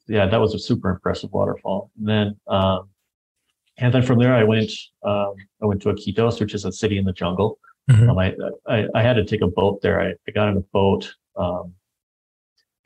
Yeah. 0.07 0.27
that 0.27 0.39
was 0.39 0.53
a 0.53 0.59
super 0.59 0.89
impressive 0.89 1.31
waterfall. 1.31 1.91
And 1.97 2.07
then 2.07 2.39
um, 2.47 2.89
and 3.77 3.93
then 3.93 4.01
from 4.03 4.19
there 4.19 4.35
I 4.35 4.43
went 4.43 4.71
um, 5.03 5.35
I 5.61 5.65
went 5.65 5.81
to 5.83 5.89
Iquitos, 5.89 6.39
which 6.39 6.53
is 6.53 6.65
a 6.65 6.71
city 6.71 6.97
in 6.97 7.05
the 7.05 7.13
jungle. 7.13 7.57
Mhm. 7.89 8.09
Um, 8.09 8.17
I, 8.19 8.35
I 8.67 8.87
I 8.93 9.01
had 9.01 9.13
to 9.15 9.25
take 9.25 9.41
a 9.41 9.47
boat 9.47 9.81
there. 9.81 10.01
I, 10.01 10.13
I 10.27 10.31
got 10.31 10.49
in 10.49 10.57
a 10.57 10.61
boat, 10.73 11.15
um, 11.37 11.73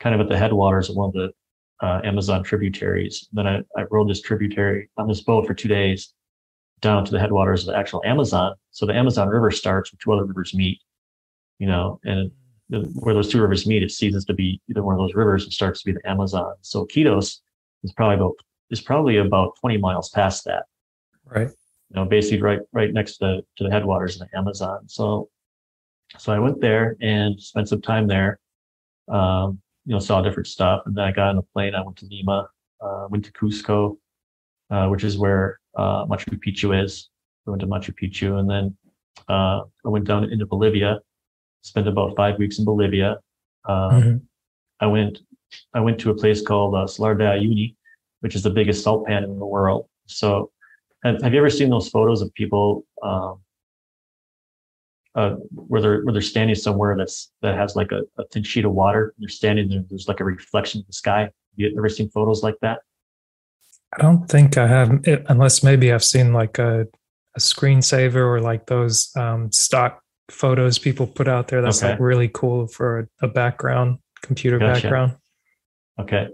kind 0.00 0.14
of 0.14 0.20
at 0.20 0.28
the 0.28 0.38
headwaters 0.38 0.88
of 0.88 0.96
one 0.96 1.08
of 1.08 1.12
the 1.14 1.32
uh, 1.84 2.00
Amazon 2.02 2.42
tributaries. 2.42 3.28
Then 3.32 3.46
I, 3.46 3.58
I 3.76 3.84
rode 3.90 4.08
this 4.08 4.22
tributary 4.22 4.88
on 4.96 5.06
this 5.06 5.20
boat 5.20 5.46
for 5.46 5.52
two 5.52 5.68
days 5.68 6.14
down 6.80 7.04
to 7.04 7.12
the 7.12 7.20
headwaters 7.20 7.60
of 7.62 7.74
the 7.74 7.78
actual 7.78 8.00
Amazon. 8.06 8.54
So 8.70 8.86
the 8.86 8.94
Amazon 8.94 9.28
River 9.28 9.50
starts 9.50 9.92
where 9.92 9.98
two 10.02 10.12
other 10.12 10.24
rivers 10.24 10.54
meet, 10.54 10.78
you 11.58 11.66
know, 11.66 12.00
and 12.04 12.30
where 12.94 13.12
those 13.12 13.30
two 13.30 13.40
rivers 13.40 13.66
meet, 13.66 13.82
it 13.82 13.90
ceases 13.90 14.24
to 14.24 14.32
be 14.32 14.62
either 14.70 14.82
one 14.82 14.94
of 14.94 14.98
those 14.98 15.14
rivers. 15.14 15.44
It 15.46 15.52
starts 15.52 15.82
to 15.82 15.92
be 15.92 15.98
the 15.98 16.08
Amazon. 16.08 16.54
So 16.62 16.86
Iquitos 16.86 17.40
is 17.82 17.92
probably 17.92 18.16
about 18.16 18.34
is 18.70 18.80
probably 18.80 19.18
about 19.18 19.52
20 19.60 19.76
miles 19.76 20.08
past 20.08 20.44
that 20.46 20.64
Right. 21.26 21.48
you 21.48 21.96
know, 21.96 22.06
basically 22.06 22.40
right 22.40 22.60
right 22.72 22.92
next 22.94 23.18
to 23.18 23.26
the 23.26 23.42
to 23.56 23.64
the 23.64 23.70
headwaters 23.70 24.18
of 24.18 24.26
the 24.26 24.38
Amazon. 24.38 24.88
So 24.88 25.28
so 26.16 26.32
I 26.32 26.38
went 26.38 26.62
there 26.62 26.96
and 27.02 27.38
spent 27.38 27.68
some 27.68 27.82
time 27.82 28.06
there. 28.06 28.38
Um, 29.08 29.60
you 29.84 29.92
know, 29.92 29.98
saw 29.98 30.22
different 30.22 30.46
stuff, 30.46 30.82
and 30.86 30.96
then 30.96 31.04
I 31.04 31.12
got 31.12 31.28
on 31.28 31.38
a 31.38 31.42
plane. 31.42 31.74
I 31.74 31.82
went 31.82 31.96
to 31.98 32.06
Lima, 32.06 32.48
uh, 32.80 33.06
went 33.10 33.24
to 33.26 33.32
Cusco, 33.32 33.98
uh, 34.70 34.88
which 34.88 35.04
is 35.04 35.18
where 35.18 35.60
uh, 35.76 36.06
Machu 36.06 36.38
Picchu 36.38 36.82
is. 36.82 37.10
I 37.46 37.50
went 37.50 37.60
to 37.60 37.66
Machu 37.66 37.94
Picchu, 37.94 38.38
and 38.38 38.48
then 38.48 38.76
uh, 39.28 39.60
I 39.84 39.88
went 39.88 40.06
down 40.06 40.24
into 40.24 40.46
Bolivia. 40.46 41.00
Spent 41.62 41.88
about 41.88 42.16
five 42.16 42.38
weeks 42.38 42.58
in 42.58 42.64
Bolivia. 42.64 43.18
Um, 43.66 43.90
Mhm. 43.92 44.20
I 44.80 44.86
went 44.86 45.20
I 45.72 45.80
went 45.80 46.00
to 46.00 46.10
a 46.10 46.14
place 46.14 46.42
called 46.42 46.74
uh, 46.74 46.86
Salar 46.86 47.14
de 47.14 47.24
Uyuni, 47.24 47.76
which 48.20 48.34
is 48.34 48.42
the 48.42 48.50
biggest 48.50 48.82
salt 48.82 49.06
pan 49.06 49.22
in 49.24 49.38
the 49.38 49.46
world. 49.46 49.88
So, 50.06 50.50
have, 51.04 51.22
have 51.22 51.32
you 51.32 51.38
ever 51.38 51.50
seen 51.50 51.70
those 51.70 51.88
photos 51.88 52.20
of 52.22 52.34
people 52.34 52.84
um, 53.02 53.40
uh, 55.14 55.36
where 55.54 55.80
they're 55.80 56.02
where 56.04 56.12
they're 56.12 56.22
standing 56.22 56.56
somewhere 56.56 56.96
that's 56.96 57.32
that 57.42 57.56
has 57.56 57.76
like 57.76 57.92
a, 57.92 58.02
a 58.18 58.26
thin 58.32 58.42
sheet 58.42 58.64
of 58.64 58.72
water? 58.72 59.14
They're 59.18 59.28
standing 59.28 59.68
there. 59.68 59.84
There's 59.88 60.08
like 60.08 60.20
a 60.20 60.24
reflection 60.24 60.80
of 60.80 60.86
the 60.86 60.92
sky. 60.92 61.30
You 61.56 61.72
ever 61.76 61.88
seen 61.88 62.10
photos 62.10 62.42
like 62.42 62.56
that? 62.62 62.80
I 63.96 64.02
don't 64.02 64.26
think 64.28 64.58
I 64.58 64.66
have, 64.66 65.00
it, 65.04 65.24
unless 65.28 65.62
maybe 65.62 65.92
I've 65.92 66.02
seen 66.02 66.32
like 66.32 66.58
a, 66.58 66.80
a 67.36 67.38
screensaver 67.38 68.16
or 68.16 68.40
like 68.40 68.66
those 68.66 69.10
um, 69.16 69.52
stock 69.52 70.00
photos 70.30 70.78
people 70.78 71.06
put 71.06 71.28
out 71.28 71.46
there. 71.46 71.62
That's 71.62 71.80
Okay. 71.80 71.92
like 71.92 72.00
really 72.00 72.28
cool 72.28 72.66
for 72.66 72.98
a, 72.98 73.26
a 73.26 73.28
background, 73.28 73.98
computer 74.20 74.58
Gotcha. 74.58 74.82
background. 74.82 75.16
Okay. 76.00 76.28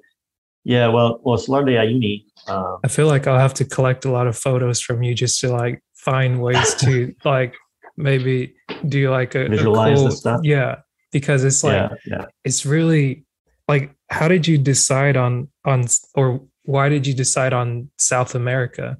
Yeah. 0.64 0.88
Well, 0.88 1.20
well, 1.22 1.36
Salar 1.36 1.64
de 1.64 1.72
Uyuni. 1.72 2.24
Um, 2.48 2.78
I 2.82 2.88
feel 2.88 3.08
like 3.08 3.26
I'll 3.26 3.38
have 3.38 3.54
to 3.54 3.64
collect 3.66 4.06
a 4.06 4.10
lot 4.10 4.26
of 4.26 4.38
photos 4.38 4.80
from 4.80 5.02
you 5.02 5.14
just 5.14 5.40
to 5.40 5.48
like 5.50 5.82
find 5.94 6.40
ways 6.40 6.74
to 6.76 7.14
like 7.26 7.54
maybe 8.00 8.54
do 8.88 8.98
you 8.98 9.10
like 9.10 9.34
a, 9.34 9.46
a 9.46 9.48
Visualize 9.48 9.98
cool, 9.98 10.04
this 10.06 10.18
stuff? 10.18 10.40
yeah, 10.42 10.76
because 11.12 11.44
it's 11.44 11.62
like 11.64 11.90
yeah. 12.06 12.16
Yeah. 12.18 12.24
it's 12.44 12.64
really 12.66 13.24
like 13.68 13.94
how 14.10 14.28
did 14.28 14.46
you 14.48 14.58
decide 14.58 15.16
on 15.16 15.48
on 15.64 15.84
or 16.14 16.42
why 16.64 16.88
did 16.88 17.06
you 17.06 17.14
decide 17.14 17.52
on 17.52 17.90
South 17.98 18.34
America 18.34 18.96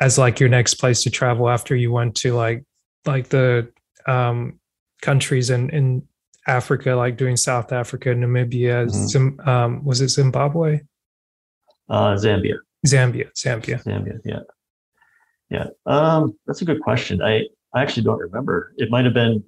as 0.00 0.18
like 0.18 0.40
your 0.40 0.48
next 0.48 0.74
place 0.74 1.02
to 1.04 1.10
travel 1.10 1.48
after 1.48 1.74
you 1.76 1.92
went 1.92 2.14
to 2.16 2.34
like 2.34 2.64
like 3.06 3.28
the 3.28 3.70
um 4.06 4.58
countries 5.02 5.50
in 5.50 5.70
in 5.70 6.02
Africa 6.46 6.94
like 6.94 7.16
doing 7.16 7.36
South 7.36 7.72
Africa 7.72 8.10
Namibia 8.10 8.86
Mhm. 8.86 9.08
Zim, 9.08 9.40
um 9.46 9.84
was 9.84 10.00
it 10.00 10.08
Zimbabwe 10.08 10.80
Uh, 11.88 12.14
Zambia. 12.16 12.56
Zambia 12.86 13.28
Zambia 13.34 13.82
Zambia, 13.84 14.18
yeah, 14.24 14.40
yeah. 15.50 15.66
Um, 15.86 16.36
that's 16.46 16.60
a 16.62 16.64
good 16.64 16.80
question. 16.80 17.22
I 17.22 17.44
I 17.74 17.82
actually 17.82 18.04
don't 18.04 18.18
remember. 18.18 18.72
It 18.78 18.90
might 18.90 19.04
have 19.04 19.14
been, 19.14 19.42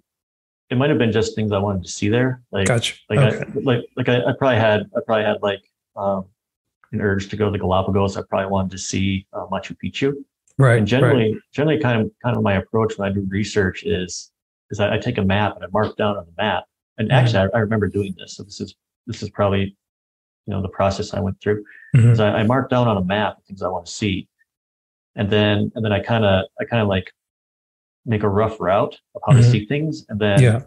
it 0.68 0.76
might 0.76 0.90
have 0.90 0.98
been 0.98 1.12
just 1.12 1.34
things 1.36 1.52
I 1.52 1.58
wanted 1.58 1.84
to 1.84 1.88
see 1.90 2.08
there. 2.08 2.42
Like 2.50 2.66
gotcha 2.66 2.96
like 3.08 3.20
okay 3.20 3.38
I, 3.44 3.46
like 3.62 3.84
like 3.96 4.08
I, 4.08 4.16
I 4.18 4.32
probably 4.36 4.56
had 4.58 4.82
I 4.96 5.00
probably 5.06 5.24
had 5.24 5.40
like 5.42 5.62
um 5.96 6.26
an 6.92 7.00
urge 7.00 7.28
to 7.30 7.36
go 7.36 7.46
to 7.46 7.50
the 7.52 7.58
Galapagos. 7.58 8.16
I 8.16 8.22
probably 8.28 8.50
wanted 8.50 8.72
to 8.72 8.78
see 8.78 9.26
uh, 9.32 9.46
Machu 9.46 9.76
Picchu. 9.82 10.12
right 10.58 10.78
And 10.78 10.86
generally, 10.86 11.32
right. 11.32 11.40
generally, 11.52 11.80
kind 11.80 12.02
of 12.02 12.10
kind 12.22 12.36
of 12.36 12.42
my 12.42 12.54
approach 12.54 12.98
when 12.98 13.08
I 13.08 13.14
do 13.14 13.24
research 13.28 13.84
is 13.84 14.32
is 14.70 14.80
I, 14.80 14.94
I 14.94 14.98
take 14.98 15.18
a 15.18 15.22
map 15.24 15.54
and 15.54 15.64
I 15.64 15.68
mark 15.72 15.96
down 15.96 16.16
on 16.16 16.26
the 16.26 16.42
map. 16.42 16.64
And 16.98 17.08
Mhm. 17.10 17.14
actually, 17.14 17.38
I, 17.38 17.58
I 17.58 17.60
remember 17.60 17.86
doing 17.88 18.14
this. 18.18 18.34
So 18.36 18.42
this 18.42 18.60
is 18.60 18.74
this 19.06 19.22
is 19.22 19.30
probably 19.30 19.76
you 20.46 20.52
know 20.54 20.62
the 20.62 20.68
process 20.68 21.14
I 21.14 21.20
went 21.20 21.40
through. 21.40 21.64
Mhm. 21.94 22.12
is 22.12 22.18
I, 22.20 22.40
I 22.40 22.42
mark 22.42 22.70
down 22.70 22.88
on 22.88 22.96
a 22.96 23.04
map 23.04 23.36
things 23.46 23.62
I 23.62 23.68
want 23.68 23.86
to 23.86 23.92
see, 23.92 24.28
and 25.14 25.30
then 25.30 25.70
and 25.76 25.84
then 25.84 25.92
I 25.92 26.00
kind 26.00 26.24
of 26.24 26.46
I 26.60 26.64
kind 26.64 26.82
of 26.82 26.88
like 26.88 27.12
make 28.06 28.22
a 28.22 28.28
rough 28.28 28.60
route 28.60 28.96
of 29.14 29.22
how 29.26 29.32
to 29.32 29.40
Mhm. 29.40 29.50
see 29.50 29.66
things, 29.66 30.06
and 30.08 30.18
then 30.18 30.40
yeah 30.42 30.62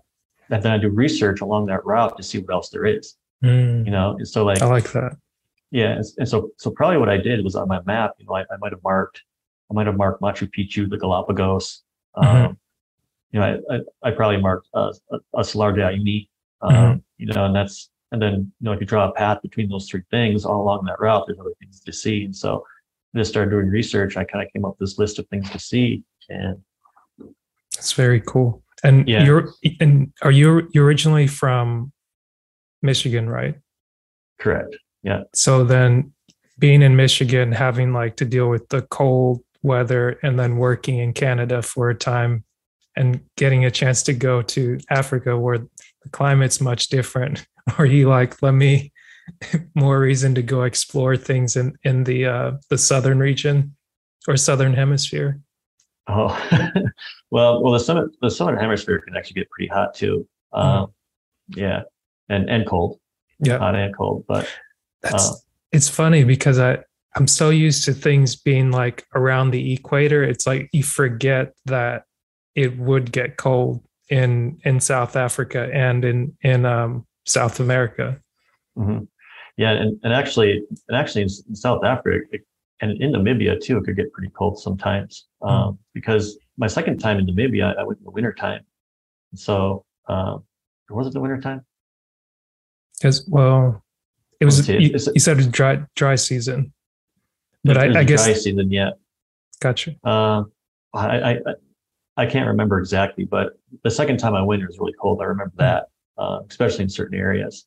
and 0.51 0.63
then 0.63 0.71
I 0.71 0.79
do 0.79 0.89
research 0.89 1.41
along 1.41 1.67
that 1.67 1.85
route 1.85 2.17
to 2.17 2.23
see 2.23 2.39
what 2.39 2.51
else 2.51 2.69
there 2.69 2.83
is. 2.85 3.15
Mm, 3.43 3.85
You 3.85 3.91
know, 3.91 4.15
and 4.17 4.27
so 4.27 4.43
like 4.43 4.61
I 4.61 4.65
like 4.65 4.91
that 4.93 5.15
yeah, 5.71 5.91
and, 5.97 6.05
and 6.17 6.27
so 6.27 6.49
so 6.57 6.71
probably 6.71 6.97
what 6.97 7.09
I 7.09 7.17
did 7.17 7.43
was 7.43 7.55
on 7.55 7.67
my 7.67 7.81
map. 7.85 8.11
You 8.17 8.25
know, 8.25 8.33
I, 8.35 8.41
I 8.41 8.57
might 8.59 8.71
have 8.71 8.83
marked 8.83 9.21
I 9.69 9.73
might 9.75 9.85
have 9.85 9.97
marked 9.97 10.21
Machu 10.21 10.49
Picchu, 10.55 10.89
the 10.89 10.97
Galapagos. 10.97 11.83
Um, 12.15 12.25
Mhm. 12.25 12.57
You 13.31 13.39
know, 13.39 13.45
I, 13.69 13.75
I, 13.75 13.79
I 14.07 14.11
probably 14.11 14.41
marked 14.41 14.67
uh, 14.73 14.91
a, 15.11 15.17
a 15.37 15.43
Salar 15.43 15.71
de 15.73 15.81
Uyuni. 15.81 16.27
Um, 16.61 16.73
Mhm. 16.75 17.03
You 17.17 17.27
know, 17.27 17.45
and 17.45 17.55
that's 17.55 17.91
and 18.11 18.19
then 18.19 18.33
you 18.59 18.65
know 18.65 18.71
if 18.71 18.79
you 18.81 18.87
draw 18.87 19.07
a 19.07 19.13
path 19.13 19.39
between 19.43 19.69
those 19.69 19.87
three 19.87 20.01
things 20.09 20.43
all 20.45 20.61
along 20.63 20.85
that 20.85 20.99
route, 20.99 21.25
there's 21.27 21.39
other 21.39 21.53
things 21.59 21.79
to 21.81 21.93
see. 21.93 22.25
And 22.25 22.35
so 22.35 22.65
I 23.13 23.19
just 23.19 23.29
started 23.29 23.51
doing 23.51 23.67
research. 23.67 24.17
I 24.17 24.23
kind 24.23 24.43
of 24.43 24.51
came 24.51 24.65
up 24.65 24.71
with 24.79 24.89
this 24.89 24.97
list 24.97 25.19
of 25.19 25.27
things 25.27 25.47
to 25.51 25.59
see, 25.59 26.03
and 26.29 26.57
That's 27.79 27.93
very 27.93 28.19
cool. 28.19 28.61
And 28.83 29.07
Yeah. 29.07 29.23
you're 29.23 29.53
and 29.79 30.11
are 30.21 30.31
you 30.31 30.67
you 30.73 30.83
originally 30.83 31.27
from 31.27 31.91
Michigan, 32.81 33.29
right? 33.29 33.55
correct. 34.39 34.77
Yeah. 35.03 35.23
So 35.35 35.63
then 35.65 36.13
being 36.59 36.81
in 36.81 36.95
Michigan, 36.95 37.51
having 37.51 37.91
like 37.93 38.15
to 38.17 38.25
deal 38.25 38.49
with 38.49 38.67
the 38.69 38.81
cold 38.83 39.41
weather 39.63 40.17
and 40.23 40.39
then 40.39 40.55
working 40.57 40.97
in 40.99 41.11
Canada 41.13 41.61
for 41.61 41.89
a 41.89 41.95
time 41.95 42.45
and 42.95 43.19
getting 43.35 43.65
a 43.65 43.71
chance 43.71 44.01
to 44.03 44.13
go 44.13 44.41
to 44.41 44.77
Africa 44.89 45.37
where 45.37 45.57
the 45.57 46.09
climate's 46.11 46.61
much 46.61 46.87
different. 46.87 47.45
Are 47.77 47.85
you 47.85 48.07
like, 48.07 48.41
let 48.41 48.53
me 48.53 48.93
more 49.75 49.99
reason 49.99 50.35
to 50.35 50.41
go 50.41 50.63
explore 50.63 51.17
things 51.17 51.55
in, 51.57 51.77
in 51.83 52.03
the 52.05 52.25
uh 52.25 52.51
the 52.69 52.77
southern 52.77 53.19
region 53.19 53.75
or 54.27 54.37
southern 54.37 54.73
hemisphere? 54.73 55.39
Oh, 56.09 56.29
well, 57.31 57.61
well, 57.63 57.73
the 57.73 57.79
summit, 57.79 58.09
the 58.21 58.31
southern 58.31 58.57
hemisphere 58.57 58.99
can 58.99 59.15
actually 59.15 59.35
get 59.35 59.49
pretty 59.51 59.67
hot 59.69 59.93
too. 59.93 60.27
Um, 60.53 60.91
Yeah, 61.49 61.83
and 62.29 62.49
and 62.49 62.65
cold, 62.65 62.99
Yeah. 63.39 63.59
hot 63.59 63.75
and 63.75 63.95
cold. 63.95 64.25
But 64.27 64.47
That's 65.01 65.31
Uh, 65.31 65.33
it's 65.71 65.87
funny 65.89 66.23
because 66.23 66.57
I 66.59 66.79
I'm 67.15 67.27
so 67.27 67.49
used 67.49 67.85
to 67.85 67.93
things 67.93 68.35
being 68.35 68.71
like 68.71 69.05
around 69.15 69.51
the 69.51 69.73
equator. 69.73 70.23
It's 70.23 70.45
like 70.47 70.69
you 70.73 70.83
forget 70.83 71.53
that 71.65 72.05
it 72.55 72.77
would 72.77 73.11
get 73.11 73.37
cold 73.37 73.83
in 74.09 74.59
in 74.63 74.79
South 74.79 75.15
Africa 75.15 75.69
and 75.73 76.03
in 76.05 76.35
in 76.41 76.65
um, 76.65 77.05
South 77.25 77.59
America. 77.59 78.19
mhm. 78.77 79.07
yeah, 79.57 79.71
and, 79.71 79.99
and 80.03 80.13
actually, 80.13 80.63
and 80.87 80.97
actually 80.97 81.21
in, 81.23 81.29
in 81.49 81.55
South 81.55 81.83
Africa 81.83 82.25
it, 82.31 82.41
and 82.81 83.01
in 83.01 83.11
Namibia 83.13 83.59
too, 83.61 83.77
it 83.77 83.83
could 83.83 83.95
get 83.95 84.11
pretty 84.13 84.31
cold 84.31 84.59
sometimes. 84.59 85.27
Um, 85.41 85.79
Because 85.93 86.37
my 86.57 86.67
second 86.67 86.99
time 86.99 87.17
in 87.19 87.25
Namibia, 87.27 87.77
I 87.77 87.83
went 87.83 87.99
in 87.99 88.05
the 88.05 88.11
wintertime. 88.11 88.61
So, 89.35 89.85
um, 90.07 90.43
was 90.89 91.07
it 91.07 91.13
the 91.13 91.19
wintertime? 91.19 91.61
Because 92.97 93.25
well, 93.27 93.83
it 94.39 94.45
was 94.45 94.67
you, 94.67 94.79
you 94.79 94.99
said 94.99 95.33
it 95.33 95.37
was 95.37 95.47
dry 95.47 95.83
dry 95.95 96.15
season, 96.15 96.73
but 97.63 97.77
I, 97.77 97.99
I 97.99 98.03
guess 98.03 98.25
dry 98.25 98.33
season 98.33 98.71
yet. 98.71 98.93
gotcha. 99.61 99.91
Um, 100.03 100.51
I, 100.93 101.19
I 101.19 101.31
I- 101.31 101.39
I 102.17 102.25
can't 102.25 102.47
remember 102.47 102.79
exactly, 102.79 103.23
but 103.23 103.57
the 103.85 103.89
second 103.89 104.17
time 104.17 104.35
I 104.35 104.41
went, 104.41 104.61
it 104.61 104.67
was 104.67 104.77
really 104.77 104.91
cold. 104.99 105.21
I 105.21 105.25
remember 105.25 105.53
that, 105.55 105.85
uh, 106.17 106.39
especially 106.49 106.83
in 106.83 106.89
certain 106.89 107.17
areas. 107.17 107.65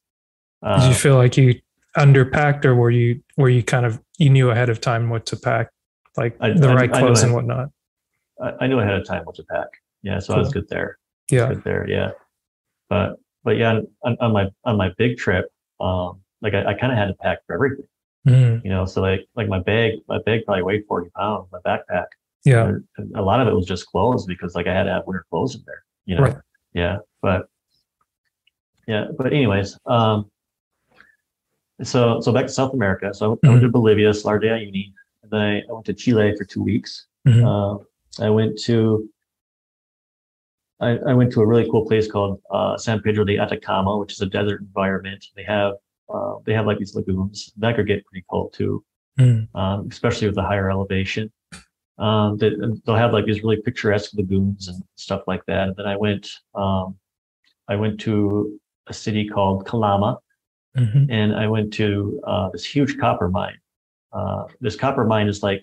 Did 0.62 0.82
you 0.82 0.90
Uh, 0.90 0.94
feel 0.94 1.16
like 1.16 1.38
you 1.38 1.58
underpacked, 1.96 2.64
or 2.64 2.74
were 2.74 2.90
you 2.90 3.22
were 3.36 3.48
you 3.48 3.62
kind 3.62 3.86
of 3.86 4.00
you 4.18 4.30
knew 4.30 4.50
ahead 4.50 4.68
of 4.68 4.80
time 4.80 5.08
what 5.10 5.26
to 5.26 5.36
pack? 5.36 5.68
like 6.16 6.36
I- 6.40 6.50
the 6.52 6.68
I- 6.68 6.74
right 6.74 6.94
I 6.94 7.00
clothes 7.00 7.22
and 7.22 7.32
whatnot. 7.34 7.68
I, 8.42 8.52
I 8.62 8.66
knew 8.66 8.78
ahead 8.80 8.94
of 8.94 9.06
time 9.06 9.24
what 9.24 9.36
to 9.36 9.44
pack. 9.44 9.68
Yeah, 10.02 10.18
so 10.18 10.34
I 10.34 10.38
was 10.38 10.52
good 10.52 10.68
there. 10.68 10.98
Yeah. 11.30 11.48
Good 11.48 11.64
there. 11.64 11.88
Yeah, 11.88 12.10
but 12.90 13.16
but 13.44 13.56
yeah, 13.56 13.80
on, 14.04 14.16
on 14.20 14.32
my 14.32 14.48
on 14.64 14.76
my 14.76 14.90
big 14.98 15.16
trip, 15.16 15.46
um, 15.80 16.20
like 16.42 16.54
I, 16.54 16.64
I 16.66 16.74
kind 16.74 16.92
of 16.92 16.98
had 16.98 17.06
to 17.06 17.14
pack 17.14 17.38
for 17.46 17.54
everything. 17.54 17.86
Mm, 18.28 18.62
You 18.64 18.70
know, 18.70 18.84
so 18.84 19.00
like 19.00 19.26
like 19.36 19.48
my 19.48 19.60
bag, 19.60 19.92
my 20.08 20.18
bag 20.26 20.44
probably 20.44 20.62
weighed 20.64 20.84
forty 20.88 21.08
pounds. 21.16 21.48
My 21.52 21.58
backpack, 21.60 22.06
yeah. 22.44 22.72
and 22.98 23.16
a 23.16 23.22
lot 23.22 23.40
of 23.40 23.48
it 23.48 23.54
was 23.54 23.64
just 23.66 23.86
clothes 23.86 24.26
because 24.26 24.54
like 24.54 24.66
I 24.66 24.74
had 24.74 24.84
to 24.84 24.90
have 24.92 25.04
winter 25.06 25.24
clothes 25.30 25.54
in 25.54 25.62
there. 25.66 25.82
You 26.06 26.16
know. 26.16 26.22
Right. 26.22 26.36
Yeah, 26.74 26.98
but 27.20 27.46
yeah, 28.86 29.06
but 29.16 29.26
anyways, 29.32 29.78
um, 29.86 30.30
so 31.82 32.20
so 32.20 32.32
back 32.32 32.46
to 32.46 32.52
South 32.52 32.72
America. 32.74 33.12
So 33.14 33.24
I 33.24 33.28
went 33.28 33.42
Mm-hmm. 33.42 33.60
to 33.66 33.68
Bolivia, 33.70 34.14
Salar 34.14 34.38
de 34.38 34.48
Uyuni. 34.48 34.92
And 35.22 35.30
then 35.30 35.40
I, 35.40 35.58
I 35.60 35.72
went 35.72 35.86
to 35.86 35.94
Chile 35.94 36.34
for 36.36 36.44
two 36.44 36.62
weeks. 36.62 37.06
Mhm. 37.26 37.42
Uh, 37.46 37.84
I 38.22 38.30
went 38.30 38.58
to 38.64 39.08
I, 40.80 40.98
I 41.06 41.14
went 41.14 41.32
to 41.32 41.40
a 41.40 41.46
really 41.46 41.68
cool 41.70 41.86
place 41.86 42.10
called 42.10 42.40
uh, 42.50 42.76
San 42.76 43.00
Pedro 43.00 43.24
de 43.24 43.38
Atacama, 43.38 43.96
which 43.98 44.12
is 44.12 44.20
a 44.20 44.26
desert 44.26 44.60
environment. 44.60 45.24
They 45.36 45.44
have 45.44 45.74
uh, 46.12 46.34
they 46.44 46.52
have 46.52 46.66
like 46.66 46.78
these 46.78 46.94
lagoons 46.94 47.52
that 47.58 47.76
could 47.76 47.86
get 47.86 48.04
pretty 48.06 48.24
cold 48.30 48.52
too, 48.52 48.84
Mm. 49.20 49.46
um, 49.54 49.88
especially 49.90 50.26
with 50.26 50.34
the 50.36 50.42
higher 50.42 50.70
elevation. 50.70 51.30
Um, 51.98 52.36
they, 52.38 52.50
they'll 52.84 52.96
have 52.96 53.12
like 53.12 53.26
these 53.26 53.42
really 53.42 53.60
picturesque 53.62 54.12
lagoons 54.14 54.68
and 54.68 54.82
stuff 54.96 55.22
like 55.26 55.44
that. 55.46 55.68
And 55.68 55.76
then 55.76 55.86
I 55.86 55.96
went 55.96 56.28
um, 56.54 56.96
I 57.68 57.76
went 57.76 58.00
to 58.00 58.58
a 58.88 58.92
city 58.92 59.28
called 59.28 59.66
Calama, 59.66 60.18
Mhm. 60.76 61.06
and 61.10 61.34
I 61.36 61.46
went 61.48 61.72
to 61.74 62.20
uh, 62.26 62.48
this 62.50 62.64
huge 62.64 62.98
copper 62.98 63.28
mine. 63.28 63.58
Uh, 64.12 64.44
this 64.60 64.76
copper 64.76 65.04
mine 65.04 65.28
is 65.28 65.42
like 65.42 65.62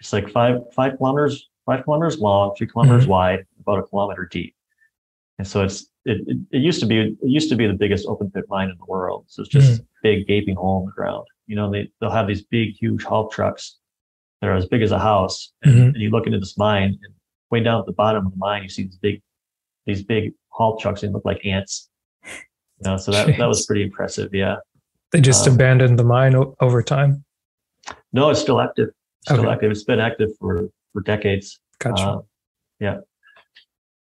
it's 0.00 0.12
like 0.12 0.28
five 0.28 0.60
five 0.74 0.96
kilometers 0.98 1.48
five 1.66 1.84
kilometers 1.84 2.18
long, 2.18 2.54
three 2.56 2.66
kilometers 2.66 3.06
wide, 3.06 3.44
about 3.60 3.78
a 3.78 3.82
kilometer 3.82 4.26
deep. 4.30 4.54
And 5.38 5.46
so 5.46 5.62
it's 5.62 5.82
it, 6.04 6.22
it, 6.26 6.36
it 6.50 6.58
used 6.58 6.80
to 6.80 6.86
be 6.86 6.98
it 7.00 7.16
used 7.22 7.48
to 7.50 7.56
be 7.56 7.66
the 7.66 7.72
biggest 7.74 8.06
open 8.06 8.30
pit 8.30 8.44
mine 8.48 8.70
in 8.70 8.76
the 8.78 8.84
world. 8.86 9.24
So 9.28 9.42
it's 9.42 9.50
just 9.50 9.80
a 9.80 9.84
big 10.02 10.26
gaping 10.26 10.56
hole 10.56 10.80
in 10.80 10.86
the 10.86 10.92
ground. 10.92 11.26
You 11.46 11.56
know, 11.56 11.70
they 11.70 11.90
they'll 12.00 12.10
have 12.10 12.26
these 12.26 12.42
big 12.42 12.74
huge 12.74 13.02
haul 13.04 13.28
trucks 13.28 13.76
that 14.40 14.48
are 14.48 14.54
as 14.56 14.66
big 14.66 14.82
as 14.82 14.92
a 14.92 14.98
house, 14.98 15.52
and, 15.62 15.74
Mhm. 15.74 15.86
and 15.94 15.96
you 15.96 16.10
look 16.10 16.26
into 16.26 16.38
this 16.38 16.56
mine, 16.56 16.98
and 17.02 17.14
way 17.50 17.60
down 17.60 17.80
at 17.80 17.86
the 17.86 17.92
bottom 17.92 18.24
of 18.26 18.32
the 18.32 18.38
mine, 18.38 18.62
you 18.62 18.68
see 18.68 18.84
these 18.84 18.98
big 18.98 19.22
these 19.86 20.02
big 20.02 20.32
haul 20.50 20.76
trucks. 20.78 21.00
They 21.00 21.08
look 21.08 21.24
like 21.24 21.44
ants. 21.44 21.88
You 22.84 22.90
know, 22.90 22.96
so 22.96 23.10
that 23.12 23.36
that 23.38 23.46
was 23.48 23.66
pretty 23.66 23.82
impressive. 23.82 24.32
Yeah. 24.32 24.56
They 25.10 25.20
just 25.20 25.46
Um, 25.48 25.54
abandoned 25.54 25.98
the 25.98 26.04
mine 26.04 26.34
o- 26.34 26.54
over 26.60 26.82
time. 26.82 27.24
No, 28.12 28.30
it's 28.30 28.40
still 28.40 28.60
active. 28.60 28.90
Still 29.24 29.40
Okay. 29.40 29.48
active. 29.50 29.70
It's 29.70 29.84
been 29.84 30.00
active 30.00 30.30
for 30.38 30.68
for 30.92 31.02
decades. 31.02 31.58
Gotcha. 31.80 32.02
Uh, 32.02 32.20
yeah. 32.80 32.98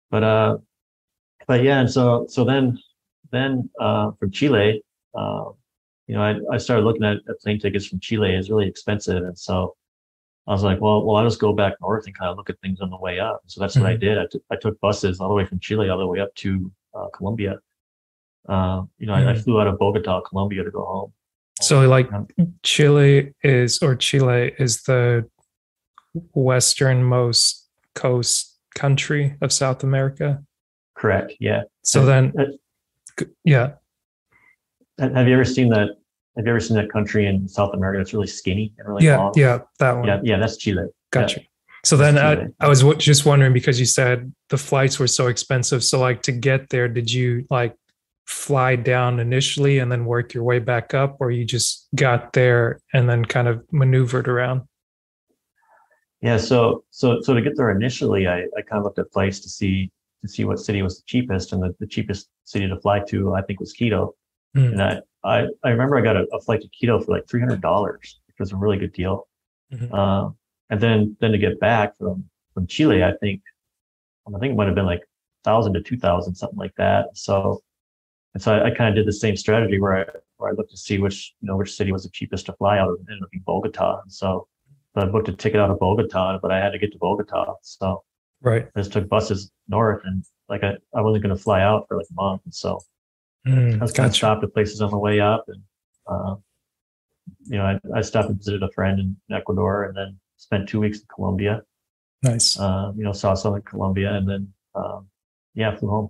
But 0.09 0.23
uh, 0.23 0.57
but 1.47 1.63
yeah, 1.63 1.79
and 1.79 1.89
so 1.89 2.25
so 2.29 2.43
then 2.43 2.77
then 3.31 3.69
uh, 3.79 4.11
from 4.19 4.29
Chile, 4.31 4.83
uh, 5.15 5.45
you 6.07 6.15
know, 6.15 6.21
I, 6.21 6.35
I 6.53 6.57
started 6.57 6.83
looking 6.85 7.03
at, 7.03 7.17
at 7.29 7.39
plane 7.39 7.59
tickets 7.59 7.87
from 7.87 7.99
Chile. 7.99 8.35
It's 8.35 8.49
really 8.49 8.67
expensive, 8.67 9.23
and 9.23 9.37
so 9.37 9.75
I 10.47 10.51
was 10.51 10.63
like, 10.63 10.81
well, 10.81 11.05
well, 11.05 11.15
I'll 11.15 11.25
just 11.25 11.39
go 11.39 11.53
back 11.53 11.73
north 11.81 12.05
and 12.05 12.15
kind 12.17 12.29
of 12.29 12.37
look 12.37 12.49
at 12.49 12.59
things 12.59 12.81
on 12.81 12.89
the 12.89 12.97
way 12.97 13.19
up. 13.19 13.41
So 13.47 13.61
that's 13.61 13.75
what 13.77 13.85
I 13.85 13.95
Mhm. 13.95 13.99
did. 14.01 14.17
I 14.19 14.25
took 14.27 14.43
I 14.51 14.55
took 14.57 14.79
buses 14.81 15.19
all 15.19 15.29
the 15.29 15.35
way 15.35 15.45
from 15.45 15.59
Chile 15.59 15.89
all 15.89 15.97
the 15.97 16.05
way 16.07 16.19
up 16.19 16.33
to 16.35 16.71
uh, 16.93 17.07
Colombia. 17.13 17.57
Uh, 18.49 18.83
you 18.97 19.05
know, 19.07 19.13
I, 19.13 19.29
I 19.29 19.33
Mhm. 19.33 19.43
flew 19.43 19.59
out 19.61 19.67
of 19.67 19.77
Bogota, 19.77 20.21
Colombia, 20.21 20.63
to 20.63 20.71
go 20.71 20.83
home. 20.85 21.13
So 21.61 21.87
like 21.87 22.11
Um, 22.11 22.27
Chile 22.63 23.33
is 23.43 23.79
or 23.83 23.95
Chile 23.95 24.53
is 24.57 24.83
the 24.83 25.29
westernmost 26.33 27.67
coast 27.95 28.57
country 28.75 29.35
of 29.41 29.51
South 29.51 29.83
America. 29.83 30.43
correct. 30.95 31.33
Yeah. 31.39 31.63
So 31.83 32.01
Uh, 32.01 32.05
then 32.05 32.33
uh, 32.39 33.23
yeah. 33.43 33.71
Have 34.99 35.27
you 35.27 35.33
ever 35.33 35.45
seen 35.45 35.69
that? 35.69 35.97
Have 36.37 36.45
you 36.45 36.51
ever 36.51 36.59
seen 36.59 36.77
that 36.77 36.91
country 36.91 37.25
in 37.25 37.47
South 37.47 37.73
America 37.73 37.97
that's 37.99 38.13
really 38.13 38.27
skinny 38.27 38.73
and 38.77 38.87
really 38.87 39.05
Yeah, 39.05 39.17
long? 39.17 39.33
yeah, 39.35 39.59
that 39.79 39.93
one. 39.97 40.07
yeah, 40.07 40.19
yeah. 40.23 40.37
That's 40.37 40.57
Chile. 40.57 40.87
Gotcha. 41.11 41.41
So 41.83 41.97
then 41.97 42.17
I, 42.19 42.47
I 42.59 42.67
was 42.67 42.81
w- 42.81 42.97
just 42.99 43.25
wondering 43.25 43.51
because 43.53 43.79
you 43.79 43.87
said 43.87 44.31
the 44.49 44.57
flights 44.57 44.99
were 44.99 45.07
so 45.07 45.25
expensive. 45.27 45.83
So 45.83 45.99
like 45.99 46.21
to 46.23 46.31
get 46.31 46.69
there, 46.69 46.87
did 46.87 47.11
you 47.11 47.45
like 47.49 47.75
fly 48.25 48.75
down 48.75 49.19
initially 49.19 49.79
and 49.79 49.91
then 49.91 50.05
work 50.05 50.33
your 50.33 50.43
way 50.43 50.59
back 50.59 50.93
up, 50.93 51.17
or 51.19 51.31
you 51.31 51.45
just 51.45 51.87
got 51.95 52.33
there 52.33 52.79
and 52.93 53.09
then 53.09 53.25
kind 53.25 53.47
of 53.47 53.61
maneuvered 53.71 54.27
around? 54.27 54.61
Yeah. 56.21 56.37
So 56.37 56.83
so 56.91 57.21
so 57.21 57.33
to 57.33 57.41
get 57.41 57.57
there 57.57 57.71
initially, 57.71 58.27
I, 58.27 58.41
I 58.57 58.61
kind 58.61 58.79
of 58.79 58.83
looked 58.83 58.99
at 58.99 59.11
flights 59.11 59.39
to 59.41 59.49
see 59.49 59.91
to 60.21 60.27
see 60.27 60.45
what 60.45 60.59
city 60.59 60.81
was 60.81 60.97
the 60.97 61.03
cheapest, 61.07 61.51
and 61.51 61.63
the, 61.63 61.75
the 61.79 61.87
cheapest 61.87 62.29
city 62.43 62.67
to 62.67 62.79
fly 62.79 62.99
to 63.09 63.33
I 63.33 63.41
think 63.41 63.59
was 63.59 63.73
Quito. 63.73 64.15
Hmm. 64.53 64.65
And 64.65 64.81
I, 64.83 64.99
I 65.23 65.47
I 65.63 65.69
remember 65.69 65.97
I 65.97 66.01
got 66.01 66.17
a, 66.17 66.25
a 66.33 66.39
flight 66.41 66.61
to 66.61 66.69
Quito 66.69 66.99
for 66.99 67.11
like 67.11 67.27
three 67.27 67.39
hundred 67.39 67.61
dollars, 67.61 68.19
which 68.27 68.35
was 68.39 68.51
a 68.51 68.55
really 68.55 68.77
good 68.77 68.93
deal. 68.93 69.27
Mhm. 69.73 69.89
Uh, 69.91 70.31
and 70.69 70.79
then 70.79 71.17
then 71.19 71.31
to 71.31 71.37
get 71.37 71.59
back 71.59 71.97
from 71.97 72.25
from 72.53 72.67
Chile, 72.67 73.03
I 73.03 73.13
think 73.19 73.41
I 74.27 74.39
think 74.39 74.53
it 74.53 74.55
might 74.55 74.67
have 74.67 74.75
been 74.75 74.85
like 74.85 75.01
thousand 75.43 75.73
to 75.73 75.81
two 75.81 75.97
thousand, 75.97 76.35
something 76.35 76.59
like 76.59 76.75
that. 76.75 77.17
So 77.17 77.61
and 78.33 78.41
so 78.41 78.53
I, 78.53 78.67
I 78.67 78.71
kind 78.71 78.89
of 78.89 78.95
did 78.95 79.07
the 79.07 79.13
same 79.13 79.35
strategy 79.35 79.79
where 79.79 79.97
I 79.97 80.05
where 80.37 80.49
I 80.51 80.53
looked 80.53 80.71
to 80.71 80.77
see 80.77 80.97
which 80.99 81.33
you 81.41 81.47
know 81.47 81.57
which 81.57 81.73
city 81.75 81.91
was 81.91 82.03
the 82.03 82.09
cheapest 82.09 82.45
to 82.47 82.53
fly 82.53 82.77
out 82.79 82.89
of. 82.89 82.95
It 82.95 83.05
ended 83.09 83.23
up 83.23 83.31
being 83.31 83.43
Bogota. 83.45 84.01
And 84.01 84.11
so 84.11 84.47
but 84.93 85.07
I 85.07 85.11
booked 85.11 85.29
a 85.29 85.33
ticket 85.33 85.59
out 85.59 85.69
of 85.69 85.79
Bogota, 85.79 86.39
but 86.41 86.51
I 86.51 86.57
had 86.59 86.71
to 86.71 86.79
get 86.79 86.91
to 86.93 86.97
Bogota. 86.97 87.55
So 87.61 88.03
Right. 88.43 88.67
I 88.75 88.79
just 88.79 88.91
took 88.91 89.07
buses 89.07 89.51
north 89.67 90.01
and 90.03 90.23
like 90.49 90.63
I, 90.63 90.73
I 90.95 91.01
wasn't 91.01 91.23
going 91.23 91.35
to 91.35 91.41
fly 91.41 91.61
out 91.61 91.87
for 91.87 91.97
like 91.97 92.07
a 92.11 92.13
month. 92.13 92.41
And 92.45 92.53
so 92.53 92.79
Mm, 93.47 93.77
I 93.79 93.81
was 93.81 93.91
kind 93.91 94.05
of 94.05 94.11
gotcha. 94.11 94.17
stopped 94.17 94.43
at 94.43 94.53
places 94.53 94.81
on 94.81 94.91
the 94.91 94.97
way 94.99 95.19
up. 95.19 95.45
And, 95.47 95.61
uh, 96.07 96.35
you 97.45 97.57
know, 97.57 97.65
I, 97.65 97.79
I 97.97 98.01
stopped 98.01 98.29
and 98.29 98.37
visited 98.37 98.61
a 98.61 98.69
friend 98.71 98.99
in 98.99 99.15
Ecuador 99.35 99.85
and 99.85 99.97
then 99.97 100.19
spent 100.37 100.69
two 100.69 100.79
weeks 100.79 100.99
in 100.99 101.05
Colombia, 101.13 101.63
Nice. 102.21 102.59
uh, 102.59 102.91
you 102.95 103.03
know, 103.03 103.13
saw 103.13 103.33
some 103.33 103.55
in 103.55 103.61
Colombia 103.63 104.13
and 104.13 104.29
then, 104.29 104.53
um, 104.75 105.07
yeah, 105.55 105.75
flew 105.75 105.89
home. 105.89 106.09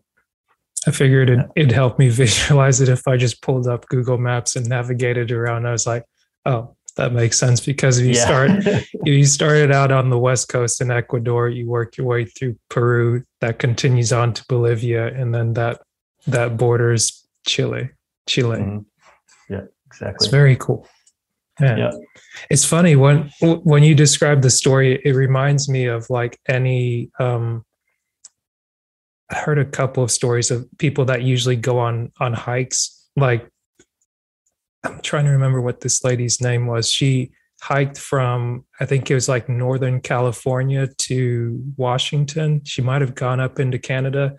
I 0.87 0.91
figured 0.91 1.29
it, 1.29 1.39
it'd 1.55 1.71
help 1.71 1.99
me 1.99 2.09
visualize 2.23 2.81
it 2.81 2.89
if 2.89 3.07
I 3.07 3.17
just 3.17 3.41
pulled 3.41 3.67
up 3.67 3.87
Google 3.87 4.17
Maps 4.17 4.55
and 4.55 4.67
navigated 4.67 5.31
around. 5.31 5.67
I 5.67 5.71
was 5.71 5.85
like, 5.85 6.05
oh, 6.45 6.75
that 6.97 7.13
makes 7.13 7.37
sense 7.37 7.61
because 7.61 7.99
if 7.99 8.05
you 8.05 8.13
yeah. 8.13 8.25
start 8.25 8.85
you 9.05 9.25
started 9.25 9.71
out 9.71 9.91
on 9.91 10.09
the 10.09 10.19
west 10.19 10.49
coast 10.49 10.81
in 10.81 10.91
Ecuador, 10.91 11.49
you 11.49 11.69
work 11.69 11.97
your 11.97 12.07
way 12.07 12.25
through 12.25 12.57
Peru, 12.69 13.23
that 13.39 13.59
continues 13.59 14.11
on 14.11 14.33
to 14.33 14.45
Bolivia, 14.49 15.07
and 15.07 15.33
then 15.33 15.53
that 15.53 15.81
that 16.27 16.57
borders 16.57 17.25
Chile. 17.45 17.89
Chile. 18.27 18.59
Mhm. 18.59 18.85
Yeah, 19.49 19.63
exactly. 19.87 20.25
It's 20.25 20.27
very 20.27 20.55
cool. 20.55 20.87
Yeah. 21.59 21.77
Yeah. 21.77 21.91
It's 22.49 22.65
funny 22.65 22.95
when 22.95 23.31
when 23.41 23.83
you 23.83 23.95
describe 23.95 24.41
the 24.41 24.49
story, 24.49 25.01
it 25.03 25.15
reminds 25.15 25.69
me 25.69 25.85
of 25.85 26.09
like 26.09 26.39
any 26.47 27.09
um 27.19 27.65
I 29.31 29.35
heard 29.35 29.59
a 29.59 29.65
couple 29.65 30.03
of 30.03 30.11
stories 30.11 30.51
of 30.51 30.67
people 30.77 31.05
that 31.05 31.23
usually 31.23 31.55
go 31.55 31.79
on 31.79 32.11
on 32.19 32.33
hikes. 32.33 33.07
Like 33.15 33.47
I'm 34.83 34.99
trying 35.01 35.25
to 35.25 35.31
remember 35.31 35.61
what 35.61 35.81
this 35.81 36.03
lady's 36.03 36.41
name 36.41 36.67
was. 36.67 36.89
She 36.91 37.31
hiked 37.61 37.97
from 37.97 38.65
I 38.79 38.85
think 38.85 39.09
it 39.09 39.13
was 39.13 39.29
like 39.29 39.47
Northern 39.47 40.01
California 40.01 40.87
to 40.87 41.63
Washington. 41.77 42.61
She 42.65 42.81
might 42.81 43.01
have 43.01 43.15
gone 43.15 43.39
up 43.39 43.59
into 43.59 43.79
Canada, 43.79 44.35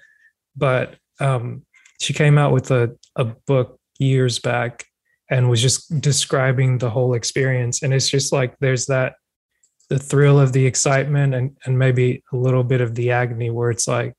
but 0.56 0.96
um 1.20 1.62
she 2.00 2.12
came 2.12 2.36
out 2.36 2.52
with 2.52 2.70
a, 2.70 2.96
a 3.16 3.24
book 3.24 3.78
years 3.98 4.40
back 4.40 4.84
and 5.30 5.48
was 5.48 5.62
just 5.62 6.00
describing 6.00 6.78
the 6.78 6.90
whole 6.90 7.14
experience. 7.14 7.82
And 7.82 7.94
it's 7.94 8.08
just 8.08 8.32
like 8.32 8.54
there's 8.58 8.86
that 8.86 9.14
the 9.88 9.98
thrill 9.98 10.40
of 10.40 10.52
the 10.52 10.66
excitement 10.66 11.34
and, 11.34 11.56
and 11.64 11.78
maybe 11.78 12.22
a 12.32 12.36
little 12.36 12.64
bit 12.64 12.80
of 12.80 12.94
the 12.94 13.10
agony 13.12 13.50
where 13.50 13.70
it's 13.70 13.86
like 13.86 14.14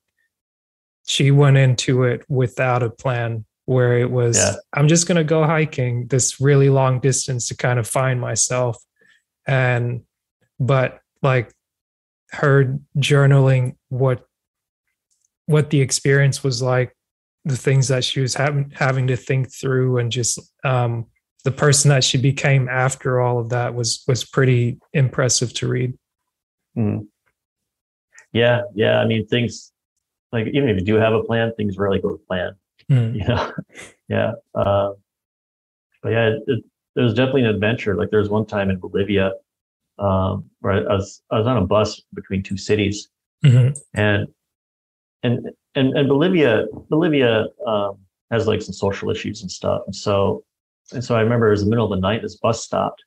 she 1.05 1.31
went 1.31 1.57
into 1.57 2.03
it 2.03 2.23
without 2.29 2.81
a 2.83 2.89
plan 2.89 3.45
where 3.65 3.97
it 3.97 4.09
was 4.11 4.37
Yeah. 4.37 4.55
i'm 4.73 4.87
just 4.87 5.07
going 5.07 5.17
to 5.17 5.23
go 5.23 5.45
hiking 5.45 6.07
this 6.07 6.39
really 6.41 6.69
long 6.69 6.99
distance 6.99 7.47
to 7.47 7.55
kind 7.57 7.79
of 7.79 7.87
find 7.87 8.19
myself 8.19 8.77
and 9.47 10.01
but 10.59 10.99
like 11.21 11.51
her 12.31 12.77
journaling 12.97 13.75
what 13.89 14.25
what 15.45 15.69
the 15.69 15.81
experience 15.81 16.43
was 16.43 16.61
like 16.61 16.95
the 17.45 17.57
things 17.57 17.89
that 17.89 18.03
she 18.05 18.21
was 18.21 18.33
having 18.35 18.71
having 18.75 19.07
to 19.07 19.17
think 19.17 19.51
through 19.53 19.97
and 19.97 20.11
just 20.11 20.39
um 20.63 21.05
the 21.43 21.51
person 21.51 21.89
that 21.89 22.03
she 22.05 22.17
became 22.17 22.69
after 22.69 23.19
all 23.19 23.39
of 23.39 23.49
that 23.49 23.75
was 23.75 24.03
was 24.07 24.23
pretty 24.23 24.79
impressive 24.93 25.53
to 25.53 25.67
read 25.67 25.93
Mhm. 26.77 27.07
Yeah. 28.31 28.61
Yeah. 28.73 28.99
I 28.99 29.05
mean, 29.05 29.27
things 29.27 29.71
like 30.33 30.47
even 30.47 30.67
if 30.67 30.75
you 30.77 30.83
do 30.83 30.95
have 30.95 31.13
a 31.13 31.23
plan, 31.23 31.53
things 31.55 31.77
rarely 31.77 32.01
go 32.01 32.09
to 32.09 32.17
plan. 32.27 32.51
Mm, 32.91 33.15
you 33.15 33.25
know 33.25 33.51
yeah 34.09 34.31
uh, 34.55 34.89
but 36.01 36.09
yeah 36.09 36.27
it, 36.29 36.43
it, 36.47 36.63
it 36.97 37.01
was 37.01 37.13
definitely 37.13 37.43
an 37.43 37.47
adventure 37.55 37.95
like 37.95 38.09
there 38.09 38.19
was 38.19 38.29
one 38.29 38.45
time 38.45 38.69
in 38.69 38.77
bolivia 38.77 39.31
um, 39.99 40.43
where 40.59 40.73
I 40.91 40.95
was 40.95 41.21
I 41.31 41.37
was 41.37 41.47
on 41.47 41.55
a 41.57 41.65
bus 41.65 42.01
between 42.13 42.41
two 42.43 42.57
cities, 42.57 43.07
Mhm. 43.45 43.77
and 43.93 44.27
and 45.21 45.49
and 45.75 45.95
and 45.97 46.09
Bolivia 46.09 46.65
Bolivia 46.89 47.45
um, 47.67 47.99
has 48.31 48.47
like 48.47 48.61
some 48.63 48.73
social 48.73 49.11
issues 49.11 49.43
and 49.43 49.51
stuff, 49.51 49.83
and 49.85 49.95
so 49.95 50.43
and 50.91 51.03
so 51.03 51.15
I 51.15 51.21
remember 51.21 51.47
it 51.47 51.51
was 51.51 51.63
the 51.63 51.69
middle 51.69 51.85
of 51.85 51.91
the 51.95 52.01
night. 52.01 52.23
This 52.23 52.37
bus 52.37 52.63
stopped 52.63 53.03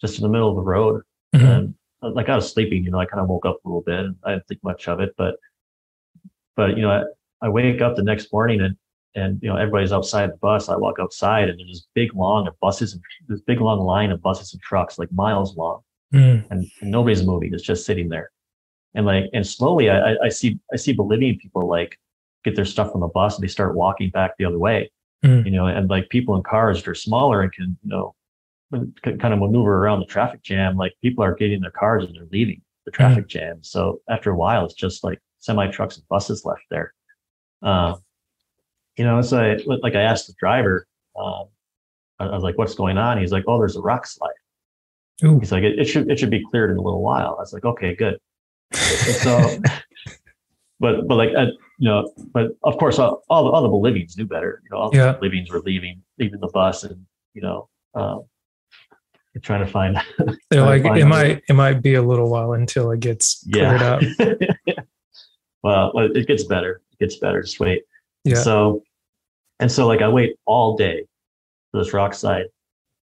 just 0.00 0.16
in 0.18 0.22
the 0.22 0.28
middle 0.28 0.48
of 0.48 0.54
the 0.56 0.62
road, 0.62 1.02
Mhm. 1.34 1.42
and 1.58 1.74
uh, 2.02 2.10
like 2.12 2.28
I 2.28 2.36
was 2.36 2.50
sleeping, 2.52 2.84
you 2.84 2.92
know, 2.92 3.00
I 3.00 3.04
kind 3.06 3.20
of 3.20 3.28
woke 3.28 3.44
up 3.44 3.58
a 3.64 3.68
little 3.68 3.82
bit. 3.82 3.98
And 3.98 4.14
I 4.24 4.30
didn't 4.34 4.46
think 4.46 4.62
much 4.62 4.86
of 4.86 5.00
it, 5.00 5.12
but 5.18 5.34
but 6.58 6.76
you 6.76 6.82
know, 6.82 6.90
I, 6.90 7.46
I 7.46 7.48
wake 7.48 7.80
up 7.80 7.96
the 7.96 8.02
next 8.02 8.30
morning 8.32 8.60
and 8.60 8.76
and 9.14 9.40
you 9.42 9.48
know 9.48 9.56
everybody's 9.56 9.92
outside 9.92 10.30
the 10.30 10.36
bus. 10.36 10.68
I 10.68 10.76
walk 10.76 10.96
outside 11.00 11.48
and 11.48 11.58
there's 11.58 11.70
this 11.70 11.86
big 11.94 12.14
long 12.14 12.46
of 12.46 12.54
buses 12.60 12.92
and 12.92 13.02
this 13.28 13.40
big 13.40 13.60
long 13.62 13.80
line 13.80 14.10
of 14.10 14.20
buses 14.20 14.52
and 14.52 14.60
trucks, 14.60 14.98
like 14.98 15.10
miles 15.12 15.56
long, 15.56 15.80
Mm. 16.12 16.44
and, 16.50 16.66
and 16.80 16.90
nobody's 16.90 17.22
moving. 17.24 17.54
It's 17.54 17.62
just 17.62 17.86
sitting 17.86 18.08
there, 18.10 18.30
and 18.94 19.06
like 19.06 19.24
and 19.32 19.46
slowly 19.46 19.88
I, 19.88 20.14
I- 20.24 20.28
see 20.28 20.58
I 20.72 20.76
see 20.76 20.92
Bolivian 20.92 21.38
people 21.38 21.66
like 21.68 21.98
get 22.44 22.54
their 22.56 22.64
stuff 22.66 22.92
from 22.92 23.00
the 23.00 23.08
bus 23.08 23.36
and 23.36 23.42
they 23.44 23.48
start 23.48 23.74
walking 23.74 24.10
back 24.10 24.32
the 24.38 24.44
other 24.44 24.58
way 24.58 24.90
Mm. 25.24 25.44
you 25.46 25.50
know, 25.50 25.66
and 25.66 25.90
like 25.90 26.08
people 26.10 26.36
in 26.36 26.42
cars 26.44 26.78
that 26.78 26.88
are 26.88 26.94
smaller 26.94 27.42
and 27.42 27.52
can, 27.52 27.76
you 27.82 27.90
know, 27.90 28.14
kind 29.02 29.34
of 29.34 29.40
maneuver 29.40 29.74
around 29.82 29.98
the 29.98 30.06
traffic 30.06 30.42
jam. 30.44 30.76
Like 30.76 30.92
people 31.02 31.24
are 31.24 31.34
getting 31.34 31.60
their 31.60 31.72
cars 31.72 32.04
and 32.04 32.14
they're 32.14 32.28
leaving 32.30 32.62
the 32.84 32.92
traffic 32.92 33.26
jam. 33.26 33.58
So 33.62 34.00
after 34.08 34.30
a 34.30 34.36
while, 34.36 34.64
it's 34.64 34.74
just 34.74 35.02
like 35.02 35.18
semi 35.38 35.68
trucks 35.68 35.96
and 35.96 36.06
buses 36.08 36.44
left 36.44 36.62
there. 36.70 36.92
Um, 37.62 38.02
you 38.96 39.04
know, 39.04 39.20
so 39.22 39.38
I, 39.38 39.58
like 39.66 39.94
I 39.94 40.02
asked 40.02 40.26
the 40.26 40.34
driver, 40.38 40.86
um, 41.18 41.46
I 42.18 42.26
was 42.26 42.42
like, 42.42 42.58
"What's 42.58 42.74
going 42.74 42.98
on?" 42.98 43.18
He's 43.18 43.32
like, 43.32 43.44
"Oh, 43.46 43.58
there's 43.58 43.76
a 43.76 43.80
rock 43.80 44.06
slide." 44.06 44.32
Ooh. 45.24 45.38
He's 45.38 45.52
like, 45.52 45.62
"It, 45.62 45.78
it 45.78 45.84
should 45.84 46.10
it 46.10 46.18
should 46.18 46.30
be 46.30 46.44
cleared 46.50 46.70
in 46.70 46.76
a 46.76 46.82
little 46.82 47.02
while." 47.02 47.36
I 47.38 47.40
was 47.42 47.52
like, 47.52 47.64
"Okay, 47.64 47.94
good." 47.94 48.18
So, 48.72 49.58
but 50.80 51.06
but 51.06 51.14
like 51.14 51.30
I, 51.36 51.44
you 51.78 51.88
know, 51.88 52.12
but 52.32 52.56
of 52.64 52.76
course, 52.78 52.98
all, 52.98 53.22
all 53.28 53.44
the 53.44 53.50
all 53.50 53.62
the 53.62 53.68
Bolivians 53.68 54.16
knew 54.16 54.26
better. 54.26 54.60
You 54.64 54.70
know, 54.72 54.82
all 54.82 54.90
Yeah. 54.92 55.12
the 55.12 55.18
Bolivians 55.18 55.50
were 55.50 55.60
leaving 55.60 56.02
leaving 56.18 56.40
the 56.40 56.48
bus, 56.48 56.82
and 56.84 57.06
you 57.34 57.42
know, 57.42 57.68
um, 57.94 58.24
trying 59.42 59.64
to 59.64 59.70
find 59.70 59.96
They're 60.50 60.60
Trying 60.60 60.66
like, 60.66 60.82
to 60.82 60.88
find 60.88 61.00
it 61.00 61.06
might 61.06 61.42
it 61.48 61.52
might 61.54 61.82
be 61.82 61.94
a 61.94 62.02
little 62.02 62.28
while 62.30 62.52
until 62.52 62.90
it 62.90 63.00
gets 63.00 63.44
cleared 63.52 63.82
up. 63.82 64.02
well, 65.62 65.92
well, 65.94 66.08
it 66.14 66.26
gets 66.26 66.44
better. 66.44 66.82
It 66.92 66.98
gets 66.98 67.16
better. 67.16 67.42
Just 67.42 67.60
wait. 67.60 67.82
Yeah. 68.24 68.36
So, 68.36 68.82
and 69.60 69.70
so 69.70 69.86
like 69.86 70.02
I 70.02 70.08
wait 70.08 70.36
all 70.44 70.76
day 70.76 71.04
for 71.70 71.82
this 71.82 71.92
rock 71.92 72.14
slide 72.14 72.46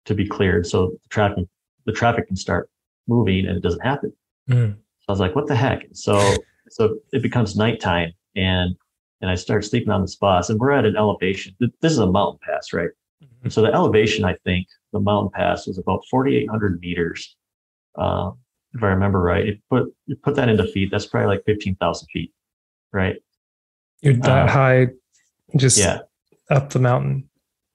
to 0.06 0.14
be 0.14 0.28
cleared, 0.28 0.68
so 0.68 0.90
the 0.90 1.10
traffic 1.10 1.46
the 1.86 1.92
traffic 1.92 2.28
can 2.28 2.36
start 2.36 2.70
moving, 3.08 3.46
and 3.46 3.58
it 3.58 3.64
doesn't 3.64 3.82
happen. 3.82 4.14
Mm. 4.50 4.74
So 4.74 5.06
I 5.10 5.12
was 5.12 5.20
like, 5.20 5.36
what 5.36 5.48
the 5.48 5.56
heck? 5.56 5.86
So 5.94 6.36
so 6.70 6.98
it 7.14 7.22
becomes 7.22 7.56
nighttime 7.56 8.12
and 8.36 8.76
and 9.22 9.30
I 9.30 9.36
start 9.36 9.64
sleeping 9.64 9.90
on 9.90 10.02
this 10.02 10.16
bus 10.16 10.50
and 10.50 10.60
we're 10.60 10.72
at 10.72 10.86
an 10.86 10.96
elevation. 10.96 11.56
This 11.60 11.92
is 11.92 12.00
a 12.00 12.08
mountain 12.08 12.40
pass, 12.44 12.74
right? 12.74 12.90
Mhm. 13.24 13.52
So 13.52 13.62
the 13.62 13.74
elevation, 13.74 14.26
I 14.26 14.36
think, 14.44 14.68
the 14.92 15.00
mountain 15.00 15.32
pass 15.32 15.68
was 15.68 15.78
about 15.78 16.04
4,800 16.10 16.80
meters. 16.82 17.36
Uh, 17.96 18.32
if 18.76 18.84
I 18.84 18.88
remember 18.88 19.20
right, 19.22 19.48
it 19.48 19.60
put 19.70 19.94
you 20.06 20.16
put 20.18 20.36
that 20.36 20.50
into 20.50 20.66
feet. 20.68 20.90
That's 20.92 21.06
probably 21.06 21.28
like 21.36 21.44
15,000 21.46 22.08
feet, 22.12 22.34
right? 22.92 23.16
You're 24.02 24.14
that 24.16 24.50
Uh, 24.50 24.52
high, 24.52 24.88
just 25.56 25.78
Yeah, 25.78 26.00
up 26.50 26.70
the 26.72 26.80
mountain. 26.80 27.30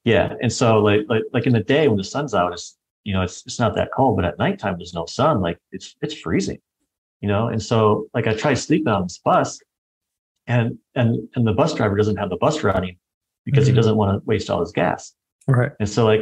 yeah. 0.04 0.34
And 0.42 0.52
so 0.52 0.78
like 0.78 1.02
like 1.08 1.22
like 1.32 1.46
in 1.46 1.52
the 1.54 1.62
day 1.62 1.88
when 1.88 1.96
the 1.96 2.04
sun's 2.04 2.34
out, 2.34 2.52
it's 2.52 2.76
you 3.04 3.12
know 3.14 3.22
it's 3.22 3.44
it's 3.46 3.58
not 3.58 3.74
that 3.76 3.88
cold, 3.96 4.16
but 4.16 4.24
at 4.24 4.38
nighttime 4.38 4.76
there's 4.76 4.94
no 4.94 5.06
sun. 5.06 5.40
Like 5.40 5.58
it's 5.72 5.96
it's 6.02 6.14
freezing, 6.14 6.58
you 7.20 7.28
know. 7.28 7.48
And 7.48 7.62
so 7.62 8.06
like 8.14 8.26
I 8.26 8.34
try 8.34 8.54
sleeping 8.54 8.88
on 8.88 9.04
this 9.04 9.18
bus, 9.18 9.58
and 10.46 10.78
and 10.94 11.28
and 11.34 11.46
the 11.46 11.52
bus 11.52 11.74
driver 11.74 11.96
doesn't 11.96 12.16
have 12.16 12.28
the 12.30 12.36
bus 12.36 12.62
running 12.62 12.98
because 13.46 13.66
he 13.66 13.72
Mhm. 13.72 13.76
doesn't 13.76 13.96
want 13.96 14.20
to 14.20 14.26
waste 14.26 14.50
all 14.50 14.60
his 14.60 14.72
gas. 14.72 15.14
Right. 15.48 15.72
And 15.80 15.88
so 15.88 16.04
like 16.04 16.20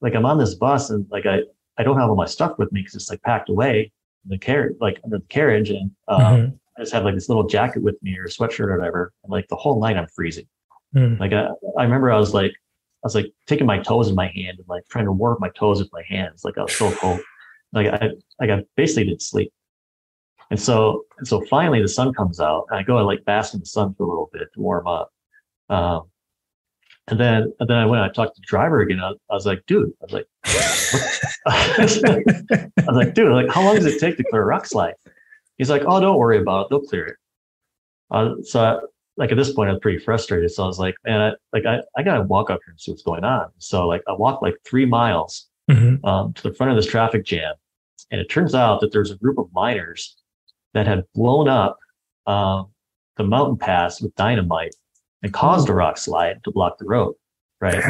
like 0.00 0.14
I'm 0.16 0.26
on 0.26 0.38
this 0.38 0.54
bus 0.56 0.90
and 0.90 1.06
like 1.10 1.26
I 1.26 1.42
I 1.78 1.84
don't 1.84 1.98
have 1.98 2.08
all 2.10 2.16
my 2.16 2.26
stuff 2.26 2.58
with 2.58 2.72
me 2.72 2.80
because 2.80 2.94
it's 2.96 3.08
like 3.10 3.22
packed 3.22 3.48
away 3.50 3.92
the 4.28 4.38
carriage 4.38 4.76
like 4.80 4.98
under 5.04 5.18
the 5.18 5.24
carriage 5.26 5.70
and 5.70 5.90
um, 6.08 6.20
Mhm. 6.20 6.58
I 6.78 6.82
just 6.82 6.92
have 6.92 7.04
like 7.04 7.14
this 7.14 7.28
little 7.28 7.46
jacket 7.46 7.82
with 7.82 7.96
me 8.02 8.18
or 8.18 8.24
a 8.24 8.28
sweatshirt 8.28 8.68
or 8.68 8.76
whatever. 8.78 9.12
And 9.22 9.32
like 9.32 9.48
the 9.48 9.56
whole 9.56 9.80
night 9.80 9.96
I'm 9.96 10.08
freezing. 10.08 10.46
Mm. 10.94 11.18
Like 11.18 11.32
I, 11.32 11.48
I 11.78 11.84
remember 11.84 12.10
I 12.12 12.18
was 12.18 12.34
like 12.34 12.52
I 12.52 13.04
was 13.06 13.14
like 13.14 13.32
taking 13.46 13.66
my 13.66 13.78
toes 13.78 14.08
in 14.08 14.14
my 14.14 14.26
hand 14.28 14.58
and 14.58 14.68
like 14.68 14.82
trying 14.90 15.06
to 15.06 15.12
warm 15.12 15.38
my 15.40 15.50
toes 15.50 15.78
with 15.80 15.90
my 15.92 16.02
hands. 16.08 16.44
Like 16.44 16.58
I 16.58 16.62
was 16.62 16.74
so 16.76 16.90
cold. 16.96 17.20
Like 17.72 17.86
I 17.88 18.10
like 18.40 18.50
I 18.50 18.62
basically 18.76 19.04
didn't 19.04 19.22
sleep. 19.22 19.52
And 20.50 20.60
so 20.60 21.04
and 21.18 21.26
so 21.26 21.40
finally 21.46 21.80
the 21.80 21.88
sun 21.88 22.12
comes 22.12 22.40
out 22.40 22.66
and 22.70 22.78
I 22.78 22.82
go 22.82 22.98
and 22.98 23.06
like 23.06 23.24
bask 23.24 23.54
in 23.54 23.60
the 23.60 23.66
sun 23.66 23.94
for 23.94 24.04
a 24.04 24.08
little 24.08 24.30
bit 24.32 24.48
to 24.54 24.60
warm 24.60 24.86
up. 24.86 25.12
Um, 25.68 26.02
and 27.08 27.18
then 27.20 27.52
and 27.60 27.68
then 27.68 27.76
I 27.76 27.86
went 27.86 28.02
I 28.02 28.08
talked 28.08 28.34
to 28.36 28.40
the 28.40 28.46
driver 28.46 28.80
again. 28.80 29.00
I, 29.00 29.10
I 29.30 29.34
was 29.34 29.46
like, 29.46 29.64
dude, 29.66 29.92
I 30.02 30.04
was 30.04 30.12
like, 30.12 30.26
I 31.46 31.74
was 31.78 32.96
like, 32.96 33.14
dude, 33.14 33.32
like 33.32 33.48
how 33.50 33.62
long 33.62 33.76
does 33.76 33.86
it 33.86 33.98
take 34.00 34.16
to 34.16 34.24
clear 34.24 34.42
a 34.42 34.46
rock 34.46 34.66
slide? 34.66 34.94
He's 35.58 35.70
like, 35.70 35.82
oh, 35.86 36.00
don't 36.00 36.18
worry 36.18 36.38
about 36.38 36.62
it. 36.62 36.66
They'll 36.70 36.80
clear 36.82 37.06
it. 37.06 37.16
Uh, 38.10 38.34
so 38.42 38.60
I, 38.62 38.78
like 39.16 39.32
at 39.32 39.36
this 39.38 39.52
point, 39.52 39.70
I 39.70 39.72
was 39.72 39.80
pretty 39.80 39.98
frustrated. 39.98 40.50
So 40.50 40.64
I 40.64 40.66
was 40.66 40.78
like, 40.78 40.94
man, 41.04 41.20
I, 41.20 41.32
like 41.52 41.64
I, 41.66 41.80
I 41.96 42.02
gotta 42.02 42.22
walk 42.24 42.50
up 42.50 42.60
here 42.64 42.72
and 42.72 42.80
see 42.80 42.90
what's 42.90 43.02
going 43.02 43.24
on. 43.24 43.48
So 43.58 43.86
like 43.86 44.02
I 44.08 44.12
walked 44.12 44.42
like 44.42 44.56
three 44.64 44.86
miles 44.86 45.48
Mhm. 45.70 46.04
um, 46.04 46.32
to 46.34 46.42
the 46.44 46.54
front 46.54 46.70
of 46.70 46.76
this 46.76 46.86
traffic 46.86 47.24
jam, 47.24 47.52
and 48.12 48.20
it 48.20 48.28
turns 48.30 48.54
out 48.54 48.80
that 48.80 48.92
there's 48.92 49.10
a 49.10 49.16
group 49.16 49.36
of 49.38 49.48
miners 49.52 50.14
that 50.74 50.86
had 50.86 51.02
blown 51.12 51.48
up 51.48 51.76
um, 52.26 52.68
the 53.16 53.24
mountain 53.24 53.56
pass 53.56 54.00
with 54.00 54.14
dynamite 54.14 54.76
and 55.22 55.32
caused 55.32 55.68
a 55.68 55.74
rock 55.74 55.98
slide 55.98 56.42
to 56.44 56.50
block 56.50 56.78
the 56.78 56.86
road. 56.86 57.14
Right. 57.60 57.82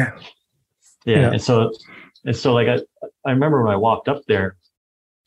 Yeah. 1.05 1.19
Yeah. 1.19 1.31
And 1.31 1.41
so, 1.41 1.71
and 2.25 2.35
so 2.35 2.53
like 2.53 2.67
I, 2.67 2.79
I 3.25 3.31
remember 3.31 3.63
when 3.63 3.71
I 3.71 3.77
walked 3.77 4.09
up 4.09 4.23
there, 4.27 4.57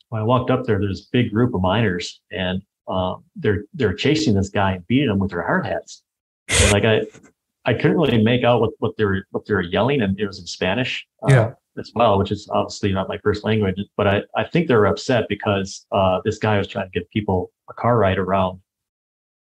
when 0.09 0.21
I 0.21 0.25
walked 0.25 0.51
up 0.51 0.63
there, 0.63 0.79
there's 0.79 1.01
a 1.01 1.09
big 1.11 1.31
group 1.31 1.55
of 1.55 1.61
miners 1.61 2.21
and 2.31 2.61
um, 2.87 3.23
they're 3.35 3.63
they're 3.73 3.95
chasing 3.95 4.35
this 4.35 4.49
guy 4.49 4.73
and 4.73 4.85
beating 4.85 5.09
him 5.09 5.17
with 5.17 5.31
their 5.31 5.41
hard 5.41 5.65
hats. 5.65 6.03
And 6.49 6.71
like 6.71 6.85
I, 6.85 7.01
I 7.65 7.73
couldn't 7.73 7.97
really 7.97 8.21
make 8.21 8.43
out 8.43 8.61
what, 8.61 8.71
what 8.79 8.95
they 8.97 9.05
were 9.05 9.25
what 9.31 9.45
they 9.47 9.53
were 9.55 9.61
yelling, 9.63 10.01
and 10.01 10.19
it 10.19 10.27
was 10.27 10.39
in 10.39 10.45
Spanish 10.45 11.07
uh, 11.23 11.31
Yeah. 11.33 11.53
as 11.79 11.91
well, 11.95 12.19
which 12.19 12.31
is 12.31 12.47
obviously 12.51 12.91
not 12.91 13.07
my 13.07 13.17
first 13.19 13.43
language. 13.43 13.77
But 13.97 14.07
I, 14.07 14.21
I 14.35 14.43
think 14.43 14.67
they 14.67 14.75
were 14.75 14.87
upset 14.87 15.25
because 15.29 15.85
uh, 15.91 16.19
this 16.25 16.37
guy 16.37 16.57
was 16.57 16.67
trying 16.67 16.91
to 16.91 16.99
give 16.99 17.09
people 17.09 17.51
a 17.69 17.73
car 17.73 17.97
ride 17.97 18.17
around 18.19 18.59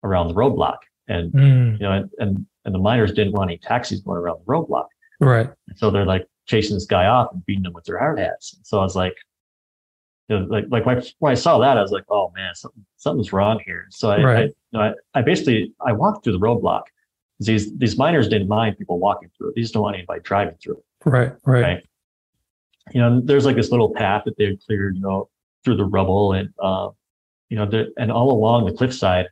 around 0.05 0.29
the 0.29 0.35
roadblock, 0.35 0.79
and 1.09 1.33
Mm. 1.33 1.73
you 1.75 1.79
know, 1.81 1.93
and, 1.93 2.11
and 2.19 2.47
and 2.65 2.75
the 2.75 2.79
miners 2.79 3.13
didn't 3.13 3.33
want 3.33 3.51
any 3.51 3.59
taxis 3.59 4.01
going 4.01 4.19
around 4.19 4.41
the 4.45 4.53
roadblock. 4.53 4.87
Right. 5.21 5.49
So 5.77 5.91
they're 5.91 6.05
like 6.05 6.27
chasing 6.47 6.77
this 6.77 6.87
guy 6.87 7.07
off 7.07 7.33
and 7.33 7.45
beating 7.47 7.65
him 7.65 7.73
with 7.73 7.85
their 7.85 7.99
hard 7.99 8.19
hats. 8.19 8.59
So 8.63 8.79
I 8.79 8.83
was 8.83 8.95
like, 8.95 9.15
you 10.29 10.39
know, 10.39 10.47
like 10.47 10.67
like 10.71 10.85
when 11.19 11.31
I, 11.33 11.35
saw 11.35 11.59
that, 11.59 11.79
I 11.79 11.83
was 11.83 11.91
like, 11.91 12.05
oh 12.11 12.31
man, 12.37 12.55
something 12.55 12.85
something's 12.97 13.33
wrong 13.33 13.61
here. 13.65 13.87
So 13.91 14.11
I, 14.11 14.17
I, 14.17 14.43
you 14.43 14.53
know, 14.73 14.81
I, 14.81 14.93
I 15.15 15.23
basically 15.23 15.73
I 15.85 15.93
walked 15.93 16.25
through 16.25 16.35
the 16.35 16.41
roadblock. 16.41 16.83
These 17.41 17.77
these 17.79 17.97
miners 17.97 18.29
didn't 18.29 18.49
mind 18.49 18.77
people 18.79 18.99
walking 18.99 19.31
through 19.37 19.51
it. 19.51 19.55
These 19.55 19.71
don't 19.71 19.83
want 19.83 19.97
anybody 19.97 20.21
driving 20.21 20.57
through 20.63 20.77
it. 20.79 20.85
Right. 21.05 21.33
Right. 21.47 21.63
Right. 21.63 21.87
You 22.93 23.01
know, 23.01 23.21
there's 23.21 23.45
like 23.45 23.57
this 23.57 23.71
little 23.71 23.93
path 23.95 24.23
that 24.25 24.37
they 24.37 24.47
had 24.47 24.61
cleared, 24.65 24.97
you 24.97 25.03
know, 25.03 25.29
through 25.65 25.77
the 25.77 25.85
rubble 25.85 26.33
and 26.33 26.51
uh, 26.63 26.91
you 27.49 27.57
know, 27.57 27.87
and 27.97 28.13
all 28.13 28.31
along 28.31 28.67
the 28.67 28.73
cliffside, 28.73 29.27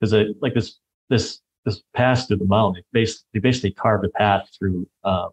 there's 0.00 0.12
a 0.12 0.34
like 0.40 0.54
this 0.54 0.78
this 1.12 1.40
this 1.64 1.80
pass 1.94 2.26
through 2.26 2.38
the 2.38 2.44
mountain. 2.46 2.82
They 2.92 3.00
basically, 3.02 3.26
they 3.34 3.38
basically 3.38 3.72
carved 3.72 4.04
a 4.04 4.08
path 4.08 4.48
through 4.58 4.88
um, 5.04 5.28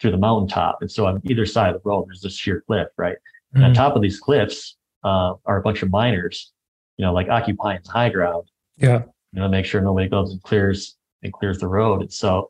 through 0.00 0.10
the 0.10 0.18
mountaintop, 0.18 0.82
and 0.82 0.90
so 0.90 1.06
on 1.06 1.20
either 1.24 1.46
side 1.46 1.74
of 1.74 1.82
the 1.82 1.88
road, 1.88 2.06
there's 2.08 2.20
this 2.20 2.36
sheer 2.36 2.62
cliff, 2.66 2.88
right? 2.98 3.16
And 3.54 3.64
on 3.64 3.70
Mm. 3.72 3.74
top 3.76 3.96
of 3.96 4.02
these 4.02 4.20
cliffs 4.20 4.76
uh, 5.04 5.32
are 5.46 5.56
a 5.58 5.62
bunch 5.62 5.82
of 5.82 5.90
miners, 5.90 6.52
you 6.98 7.04
know, 7.06 7.12
like 7.14 7.28
occupying 7.30 7.80
high 7.88 8.10
ground, 8.10 8.50
Yeah. 8.76 9.04
you 9.32 9.40
know, 9.40 9.48
make 9.48 9.64
sure 9.64 9.80
nobody 9.80 10.08
goes 10.08 10.32
and 10.32 10.42
clears 10.42 10.96
and 11.22 11.32
clears 11.32 11.58
the 11.58 11.68
road. 11.68 12.02
And 12.02 12.12
so, 12.12 12.48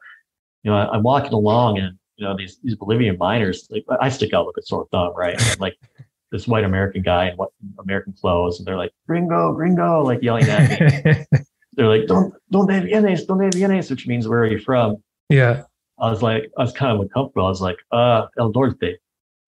you 0.64 0.70
know, 0.70 0.76
I, 0.76 0.88
I'm 0.94 1.02
walking 1.04 1.34
along, 1.34 1.78
and 1.78 1.96
you 2.16 2.24
know, 2.26 2.34
these 2.36 2.58
these 2.64 2.74
Bolivian 2.74 3.16
miners, 3.18 3.68
like 3.70 3.84
I 4.00 4.08
stick 4.08 4.32
out 4.32 4.46
like 4.46 4.56
a 4.58 4.62
sore 4.62 4.88
thumb, 4.90 5.12
right? 5.14 5.38
Like 5.60 5.76
this 6.32 6.48
white 6.48 6.64
American 6.64 7.02
guy 7.02 7.28
in 7.30 7.36
what 7.36 7.50
American 7.78 8.14
clothes, 8.14 8.58
and 8.58 8.66
they're 8.66 8.76
like 8.84 8.90
"Gringo, 9.06 9.52
Gringo," 9.52 10.02
like 10.02 10.20
yelling 10.22 10.48
at 10.48 10.62
me. 10.68 11.36
they're 11.76 11.88
like, 11.88 12.06
"Don't, 12.06 12.32
don't 12.50 12.66
de 12.66 12.80
vienes, 12.80 13.26
don't 13.26 13.38
de 13.38 13.50
vienes," 13.56 13.90
which 13.90 14.06
means 14.06 14.26
where 14.28 14.40
are 14.40 14.46
you 14.46 14.58
from? 14.58 14.96
yeah. 15.28 15.62
I 15.98 16.10
was 16.10 16.20
like, 16.22 16.50
I 16.58 16.62
was 16.62 16.72
kind 16.74 16.92
of 16.94 17.00
uncomfortable. 17.00 17.46
I 17.46 17.48
was 17.48 17.62
like, 17.62 17.78
uh, 17.90 18.26
El 18.38 18.52
Norte, 18.52 18.98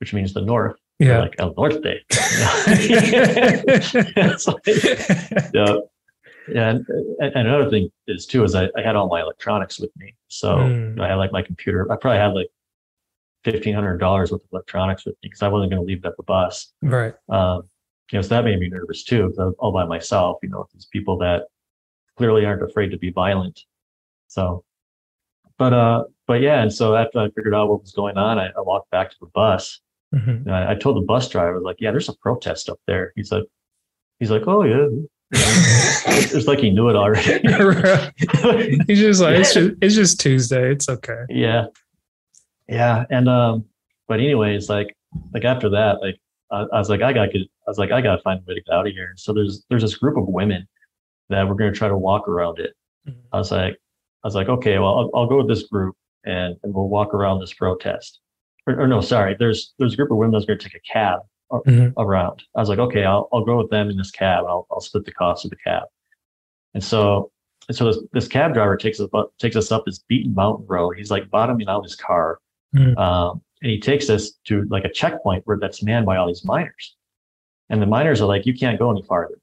which 0.00 0.14
means 0.14 0.32
the 0.32 0.40
north. 0.40 0.76
They're 0.98 1.08
Yeah. 1.10 1.18
like 1.20 1.34
El 1.38 1.52
Norte. 1.54 1.76
Like, 4.46 4.66
yeah. 5.54 5.76
Yeah. 6.50 6.70
And, 6.70 6.86
and 7.20 7.34
another 7.46 7.68
thing 7.68 7.90
is 8.06 8.24
too, 8.24 8.44
is 8.44 8.54
I, 8.54 8.70
I 8.76 8.80
had 8.82 8.96
all 8.96 9.08
my 9.08 9.20
electronics 9.20 9.78
with 9.78 9.90
me. 9.96 10.14
So 10.28 10.56
Mm. 10.56 11.00
I 11.00 11.08
had 11.08 11.16
like 11.16 11.32
my 11.32 11.42
computer. 11.42 11.90
I 11.92 11.96
probably 11.96 12.18
had 12.18 12.32
like 12.34 12.48
fifteen 13.44 13.74
hundred 13.74 13.98
dollars 13.98 14.32
worth 14.32 14.42
of 14.42 14.48
electronics 14.52 15.04
with 15.04 15.14
me 15.22 15.28
because 15.28 15.42
I 15.42 15.48
wasn't 15.48 15.70
going 15.72 15.82
to 15.82 15.86
leave 15.86 15.98
it 16.04 16.06
at 16.06 16.16
the 16.16 16.22
bus. 16.22 16.72
right. 16.82 17.12
Um, 17.28 17.62
you 18.10 18.16
know, 18.18 18.22
so 18.22 18.28
that 18.30 18.44
made 18.44 18.58
me 18.58 18.68
nervous 18.70 19.04
too, 19.04 19.34
all 19.58 19.70
by 19.72 19.84
myself, 19.84 20.38
you 20.42 20.48
know, 20.48 20.66
these 20.72 20.86
people 20.90 21.18
that 21.18 21.42
clearly 22.18 22.44
aren't 22.44 22.62
afraid 22.62 22.90
to 22.90 22.98
be 22.98 23.10
violent. 23.10 23.60
So, 24.26 24.64
but, 25.56 25.72
uh, 25.72 26.04
but 26.26 26.40
yeah. 26.42 26.60
And 26.60 26.72
so 26.72 26.94
after 26.94 27.20
I 27.20 27.30
figured 27.30 27.54
out 27.54 27.68
what 27.68 27.80
was 27.80 27.92
going 27.92 28.18
on, 28.18 28.38
I, 28.38 28.48
I 28.48 28.60
walked 28.60 28.90
back 28.90 29.10
to 29.10 29.16
the 29.20 29.28
bus. 29.28 29.80
Mm-hmm. 30.14 30.50
I, 30.50 30.72
I, 30.72 30.74
told 30.74 30.96
the 30.96 31.06
bus 31.06 31.28
driver, 31.28 31.60
like, 31.60 31.76
yeah, 31.80 31.90
there's 31.90 32.08
a 32.08 32.14
protest 32.14 32.68
up 32.68 32.80
there. 32.86 33.12
He's 33.14 33.30
like, 33.30 33.44
he's 34.18 34.30
like, 34.30 34.42
oh 34.46 34.64
yeah. 34.64 34.88
it's 35.30 36.46
like 36.46 36.58
he 36.58 36.70
knew 36.70 36.88
it 36.88 36.96
already. 36.96 37.42
he's 38.86 39.00
just 39.00 39.20
like, 39.20 39.36
it's 39.36 39.54
just, 39.54 39.74
it's 39.82 39.94
just 39.94 40.20
Tuesday. 40.20 40.72
It's 40.72 40.88
okay. 40.88 41.24
Yeah. 41.28 41.66
Yeah. 42.68 43.04
And, 43.10 43.28
um, 43.28 43.66
but 44.08 44.20
anyways, 44.20 44.68
like, 44.68 44.96
like 45.34 45.44
after 45.44 45.68
that, 45.70 46.00
like, 46.00 46.16
I, 46.50 46.60
I 46.72 46.78
was 46.78 46.88
like, 46.88 47.02
I 47.02 47.12
got, 47.12 47.28
I 47.28 47.46
was 47.66 47.78
like, 47.78 47.92
I 47.92 48.00
got 48.00 48.16
to 48.16 48.22
find 48.22 48.40
a 48.40 48.42
way 48.48 48.54
to 48.54 48.62
get 48.62 48.72
out 48.72 48.86
of 48.86 48.92
here. 48.92 49.12
So 49.16 49.34
there's, 49.34 49.64
there's 49.68 49.82
this 49.82 49.96
group 49.96 50.16
of 50.16 50.26
women 50.26 50.66
that 51.28 51.48
we're 51.48 51.54
going 51.54 51.72
to 51.72 51.78
try 51.78 51.88
to 51.88 51.96
walk 51.96 52.28
around 52.28 52.58
it. 52.58 52.74
Mm-hmm. 53.08 53.18
I 53.32 53.38
was 53.38 53.50
like, 53.50 53.74
I 54.24 54.26
was 54.26 54.34
like, 54.34 54.48
okay, 54.48 54.78
well, 54.78 54.98
I'll, 54.98 55.10
I'll 55.14 55.26
go 55.26 55.38
with 55.38 55.48
this 55.48 55.64
group 55.64 55.96
and, 56.24 56.56
and 56.62 56.74
we'll 56.74 56.88
walk 56.88 57.14
around 57.14 57.40
this 57.40 57.54
protest. 57.54 58.20
Or, 58.66 58.80
or 58.80 58.86
no, 58.86 59.00
sorry, 59.00 59.36
there's 59.38 59.74
there's 59.78 59.94
a 59.94 59.96
group 59.96 60.10
of 60.10 60.16
women 60.16 60.32
that's 60.32 60.44
going 60.44 60.58
to 60.58 60.64
take 60.68 60.74
a 60.74 60.92
cab 60.92 61.20
mm-hmm. 61.52 61.98
around. 62.00 62.42
I 62.56 62.60
was 62.60 62.68
like, 62.68 62.78
okay, 62.78 63.04
I'll 63.04 63.28
I'll 63.32 63.44
go 63.44 63.58
with 63.58 63.70
them 63.70 63.88
in 63.90 63.96
this 63.96 64.10
cab. 64.10 64.44
I'll 64.46 64.66
I'll 64.70 64.80
split 64.80 65.04
the 65.04 65.12
cost 65.12 65.44
of 65.44 65.50
the 65.50 65.56
cab. 65.56 65.84
And 66.74 66.84
so 66.84 67.30
and 67.68 67.76
so 67.76 67.86
this, 67.86 67.98
this 68.12 68.28
cab 68.28 68.54
driver 68.54 68.76
takes 68.76 69.00
us 69.00 69.08
up 69.14 69.32
takes 69.38 69.56
us 69.56 69.72
up 69.72 69.84
this 69.86 70.00
beaten 70.00 70.34
mountain 70.34 70.66
road. 70.68 70.96
He's 70.96 71.10
like 71.10 71.30
bottoming 71.30 71.68
out 71.68 71.82
his 71.82 71.94
car, 71.94 72.40
mm-hmm. 72.74 72.98
um, 72.98 73.42
and 73.62 73.70
he 73.70 73.80
takes 73.80 74.10
us 74.10 74.32
to 74.44 74.64
like 74.70 74.84
a 74.84 74.92
checkpoint 74.92 75.46
where 75.46 75.58
that's 75.58 75.82
manned 75.82 76.06
by 76.06 76.16
all 76.16 76.26
these 76.26 76.44
miners. 76.44 76.96
And 77.70 77.82
the 77.82 77.86
miners 77.86 78.20
are 78.22 78.26
like, 78.26 78.46
you 78.46 78.54
can't 78.54 78.78
go 78.78 78.90
any 78.90 79.02
farther. 79.02 79.38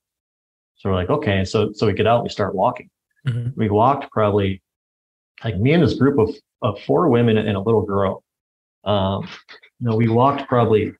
So 0.85 0.91
we're 0.91 0.97
like, 0.97 1.09
okay. 1.09 1.39
And 1.39 1.47
so 1.47 1.71
so 1.73 1.87
we 1.87 1.93
get 1.93 2.05
out, 2.05 2.17
and 2.17 2.25
we 2.25 2.29
start 2.29 2.53
walking. 2.53 2.91
Mm-hmm. 3.27 3.59
We 3.59 3.69
walked 3.71 4.11
probably 4.11 4.61
like 5.43 5.57
me 5.57 5.73
and 5.73 5.81
this 5.81 5.95
group 5.95 6.19
of, 6.19 6.29
of 6.61 6.79
four 6.83 7.09
women 7.09 7.39
and 7.39 7.57
a 7.57 7.59
little 7.59 7.81
girl. 7.81 8.23
Um, 8.83 9.27
you 9.79 9.87
know, 9.87 9.95
we 9.95 10.09
walked 10.09 10.47
probably 10.47 10.93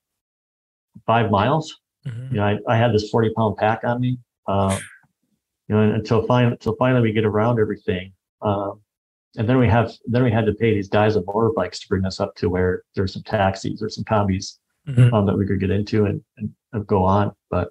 five 1.05 1.29
miles. 1.29 1.79
Mm-hmm. 2.03 2.33
You 2.33 2.41
know, 2.41 2.43
I, 2.43 2.57
I 2.67 2.77
had 2.77 2.95
this 2.95 3.11
40 3.11 3.31
pound 3.37 3.57
pack 3.57 3.83
on 3.83 4.01
me. 4.01 4.17
Um, 4.47 4.75
you 5.67 5.75
know, 5.75 5.93
until 5.93 6.25
finally, 6.25 6.53
until 6.53 6.75
finally 6.77 7.03
we 7.03 7.11
get 7.11 7.23
around 7.23 7.59
everything. 7.59 8.11
Um, 8.41 8.81
and 9.37 9.47
then 9.47 9.59
we 9.59 9.67
have, 9.67 9.91
then 10.07 10.23
we 10.23 10.31
had 10.31 10.47
to 10.47 10.53
pay 10.53 10.73
these 10.73 10.89
guys 10.89 11.15
on 11.15 11.25
motorbikes 11.25 11.81
to 11.81 11.87
bring 11.89 12.05
us 12.05 12.19
up 12.19 12.33
to 12.37 12.49
where 12.49 12.81
there's 12.95 13.13
some 13.13 13.23
taxis 13.23 13.83
or 13.83 13.89
some 13.89 14.03
combis 14.03 14.57
mm-hmm. 14.87 15.13
um, 15.13 15.27
that 15.27 15.37
we 15.37 15.45
could 15.45 15.59
get 15.59 15.69
into 15.69 16.05
and, 16.05 16.23
and, 16.37 16.49
and 16.73 16.87
go 16.87 17.03
on. 17.03 17.31
But, 17.51 17.69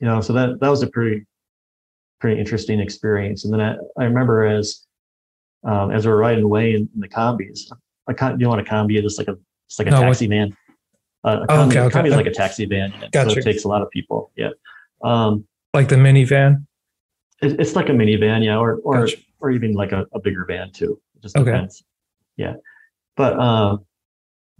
you 0.00 0.06
know, 0.06 0.20
so 0.20 0.32
that, 0.32 0.60
that 0.60 0.68
was 0.68 0.82
a 0.82 0.86
pretty, 0.86 1.26
pretty 2.20 2.40
interesting 2.40 2.80
experience. 2.80 3.44
And 3.44 3.52
then 3.52 3.60
I, 3.60 3.76
I 3.98 4.04
remember 4.04 4.46
as, 4.46 4.86
um, 5.64 5.90
as 5.90 6.06
we 6.06 6.12
are 6.12 6.16
riding 6.16 6.44
away 6.44 6.74
in, 6.74 6.88
in 6.94 7.00
the 7.00 7.08
combis. 7.08 7.70
A 8.08 8.14
con- 8.14 8.38
you 8.38 8.44
know 8.44 8.50
what 8.50 8.60
a 8.60 8.64
combi 8.64 8.98
is? 8.98 9.04
It's 9.04 9.18
like 9.18 9.28
a 9.28 9.36
it's 9.66 9.78
like 9.78 9.88
a 9.88 9.90
no, 9.90 10.00
taxi 10.00 10.28
what? 10.28 10.36
van. 10.36 10.56
Uh, 11.24 11.40
a 11.42 11.46
combi, 11.46 11.70
okay, 11.70 11.80
okay. 11.80 11.98
combi 11.98 12.06
is 12.08 12.14
like 12.14 12.26
a 12.26 12.30
taxi 12.30 12.66
van. 12.66 12.92
Gotcha. 13.12 13.30
So 13.30 13.38
it 13.38 13.42
takes 13.44 13.64
a 13.64 13.68
lot 13.68 13.82
of 13.82 13.90
people. 13.90 14.30
Yeah. 14.36 14.50
Um, 15.02 15.44
like 15.74 15.88
the 15.88 15.96
minivan. 15.96 16.66
It, 17.42 17.60
it's 17.60 17.74
like 17.74 17.88
a 17.88 17.92
minivan, 17.92 18.44
yeah, 18.44 18.56
or 18.56 18.76
or 18.84 19.06
gotcha. 19.06 19.16
or 19.40 19.50
even 19.50 19.72
like 19.72 19.92
a, 19.92 20.06
a 20.12 20.20
bigger 20.20 20.44
van 20.44 20.70
too. 20.70 21.00
It 21.16 21.22
just 21.22 21.34
depends. 21.34 21.82
Okay. 22.38 22.48
Yeah. 22.48 22.54
But 23.16 23.38
um, 23.40 23.84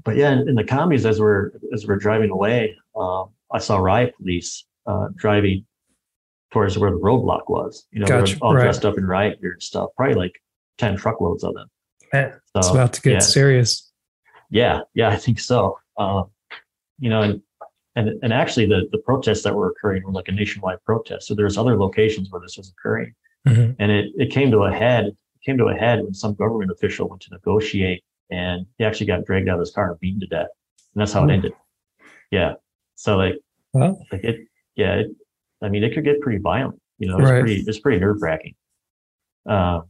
but 0.03 0.17
yeah, 0.17 0.33
in, 0.33 0.49
in, 0.49 0.55
the 0.57 0.65
combis 0.65 1.05
as 1.05 1.21
we're 1.21 1.53
as 1.73 1.87
we're 1.87 1.97
driving 1.97 2.31
away, 2.31 2.77
um, 2.97 3.31
I 3.53 3.59
saw 3.61 3.77
riot 3.79 4.15
police 4.17 4.65
uh, 4.87 5.09
driving 5.15 5.65
towards 6.53 6.79
where 6.79 6.91
the 6.91 6.99
roadblock 6.99 7.49
was. 7.49 7.87
You 7.91 8.01
know, 8.01 8.07
gotcha. 8.07 8.39
all 8.41 8.55
right. 8.55 8.63
dressed 8.63 8.85
up 8.85 8.99
in 8.99 9.07
riot 9.07 9.41
gear 9.41 9.53
and 9.53 9.63
stuff. 9.63 9.91
Probably 9.97 10.15
like 10.15 10.33
10 10.79 10.97
truckloads 10.97 11.45
of 11.45 11.55
them. 11.55 11.69
Man, 12.13 12.33
so, 12.55 12.59
it's 12.59 12.69
about 12.69 12.93
to 12.95 13.03
get 13.03 13.13
yeah. 13.13 13.19
serious. 13.19 13.93
Yeah, 14.51 14.81
yeah, 14.95 15.09
I 15.11 15.17
think 15.17 15.41
so. 15.41 15.79
Um, 15.99 16.31
you 16.99 17.11
know, 17.11 17.23
and, 17.23 17.43
and 17.97 18.11
and 18.23 18.33
actually 18.33 18.67
the 18.67 18.89
the 18.93 18.99
protests 18.99 19.43
that 19.43 19.55
were 19.55 19.71
occurring 19.71 20.03
were 20.05 20.13
like 20.13 20.29
a 20.29 20.33
nationwide 20.33 20.83
protest. 20.85 21.27
So 21.27 21.35
there's 21.35 21.57
other 21.57 21.77
locations 21.79 22.31
where 22.31 22.41
this 22.41 22.57
was 22.57 22.71
occurring. 22.71 23.15
Mm-hmm. 23.47 23.73
And 23.79 23.93
it, 23.93 24.13
it 24.17 24.31
came 24.31 24.51
to 24.51 24.65
a 24.65 24.73
head, 24.73 25.07
it 25.07 25.17
came 25.45 25.57
to 25.59 25.67
a 25.67 25.75
head 25.75 26.03
when 26.03 26.15
some 26.15 26.35
government 26.35 26.71
official 26.71 27.09
went 27.09 27.23
to 27.23 27.31
negotiate 27.31 28.03
and 28.31 28.67
he 28.79 28.85
actually 28.85 29.07
got 29.07 29.25
dragged 29.25 29.49
out 29.49 29.55
of 29.55 29.61
his 29.61 29.71
car 29.71 29.91
and 29.91 30.01
beaten 30.01 30.21
to 30.21 30.27
death. 30.27 30.49
And 30.95 31.01
that's 31.01 31.13
how 31.13 31.25
it 31.25 31.31
ended. 31.31 31.53
Yeah. 32.31 32.55
So 32.97 33.17
like, 33.17 33.35
well, 33.73 34.05
like 34.11 34.25
it, 34.25 34.41
yeah, 34.77 34.95
it, 34.97 35.09
I 35.63 35.69
mean, 35.69 35.83
it 35.83 35.95
could 35.95 36.05
get 36.05 36.21
pretty 36.21 36.39
violent, 36.39 36.81
you 36.99 37.09
know, 37.09 37.19
it's 37.19 37.31
right. 37.31 37.41
pretty, 37.41 37.65
it's 37.67 37.81
pretty 37.81 37.99
nerve 37.99 38.21
wracking. 38.21 38.55
Um, 39.47 39.85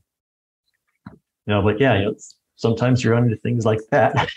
you 1.11 1.55
know, 1.55 1.63
but 1.63 1.81
yeah, 1.81 1.99
you 1.99 2.05
know, 2.07 2.15
sometimes 2.57 3.05
you 3.05 3.13
run 3.13 3.25
into 3.25 3.37
things 3.37 3.65
like 3.65 3.81
that 3.91 4.15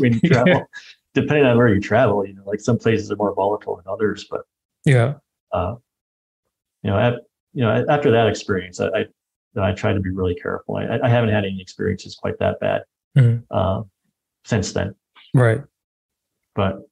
when 0.00 0.14
you 0.14 0.20
travel. 0.20 0.66
Depending 1.12 1.44
on 1.44 1.56
where 1.56 1.66
you 1.66 1.80
travel, 1.80 2.24
you 2.24 2.34
know, 2.34 2.44
like 2.46 2.60
some 2.60 2.78
places 2.78 3.10
are 3.10 3.16
more 3.16 3.34
volatile 3.34 3.74
than 3.74 3.84
others, 3.92 4.26
but 4.30 4.42
yeah, 4.84 5.14
uh, 5.50 5.74
you 6.84 6.90
know, 6.90 6.96
at, 6.96 7.14
you 7.52 7.64
know, 7.64 7.84
after 7.88 8.12
that 8.12 8.28
experience, 8.28 8.80
I, 8.80 8.86
I, 9.56 9.70
I 9.70 9.72
try 9.72 9.92
to 9.92 9.98
be 9.98 10.10
really 10.10 10.36
careful. 10.36 10.76
I, 10.76 11.00
I 11.02 11.08
haven't 11.08 11.30
had 11.30 11.44
any 11.44 11.60
experiences 11.60 12.14
quite 12.14 12.38
that 12.38 12.60
bad 12.60 12.82
mm-hmm. 13.18 13.42
uh, 13.50 13.82
since 14.44 14.72
then. 14.72 14.94
Right. 15.34 15.62
But 16.54 16.82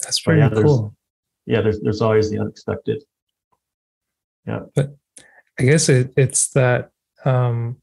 that's 0.00 0.20
pretty 0.20 0.40
yeah, 0.40 0.50
cool. 0.50 0.94
Yeah, 1.48 1.62
there's 1.62 1.80
there's 1.80 2.02
always 2.02 2.30
the 2.30 2.38
unexpected. 2.38 3.02
Yeah. 4.46 4.60
But 4.74 4.94
I 5.58 5.62
guess 5.64 5.88
it, 5.88 6.12
it's 6.16 6.48
that 6.50 6.90
um, 7.24 7.78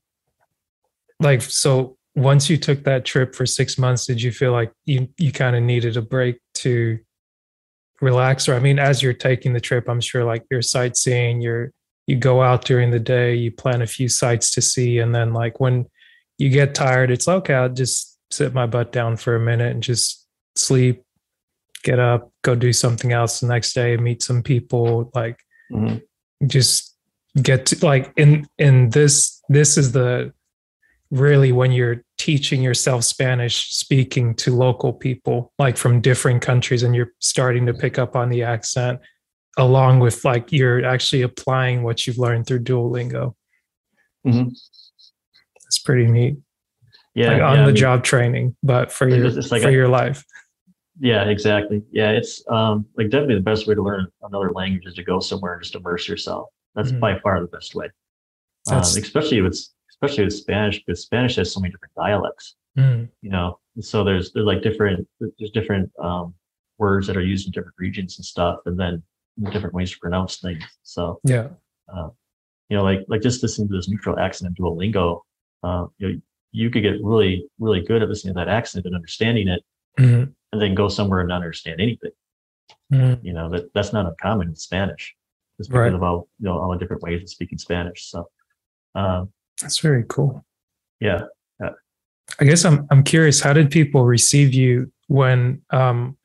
like 1.19 1.41
so 1.41 1.97
once 2.15 2.49
you 2.49 2.57
took 2.57 2.83
that 2.83 3.05
trip 3.05 3.35
for 3.35 3.45
six 3.45 3.77
months 3.77 4.05
did 4.05 4.21
you 4.21 4.31
feel 4.31 4.51
like 4.51 4.71
you 4.85 5.07
you 5.17 5.31
kind 5.31 5.55
of 5.55 5.63
needed 5.63 5.97
a 5.97 6.01
break 6.01 6.39
to 6.53 6.97
relax 8.01 8.47
or 8.47 8.55
i 8.55 8.59
mean 8.59 8.79
as 8.79 9.01
you're 9.01 9.13
taking 9.13 9.53
the 9.53 9.59
trip 9.59 9.89
i'm 9.89 10.01
sure 10.01 10.23
like 10.23 10.45
you're 10.49 10.61
sightseeing 10.61 11.41
you're 11.41 11.71
you 12.07 12.15
go 12.15 12.41
out 12.41 12.63
during 12.63 12.91
the 12.91 12.99
day 12.99 13.35
you 13.35 13.51
plan 13.51 13.81
a 13.81 13.87
few 13.87 14.07
sites 14.07 14.51
to 14.51 14.61
see 14.61 14.99
and 14.99 15.13
then 15.13 15.33
like 15.33 15.59
when 15.59 15.85
you 16.37 16.49
get 16.49 16.75
tired 16.75 17.11
it's 17.11 17.27
okay 17.27 17.53
i'll 17.53 17.69
just 17.69 18.17
sit 18.31 18.53
my 18.53 18.65
butt 18.65 18.91
down 18.91 19.15
for 19.15 19.35
a 19.35 19.39
minute 19.39 19.71
and 19.71 19.83
just 19.83 20.25
sleep 20.55 21.04
get 21.85 21.99
up 21.99 22.31
go 22.41 22.55
do 22.55 22.73
something 22.73 23.13
else 23.13 23.39
the 23.39 23.47
next 23.47 23.73
day 23.73 23.95
meet 23.95 24.21
some 24.21 24.43
people 24.43 25.09
like 25.15 25.39
mm-hmm. 25.71 25.97
just 26.47 26.97
get 27.41 27.65
to 27.67 27.85
like 27.85 28.11
in 28.17 28.45
in 28.57 28.89
this 28.89 29.41
this 29.47 29.77
is 29.77 29.93
the 29.93 30.33
really 31.11 31.51
when 31.51 31.71
you're 31.71 32.03
teaching 32.17 32.61
yourself 32.61 33.03
Spanish 33.03 33.71
speaking 33.73 34.33
to 34.35 34.55
local 34.55 34.93
people, 34.93 35.53
like 35.59 35.77
from 35.77 36.01
different 36.01 36.41
countries, 36.41 36.83
and 36.83 36.95
you're 36.95 37.11
starting 37.19 37.65
to 37.65 37.73
pick 37.73 37.99
up 37.99 38.15
on 38.15 38.29
the 38.29 38.43
accent, 38.43 38.99
along 39.57 39.99
with 39.99 40.25
like 40.25 40.51
you're 40.51 40.85
actually 40.85 41.21
applying 41.21 41.83
what 41.83 42.05
you've 42.05 42.17
learned 42.17 42.47
through 42.47 42.63
Duolingo. 42.63 43.35
Mm-hmm. 44.25 44.49
It's 45.67 45.79
pretty 45.79 46.07
neat. 46.07 46.37
Yeah, 47.13 47.33
like 47.33 47.41
on 47.41 47.51
yeah, 47.51 47.55
the 47.57 47.61
I 47.61 47.65
mean, 47.67 47.75
job 47.75 48.03
training, 48.03 48.55
but 48.61 48.91
for 48.91 49.07
your 49.07 49.29
like 49.29 49.61
for 49.61 49.69
a, 49.69 49.71
your 49.71 49.87
life. 49.87 50.23
Yeah, 50.99 51.25
exactly. 51.25 51.83
Yeah, 51.91 52.11
it's 52.11 52.43
um 52.49 52.85
like 52.97 53.09
definitely 53.09 53.35
the 53.35 53.41
best 53.41 53.67
way 53.67 53.75
to 53.75 53.83
learn 53.83 54.07
another 54.23 54.51
language 54.51 54.85
is 54.85 54.93
to 54.95 55.03
go 55.03 55.19
somewhere 55.19 55.53
and 55.53 55.63
just 55.63 55.75
immerse 55.75 56.07
yourself. 56.07 56.49
That's 56.75 56.91
mm-hmm. 56.91 56.99
by 56.99 57.19
far 57.19 57.41
the 57.41 57.47
best 57.47 57.75
way. 57.75 57.89
Um, 58.71 58.79
especially 58.79 59.39
if 59.39 59.45
it's 59.45 59.73
especially 59.91 60.25
with 60.25 60.33
Spanish, 60.33 60.83
because 60.83 61.03
Spanish 61.03 61.35
has 61.35 61.53
so 61.53 61.59
many 61.59 61.71
different 61.71 61.93
dialects. 61.95 62.55
Mm. 62.77 63.09
You 63.21 63.29
know, 63.29 63.59
so 63.79 64.03
there's 64.03 64.31
there's 64.33 64.45
like 64.45 64.61
different 64.61 65.07
there's 65.19 65.51
different 65.51 65.91
um, 66.01 66.33
words 66.77 67.07
that 67.07 67.15
are 67.15 67.23
used 67.23 67.45
in 67.45 67.51
different 67.51 67.75
regions 67.77 68.17
and 68.17 68.25
stuff, 68.25 68.59
and 68.65 68.79
then 68.79 69.01
different 69.51 69.73
ways 69.73 69.91
to 69.91 69.99
pronounce 69.99 70.37
things. 70.37 70.63
So 70.83 71.19
yeah, 71.23 71.47
uh, 71.93 72.09
you 72.69 72.77
know, 72.77 72.83
like 72.83 72.99
like 73.07 73.21
just 73.21 73.41
listening 73.41 73.69
to 73.69 73.75
this 73.75 73.87
neutral 73.87 74.19
accent 74.19 74.53
in 74.57 74.63
Duolingo, 74.63 75.21
uh, 75.63 75.85
you 75.97 76.07
know, 76.07 76.21
you 76.51 76.69
could 76.69 76.83
get 76.83 76.95
really 77.01 77.45
really 77.59 77.81
good 77.81 78.01
at 78.01 78.09
listening 78.09 78.33
to 78.33 78.39
that 78.39 78.49
accent 78.49 78.85
and 78.85 78.95
understanding 78.95 79.47
it, 79.47 79.63
mm-hmm. 79.97 80.31
And 80.55 80.61
then 80.61 80.75
go 80.75 80.87
somewhere 80.87 81.19
and 81.19 81.29
not 81.29 81.37
understand 81.37 81.79
anything. 81.79 82.11
Mm-hmm. 82.91 83.25
You 83.25 83.33
know 83.33 83.49
that 83.49 83.73
that's 83.73 83.93
not 83.93 84.05
uncommon 84.05 84.49
in 84.49 84.55
Spanish, 84.55 85.15
just 85.57 85.69
because 85.69 85.91
right. 85.91 85.93
of 85.93 86.03
all 86.03 86.27
you 86.39 86.45
know 86.45 86.57
all 86.57 86.71
the 86.71 86.77
different 86.77 87.03
ways 87.03 87.21
of 87.21 87.29
speaking 87.29 87.57
Spanish. 87.57 88.09
So. 88.09 88.29
Um, 88.95 89.33
that's 89.61 89.79
very 89.79 90.03
cool. 90.07 90.45
Yeah. 90.99 91.23
yeah. 91.59 91.71
I 92.39 92.45
guess 92.45 92.65
I'm 92.65 92.87
I'm 92.91 93.03
curious. 93.03 93.41
How 93.41 93.53
did 93.53 93.71
people 93.71 94.05
receive 94.05 94.53
you 94.53 94.91
when 95.07 95.61
um, 95.69 96.17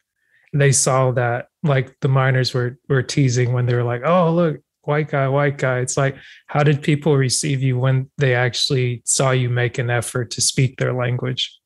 they 0.53 0.73
saw 0.73 1.11
that? 1.13 1.49
Like 1.63 1.95
the 2.01 2.09
miners 2.09 2.55
were 2.55 2.79
were 2.89 3.03
teasing 3.03 3.53
when 3.53 3.67
they 3.67 3.75
were 3.75 3.85
like, 3.85 4.03
"Oh, 4.05 4.33
look, 4.33 4.61
white 4.83 5.09
guy, 5.09 5.29
white 5.29 5.59
guy." 5.59 5.81
It's 5.81 5.97
like, 5.97 6.17
how 6.47 6.63
did 6.63 6.83
people 6.83 7.17
receive 7.17 7.63
you 7.63 7.79
when 7.79 8.11
they 8.17 8.35
actually 8.35 9.03
saw 9.05 9.31
you 9.31 9.51
make 9.51 9.79
an 9.79 9.91
effort 9.91 10.31
to 10.33 10.41
speak 10.41 10.79
their 10.79 10.95
language? 10.95 11.60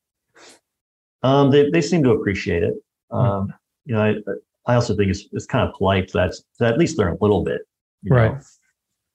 Um, 1.23 1.51
they 1.51 1.69
they 1.69 1.81
seem 1.81 2.03
to 2.03 2.11
appreciate 2.11 2.63
it. 2.63 2.73
Hmm. 3.11 3.17
Um, 3.17 3.25
mm-hmm. 3.47 3.51
You 3.85 3.95
know, 3.95 4.01
I 4.01 4.71
I 4.71 4.75
also 4.75 4.95
think 4.95 5.09
it's 5.11 5.25
it's 5.31 5.45
kind 5.45 5.67
of 5.67 5.75
polite 5.75 6.11
that, 6.13 6.33
at 6.61 6.77
least 6.77 6.97
learn 6.97 7.13
a 7.13 7.23
little 7.23 7.43
bit. 7.43 7.61
you 8.03 8.09
know? 8.11 8.15
Right. 8.15 8.43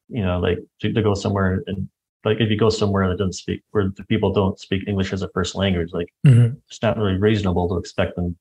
You 0.08 0.22
know, 0.24 0.40
like 0.40 0.58
to, 0.80 0.92
to 0.92 1.02
go 1.02 1.14
somewhere 1.14 1.62
and 1.66 1.88
like 2.24 2.38
if 2.40 2.50
you 2.50 2.56
go 2.58 2.68
somewhere 2.70 3.08
that 3.08 3.16
doesn't 3.18 3.32
speak 3.34 3.62
where 3.70 3.90
the 3.96 4.04
people 4.04 4.32
don't 4.32 4.58
speak 4.58 4.82
English 4.86 5.12
as 5.12 5.22
a 5.22 5.28
first 5.28 5.54
language, 5.54 5.90
like 5.92 6.12
Mhm. 6.26 6.56
it's 6.68 6.82
not 6.82 6.96
really 6.98 7.16
reasonable 7.16 7.68
to 7.68 7.76
expect 7.76 8.16
them 8.16 8.36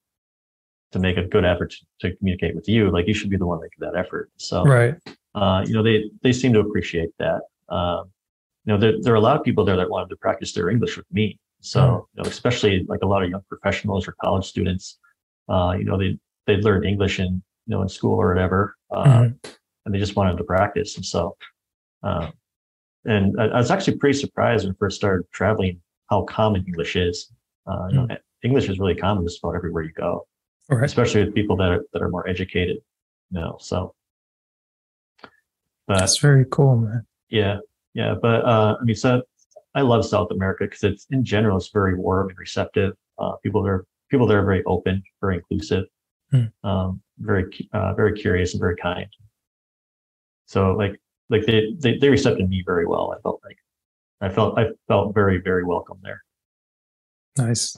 to 0.91 0.99
make 0.99 1.17
a 1.17 1.23
good 1.23 1.45
effort 1.45 1.71
to, 1.71 2.09
to 2.09 2.15
communicate 2.17 2.55
with 2.55 2.67
you. 2.67 2.89
Like 2.89 3.07
you 3.07 3.13
should 3.13 3.29
be 3.29 3.37
the 3.37 3.45
one 3.45 3.61
making 3.61 3.79
that 3.81 3.95
effort. 3.95 4.29
So 4.37 4.63
Right. 4.63 4.95
uh, 5.35 5.63
you 5.67 5.73
know, 5.73 5.83
they 5.83 6.09
they 6.23 6.33
seem 6.33 6.53
to 6.53 6.59
appreciate 6.59 7.11
that. 7.19 7.41
Um, 7.69 8.11
you 8.65 8.73
know, 8.73 8.79
there, 8.79 8.93
there 9.01 9.13
are 9.13 9.17
a 9.17 9.21
lot 9.21 9.37
of 9.37 9.43
people 9.43 9.63
there 9.63 9.77
that 9.77 9.89
wanted 9.89 10.09
to 10.09 10.15
practice 10.17 10.51
their 10.53 10.69
English 10.69 10.97
with 10.97 11.05
me. 11.11 11.39
So, 11.61 11.79
Mhm. 11.79 12.05
you 12.13 12.23
know, 12.23 12.29
especially 12.29 12.85
like 12.87 13.01
a 13.03 13.05
lot 13.05 13.23
of 13.23 13.29
young 13.29 13.43
professionals 13.49 14.07
or 14.07 14.13
college 14.23 14.45
students, 14.45 14.97
uh, 15.49 15.75
you 15.77 15.83
know, 15.83 15.97
they 15.97 16.17
they 16.45 16.57
learned 16.57 16.85
English 16.85 17.19
in 17.19 17.43
you 17.65 17.75
know 17.75 17.81
in 17.81 17.89
school 17.89 18.17
or 18.17 18.29
whatever, 18.29 18.75
uh, 18.91 19.03
Mhm. 19.05 19.45
and 19.85 19.93
they 19.93 19.99
just 19.99 20.15
wanted 20.15 20.37
to 20.37 20.43
practice. 20.43 20.95
And 20.95 21.05
so, 21.05 21.35
uh, 22.03 22.31
and 23.05 23.39
I, 23.39 23.45
I 23.47 23.57
was 23.57 23.71
actually 23.71 23.97
pretty 23.97 24.17
surprised 24.17 24.65
when 24.65 24.73
I 24.73 24.77
first 24.79 24.95
started 24.95 25.29
traveling 25.31 25.81
how 26.09 26.23
common 26.23 26.65
English 26.65 26.95
is. 26.95 27.31
Uh, 27.67 27.87
you 27.91 27.95
know, 27.97 28.17
English 28.43 28.69
is 28.69 28.79
really 28.79 28.95
common 28.95 29.25
just 29.25 29.39
about 29.43 29.55
everywhere 29.55 29.83
you 29.83 29.91
go 29.93 30.25
Right. 30.69 30.83
especially 30.85 31.25
with 31.25 31.33
people 31.33 31.55
that 31.57 31.69
are 31.71 31.83
that 31.93 32.01
are 32.01 32.09
more 32.09 32.27
educated. 32.27 32.77
You 33.31 33.41
know, 33.41 33.57
so. 33.59 33.93
But 35.87 35.99
That's 35.99 36.19
very 36.19 36.45
cool, 36.45 36.77
man. 36.77 37.05
yeah, 37.29 37.59
yeah, 37.95 38.13
but 38.21 38.45
uh, 38.45 38.77
I 38.79 38.83
mean, 38.83 38.95
so 38.95 39.23
I 39.75 39.81
love 39.81 40.05
South 40.05 40.31
America 40.31 40.65
because 40.65 40.83
it's 40.83 41.05
in 41.11 41.23
general 41.23 41.57
it's 41.57 41.69
very 41.69 41.95
warm 41.95 42.29
and 42.29 42.37
receptive. 42.37 42.93
Uh, 43.17 43.33
people 43.43 43.61
there, 43.61 43.85
people 44.09 44.25
there 44.25 44.39
are 44.39 44.45
very 44.45 44.63
open, 44.65 45.03
very 45.21 45.35
inclusive, 45.35 45.85
Hmm. 46.31 46.45
um, 46.63 47.01
very 47.17 47.45
uh, 47.73 47.93
very 47.93 48.13
curious 48.13 48.53
and 48.53 48.59
very 48.59 48.75
kind. 48.77 49.07
So 50.45 50.71
like 50.73 50.99
like 51.29 51.45
they 51.45 51.73
they 51.79 51.97
they 51.97 52.07
accepted 52.11 52.47
me 52.49 52.63
very 52.65 52.85
well. 52.85 53.13
I 53.17 53.21
felt 53.21 53.41
like 53.45 53.57
I 54.21 54.29
felt 54.29 54.57
I 54.57 54.67
felt 54.87 55.13
very 55.13 55.39
very 55.39 55.63
welcome 55.63 55.99
there. 56.03 56.23
Nice. 57.37 57.77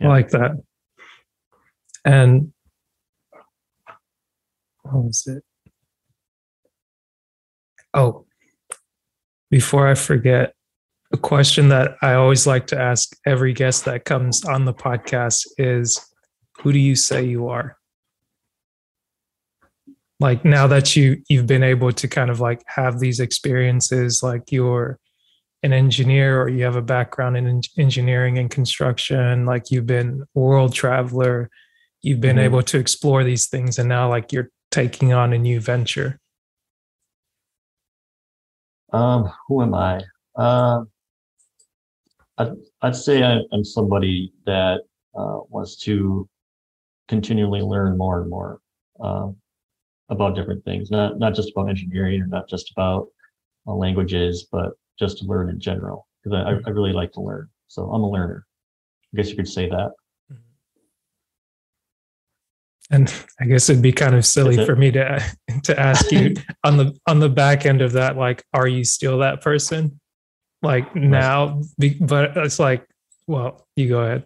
I 0.00 0.06
like 0.08 0.30
that. 0.30 0.52
And 2.04 2.52
what 4.82 5.04
was 5.04 5.26
it? 5.26 5.44
Oh, 7.92 8.24
before 9.50 9.86
I 9.86 9.94
forget, 9.94 10.54
a 11.12 11.16
question 11.16 11.68
that 11.68 11.96
I 12.02 12.14
always 12.14 12.46
like 12.46 12.66
to 12.68 12.80
ask 12.80 13.16
every 13.26 13.52
guest 13.52 13.84
that 13.84 14.04
comes 14.04 14.44
on 14.44 14.64
the 14.64 14.74
podcast 14.74 15.46
is 15.58 15.98
who 16.58 16.72
do 16.72 16.78
you 16.78 16.94
say 16.94 17.24
you 17.24 17.48
are? 17.48 17.76
Like 20.20 20.44
now 20.44 20.66
that 20.66 20.94
you 20.96 21.22
you've 21.28 21.46
been 21.46 21.62
able 21.62 21.92
to 21.92 22.06
kind 22.08 22.30
of 22.30 22.40
like 22.40 22.62
have 22.66 23.00
these 23.00 23.20
experiences 23.20 24.22
like 24.22 24.52
you're 24.52 24.98
an 25.62 25.72
engineer 25.72 26.40
or 26.40 26.48
you 26.48 26.62
have 26.64 26.76
a 26.76 26.82
background 26.82 27.36
in 27.36 27.60
engineering 27.78 28.38
and 28.38 28.50
construction 28.50 29.44
like 29.46 29.70
you've 29.70 29.86
been 29.86 30.24
world 30.34 30.72
traveler 30.74 31.50
you've 32.02 32.20
been 32.20 32.36
Mhm. 32.36 32.44
able 32.44 32.62
to 32.62 32.78
explore 32.78 33.24
these 33.24 33.48
things 33.48 33.78
and 33.78 33.86
now 33.88 34.08
like 34.08 34.32
you're 34.32 34.50
taking 34.70 35.12
on 35.12 35.32
a 35.34 35.38
new 35.38 35.60
venture 35.60 36.18
Um, 38.92 39.30
who 39.46 39.62
am 39.62 39.74
I? 39.74 40.02
Um, 40.36 40.90
I'd, 42.40 42.52
I'd 42.80 42.96
say 42.96 43.22
I, 43.22 43.40
I'm 43.52 43.64
somebody 43.64 44.32
that 44.46 44.80
uh, 45.14 45.40
wants 45.48 45.76
to 45.84 46.28
continually 47.08 47.60
learn 47.60 47.98
more 47.98 48.20
and 48.22 48.30
more 48.30 48.60
um, 49.00 49.36
about 50.08 50.34
different 50.34 50.64
things, 50.64 50.90
not 50.90 51.18
not 51.18 51.34
just 51.34 51.50
about 51.50 51.68
engineering 51.68 52.22
or 52.22 52.26
not 52.26 52.48
just 52.48 52.70
about 52.70 53.08
uh, 53.66 53.74
languages, 53.74 54.46
but 54.50 54.72
just 54.98 55.18
to 55.18 55.26
learn 55.26 55.50
in 55.50 55.60
general. 55.60 56.06
Because 56.22 56.44
I, 56.46 56.68
I 56.68 56.72
really 56.72 56.92
like 56.92 57.12
to 57.12 57.20
learn, 57.20 57.48
so 57.68 57.90
I'm 57.90 58.02
a 58.02 58.10
learner. 58.10 58.46
I 59.12 59.16
guess 59.18 59.30
you 59.30 59.36
could 59.36 59.48
say 59.48 59.68
that. 59.68 59.92
and 62.92 63.24
i 63.40 63.44
guess 63.44 63.70
it'd 63.70 63.80
be 63.80 63.92
kind 63.92 64.16
of 64.16 64.26
silly 64.26 64.64
for 64.66 64.74
me 64.74 64.90
to 64.90 65.24
to 65.62 65.78
ask 65.78 66.10
you 66.10 66.34
on 66.64 66.76
the 66.76 66.92
on 67.06 67.20
the 67.20 67.28
back 67.28 67.64
end 67.64 67.80
of 67.80 67.92
that 67.92 68.16
like 68.16 68.42
are 68.52 68.66
you 68.66 68.82
still 68.82 69.18
that 69.18 69.40
person 69.40 69.99
like 70.62 70.94
now 70.94 71.60
but 72.00 72.36
it's 72.36 72.58
like 72.58 72.86
well 73.26 73.66
you 73.76 73.88
go 73.88 74.00
ahead 74.00 74.24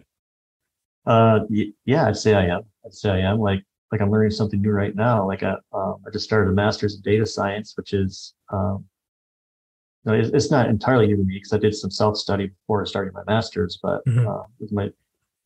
Uh, 1.05 1.39
yeah, 1.85 2.07
I'd 2.07 2.17
say 2.17 2.33
I 2.33 2.45
am. 2.47 2.61
I'd 2.83 2.93
say 2.93 3.11
I 3.11 3.19
am. 3.19 3.37
Like, 3.39 3.61
like 3.91 4.01
I'm 4.01 4.09
learning 4.09 4.31
something 4.31 4.59
new 4.59 4.71
right 4.71 4.95
now. 4.95 5.27
Like, 5.27 5.43
I, 5.43 5.53
um, 5.71 5.97
I 6.05 6.09
just 6.11 6.25
started 6.25 6.49
a 6.49 6.53
master's 6.53 6.95
in 6.95 7.01
data 7.01 7.27
science, 7.27 7.73
which 7.77 7.93
is, 7.93 8.33
um, 8.51 8.85
no, 10.03 10.13
it's, 10.13 10.29
it's 10.29 10.49
not 10.49 10.67
entirely 10.67 11.05
new 11.05 11.17
to 11.17 11.23
me 11.23 11.35
because 11.35 11.53
I 11.53 11.59
did 11.59 11.75
some 11.75 11.91
self 11.91 12.17
study 12.17 12.47
before 12.47 12.83
starting 12.87 13.13
my 13.13 13.23
master's. 13.27 13.77
But 13.81 14.03
Mhm. 14.07 14.25
uh, 14.27 14.43
with 14.59 14.71
my, 14.71 14.85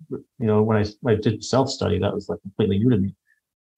you 0.10 0.24
know, 0.40 0.64
when 0.64 0.78
I, 0.78 0.86
when 1.02 1.16
I 1.18 1.20
did 1.20 1.44
self 1.44 1.70
study, 1.70 2.00
that 2.00 2.14
was 2.14 2.30
like 2.30 2.42
completely 2.42 2.80
new 2.80 2.90
to 2.90 2.98
me. 2.98 3.14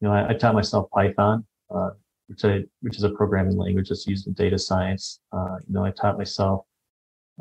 You 0.02 0.08
know, 0.08 0.14
I, 0.14 0.30
I 0.30 0.34
taught 0.36 0.54
myself 0.54 0.88
Python, 0.92 1.44
uh, 1.74 1.90
which 2.28 2.46
I, 2.46 2.64
which 2.82 2.98
is 2.98 3.04
a 3.04 3.10
programming 3.10 3.58
language 3.58 3.90
that's 3.90 4.06
used 4.06 4.28
in 4.28 4.34
data 4.34 4.60
science. 4.60 5.20
Uh, 5.32 5.58
you 5.68 5.74
know, 5.74 5.84
I 5.84 5.90
taught 5.90 6.20
myself 6.20 6.66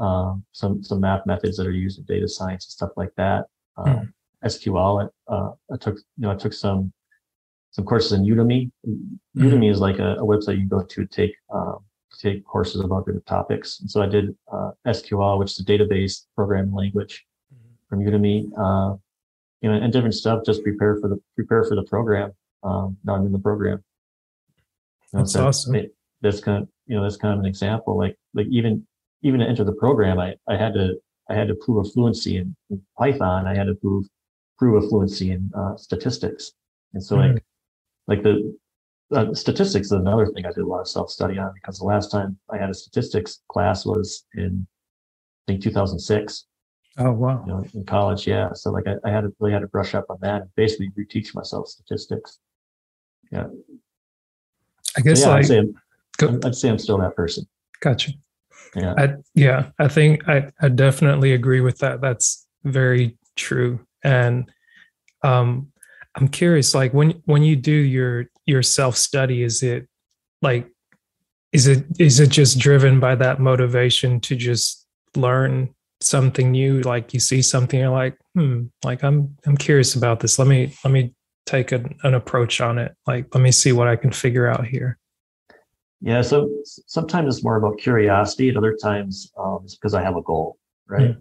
um, 0.01 0.45
some 0.53 0.83
some 0.83 1.01
math 1.01 1.27
methods 1.27 1.57
that 1.59 1.67
are 1.67 1.73
used 1.73 1.99
in 1.99 2.05
data 2.05 2.27
science 2.29 2.65
and 2.67 2.73
stuff 2.73 2.91
like 2.97 3.13
that. 3.17 3.47
Um, 3.77 4.13
SQL. 4.45 5.09
I, 5.29 5.33
uh, 5.33 5.53
I 5.73 5.77
took 5.77 5.97
you 5.97 6.03
know 6.23 6.31
I 6.31 6.35
took 6.37 6.53
some 6.53 6.93
some 7.73 7.85
courses 7.85 8.13
in 8.13 8.25
Udemy. 8.25 8.71
Udemy 9.37 9.71
is 9.71 9.79
like 9.81 9.99
a, 9.99 10.15
a 10.15 10.23
website 10.23 10.59
you 10.59 10.67
go 10.67 10.83
to 10.83 11.07
take 11.07 11.35
um, 11.53 11.79
take 12.19 12.45
courses 12.45 12.81
about 12.81 13.07
different 13.07 13.27
topics. 13.27 13.81
And 13.81 13.91
so 13.91 14.03
I 14.03 14.07
did 14.07 14.35
uh, 14.53 14.71
SQL, 14.87 15.39
which 15.39 15.53
is 15.53 15.61
a 15.61 15.65
database 15.65 16.25
programming 16.35 16.75
language 16.75 17.25
from 17.89 18.01
Udemy. 18.01 18.51
Uh, 18.59 18.97
you 19.63 19.71
know, 19.71 19.77
and 19.77 19.93
different 19.93 20.15
stuff. 20.15 20.45
Just 20.47 20.63
prepare 20.65 20.97
for 21.01 21.09
the 21.09 21.21
prepare 21.37 21.65
for 21.65 21.75
the 21.77 21.83
program. 21.85 22.33
Um, 22.63 22.97
now 23.05 23.15
I'm 23.17 23.27
in 23.27 23.33
the 23.33 23.39
program. 23.39 23.83
You 25.13 25.19
know, 25.19 25.21
That's 25.21 25.33
so 25.35 25.47
awesome. 25.47 25.75
it- 25.75 25.95
That's 26.23 26.41
kind 26.41 26.63
of 26.63 26.69
you 26.87 26.97
know 26.97 27.03
that's 27.03 27.17
kind 27.17 27.35
of 27.35 27.41
an 27.41 27.47
example. 27.47 27.97
Like 27.97 28.17
like 28.35 28.47
even 28.51 28.87
even 29.23 29.41
to 29.41 29.47
enter 29.47 29.65
the 29.65 29.73
program, 29.73 30.19
I 30.19 30.35
I 30.49 30.57
had 30.57 30.75
to 30.75 30.95
I 31.29 31.35
had 31.35 31.49
to 31.49 31.55
prove 31.55 31.87
a 31.87 31.89
fluency 31.89 32.37
in, 32.39 32.55
in 32.71 32.83
Python. 32.99 33.47
I 33.47 33.55
had 33.55 33.67
to 33.69 33.75
prove 33.75 34.05
prove 34.59 34.83
a 34.83 34.89
fluency 34.89 35.31
in 35.31 35.51
uh, 35.57 35.77
statistics. 35.77 36.53
And 36.93 37.03
so 37.03 37.17
like 37.17 37.45
like 38.09 38.23
the 38.23 38.57
uh, 39.13 39.33
statistics 39.35 39.87
is 39.87 39.93
another 39.93 40.27
thing 40.27 40.45
I 40.45 40.51
did 40.51 40.59
a 40.59 40.67
lot 40.67 40.81
of 40.81 40.89
self 40.89 41.11
study 41.11 41.39
on 41.39 41.53
because 41.55 41.79
the 41.79 41.85
last 41.85 42.11
time 42.11 42.39
I 42.51 42.59
had 42.59 42.71
a 42.71 42.75
statistics 42.75 43.41
class 43.49 43.87
was 43.87 44.27
in 44.35 44.67
I 45.49 45.53
think 45.53 45.63
2006 45.63 46.47
oh 46.99 47.13
wow 47.13 47.45
you 47.47 47.53
know, 47.53 47.65
in 47.75 47.85
college. 47.85 48.27
Yeah. 48.27 48.53
So 48.55 48.71
like 48.71 48.87
I, 48.87 48.97
I 49.05 49.11
had 49.11 49.23
to 49.23 49.33
really 49.39 49.53
had 49.53 49.61
to 49.61 49.69
brush 49.69 49.95
up 49.95 50.07
on 50.11 50.19
that 50.23 50.43
and 50.43 50.51
basically 50.57 50.91
reteach 50.99 51.35
myself 51.35 51.69
statistics. 51.69 52.39
Yeah. 53.31 53.47
I 54.97 55.01
So 55.01 55.03
guess 55.03 55.21
yeah, 55.21 55.31
I'd, 55.31 55.47
say 55.47 55.59
I'm, 55.59 55.75
go, 56.19 56.41
I'd 56.45 56.55
say 56.57 56.69
I'm 56.69 56.79
still 56.79 56.99
that 56.99 57.15
person. 57.15 57.47
gotcha 57.81 58.13
Yeah. 58.75 58.95
I, 58.97 59.15
yeah, 59.35 59.71
I 59.79 59.89
think 59.89 60.29
I, 60.29 60.51
I 60.61 60.69
definitely 60.69 61.33
agree 61.33 61.61
with 61.61 61.79
that. 61.79 62.01
That's 62.01 62.47
very 62.65 63.17
true. 63.37 63.81
And 64.05 64.51
um, 65.23 65.73
I'm 66.15 66.29
curious, 66.29 66.75
like 66.75 66.95
when 66.95 67.23
when 67.25 67.43
you 67.43 67.57
do 67.57 67.73
your 67.73 68.27
your 68.47 68.63
self 68.63 68.97
study, 68.97 69.43
is 69.43 69.63
it 69.63 69.89
like 70.43 70.69
is 71.53 71.67
it 71.67 71.85
is 71.99 72.21
it 72.21 72.31
just 72.31 72.59
driven 72.59 73.01
by 73.01 73.15
that 73.17 73.41
motivation 73.41 74.21
to 74.21 74.37
just 74.37 74.87
learn 75.17 75.75
something 76.01 76.51
new? 76.53 76.81
Like 76.81 77.13
you 77.13 77.21
see 77.21 77.43
something, 77.43 77.81
you're 77.81 77.91
like, 77.91 78.17
hmm, 78.35 78.65
like 78.85 79.03
I'm 79.03 79.37
I'm 79.47 79.57
curious 79.57 79.95
about 79.95 80.21
this. 80.21 80.39
Let 80.39 80.49
me 80.49 80.75
let 80.85 80.93
me 80.93 81.15
take 81.47 81.73
an, 81.73 81.97
an 82.05 82.15
approach 82.15 82.61
on 82.61 82.79
it. 82.79 82.95
Like 83.07 83.35
let 83.35 83.43
me 83.43 83.53
see 83.53 83.73
what 83.73 83.89
I 83.89 83.97
can 83.97 84.13
figure 84.13 84.47
out 84.47 84.67
here. 84.67 84.99
Yeah. 86.01 86.23
So 86.23 86.51
sometimes 86.65 87.35
it's 87.35 87.45
more 87.45 87.57
about 87.57 87.79
curiosity, 87.79 88.49
and 88.49 88.57
other 88.59 88.77
times 88.77 89.31
um, 89.39 89.61
it's 89.65 89.75
because 89.77 89.95
I 89.95 90.03
have 90.03 90.17
a 90.17 90.23
goal, 90.23 90.59
right? 90.89 91.17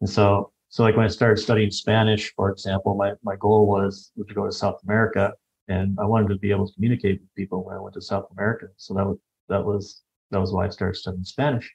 And 0.00 0.08
so, 0.10 0.52
so 0.68 0.82
like 0.82 0.96
when 0.96 1.06
I 1.06 1.08
started 1.08 1.40
studying 1.42 1.70
Spanish, 1.70 2.32
for 2.34 2.50
example, 2.50 2.94
my 2.94 3.12
my 3.22 3.36
goal 3.36 3.66
was, 3.66 4.12
was 4.16 4.26
to 4.26 4.34
go 4.34 4.44
to 4.44 4.52
South 4.52 4.80
America, 4.84 5.32
and 5.68 5.96
I 5.98 6.04
wanted 6.04 6.28
to 6.28 6.36
be 6.36 6.50
able 6.50 6.66
to 6.68 6.74
communicate 6.74 7.20
with 7.20 7.34
people 7.34 7.64
when 7.64 7.76
I 7.76 7.80
went 7.80 7.94
to 7.94 8.02
South 8.02 8.26
America. 8.32 8.66
So 8.76 8.94
that 8.94 9.06
was 9.06 9.18
that 9.48 9.64
was 9.64 10.02
that 10.30 10.40
was 10.40 10.52
why 10.52 10.66
I 10.66 10.68
started 10.68 10.96
studying 10.98 11.24
Spanish. 11.24 11.72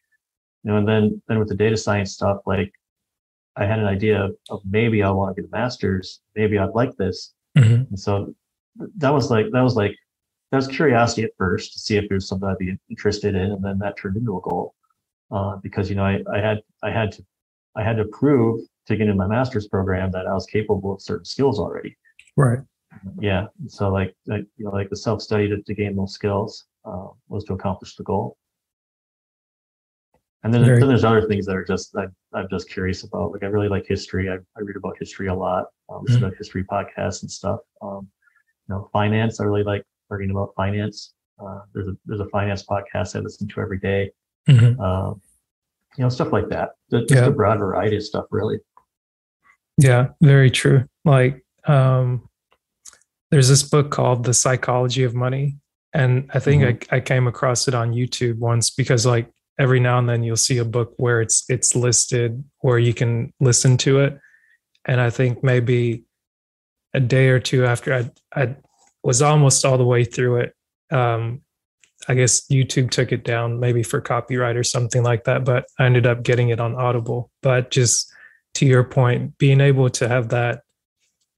You 0.63 0.71
know, 0.71 0.77
and 0.77 0.87
then 0.87 1.21
then 1.27 1.39
with 1.39 1.49
the 1.49 1.55
data 1.55 1.75
science 1.75 2.13
stuff, 2.13 2.37
like 2.45 2.71
I 3.55 3.65
had 3.65 3.79
an 3.79 3.85
idea 3.87 4.23
of, 4.25 4.35
of 4.49 4.61
maybe 4.69 5.01
I 5.03 5.09
want 5.09 5.35
to 5.35 5.41
get 5.41 5.47
a 5.49 5.51
master's, 5.51 6.21
maybe 6.35 6.57
I'd 6.59 6.69
like 6.75 6.95
this, 6.97 7.33
Mhm. 7.57 7.89
and 7.89 7.99
so 7.99 8.33
that 8.97 9.09
was 9.11 9.29
like 9.31 9.47
that 9.51 9.61
was 9.61 9.75
like 9.75 9.95
that 10.53 10.57
was 10.57 10.67
curiosity 10.67 11.23
at 11.23 11.31
first 11.35 11.73
to 11.73 11.79
see 11.79 11.97
if 11.97 12.07
there's 12.07 12.27
something 12.27 12.47
I'd 12.47 12.59
be 12.59 12.77
interested 12.87 13.33
in, 13.33 13.53
and 13.53 13.65
then 13.65 13.79
that 13.79 13.97
turned 13.97 14.17
into 14.17 14.37
a 14.37 14.41
goal. 14.41 14.75
Uh, 15.31 15.55
because 15.63 15.89
you 15.89 15.95
know 15.95 16.03
I, 16.03 16.21
I 16.31 16.39
had 16.39 16.61
I 16.83 16.91
had 16.91 17.11
to 17.13 17.25
I 17.75 17.81
had 17.81 17.97
to 17.97 18.05
prove 18.05 18.61
to 18.85 18.95
get 18.95 19.07
in 19.07 19.17
my 19.17 19.25
master's 19.25 19.67
program 19.67 20.11
that 20.11 20.27
I 20.27 20.33
was 20.33 20.45
capable 20.45 20.93
of 20.93 21.01
certain 21.01 21.25
skills 21.25 21.59
already. 21.59 21.97
Right. 22.37 22.59
yeah. 23.19 23.47
So 23.67 23.89
like, 23.89 24.15
like 24.27 24.45
you 24.57 24.65
know, 24.65 24.69
like 24.69 24.91
the 24.91 24.95
self 24.95 25.23
study 25.23 25.49
to, 25.49 25.59
to 25.59 25.73
gain 25.73 25.95
those 25.95 26.13
skills 26.13 26.65
uh, 26.85 27.07
was 27.29 27.45
to 27.45 27.53
accomplish 27.53 27.95
the 27.95 28.03
goal. 28.03 28.37
And 30.43 30.53
then, 30.53 30.63
Very- 30.63 30.79
then 30.79 30.87
there's 30.87 31.03
other 31.03 31.27
things 31.27 31.47
that 31.47 31.55
are 31.55 31.65
just 31.65 31.95
I, 31.95 32.05
I'm 32.37 32.47
just 32.51 32.69
curious 32.69 33.01
about. 33.01 33.31
Like 33.31 33.41
I 33.41 33.47
really 33.47 33.69
like 33.69 33.87
history. 33.87 34.29
I, 34.29 34.35
I 34.35 34.61
read 34.61 34.75
about 34.75 34.97
history 34.99 35.29
a 35.29 35.33
lot. 35.33 35.65
Um, 35.89 36.03
listen 36.05 36.21
to 36.21 36.31
history 36.37 36.63
podcasts 36.63 37.23
and 37.23 37.31
stuff. 37.31 37.61
Um, 37.81 38.07
you 38.69 38.75
know, 38.75 38.87
finance. 38.93 39.39
I 39.39 39.45
really 39.45 39.63
like 39.63 39.83
learning 40.09 40.31
about 40.31 40.53
finance. 40.55 41.13
Uh, 41.39 41.59
there's 41.73 41.87
a 41.87 41.97
there's 42.05 42.19
a 42.19 42.29
finance 42.29 42.63
podcast 42.65 43.15
I 43.15 43.19
listen 43.19 43.47
to 43.47 43.61
every 43.61 43.79
day. 43.79 44.11
Mhm. 44.47 44.79
Um, 44.79 45.21
you 45.97 46.03
know, 46.03 46.09
stuff 46.09 46.31
like 46.31 46.49
that. 46.49 46.71
Just 46.91 47.11
Yeah. 47.11 47.25
a 47.25 47.31
broad 47.31 47.59
variety 47.59 47.97
of 47.97 48.03
stuff, 48.03 48.25
really. 48.31 48.59
Yeah, 49.77 50.09
very 50.21 50.51
true. 50.51 50.85
Like, 51.05 51.43
um, 51.65 52.29
there's 53.31 53.49
this 53.49 53.63
book 53.63 53.89
called 53.91 54.23
The 54.25 54.33
Psychology 54.33 55.03
of 55.03 55.15
Money. 55.15 55.57
And 55.93 56.29
I 56.33 56.39
think 56.39 56.87
I, 56.91 56.95
I 56.97 56.99
came 56.99 57.27
across 57.27 57.67
it 57.67 57.73
on 57.75 57.93
YouTube 57.93 58.37
once 58.39 58.69
because 58.71 59.05
like 59.05 59.29
every 59.59 59.79
now 59.79 59.99
and 59.99 60.09
then 60.09 60.23
you'll 60.23 60.35
see 60.37 60.57
a 60.57 60.65
book 60.65 60.93
where 60.97 61.21
it's 61.21 61.43
it's 61.49 61.75
listed 61.75 62.43
where 62.61 62.79
you 62.79 62.93
can 62.93 63.31
listen 63.39 63.77
to 63.77 63.99
it. 63.99 64.19
And 64.85 64.99
I 64.99 65.09
think 65.11 65.43
maybe 65.43 66.03
a 66.95 66.99
day 66.99 67.29
or 67.29 67.39
two 67.39 67.65
after 67.65 67.93
I 67.93 68.11
I 68.35 68.55
was 69.03 69.21
almost 69.21 69.65
all 69.65 69.77
the 69.77 69.85
way 69.85 70.03
through 70.03 70.37
it. 70.37 70.55
Um, 70.91 71.41
I 72.07 72.15
guess 72.15 72.47
YouTube 72.47 72.91
took 72.91 73.11
it 73.11 73.23
down 73.23 73.59
maybe 73.59 73.83
for 73.83 74.01
copyright 74.01 74.57
or 74.57 74.63
something 74.63 75.03
like 75.03 75.23
that, 75.23 75.45
but 75.45 75.65
I 75.79 75.85
ended 75.85 76.05
up 76.05 76.23
getting 76.23 76.49
it 76.49 76.59
on 76.59 76.75
Audible. 76.75 77.31
But 77.41 77.71
just 77.71 78.11
to 78.55 78.65
your 78.65 78.83
point, 78.83 79.37
being 79.37 79.61
able 79.61 79.89
to 79.91 80.07
have 80.07 80.29
that 80.29 80.61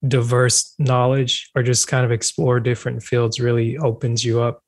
diverse 0.08 0.74
knowledge 0.78 1.50
or 1.56 1.64
just 1.64 1.88
kind 1.88 2.06
of 2.06 2.12
explore 2.12 2.60
different 2.60 3.04
fields 3.04 3.40
really 3.40 3.78
opens 3.78 4.24
you 4.24 4.42
up. 4.42 4.62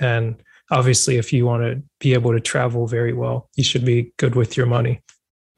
And 0.00 0.42
obviously, 0.70 1.16
if 1.16 1.32
you 1.32 1.46
want 1.46 1.62
to 1.62 1.82
be 2.00 2.14
able 2.14 2.32
to 2.32 2.40
travel 2.40 2.86
very 2.86 3.12
well, 3.12 3.48
you 3.56 3.64
should 3.64 3.84
be 3.84 4.12
good 4.18 4.34
with 4.34 4.56
your 4.56 4.66
money. 4.66 5.00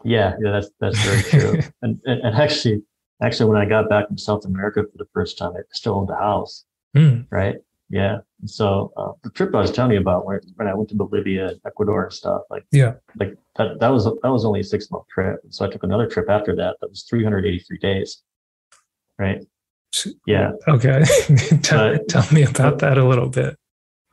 Yeah, 0.04 0.34
yeah, 0.42 0.52
that's 0.52 0.70
that's 0.80 0.98
very 0.98 1.22
true. 1.22 1.60
and, 1.82 1.98
and 2.04 2.20
and 2.20 2.36
actually, 2.36 2.82
actually, 3.22 3.48
when 3.48 3.60
I 3.60 3.64
got 3.64 3.88
back 3.88 4.08
from 4.08 4.18
South 4.18 4.44
America 4.44 4.82
for 4.82 4.98
the 4.98 5.08
first 5.14 5.38
time, 5.38 5.52
I 5.56 5.60
still 5.72 5.94
owned 5.94 6.10
a 6.10 6.16
house, 6.16 6.64
Mm, 6.94 7.26
right? 7.30 7.56
Yeah. 7.90 8.18
So 8.46 8.92
uh, 8.96 9.12
the 9.22 9.30
trip 9.30 9.54
I 9.54 9.60
was 9.60 9.70
telling 9.70 9.92
you 9.92 10.00
about, 10.00 10.26
when, 10.26 10.40
when 10.56 10.68
I 10.68 10.74
went 10.74 10.88
to 10.90 10.94
Bolivia, 10.94 11.52
Ecuador, 11.66 12.04
and 12.04 12.12
stuff, 12.12 12.42
like 12.50 12.64
Yeah. 12.72 12.94
like 13.16 13.36
that 13.56 13.78
that 13.80 13.88
was 13.88 14.04
that 14.04 14.30
was 14.30 14.44
only 14.44 14.60
a 14.60 14.64
six 14.64 14.90
month 14.90 15.04
trip. 15.08 15.40
So 15.50 15.64
I 15.64 15.70
took 15.70 15.82
another 15.82 16.06
trip 16.08 16.28
after 16.28 16.54
that. 16.56 16.76
That 16.80 16.88
was 16.90 17.02
383 17.04 17.78
days, 17.78 18.22
right? 19.18 19.40
Yeah. 20.26 20.52
Okay. 20.68 21.02
tell, 21.62 21.92
But- 21.96 22.08
tell 22.08 22.26
me 22.32 22.42
about 22.42 22.78
that 22.80 22.98
a 22.98 23.04
little 23.06 23.28
bit. 23.28 23.56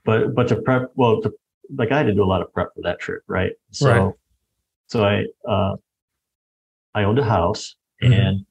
but 0.06 0.34
but 0.36 0.48
to 0.50 0.56
prep 0.62 0.92
well 0.96 1.22
to, 1.22 1.32
like 1.78 1.92
i 1.92 1.98
had 1.98 2.08
to 2.08 2.14
do 2.14 2.24
a 2.24 2.32
lot 2.34 2.42
of 2.42 2.52
prep 2.54 2.70
for 2.76 2.82
that 2.82 3.00
trip 3.00 3.22
right 3.28 3.54
so 3.72 3.88
Right. 3.88 4.14
so 4.88 5.04
i 5.06 5.26
uh 5.48 5.76
i 6.96 7.04
owned 7.04 7.20
a 7.20 7.24
house 7.24 7.76
Mhm. 8.04 8.14
and 8.20 8.46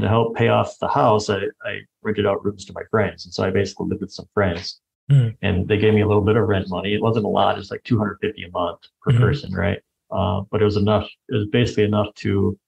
to 0.00 0.08
help 0.08 0.36
pay 0.36 0.48
off 0.48 0.78
the 0.80 0.88
house 0.88 1.30
i 1.30 1.38
i 1.64 1.78
rented 2.02 2.26
out 2.26 2.44
rooms 2.44 2.64
to 2.66 2.72
my 2.74 2.82
friends. 2.90 3.24
And 3.24 3.32
so 3.34 3.44
i 3.44 3.50
basically 3.50 3.88
lived 3.88 4.02
with 4.02 4.12
some 4.12 4.26
friends 4.34 4.80
Mhm. 5.10 5.36
and 5.40 5.68
they 5.68 5.78
gave 5.78 5.94
me 5.94 6.00
a 6.00 6.06
little 6.06 6.24
bit 6.24 6.36
of 6.36 6.48
rent 6.48 6.68
money. 6.68 6.92
It 6.92 7.00
wasn't 7.00 7.26
a 7.26 7.28
lot 7.28 7.58
it's 7.58 7.70
like 7.70 7.84
250 7.84 8.42
a 8.44 8.50
month 8.50 8.80
per 9.02 9.12
Mhm. 9.12 9.18
person 9.20 9.52
right? 9.54 9.80
Uh, 10.10 10.42
but 10.50 10.60
it 10.60 10.64
was 10.64 10.76
enough 10.76 11.08
it 11.28 11.34
was 11.34 11.46
basically 11.48 11.84
enough 11.84 12.12
to 12.16 12.58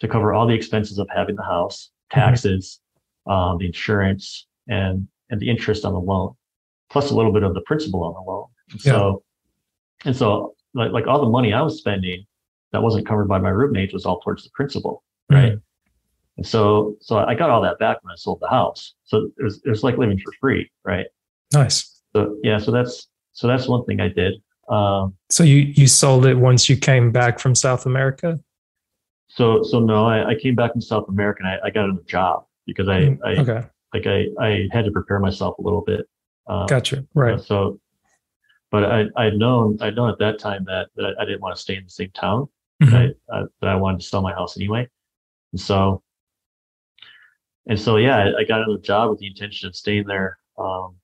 to 0.00 0.08
cover 0.08 0.32
all 0.32 0.46
the 0.46 0.54
expenses 0.54 0.98
of 0.98 1.08
having 1.14 1.36
the 1.36 1.42
house 1.42 1.90
taxes 2.10 2.80
um, 3.26 3.58
the 3.58 3.66
insurance 3.66 4.46
and 4.68 5.06
and 5.30 5.40
the 5.40 5.48
interest 5.50 5.84
on 5.84 5.92
the 5.92 6.00
loan 6.00 6.34
plus 6.90 7.10
a 7.10 7.16
little 7.16 7.32
bit 7.32 7.42
of 7.42 7.54
the 7.54 7.60
principal 7.62 8.02
on 8.04 8.12
the 8.14 8.30
loan. 8.30 8.46
And 8.72 8.80
so 8.80 9.22
and 10.04 10.16
so 10.16 10.54
like, 10.74 10.92
like 10.92 11.06
all 11.06 11.20
the 11.20 11.28
money 11.38 11.52
i 11.52 11.62
was 11.62 11.78
spending 11.78 12.24
that 12.72 12.82
wasn't 12.82 13.06
covered 13.06 13.28
by 13.28 13.38
my 13.38 13.50
roommates 13.50 13.92
was 13.92 14.06
all 14.06 14.18
towards 14.20 14.44
the 14.44 14.50
principal 14.54 15.02
right 15.30 15.58
and 16.36 16.46
so 16.46 16.96
so 17.00 17.18
i 17.18 17.34
got 17.34 17.50
all 17.50 17.60
that 17.60 17.78
back 17.78 17.98
when 18.02 18.12
i 18.12 18.16
sold 18.16 18.38
the 18.40 18.48
house 18.48 18.94
so 19.04 19.28
it 19.38 19.42
was, 19.42 19.60
it 19.64 19.68
was 19.70 19.82
like 19.82 19.96
living 19.98 20.18
for 20.24 20.32
free 20.40 20.70
right 20.84 21.06
Nice. 21.52 22.00
so 22.14 22.36
yeah 22.42 22.58
so 22.58 22.70
that's 22.70 23.08
so 23.32 23.46
that's 23.46 23.68
one 23.68 23.84
thing 23.84 24.00
i 24.00 24.08
did 24.08 24.34
um 24.68 25.14
So 25.30 25.44
you 25.44 25.56
you 25.56 25.86
sold 25.86 26.24
it 26.26 26.34
once 26.34 26.68
you 26.68 26.76
came 26.76 27.10
back 27.12 27.38
from 27.38 27.54
South 27.54 27.84
America? 27.86 28.38
so 29.28 29.62
so 29.62 29.78
no 29.80 30.06
i, 30.06 30.30
I 30.30 30.34
came 30.34 30.54
back 30.54 30.72
from 30.72 30.80
south 30.82 31.08
america 31.08 31.40
and 31.42 31.48
i, 31.48 31.66
I 31.66 31.70
got 31.70 31.84
another 31.86 32.02
job 32.06 32.44
because 32.66 32.88
i 32.88 33.00
Mm, 33.00 33.18
i 33.24 33.30
okay. 33.40 33.66
like 33.94 34.06
i 34.06 34.26
i 34.40 34.68
had 34.72 34.84
to 34.84 34.90
prepare 34.90 35.18
myself 35.18 35.58
a 35.58 35.62
little 35.62 35.80
bit 35.82 36.06
um, 36.48 36.66
Gotcha. 36.66 37.06
Right. 37.14 37.40
So, 37.40 37.78
but 38.72 38.84
I 38.84 39.04
I'd 39.16 39.34
known 39.34 39.78
I'd 39.80 39.94
known 39.94 40.10
at 40.10 40.18
that 40.18 40.40
time 40.40 40.64
that 40.66 40.88
that 40.96 41.14
I, 41.20 41.24
didn't 41.24 41.40
want 41.40 41.54
to 41.54 41.62
stay 41.62 41.76
in 41.76 41.84
the 41.84 41.90
same 41.90 42.10
town. 42.10 42.48
Mhm. 42.82 42.90
That 42.90 43.14
I, 43.32 43.36
uh, 43.38 43.44
that 43.60 43.68
I 43.70 43.76
wanted 43.76 44.00
to 44.00 44.06
sell 44.06 44.22
my 44.22 44.32
house 44.32 44.56
anyway. 44.56 44.88
And 45.52 45.60
so, 45.60 46.02
and 47.66 47.78
so 47.80 47.96
yeah, 47.96 48.16
I, 48.16 48.40
I 48.40 48.44
got 48.44 48.62
another 48.62 48.80
job 48.80 49.10
with 49.10 49.18
the 49.20 49.26
intention 49.26 49.68
of 49.68 49.76
staying 49.76 50.06
there. 50.06 50.38
Um, 50.58 50.96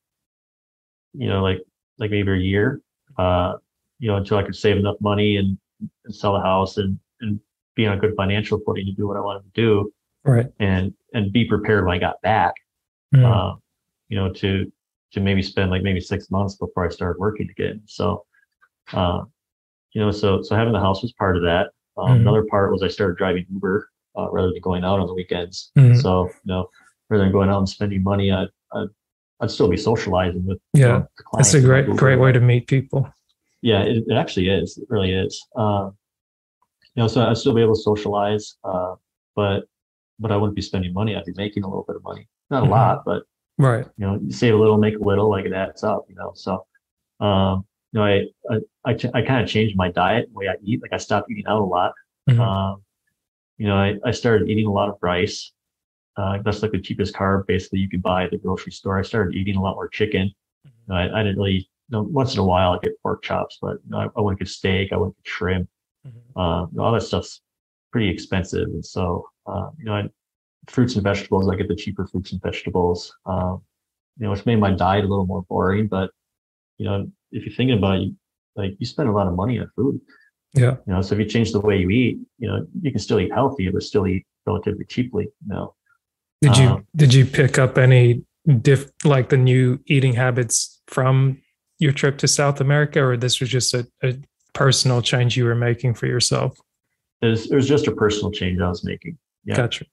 you 1.14 1.28
know, 1.28 1.42
like 1.42 1.60
like 1.98 2.10
maybe 2.10 2.30
a 2.32 2.36
year. 2.36 2.80
Uh, 3.16 3.54
you 3.98 4.08
know, 4.08 4.16
until 4.16 4.38
I 4.38 4.44
could 4.44 4.54
save 4.54 4.76
enough 4.76 4.96
money 5.00 5.36
and, 5.36 5.58
and 6.04 6.14
sell 6.14 6.34
the 6.34 6.40
house 6.40 6.76
and 6.76 6.98
and 7.20 7.40
be 7.74 7.86
on 7.86 7.96
a 7.96 8.00
good 8.00 8.14
financial 8.16 8.60
footing 8.64 8.86
to 8.86 8.92
do 8.92 9.06
what 9.08 9.16
I 9.16 9.20
wanted 9.20 9.42
to 9.42 9.60
do 9.60 9.92
Right. 10.24 10.46
and 10.60 10.92
and 11.14 11.32
be 11.32 11.44
prepared 11.46 11.84
when 11.86 11.94
I 11.94 11.98
got 11.98 12.20
back 12.22 12.54
Mm. 13.14 13.24
um, 13.24 13.62
you 14.10 14.16
know, 14.18 14.30
to 14.34 14.70
to 15.12 15.20
maybe 15.20 15.40
spend 15.42 15.70
like 15.70 15.82
maybe 15.82 15.98
six 16.00 16.30
months 16.30 16.56
before 16.56 16.84
I 16.86 16.90
started 16.90 17.18
working 17.18 17.48
again. 17.50 17.80
So, 17.86 18.26
uh, 18.92 19.24
you 19.92 20.00
know, 20.02 20.10
so 20.10 20.42
so 20.42 20.54
having 20.54 20.74
the 20.74 20.78
house 20.80 21.00
was 21.02 21.12
part 21.12 21.36
of 21.38 21.42
that. 21.44 21.70
Um, 21.96 22.08
Mhm. 22.10 22.20
Another 22.20 22.44
part 22.44 22.70
was 22.70 22.82
I 22.82 22.88
started 22.88 23.16
driving 23.16 23.46
Uber 23.50 23.88
uh, 24.18 24.30
rather 24.30 24.50
than 24.50 24.60
going 24.60 24.84
out 24.84 24.98
on 24.98 25.06
the 25.06 25.14
weekends. 25.14 25.70
Mhm. 25.78 26.00
So, 26.02 26.24
you 26.26 26.32
know, 26.52 26.68
rather 27.08 27.24
than 27.24 27.32
going 27.32 27.48
out 27.48 27.58
and 27.58 27.68
spending 27.68 28.02
money, 28.02 28.32
I, 28.32 28.46
I 28.72 28.86
I'd 29.40 29.50
still 29.50 29.68
be 29.68 29.76
socializing 29.76 30.44
with 30.44 30.58
you 30.74 30.80
Yeah, 30.82 30.88
know, 30.88 31.08
the 31.16 31.22
clients 31.22 31.52
That's 31.52 31.62
a 31.64 31.66
great 31.66 31.86
great 31.96 32.18
way 32.18 32.32
to 32.32 32.40
meet 32.40 32.66
people. 32.66 33.08
Yeah, 33.62 33.82
it, 33.82 34.04
it 34.08 34.14
actually 34.14 34.48
is. 34.48 34.76
It 34.78 34.86
really 34.90 35.12
is. 35.12 35.40
Um, 35.56 35.96
you 36.94 37.02
know, 37.02 37.08
so 37.08 37.22
I'd 37.24 37.36
still 37.38 37.54
be 37.54 37.62
able 37.62 37.74
to 37.76 37.80
socialize, 37.82 38.56
uh, 38.64 38.94
but 39.36 39.64
but 40.18 40.32
I 40.32 40.36
wouldn't 40.36 40.56
be 40.56 40.62
spending 40.62 40.92
money. 40.92 41.14
I'd 41.14 41.24
be 41.24 41.32
making 41.36 41.62
a 41.62 41.68
little 41.68 41.84
bit 41.86 41.94
of 41.96 42.02
money, 42.02 42.26
not 42.50 42.64
a 42.64 42.66
Mhm. 42.66 42.70
lot, 42.70 43.04
but 43.04 43.22
Right. 43.58 43.84
you 43.96 44.06
know, 44.06 44.18
you 44.20 44.32
save 44.32 44.54
a 44.54 44.56
little, 44.56 44.78
make 44.78 44.96
a 44.96 45.02
little, 45.02 45.28
like 45.30 45.44
it 45.44 45.52
adds 45.52 45.82
up, 45.84 46.06
you 46.08 46.14
know. 46.16 46.32
So, 46.34 46.66
um, 47.20 47.64
you 47.92 48.00
know, 48.00 48.04
I 48.04 48.26
I 48.50 48.56
I, 48.84 48.94
ch- 48.94 49.14
I 49.14 49.22
kind 49.22 49.42
of 49.42 49.48
changed 49.48 49.76
my 49.76 49.90
diet, 49.92 50.28
the 50.28 50.34
way 50.34 50.48
I 50.48 50.54
eat. 50.64 50.82
Like 50.82 50.92
I 50.92 50.96
stopped 50.96 51.30
eating 51.30 51.46
out 51.46 51.60
a 51.60 51.64
lot. 51.64 51.92
Mhm. 52.28 52.40
Um, 52.40 52.82
you 53.58 53.66
know, 53.66 53.76
I, 53.76 53.96
I 54.04 54.10
started 54.12 54.48
eating 54.48 54.66
a 54.66 54.72
lot 54.72 54.88
of 54.88 54.96
rice. 55.02 55.52
Uh, 56.16 56.38
that's 56.44 56.62
like 56.62 56.72
the 56.72 56.80
cheapest 56.80 57.14
carb 57.14 57.46
basically 57.46 57.78
you 57.78 57.88
could 57.88 58.02
buy 58.02 58.24
at 58.24 58.30
the 58.30 58.38
grocery 58.38 58.72
store. 58.72 58.98
I 58.98 59.02
started 59.02 59.36
eating 59.36 59.56
a 59.56 59.62
lot 59.62 59.74
more 59.74 59.88
chicken. 59.88 60.32
You 60.64 60.70
know, 60.88 60.94
I, 60.94 61.20
I 61.20 61.22
didn't 61.22 61.38
really, 61.38 61.68
you 61.88 61.90
know, 61.90 62.02
once 62.02 62.34
in 62.34 62.40
a 62.40 62.44
while 62.44 62.72
I 62.72 62.78
get 62.82 63.00
pork 63.02 63.22
chops, 63.22 63.58
but 63.60 63.78
you 63.84 63.90
know, 63.90 63.98
I, 63.98 64.04
I 64.16 64.20
wouldn't 64.20 64.40
get 64.40 64.48
steak. 64.48 64.92
I 64.92 64.96
wouldn't 64.96 65.16
get 65.22 65.30
shrimp. 65.30 65.68
Mhm. 66.06 66.40
Um, 66.40 66.70
all 66.78 66.92
that 66.92 67.02
stuff's 67.02 67.40
pretty 67.92 68.08
expensive, 68.08 68.68
and 68.68 68.84
so 68.84 69.28
uh, 69.46 69.70
you 69.78 69.84
know, 69.84 69.94
I, 69.94 70.08
fruits 70.68 70.94
and 70.94 71.02
vegetables. 71.02 71.48
I 71.48 71.56
get 71.56 71.68
the 71.68 71.74
cheaper 71.76 72.06
fruits 72.06 72.32
and 72.32 72.42
vegetables. 72.42 73.14
Um, 73.26 73.62
you 74.18 74.24
know, 74.24 74.30
which 74.32 74.46
made 74.46 74.60
my 74.60 74.72
diet 74.72 75.04
a 75.04 75.08
little 75.08 75.26
more 75.26 75.42
boring. 75.42 75.86
But 75.86 76.10
you 76.78 76.86
know, 76.86 77.10
if 77.32 77.44
you're 77.44 77.54
thinking 77.54 77.78
about 77.78 77.96
it, 77.96 78.02
you, 78.02 78.16
like 78.56 78.76
you 78.78 78.86
spend 78.86 79.08
a 79.08 79.12
lot 79.12 79.26
of 79.26 79.34
money 79.34 79.58
on 79.58 79.70
food. 79.76 80.00
Yeah. 80.54 80.76
You 80.86 80.94
know, 80.94 81.02
so 81.02 81.14
if 81.14 81.20
you 81.20 81.26
change 81.26 81.52
the 81.52 81.60
way 81.60 81.78
you 81.78 81.90
eat, 81.90 82.18
you 82.38 82.48
know, 82.48 82.66
you 82.80 82.90
can 82.90 83.00
still 83.00 83.20
eat 83.20 83.32
healthy, 83.32 83.68
but 83.68 83.82
still 83.82 84.06
eat 84.06 84.26
relatively 84.46 84.84
cheaply. 84.84 85.24
You 85.46 85.54
know, 85.54 85.74
Did 86.40 86.56
you 86.56 86.68
Um, 86.68 86.86
did 86.96 87.12
you 87.14 87.26
pick 87.26 87.58
up 87.58 87.78
any 87.78 88.24
diff 88.62 88.90
like 89.04 89.28
the 89.28 89.36
new 89.36 89.78
eating 89.86 90.14
habits 90.14 90.80
from 90.86 91.42
your 91.78 91.92
trip 91.92 92.18
to 92.18 92.28
South 92.28 92.60
America, 92.60 93.04
or 93.04 93.16
this 93.16 93.40
was 93.40 93.50
just 93.50 93.74
a, 93.74 93.86
a 94.02 94.14
personal 94.54 95.02
change 95.02 95.36
you 95.36 95.44
were 95.44 95.54
making 95.54 95.94
for 95.94 96.06
yourself? 96.06 96.58
it 97.20 97.26
was, 97.26 97.50
it 97.50 97.54
was 97.54 97.68
just 97.68 97.86
a 97.86 97.92
personal 97.92 98.30
change 98.30 98.60
I 98.60 98.68
was 98.68 98.84
making. 98.84 99.18
Yeah. 99.44 99.56
Gotcha. 99.56 99.84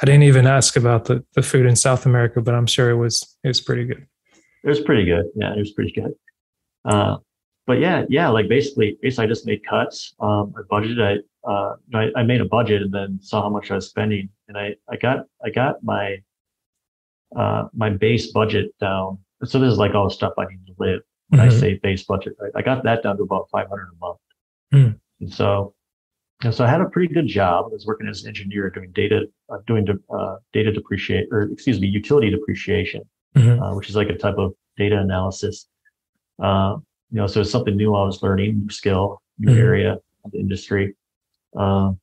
I 0.00 0.06
didn't 0.06 0.22
even 0.24 0.46
ask 0.46 0.76
about 0.76 1.06
the, 1.06 1.24
the 1.34 1.42
food 1.42 1.66
in 1.66 1.74
South 1.74 2.06
America, 2.06 2.40
but 2.40 2.54
I'm 2.54 2.66
sure 2.66 2.90
it 2.90 2.96
was 2.96 3.36
it 3.42 3.48
was 3.48 3.60
pretty 3.60 3.84
good. 3.84 4.06
It 4.64 4.68
was 4.68 4.80
pretty 4.80 5.04
good. 5.04 5.26
Yeah, 5.34 5.54
it 5.54 5.58
was 5.58 5.72
pretty 5.72 5.92
good. 5.92 6.12
Uh, 6.84 7.16
but 7.68 7.80
yeah, 7.80 8.06
yeah, 8.08 8.28
like 8.28 8.48
basically, 8.48 8.96
basically, 9.02 9.26
I 9.26 9.28
just 9.28 9.44
made 9.44 9.60
cuts. 9.64 10.14
Um, 10.20 10.54
I 10.56 10.62
budgeted. 10.72 11.00
I, 11.46 11.48
uh, 11.48 11.76
I 11.94 12.10
I 12.16 12.22
made 12.22 12.40
a 12.40 12.46
budget 12.46 12.80
and 12.80 12.90
then 12.90 13.18
saw 13.20 13.42
how 13.42 13.50
much 13.50 13.70
I 13.70 13.74
was 13.74 13.86
spending, 13.90 14.30
and 14.48 14.56
I 14.56 14.74
I 14.90 14.96
got 14.96 15.26
I 15.44 15.50
got 15.50 15.74
my 15.84 16.16
uh 17.36 17.68
my 17.74 17.90
base 17.90 18.32
budget 18.32 18.74
down. 18.80 19.18
So 19.44 19.58
this 19.60 19.70
is 19.70 19.78
like 19.78 19.94
all 19.94 20.08
the 20.08 20.14
stuff 20.14 20.32
I 20.38 20.46
need 20.46 20.66
to 20.66 20.72
live. 20.78 21.02
When 21.28 21.40
I 21.40 21.48
Mhm. 21.48 21.60
say 21.60 21.78
base 21.82 22.04
budget, 22.04 22.32
right? 22.40 22.50
I 22.56 22.62
got 22.62 22.82
that 22.84 23.02
down 23.02 23.18
to 23.18 23.22
about 23.22 23.50
five 23.52 23.68
hundred 23.68 23.90
a 23.92 23.98
month. 24.00 24.18
Hmm. 24.72 24.90
And 25.20 25.32
so, 25.32 25.74
and 26.42 26.54
so 26.54 26.64
I 26.64 26.68
had 26.68 26.80
a 26.80 26.86
pretty 26.88 27.12
good 27.12 27.26
job. 27.26 27.66
I 27.66 27.68
was 27.68 27.84
working 27.86 28.08
as 28.08 28.22
an 28.22 28.28
engineer 28.28 28.70
doing 28.70 28.92
data, 28.92 29.26
uh, 29.50 29.58
doing 29.66 29.86
uh, 30.08 30.36
data 30.54 30.72
depreciate, 30.72 31.28
or 31.30 31.42
excuse 31.42 31.78
me, 31.80 31.86
utility 31.86 32.30
depreciation, 32.30 33.02
mm-hmm. 33.36 33.62
uh, 33.62 33.76
which 33.76 33.90
is 33.90 33.96
like 33.96 34.08
a 34.08 34.16
type 34.16 34.38
of 34.38 34.54
data 34.78 34.98
analysis. 34.98 35.68
Uh, 36.42 36.78
you 37.10 37.16
know, 37.16 37.26
so 37.26 37.40
it's 37.40 37.50
something 37.50 37.76
new 37.76 37.94
I 37.94 38.04
was 38.04 38.22
learning, 38.22 38.60
new 38.60 38.70
skill, 38.70 39.22
new 39.38 39.52
mm-hmm. 39.52 39.60
area 39.60 39.92
of 40.24 40.30
the 40.30 40.38
industry. 40.38 40.94
Um, 41.56 41.98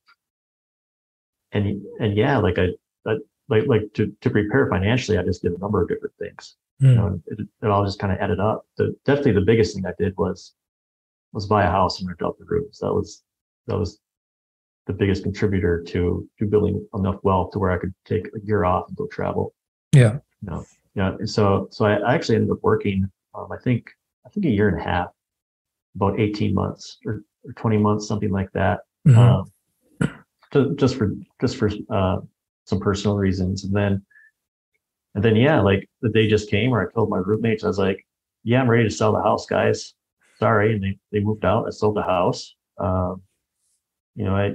and 1.52 1.82
and 2.00 2.16
yeah, 2.16 2.38
like 2.38 2.58
I, 2.58 2.68
I, 3.06 3.16
like 3.48 3.66
like 3.66 3.92
to 3.94 4.12
to 4.20 4.30
prepare 4.30 4.68
financially, 4.68 5.18
I 5.18 5.22
just 5.22 5.42
did 5.42 5.52
a 5.52 5.58
number 5.58 5.82
of 5.82 5.88
different 5.88 6.14
things. 6.18 6.56
Mm. 6.82 6.88
You 6.88 6.94
know, 6.94 7.22
it, 7.26 7.38
it 7.62 7.70
all 7.70 7.84
just 7.84 7.98
kind 7.98 8.12
of 8.12 8.18
added 8.18 8.40
up. 8.40 8.66
The 8.76 8.94
definitely 9.04 9.32
the 9.32 9.40
biggest 9.42 9.74
thing 9.74 9.86
I 9.86 9.92
did 9.98 10.14
was 10.16 10.54
was 11.32 11.46
buy 11.46 11.64
a 11.64 11.70
house 11.70 12.00
and 12.00 12.08
rent 12.08 12.22
out 12.22 12.38
the 12.38 12.44
rooms. 12.46 12.78
That 12.80 12.92
was 12.92 13.22
that 13.66 13.78
was 13.78 14.00
the 14.86 14.92
biggest 14.92 15.22
contributor 15.22 15.82
to 15.88 16.28
to 16.38 16.46
building 16.46 16.86
enough 16.94 17.16
wealth 17.22 17.52
to 17.52 17.58
where 17.58 17.70
I 17.70 17.78
could 17.78 17.94
take 18.04 18.26
a 18.26 18.44
year 18.44 18.64
off 18.64 18.88
and 18.88 18.96
go 18.96 19.06
travel. 19.06 19.54
Yeah. 19.92 20.18
You 20.42 20.50
know, 20.50 20.64
yeah. 20.94 21.14
And 21.18 21.30
so 21.30 21.68
so 21.70 21.84
I 21.84 22.14
actually 22.14 22.36
ended 22.36 22.50
up 22.50 22.58
working. 22.62 23.08
Um, 23.34 23.48
I 23.52 23.58
think 23.58 23.90
I 24.26 24.28
think 24.30 24.46
a 24.46 24.50
year 24.50 24.68
and 24.68 24.80
a 24.80 24.84
half, 24.84 25.08
about 25.94 26.18
eighteen 26.18 26.52
months 26.54 26.98
or, 27.06 27.22
or 27.44 27.52
twenty 27.52 27.78
months, 27.78 28.08
something 28.08 28.30
like 28.30 28.50
that. 28.52 28.80
Mm-hmm. 29.06 29.18
Um, 29.18 29.50
to, 30.52 30.74
just 30.76 30.96
for 30.96 31.12
just 31.40 31.56
for 31.56 31.70
uh, 31.90 32.16
some 32.64 32.80
personal 32.80 33.16
reasons, 33.16 33.64
and 33.64 33.74
then 33.74 34.04
and 35.14 35.24
then 35.24 35.36
yeah, 35.36 35.60
like 35.60 35.88
the 36.02 36.10
day 36.10 36.28
just 36.28 36.50
came 36.50 36.70
where 36.70 36.86
I 36.86 36.92
told 36.92 37.08
my 37.08 37.18
roommates, 37.18 37.64
I 37.64 37.68
was 37.68 37.78
like, 37.78 38.04
"Yeah, 38.42 38.60
I'm 38.60 38.68
ready 38.68 38.84
to 38.84 38.90
sell 38.90 39.12
the 39.12 39.22
house, 39.22 39.46
guys. 39.46 39.94
Sorry," 40.38 40.74
and 40.74 40.82
they 40.82 40.98
they 41.12 41.20
moved 41.20 41.44
out. 41.44 41.66
I 41.66 41.70
sold 41.70 41.96
the 41.96 42.02
house. 42.02 42.54
Um, 42.78 43.22
you 44.16 44.24
know, 44.24 44.34
I, 44.34 44.54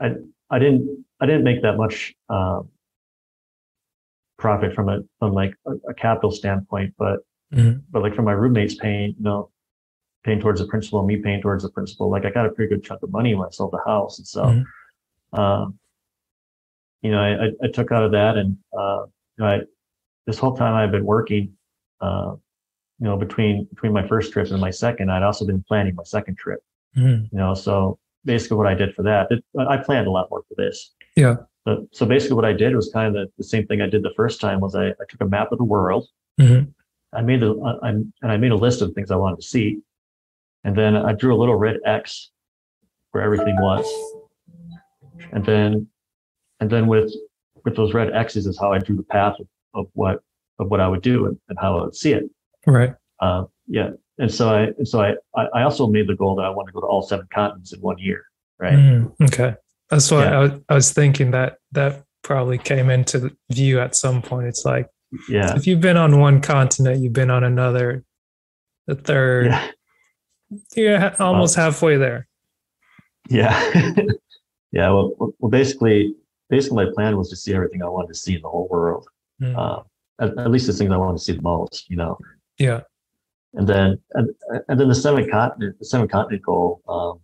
I, 0.00 0.06
I, 0.06 0.10
I 0.50 0.58
didn't, 0.58 1.04
I 1.20 1.26
didn't 1.26 1.44
make 1.44 1.62
that 1.62 1.76
much 1.76 2.14
um, 2.30 2.68
profit 4.38 4.74
from 4.74 4.88
a, 4.88 5.00
from 5.18 5.34
like 5.34 5.54
a, 5.66 5.72
a 5.90 5.94
capital 5.94 6.30
standpoint, 6.30 6.94
but, 6.98 7.20
mm-hmm. 7.54 7.78
but 7.90 8.02
like 8.02 8.14
from 8.14 8.24
my 8.24 8.32
roommates 8.32 8.74
paying, 8.74 9.14
you 9.18 9.24
know, 9.24 9.50
paying 10.24 10.40
towards 10.40 10.60
the 10.60 10.66
principal, 10.66 11.04
me 11.04 11.16
paying 11.16 11.40
towards 11.40 11.62
the 11.62 11.70
principal, 11.70 12.10
like 12.10 12.24
I 12.24 12.30
got 12.30 12.46
a 12.46 12.50
pretty 12.50 12.74
good 12.74 12.84
chunk 12.84 13.02
of 13.02 13.10
money 13.10 13.34
when 13.34 13.46
I 13.46 13.50
sold 13.50 13.72
the 13.72 13.80
house, 13.86 14.18
and 14.18 14.26
so, 14.26 14.44
mm-hmm. 14.44 15.40
um, 15.40 15.78
you 17.02 17.10
know, 17.10 17.18
I, 17.18 17.46
I, 17.46 17.48
I, 17.64 17.68
took 17.72 17.92
out 17.92 18.04
of 18.04 18.12
that, 18.12 18.36
and 18.36 18.56
uh, 18.78 19.04
you 19.38 19.44
know, 19.44 19.46
I, 19.46 19.60
this 20.26 20.38
whole 20.38 20.54
time 20.54 20.74
I've 20.74 20.92
been 20.92 21.06
working, 21.06 21.54
uh, 22.00 22.34
you 22.98 23.06
know, 23.06 23.16
between 23.16 23.64
between 23.66 23.92
my 23.92 24.06
first 24.06 24.32
trip 24.32 24.50
and 24.50 24.60
my 24.60 24.70
second, 24.70 25.10
I'd 25.10 25.22
also 25.22 25.46
been 25.46 25.64
planning 25.66 25.94
my 25.94 26.04
second 26.04 26.36
trip. 26.36 26.60
Mm-hmm. 26.96 27.34
You 27.34 27.38
know, 27.38 27.54
so 27.54 27.98
basically 28.24 28.56
what 28.56 28.66
I 28.66 28.74
did 28.74 28.94
for 28.94 29.02
that, 29.02 29.28
it, 29.30 29.44
I 29.58 29.76
planned 29.78 30.06
a 30.06 30.10
lot 30.10 30.28
more 30.30 30.42
for 30.48 30.54
this. 30.56 30.92
Yeah. 31.16 31.36
So, 31.66 31.86
so 31.92 32.06
basically 32.06 32.36
what 32.36 32.44
I 32.44 32.52
did 32.52 32.74
was 32.74 32.90
kind 32.92 33.08
of 33.08 33.14
the, 33.14 33.32
the, 33.38 33.44
same 33.44 33.66
thing 33.66 33.80
I 33.80 33.86
did 33.86 34.02
the 34.02 34.12
first 34.16 34.40
time 34.40 34.60
was 34.60 34.74
I, 34.74 34.88
I 34.88 35.04
took 35.08 35.20
a 35.20 35.26
map 35.26 35.52
of 35.52 35.58
the 35.58 35.64
world. 35.64 36.08
Mm-hmm. 36.40 36.70
I 37.12 37.22
made 37.22 37.42
a, 37.42 37.54
I, 37.82 37.88
and 37.88 38.12
I 38.22 38.36
made 38.36 38.52
a 38.52 38.56
list 38.56 38.82
of 38.82 38.92
things 38.92 39.10
I 39.10 39.16
wanted 39.16 39.36
to 39.36 39.46
see. 39.46 39.80
And 40.64 40.76
then 40.76 40.96
I 40.96 41.12
drew 41.12 41.34
a 41.34 41.38
little 41.38 41.56
red 41.56 41.78
X 41.84 42.30
where 43.12 43.22
everything 43.22 43.56
was. 43.60 43.86
And 45.32 45.44
then, 45.44 45.88
and 46.60 46.70
then 46.70 46.86
with, 46.86 47.12
with 47.64 47.76
those 47.76 47.94
red 47.94 48.12
X's 48.14 48.46
is 48.46 48.58
how 48.58 48.72
I 48.72 48.78
drew 48.78 48.96
the 48.96 49.02
path 49.02 49.36
of, 49.40 49.46
of 49.74 49.86
what, 49.94 50.20
of 50.58 50.70
what 50.70 50.80
I 50.80 50.88
would 50.88 51.02
do 51.02 51.26
and, 51.26 51.38
and 51.48 51.58
how 51.58 51.78
I 51.78 51.84
would 51.84 51.96
see 51.96 52.12
it. 52.12 52.24
Right. 52.66 52.94
Uh, 53.20 53.44
yeah 53.66 53.90
and 54.20 54.32
so 54.32 54.50
I 54.50 54.62
and 54.78 54.86
so 54.86 55.00
I 55.00 55.14
I 55.34 55.62
also 55.62 55.86
made 55.86 56.06
the 56.06 56.14
goal 56.14 56.36
that 56.36 56.44
I 56.44 56.50
want 56.50 56.68
to 56.68 56.72
go 56.72 56.80
to 56.80 56.86
all 56.86 57.02
seven 57.02 57.26
continents 57.32 57.72
in 57.72 57.80
one 57.80 57.98
year. 57.98 58.24
Right. 58.58 58.74
Mm, 58.74 59.12
okay. 59.22 59.56
That's 59.88 60.10
why 60.10 60.24
yeah. 60.24 60.40
I, 60.40 60.72
I 60.72 60.74
was 60.74 60.92
thinking 60.92 61.30
that 61.32 61.56
that 61.72 62.04
probably 62.22 62.58
came 62.58 62.90
into 62.90 63.34
view 63.50 63.80
at 63.80 63.96
some 63.96 64.20
point. 64.20 64.46
It's 64.46 64.64
like, 64.64 64.86
yeah, 65.28 65.56
if 65.56 65.66
you've 65.66 65.80
been 65.80 65.96
on 65.96 66.20
one 66.20 66.40
continent, 66.40 67.02
you've 67.02 67.12
been 67.12 67.30
on 67.30 67.44
another, 67.44 68.04
the 68.86 68.94
third. 68.94 69.46
Yeah. 69.46 69.70
You're 70.74 71.22
almost 71.22 71.54
halfway 71.54 71.96
there. 71.96 72.26
Yeah. 73.28 73.56
yeah. 74.72 74.90
Well, 74.90 75.14
well, 75.38 75.50
basically, 75.50 76.14
basically, 76.48 76.84
my 76.84 76.92
plan 76.92 77.16
was 77.16 77.30
to 77.30 77.36
see 77.36 77.54
everything 77.54 77.82
I 77.82 77.88
wanted 77.88 78.08
to 78.08 78.14
see 78.14 78.34
in 78.34 78.42
the 78.42 78.48
whole 78.48 78.66
world. 78.68 79.06
Mm. 79.40 79.56
Uh, 79.56 79.82
at, 80.20 80.36
at, 80.36 80.50
least 80.50 80.66
the 80.66 80.72
things 80.72 80.90
I 80.90 80.96
wanted 80.96 81.18
to 81.18 81.24
see 81.24 81.32
the 81.32 81.42
most. 81.42 81.88
You 81.88 81.96
know. 81.96 82.18
Yeah 82.58 82.80
and 83.54 83.68
then 83.68 83.98
and, 84.14 84.30
and 84.68 84.80
then 84.80 84.88
the 84.88 84.94
seven 84.94 85.28
continent 85.28 85.78
the 85.78 85.84
seven 85.84 86.08
continent 86.08 86.42
goal 86.42 86.80
um, 86.88 87.20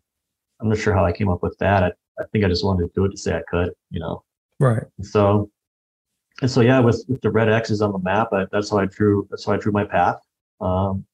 i'm 0.60 0.68
not 0.68 0.78
sure 0.78 0.94
how 0.94 1.04
i 1.04 1.12
came 1.12 1.28
up 1.28 1.42
with 1.42 1.56
that 1.58 1.82
I, 1.82 1.92
I 2.20 2.24
think 2.32 2.44
i 2.44 2.48
just 2.48 2.64
wanted 2.64 2.86
to 2.86 2.90
do 2.94 3.04
it 3.04 3.10
to 3.10 3.16
say 3.16 3.36
i 3.36 3.42
could 3.48 3.70
you 3.90 4.00
know 4.00 4.22
right 4.58 4.84
so 5.02 5.50
and 6.42 6.50
so 6.50 6.60
yeah 6.60 6.80
with, 6.80 7.04
with 7.08 7.20
the 7.20 7.30
red 7.30 7.48
x's 7.48 7.80
on 7.82 7.92
the 7.92 7.98
map 7.98 8.28
I, 8.32 8.46
that's 8.50 8.70
how 8.70 8.78
i 8.78 8.86
drew 8.86 9.26
that's 9.30 9.44
how 9.44 9.52
i 9.52 9.56
drew 9.56 9.72
my 9.72 9.84
path 9.84 10.20
um, 10.60 11.04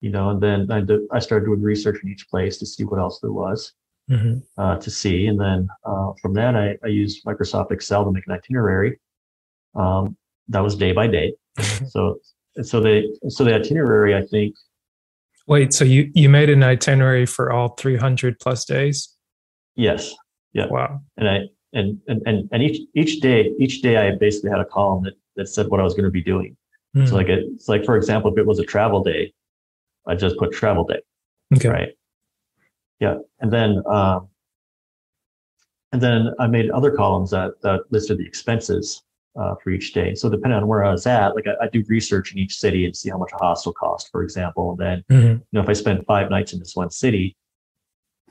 you 0.00 0.10
know 0.10 0.30
and 0.30 0.40
then 0.40 0.70
I, 0.70 0.80
did, 0.80 1.00
I 1.12 1.18
started 1.18 1.46
doing 1.46 1.62
research 1.62 2.02
in 2.02 2.10
each 2.10 2.28
place 2.28 2.58
to 2.58 2.66
see 2.66 2.84
what 2.84 2.98
else 2.98 3.20
there 3.20 3.32
was 3.32 3.72
mm-hmm. 4.10 4.38
uh, 4.60 4.76
to 4.76 4.90
see 4.90 5.26
and 5.26 5.40
then 5.40 5.68
uh, 5.84 6.12
from 6.20 6.34
that 6.34 6.56
I, 6.56 6.76
I 6.84 6.88
used 6.88 7.24
microsoft 7.24 7.72
excel 7.72 8.04
to 8.04 8.12
make 8.12 8.26
an 8.26 8.32
itinerary 8.32 8.98
um, 9.74 10.16
that 10.48 10.60
was 10.60 10.76
day 10.76 10.92
by 10.92 11.06
day 11.06 11.34
mm-hmm. 11.58 11.86
so 11.86 12.20
so 12.62 12.80
the 12.80 13.18
so 13.28 13.44
the 13.44 13.54
itinerary, 13.54 14.14
I 14.14 14.22
think. 14.26 14.56
Wait, 15.46 15.72
so 15.72 15.84
you 15.84 16.10
you 16.14 16.28
made 16.28 16.50
an 16.50 16.62
itinerary 16.62 17.26
for 17.26 17.52
all 17.52 17.70
300 17.70 18.38
plus 18.38 18.64
days? 18.64 19.14
Yes. 19.76 20.14
Yeah. 20.52 20.66
Wow. 20.66 21.00
And 21.16 21.28
I 21.28 21.40
and 21.72 21.98
and 22.08 22.22
and, 22.26 22.48
and 22.52 22.62
each 22.62 22.80
each 22.94 23.20
day 23.20 23.52
each 23.58 23.82
day 23.82 23.96
I 23.96 24.16
basically 24.16 24.50
had 24.50 24.60
a 24.60 24.64
column 24.64 25.04
that 25.04 25.14
that 25.36 25.48
said 25.48 25.68
what 25.68 25.80
I 25.80 25.84
was 25.84 25.94
going 25.94 26.04
to 26.04 26.10
be 26.10 26.22
doing. 26.22 26.56
Mm. 26.96 27.08
So 27.08 27.14
like 27.14 27.28
it, 27.28 27.44
it's 27.54 27.68
like 27.68 27.84
for 27.84 27.96
example, 27.96 28.32
if 28.32 28.38
it 28.38 28.46
was 28.46 28.58
a 28.58 28.64
travel 28.64 29.02
day, 29.02 29.32
I 30.06 30.14
just 30.14 30.36
put 30.38 30.52
travel 30.52 30.84
day. 30.84 31.00
Okay. 31.56 31.68
Right. 31.68 31.88
Yeah, 32.98 33.18
and 33.40 33.52
then 33.52 33.82
um, 33.86 34.28
and 35.92 36.00
then 36.00 36.32
I 36.38 36.46
made 36.46 36.70
other 36.70 36.90
columns 36.90 37.30
that 37.30 37.60
that 37.62 37.82
listed 37.90 38.18
the 38.18 38.26
expenses 38.26 39.02
uh, 39.36 39.54
for 39.62 39.70
each 39.70 39.92
day. 39.92 40.14
So 40.14 40.28
depending 40.28 40.58
on 40.58 40.66
where 40.66 40.84
I 40.84 40.90
was 40.90 41.06
at, 41.06 41.34
like 41.34 41.46
I, 41.46 41.64
I, 41.64 41.68
do 41.68 41.84
research 41.88 42.32
in 42.32 42.38
each 42.38 42.56
city 42.56 42.84
and 42.84 42.96
see 42.96 43.10
how 43.10 43.18
much 43.18 43.30
a 43.32 43.36
hostel 43.36 43.72
cost, 43.72 44.10
for 44.10 44.22
example. 44.24 44.72
And 44.72 44.78
then, 44.80 45.04
mm-hmm. 45.08 45.28
you 45.28 45.46
know, 45.52 45.60
if 45.60 45.68
I 45.68 45.72
spend 45.72 46.04
five 46.06 46.30
nights 46.30 46.52
in 46.52 46.58
this 46.58 46.74
one 46.74 46.90
city, 46.90 47.36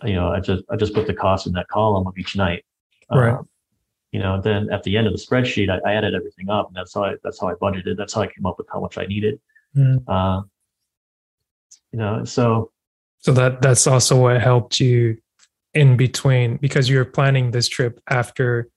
you 0.04 0.14
know, 0.14 0.30
I 0.30 0.40
just 0.40 0.64
I 0.70 0.76
just 0.76 0.94
put 0.94 1.08
the 1.08 1.14
cost 1.14 1.48
in 1.48 1.54
that 1.54 1.68
column 1.68 2.08
of 2.08 2.18
each 2.18 2.36
night. 2.36 2.64
Right. 3.12 3.34
Um, 3.34 3.48
you 4.12 4.20
know, 4.20 4.42
then 4.42 4.72
at 4.72 4.84
the 4.84 4.98
end 4.98 5.06
of 5.06 5.14
the 5.14 5.20
spreadsheet, 5.20 5.70
I, 5.70 5.80
I, 5.88 5.94
added 5.94 6.16
everything 6.16 6.50
up, 6.50 6.68
and 6.68 6.76
that's 6.76 6.94
how 6.96 7.04
I 7.04 7.16
that's 7.24 7.40
how 7.40 7.48
I 7.50 7.54
budgeted. 7.54 7.96
That's 7.96 8.14
how 8.14 8.22
I 8.22 8.28
came 8.28 8.46
up 8.46 8.58
with 8.58 8.68
how 8.72 8.80
much 8.80 8.98
I 8.98 9.06
needed. 9.06 9.40
Mm-hmm. 9.76 10.10
Uh, 10.10 10.42
you 11.92 12.00
know, 12.00 12.24
so 12.24 12.72
so 13.20 13.32
that 13.34 13.62
that's 13.62 13.86
also 13.86 14.20
what 14.20 14.42
helped 14.42 14.80
you 14.80 15.18
in 15.74 15.98
between 15.98 16.58
because 16.58 16.90
you're 16.90 17.06
planning 17.06 17.52
this 17.52 17.68
trip 17.68 18.00
after 18.10 18.70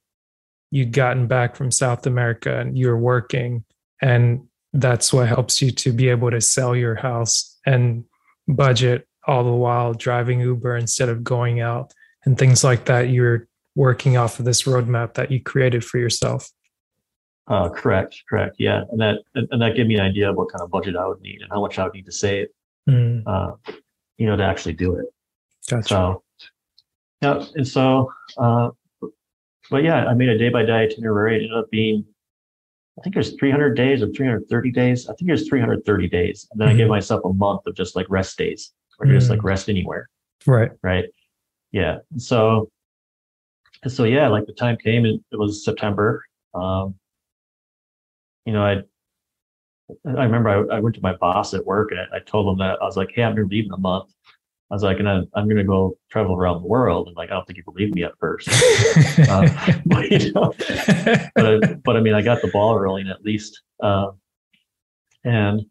you'd 0.71 0.93
gotten 0.93 1.27
back 1.27 1.55
from 1.55 1.71
South 1.71 2.07
America 2.07 2.59
and 2.59 2.77
you're 2.77 2.99
working. 2.99 3.65
And 4.01 4.49
that's 4.73 5.13
what 5.13 5.29
helps 5.29 5.63
you 5.63 5.71
to 5.71 5.93
be 5.93 6.09
able 6.09 6.31
to 6.31 6.41
sell 6.41 6.75
your 6.75 6.95
house 6.95 7.59
and 7.67 8.05
budget 8.49 9.07
all 9.27 9.45
the 9.45 9.51
while 9.51 9.95
driving 9.95 10.41
Uber 10.41 10.77
instead 10.77 11.09
of 11.09 11.23
going 11.23 11.61
out 11.61 11.93
and 12.25 12.37
things 12.37 12.65
like 12.65 12.87
that. 12.87 13.11
You're 13.11 13.47
working 13.75 14.17
off 14.17 14.39
of 14.39 14.45
this 14.45 14.63
roadmap 14.63 15.15
that 15.15 15.31
you 15.31 15.41
created 15.41 15.85
for 15.85 15.99
yourself. 15.99 16.51
Uh, 17.49 17.69
correct, 17.69 18.23
correct. 18.29 18.57
Yeah. 18.59 18.83
And 18.91 19.01
that, 19.01 19.19
and 19.35 19.61
that 19.61 19.75
gave 19.75 19.87
me 19.87 19.97
an 19.97 20.03
idea 20.03 20.31
of 20.31 20.37
what 20.37 20.51
kind 20.51 20.63
of 20.63 20.71
budget 20.71 20.97
I 20.97 21.07
would 21.07 21.21
need 21.21 21.41
and 21.43 21.51
how 21.51 21.61
much 21.61 21.79
I 21.79 21.85
would 21.85 21.95
need 21.95 22.07
to 22.07 22.13
save, 22.13 22.49
mm. 22.89 23.23
uh, 23.27 23.53
you 24.17 24.27
know, 24.27 24.37
to 24.37 24.45
actually 24.45 24.75
do 24.75 24.97
it. 24.97 25.07
Gotcha. 25.69 25.89
So, 25.89 26.23
yeah. 27.21 27.45
And 27.55 27.67
so, 27.67 28.13
uh, 28.39 28.71
but 29.71 29.83
yeah, 29.83 30.07
I 30.07 30.15
made 30.15 30.29
a 30.29 30.39
day 30.39 30.51
by 30.51 30.65
day 30.65 30.85
itinerary. 30.85 31.37
It 31.37 31.43
ended 31.45 31.59
up 31.59 31.71
being, 31.71 32.05
I 32.99 33.03
think 33.03 33.17
it 33.17 33.19
was 33.19 33.33
300 33.33 33.75
days 33.75 34.03
or 34.03 34.09
330 34.09 34.71
days. 34.71 35.09
I 35.09 35.15
think 35.15 35.29
it 35.29 35.33
was 35.33 35.49
330 35.49 36.09
days. 36.09 36.47
And 36.53 36.61
then 36.61 36.69
mm-hmm. 36.69 36.75
I 36.75 36.77
gave 36.77 36.85
mm-hmm. 36.85 36.91
myself 36.91 37.25
a 37.25 37.33
month 37.33 37.63
of 37.67 37.75
just 37.75 37.97
like 37.97 38.07
rest 38.09 38.39
days 38.39 38.73
or 38.99 39.07
mm-hmm. 39.07 39.17
just 39.17 39.31
like 39.31 39.41
mm. 39.41 39.45
rest 39.45 39.69
anywhere. 39.69 40.09
Right. 40.47 40.71
Right. 40.83 41.07
Yeah. 41.73 41.99
So, 42.19 42.71
so 43.89 44.05
yeah, 44.05 44.29
like 44.29 44.47
the 44.47 44.53
time 44.53 44.77
came 44.77 45.05
and 45.05 45.21
it 45.31 45.37
was 45.37 45.65
September. 45.65 46.25
Um, 46.55 46.95
you 48.47 48.53
know, 48.53 48.63
I, 48.63 48.83
I 50.07 50.25
remember 50.25 50.49
I, 50.49 50.77
I 50.77 50.81
went 50.81 50.95
to 50.97 51.03
my 51.03 51.15
boss 51.17 51.55
at 51.55 51.65
work 51.65 51.91
and 51.91 52.01
I, 52.01 52.17
I 52.17 52.21
told 52.21 52.53
him 52.53 52.59
that 52.59 52.79
I 52.81 52.85
was 52.85 52.97
like, 52.97 53.11
Hey, 53.15 53.23
I'm 53.23 53.37
to 53.37 53.45
leave 53.45 53.67
in 53.67 53.73
a 53.73 53.79
month. 53.79 54.13
I 54.73 54.75
was 54.75 54.83
like, 54.83 55.01
and 55.01 55.09
I, 55.09 55.17
am 55.37 55.45
going 55.45 55.59
to 55.59 55.65
go 55.65 55.99
travel 56.11 56.35
around 56.35 56.63
the 56.63 56.67
world. 56.67 57.09
And 57.09 57.15
like, 57.15 57.31
I 57.31 57.35
don't 57.35 57.47
think 57.47 57.59
you 57.59 57.63
believe 57.63 57.95
me 57.95 58.05
at 58.05 58.19
first. 58.19 58.49
uh, 59.29 59.47
but, 59.87 60.11
you 60.11 60.33
know, 60.33 60.55
but, 61.35 61.83
but, 61.83 61.97
I 61.97 62.01
mean, 62.01 62.15
I 62.15 62.23
got 62.23 62.41
the 62.41 62.49
ball 62.49 62.79
rolling 62.79 63.11
at 63.11 63.23
least. 63.23 63.61
Uh, 63.83 64.13
and, 65.25 65.67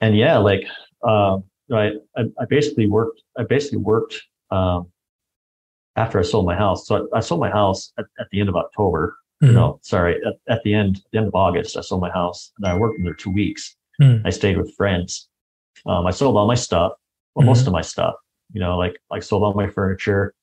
and 0.00 0.16
yeah, 0.16 0.38
like, 0.38 0.66
um, 1.04 1.44
I, 1.72 1.92
I, 2.16 2.22
I, 2.40 2.46
basically 2.50 2.88
worked, 2.88 3.22
I 3.38 3.44
basically 3.44 3.78
worked, 3.78 4.20
um, 4.50 4.88
after 5.96 6.18
I 6.18 6.22
sold 6.22 6.46
my 6.46 6.54
house. 6.56 6.86
So 6.86 7.08
I, 7.12 7.18
I 7.18 7.20
sold 7.20 7.40
my 7.40 7.50
house 7.50 7.92
at, 7.98 8.04
at 8.20 8.26
the 8.30 8.40
end 8.40 8.48
of 8.48 8.56
October. 8.56 9.16
Mhm. 9.42 9.52
No, 9.52 9.78
sorry, 9.82 10.16
at, 10.26 10.34
at 10.48 10.62
the 10.62 10.72
end, 10.74 11.00
the 11.12 11.18
end 11.18 11.26
of 11.28 11.34
August, 11.34 11.76
I 11.76 11.82
sold 11.82 12.00
my 12.00 12.10
house 12.10 12.52
and 12.58 12.66
I 12.66 12.76
worked 12.76 12.98
in 12.98 13.04
there 13.04 13.14
two 13.14 13.30
weeks. 13.30 13.76
Mm. 14.00 14.22
I 14.24 14.30
stayed 14.30 14.56
with 14.56 14.74
friends. 14.76 15.28
Um, 15.84 16.06
I 16.06 16.10
sold 16.10 16.36
all 16.36 16.46
my 16.46 16.54
stuff, 16.54 16.92
well, 17.34 17.46
most 17.46 17.66
of 17.66 17.72
my 17.72 17.82
stuff. 17.82 18.14
You 18.52 18.60
know, 18.60 18.78
like 18.78 18.96
like 19.10 19.22
sold 19.22 19.42
all 19.42 19.52
my 19.54 19.68
furniture. 19.68 20.34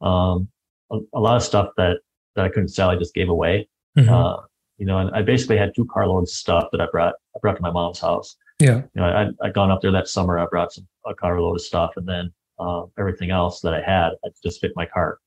Um, 0.00 0.48
a, 0.92 0.98
a 1.14 1.20
lot 1.20 1.36
of 1.36 1.42
stuff 1.42 1.70
that 1.76 1.98
that 2.36 2.44
I 2.44 2.48
couldn't 2.48 2.68
sell, 2.68 2.90
I 2.90 2.96
just 2.96 3.14
gave 3.14 3.28
away. 3.28 3.68
Mhm. 3.96 4.08
Uh, 4.10 4.42
you 4.76 4.86
know, 4.86 4.98
and 4.98 5.10
I 5.14 5.22
basically 5.22 5.56
had 5.56 5.72
two 5.74 5.86
carloads 5.86 6.30
of 6.32 6.36
stuff 6.36 6.68
that 6.72 6.80
I 6.80 6.86
brought 6.90 7.14
I 7.34 7.38
brought 7.40 7.56
to 7.56 7.62
my 7.62 7.70
mom's 7.70 8.00
house. 8.00 8.36
yeah. 8.60 8.82
You 8.94 9.00
know, 9.00 9.04
I 9.04 9.28
I'd 9.46 9.54
gone 9.54 9.70
up 9.70 9.80
there 9.80 9.92
that 9.92 10.08
summer. 10.08 10.38
I 10.38 10.46
brought 10.46 10.72
some 10.72 10.86
a 11.06 11.14
carload 11.14 11.56
of 11.56 11.62
stuff, 11.62 11.92
and 11.96 12.06
then 12.06 12.32
uh, 12.58 12.82
everything 12.98 13.30
else 13.30 13.60
that 13.60 13.74
I 13.74 13.80
had, 13.82 14.10
I 14.24 14.28
just 14.42 14.60
fit 14.60 14.72
my 14.76 14.86
cart. 14.86 15.18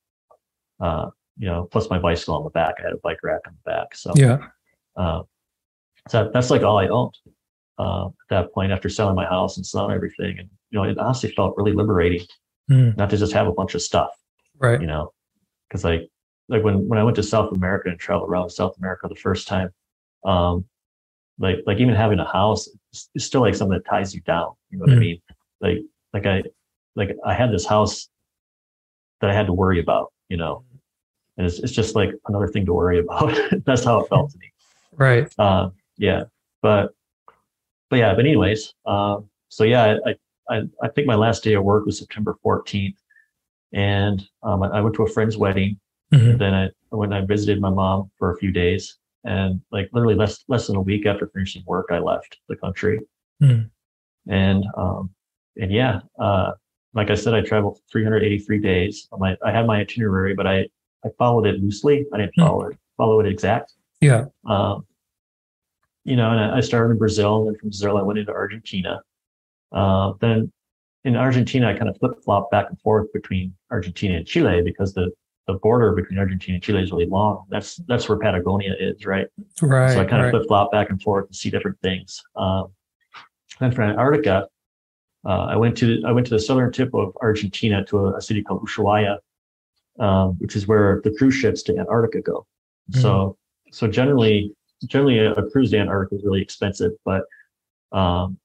Uh, 0.79 1.09
you 1.37 1.47
know, 1.47 1.67
plus 1.71 1.89
my 1.89 1.99
bicycle 1.99 2.35
on 2.35 2.43
the 2.43 2.49
back. 2.49 2.75
I 2.79 2.83
had 2.83 2.93
a 2.93 2.97
bike 3.03 3.19
rack 3.23 3.41
on 3.47 3.53
the 3.63 3.71
back. 3.71 3.95
So 3.95 4.13
Yeah. 4.15 4.39
uh, 4.95 5.21
so 6.09 6.29
that's 6.33 6.49
like 6.49 6.63
all 6.63 6.77
I 6.79 6.87
owned 6.87 7.15
uh, 7.77 8.07
at 8.07 8.13
that 8.29 8.53
point 8.53 8.71
after 8.71 8.89
selling 8.89 9.15
my 9.15 9.25
house 9.25 9.57
and 9.57 9.65
selling 9.65 9.93
everything. 9.95 10.39
And 10.39 10.49
you 10.71 10.79
know, 10.79 10.83
it 10.83 10.97
honestly 10.97 11.31
felt 11.31 11.55
really 11.57 11.73
liberating 11.73 12.25
Mm. 12.69 12.97
not 12.97 13.09
to 13.11 13.17
just 13.17 13.31
have 13.31 13.47
a 13.47 13.53
bunch 13.53 13.75
of 13.75 13.81
stuff. 13.81 14.09
Right. 14.57 14.81
You 14.81 14.87
know, 14.87 15.13
because 15.69 15.85
like 15.85 16.09
like 16.49 16.63
when 16.63 16.87
when 16.89 16.99
I 16.99 17.03
went 17.03 17.15
to 17.15 17.23
South 17.23 17.55
America 17.55 17.87
and 17.89 17.97
traveled 17.99 18.29
around 18.29 18.49
South 18.49 18.75
America 18.77 19.07
the 19.07 19.15
first 19.15 19.47
time, 19.47 19.69
um, 20.25 20.65
like 21.39 21.59
like 21.65 21.77
even 21.79 21.95
having 21.95 22.19
a 22.19 22.25
house 22.29 22.67
is 23.15 23.25
still 23.25 23.39
like 23.41 23.55
something 23.55 23.77
that 23.77 23.89
ties 23.89 24.13
you 24.13 24.19
down. 24.21 24.51
You 24.69 24.79
know 24.79 24.85
what 24.85 24.91
I 24.93 24.95
Mm. 24.97 24.99
mean? 24.99 25.21
Like 25.61 25.77
like 26.13 26.25
I 26.25 26.43
like 26.97 27.15
I 27.25 27.33
had 27.33 27.51
this 27.51 27.65
house 27.65 28.09
that 29.21 29.29
I 29.29 29.33
had 29.33 29.45
to 29.45 29.53
worry 29.53 29.79
about. 29.79 30.11
You 30.29 30.37
know, 30.37 30.63
and 31.37 31.47
it's 31.47 31.59
it's 31.59 31.71
just 31.71 31.95
like 31.95 32.11
another 32.27 32.47
thing 32.47 32.65
to 32.65 32.73
worry 32.73 32.99
about. 33.05 33.33
That's 33.65 33.85
how 33.85 34.01
it 34.01 34.09
felt 34.09 34.31
to 34.31 34.37
me. 34.39 34.51
Right. 34.97 35.33
Uh, 35.39 35.69
yeah, 35.97 36.23
but 36.61 36.93
but 37.89 37.97
yeah, 37.97 38.13
but 38.13 38.25
anyways, 38.25 38.73
um, 38.85 39.29
so 39.49 39.63
yeah, 39.63 39.97
I, 40.05 40.15
I 40.49 40.61
I 40.83 40.87
think 40.89 41.07
my 41.07 41.15
last 41.15 41.43
day 41.43 41.53
of 41.53 41.63
work 41.63 41.85
was 41.85 41.97
September 41.97 42.35
14th, 42.45 42.95
and 43.73 44.27
um, 44.43 44.63
I, 44.63 44.67
I 44.67 44.81
went 44.81 44.95
to 44.95 45.03
a 45.03 45.09
friend's 45.09 45.37
wedding. 45.37 45.79
Mhm. 46.13 46.37
Then 46.37 46.53
I 46.53 46.69
when 46.89 47.13
I 47.13 47.25
visited 47.25 47.61
my 47.61 47.69
mom 47.69 48.11
for 48.17 48.31
a 48.31 48.37
few 48.37 48.51
days, 48.51 48.97
and 49.23 49.61
like 49.71 49.89
literally 49.93 50.15
less 50.15 50.43
less 50.47 50.67
than 50.67 50.75
a 50.75 50.81
week 50.81 51.05
after 51.05 51.27
finishing 51.27 51.63
work, 51.65 51.87
I 51.91 51.99
left 51.99 52.37
the 52.47 52.55
country. 52.55 52.99
Mm. 53.41 53.69
And 54.29 54.65
um, 54.77 55.09
and 55.57 55.71
yeah, 55.71 55.99
uh, 56.19 56.53
like 56.97 57.09
I 57.11 57.15
said, 57.15 57.33
I 57.33 57.41
traveled 57.41 57.79
383 57.91 58.59
days. 58.59 59.07
My 59.17 59.37
I 59.45 59.51
had 59.51 59.65
my 59.67 59.79
itinerary, 59.79 60.33
but 60.33 60.47
I 60.47 60.67
I 61.05 61.09
followed 61.17 61.45
it 61.45 61.61
loosely. 61.61 62.05
I 62.13 62.17
didn't 62.17 62.33
Hmm. 62.35 62.41
follow 62.41 62.65
it 62.67 62.77
follow 62.97 63.19
it 63.19 63.27
exact. 63.27 63.73
Yeah. 64.01 64.25
Um, 64.45 64.85
you 66.03 66.15
know, 66.15 66.31
and 66.31 66.39
I 66.39 66.59
started 66.61 66.91
in 66.93 66.97
Brazil, 66.97 67.37
and 67.39 67.47
then 67.47 67.59
from 67.59 67.69
Brazil 67.69 67.97
I 67.97 68.01
went 68.01 68.17
into 68.19 68.31
Argentina. 68.31 69.01
Uh, 69.71 70.13
then 70.19 70.51
in 71.03 71.15
Argentina, 71.15 71.69
I 71.69 71.73
kind 71.73 71.89
of 71.89 71.97
flip 71.99 72.13
flop 72.23 72.49
back 72.49 72.67
and 72.69 72.79
forth 72.81 73.11
between 73.13 73.53
Argentina 73.71 74.17
and 74.17 74.25
Chile 74.25 74.61
because 74.63 74.93
the 74.93 75.11
the 75.47 75.53
border 75.53 75.93
between 75.93 76.19
Argentina 76.19 76.55
and 76.55 76.63
Chile 76.63 76.81
is 76.81 76.91
really 76.91 77.05
long. 77.05 77.45
That's 77.49 77.75
that's 77.87 78.09
where 78.09 78.17
Patagonia 78.17 78.73
is, 78.79 79.05
right? 79.05 79.27
Right. 79.61 79.93
so 79.93 80.01
I 80.01 80.05
kind 80.05 80.17
of 80.17 80.25
right. 80.25 80.31
flip 80.31 80.47
flop 80.47 80.71
back 80.71 80.89
and 80.89 81.01
forth 81.01 81.27
and 81.27 81.35
see 81.35 81.49
different 81.49 81.79
things. 81.81 82.21
Um, 82.35 82.67
then 83.59 83.71
for 83.71 83.83
Antarctica, 83.83 84.47
uh, 85.27 85.45
I 85.53 85.55
went 85.57 85.77
to 85.77 86.01
I 86.05 86.11
went 86.11 86.25
to 86.27 86.33
the 86.33 86.39
southern 86.39 86.71
tip 86.71 86.93
of 86.93 87.15
Argentina 87.21 87.83
to 87.85 87.97
a, 87.99 88.13
a 88.17 88.21
city 88.21 88.41
called 88.41 88.61
Ushuaia, 88.65 89.17
um, 89.99 90.37
which 90.39 90.55
is 90.55 90.67
where 90.67 91.01
the 91.03 91.11
cruise 91.17 91.35
ships 91.35 91.61
to 91.63 91.77
Antarctica 91.77 92.21
go. 92.21 92.47
So 92.91 93.37
so 93.71 93.87
generally 93.87 94.53
generally 94.85 95.19
a, 95.19 95.33
a 95.33 95.49
cruise 95.51 95.71
to 95.71 95.77
Antarctica 95.79 96.15
is 96.15 96.23
really 96.23 96.41
expensive, 96.41 96.93
but 97.03 97.23
um, 97.91 98.37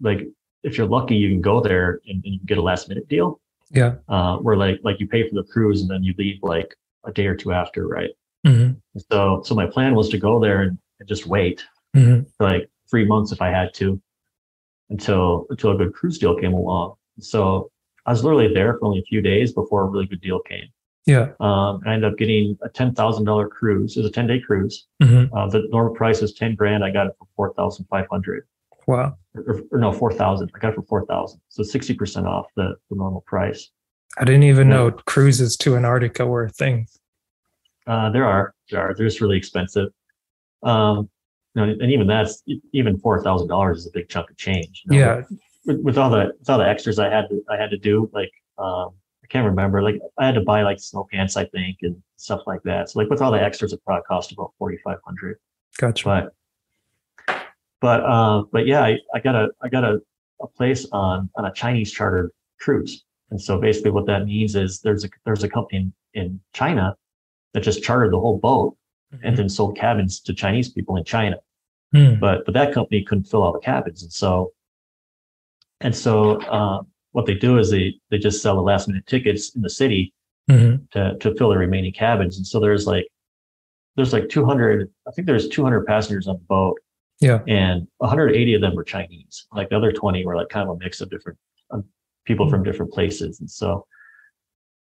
like 0.00 0.20
if 0.62 0.78
you're 0.78 0.86
lucky, 0.86 1.16
you 1.16 1.28
can 1.28 1.40
go 1.40 1.60
there 1.60 2.00
and, 2.06 2.22
and 2.24 2.32
you 2.34 2.38
can 2.38 2.46
get 2.46 2.58
a 2.58 2.62
last 2.62 2.88
minute 2.88 3.08
deal 3.08 3.40
Yeah. 3.72 3.96
uh, 4.08 4.36
where 4.38 4.56
like 4.56 4.78
like 4.84 5.00
you 5.00 5.08
pay 5.08 5.28
for 5.28 5.34
the 5.34 5.42
cruise 5.52 5.82
and 5.82 5.90
then 5.90 6.04
you 6.04 6.14
leave 6.16 6.38
like 6.42 6.76
a 7.04 7.12
day 7.12 7.26
or 7.26 7.34
two 7.34 7.52
after, 7.52 7.88
right? 7.88 8.10
Mhm. 8.46 8.76
So 9.10 9.42
so 9.44 9.54
my 9.56 9.66
plan 9.66 9.96
was 9.96 10.08
to 10.10 10.18
go 10.18 10.38
there 10.38 10.62
and, 10.62 10.78
and 11.00 11.08
just 11.08 11.26
wait 11.26 11.64
Mhm. 11.96 12.26
for 12.36 12.48
like 12.48 12.70
three 12.88 13.04
months 13.04 13.32
if 13.32 13.42
I 13.42 13.50
had 13.50 13.74
to 13.74 14.00
until 14.98 15.46
until 15.50 15.72
a 15.72 15.76
good 15.76 15.92
cruise 15.92 16.18
deal 16.18 16.36
came 16.36 16.52
along. 16.52 16.94
So 17.18 17.70
I 18.06 18.10
was 18.12 18.22
literally 18.22 18.52
there 18.54 18.74
for 18.78 18.84
only 18.86 19.00
a 19.00 19.02
few 19.02 19.20
days 19.20 19.52
before 19.52 19.82
a 19.82 19.86
really 19.86 20.06
good 20.06 20.20
deal 20.20 20.40
came. 20.40 20.68
Yeah. 21.06 21.32
Um, 21.40 21.80
I 21.84 21.94
ended 21.94 22.10
up 22.12 22.16
getting 22.18 22.56
a 22.62 22.68
ten 22.68 22.94
thousand 22.94 23.24
dollar 23.24 23.48
cruise. 23.48 23.96
It 23.96 24.00
was 24.00 24.08
a 24.10 24.12
ten 24.12 24.26
day 24.26 24.40
cruise. 24.40 24.86
Mhm. 25.02 25.28
Uh, 25.36 25.48
the 25.50 25.66
normal 25.70 25.94
price 25.94 26.22
is 26.22 26.32
ten 26.32 26.54
grand. 26.54 26.84
I 26.84 26.90
got 26.90 27.06
it 27.08 27.14
for 27.18 27.26
four 27.36 27.52
thousand 27.54 27.86
five 27.90 28.06
hundred, 28.10 28.46
Wow. 28.86 29.16
or, 29.34 29.62
or 29.72 29.78
no, 29.78 29.92
four 29.92 30.12
thousand. 30.12 30.50
I 30.54 30.58
got 30.60 30.72
it 30.72 30.76
for 30.76 30.82
four 30.82 31.04
thousand. 31.06 31.40
So 31.48 31.62
sixty 31.62 31.92
percent 31.94 32.26
off 32.26 32.46
the, 32.56 32.76
the 32.88 32.96
normal 32.96 33.22
price. 33.26 33.70
I 34.16 34.24
didn't 34.24 34.44
even 34.44 34.68
Yeah. 34.68 34.74
know 34.76 34.90
cruises 34.92 35.56
to 35.58 35.76
Antarctica 35.76 36.24
were 36.24 36.44
a 36.44 36.50
thing. 36.50 36.86
Uh, 37.86 38.10
there 38.10 38.24
are, 38.24 38.54
there 38.70 38.80
are. 38.80 38.94
They're 38.94 39.06
just 39.06 39.20
really 39.20 39.36
expensive. 39.36 39.88
Um, 40.62 41.10
know, 41.54 41.64
and 41.64 41.90
even 41.90 42.06
that's 42.06 42.42
even 42.72 42.98
four 42.98 43.22
thousand 43.22 43.48
dollars 43.48 43.78
is 43.78 43.86
a 43.86 43.90
big 43.92 44.08
chunk 44.08 44.30
of 44.30 44.36
change. 44.36 44.82
you 44.84 44.92
know? 44.92 44.98
Yeah. 44.98 45.22
with, 45.66 45.80
with 45.80 45.98
all 45.98 46.10
the 46.10 46.32
with 46.38 46.50
all 46.50 46.58
the 46.58 46.68
extras 46.68 46.98
I 46.98 47.08
had 47.08 47.28
to 47.28 47.42
I 47.50 47.56
had 47.56 47.70
to 47.70 47.78
do, 47.78 48.10
like 48.12 48.32
um, 48.58 48.90
I 49.22 49.26
can't 49.28 49.46
remember, 49.46 49.82
like 49.82 50.00
I 50.18 50.26
had 50.26 50.34
to 50.34 50.42
buy 50.42 50.62
like 50.62 50.78
snow 50.78 51.06
pants, 51.10 51.36
I 51.36 51.46
think, 51.46 51.78
and 51.82 52.00
stuff 52.16 52.42
like 52.46 52.62
that. 52.64 52.90
So 52.90 52.98
like 52.98 53.10
with 53.10 53.22
all 53.22 53.32
the 53.32 53.42
extras, 53.42 53.72
it 53.72 53.80
probably 53.84 54.02
cost 54.02 54.32
about 54.32 54.52
forty 54.58 54.78
five 54.84 54.98
hundred. 55.04 55.38
Gotcha. 55.78 56.04
But 56.04 57.36
but 57.80 58.00
uh, 58.04 58.42
but 58.52 58.66
yeah, 58.66 58.82
I, 58.82 58.98
I 59.14 59.20
got 59.20 59.34
a 59.34 59.48
I 59.62 59.68
got 59.68 59.84
a, 59.84 60.00
a 60.42 60.46
place 60.46 60.86
on 60.92 61.30
on 61.36 61.46
a 61.46 61.52
Chinese 61.52 61.92
chartered 61.92 62.30
cruise, 62.60 63.04
and 63.30 63.40
so 63.40 63.60
basically 63.60 63.90
what 63.90 64.06
that 64.06 64.26
means 64.26 64.56
is 64.56 64.80
there's 64.80 65.04
a 65.04 65.08
there's 65.24 65.42
a 65.42 65.48
company 65.48 65.92
in, 66.14 66.22
in 66.22 66.40
China 66.52 66.96
that 67.52 67.62
just 67.62 67.82
chartered 67.82 68.12
the 68.12 68.18
whole 68.18 68.38
boat 68.38 68.76
and 69.22 69.36
then 69.36 69.48
sold 69.48 69.76
cabins 69.76 70.20
to 70.20 70.34
Chinese 70.34 70.68
people 70.70 70.96
in 70.96 71.04
China. 71.04 71.36
Mm. 71.94 72.18
but 72.18 72.44
but 72.44 72.54
that 72.54 72.72
company 72.74 73.04
couldn't 73.04 73.24
fill 73.24 73.42
all 73.42 73.52
the 73.52 73.60
cabins. 73.60 74.02
And 74.02 74.12
so 74.12 74.52
and 75.80 75.94
so 75.94 76.40
uh, 76.42 76.82
what 77.12 77.26
they 77.26 77.34
do 77.34 77.58
is 77.58 77.70
they 77.70 77.94
they 78.10 78.18
just 78.18 78.42
sell 78.42 78.56
the 78.56 78.62
last 78.62 78.88
minute 78.88 79.06
tickets 79.06 79.54
in 79.54 79.62
the 79.62 79.70
city 79.70 80.12
Mhm. 80.50 80.90
to 80.90 81.16
to 81.20 81.34
fill 81.36 81.48
the 81.50 81.56
remaining 81.56 81.92
cabins. 81.92 82.36
And 82.36 82.46
so 82.46 82.60
there's 82.60 82.86
like 82.86 83.06
there's 83.96 84.12
like 84.12 84.28
200 84.28 84.90
i 85.06 85.10
think 85.12 85.26
there's 85.26 85.48
200 85.48 85.86
passengers 85.86 86.26
on 86.26 86.34
the 86.36 86.44
boat. 86.48 86.78
Yeah. 87.20 87.40
and 87.46 87.86
180 87.98 88.54
of 88.54 88.60
them 88.60 88.74
were 88.74 88.82
chinese. 88.84 89.46
Like 89.52 89.68
the 89.70 89.76
other 89.76 89.92
20 89.92 90.26
were 90.26 90.36
like 90.36 90.48
kind 90.48 90.68
of 90.68 90.74
a 90.76 90.78
mix 90.78 91.00
of 91.00 91.08
different 91.10 91.38
um, 91.70 91.84
people 92.26 92.50
from 92.50 92.64
different 92.64 92.92
places. 92.92 93.38
And 93.40 93.48
so 93.50 93.86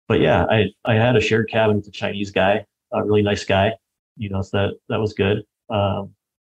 but 0.07 0.19
yeah 0.21 0.45
i 0.49 0.65
i 0.85 0.95
had 0.95 1.15
a 1.15 1.21
shared 1.21 1.49
cabin 1.49 1.77
with 1.77 1.87
a 1.87 1.91
chinese 1.91 2.31
guy 2.31 2.65
a 2.93 3.03
really 3.03 3.21
nice 3.21 3.43
guy 3.45 3.73
you 4.17 4.29
know 4.29 4.41
so 4.41 4.57
that 4.57 4.73
that 4.89 4.99
was 4.99 5.13
good 5.13 5.43
um 5.69 6.13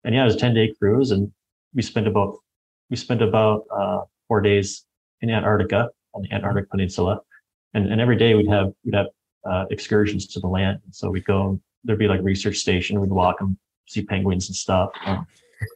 and 0.03 0.13
yeah 0.15 0.21
it 0.21 0.25
was 0.25 0.35
a 0.35 0.39
10 0.39 0.53
day 0.53 0.73
cruise 0.77 1.11
and 1.11 1.31
we 1.73 1.81
spent 1.81 2.07
about 2.07 2.37
we 2.89 2.95
spent 2.95 3.21
about 3.21 3.65
uh 3.71 4.01
four 4.27 4.41
days 4.41 4.85
in 5.21 5.29
antarctica 5.29 5.89
on 6.13 6.21
the 6.23 6.33
antarctic 6.33 6.69
peninsula 6.69 7.19
and, 7.73 7.91
and 7.91 8.01
every 8.01 8.15
day 8.17 8.33
we'd 8.35 8.49
have 8.49 8.73
we'd 8.83 8.95
have 8.95 9.07
uh, 9.49 9.65
excursions 9.69 10.25
to 10.25 10.39
the 10.39 10.47
land 10.47 10.79
and 10.83 10.95
so 10.95 11.09
we'd 11.09 11.25
go 11.25 11.59
there'd 11.83 11.99
be 11.99 12.07
like 12.07 12.19
a 12.19 12.23
research 12.23 12.57
station 12.57 12.99
we'd 12.99 13.11
walk 13.11 13.41
and 13.41 13.55
see 13.87 14.01
penguins 14.03 14.47
and 14.49 14.55
stuff 14.55 14.89
um, 15.05 15.27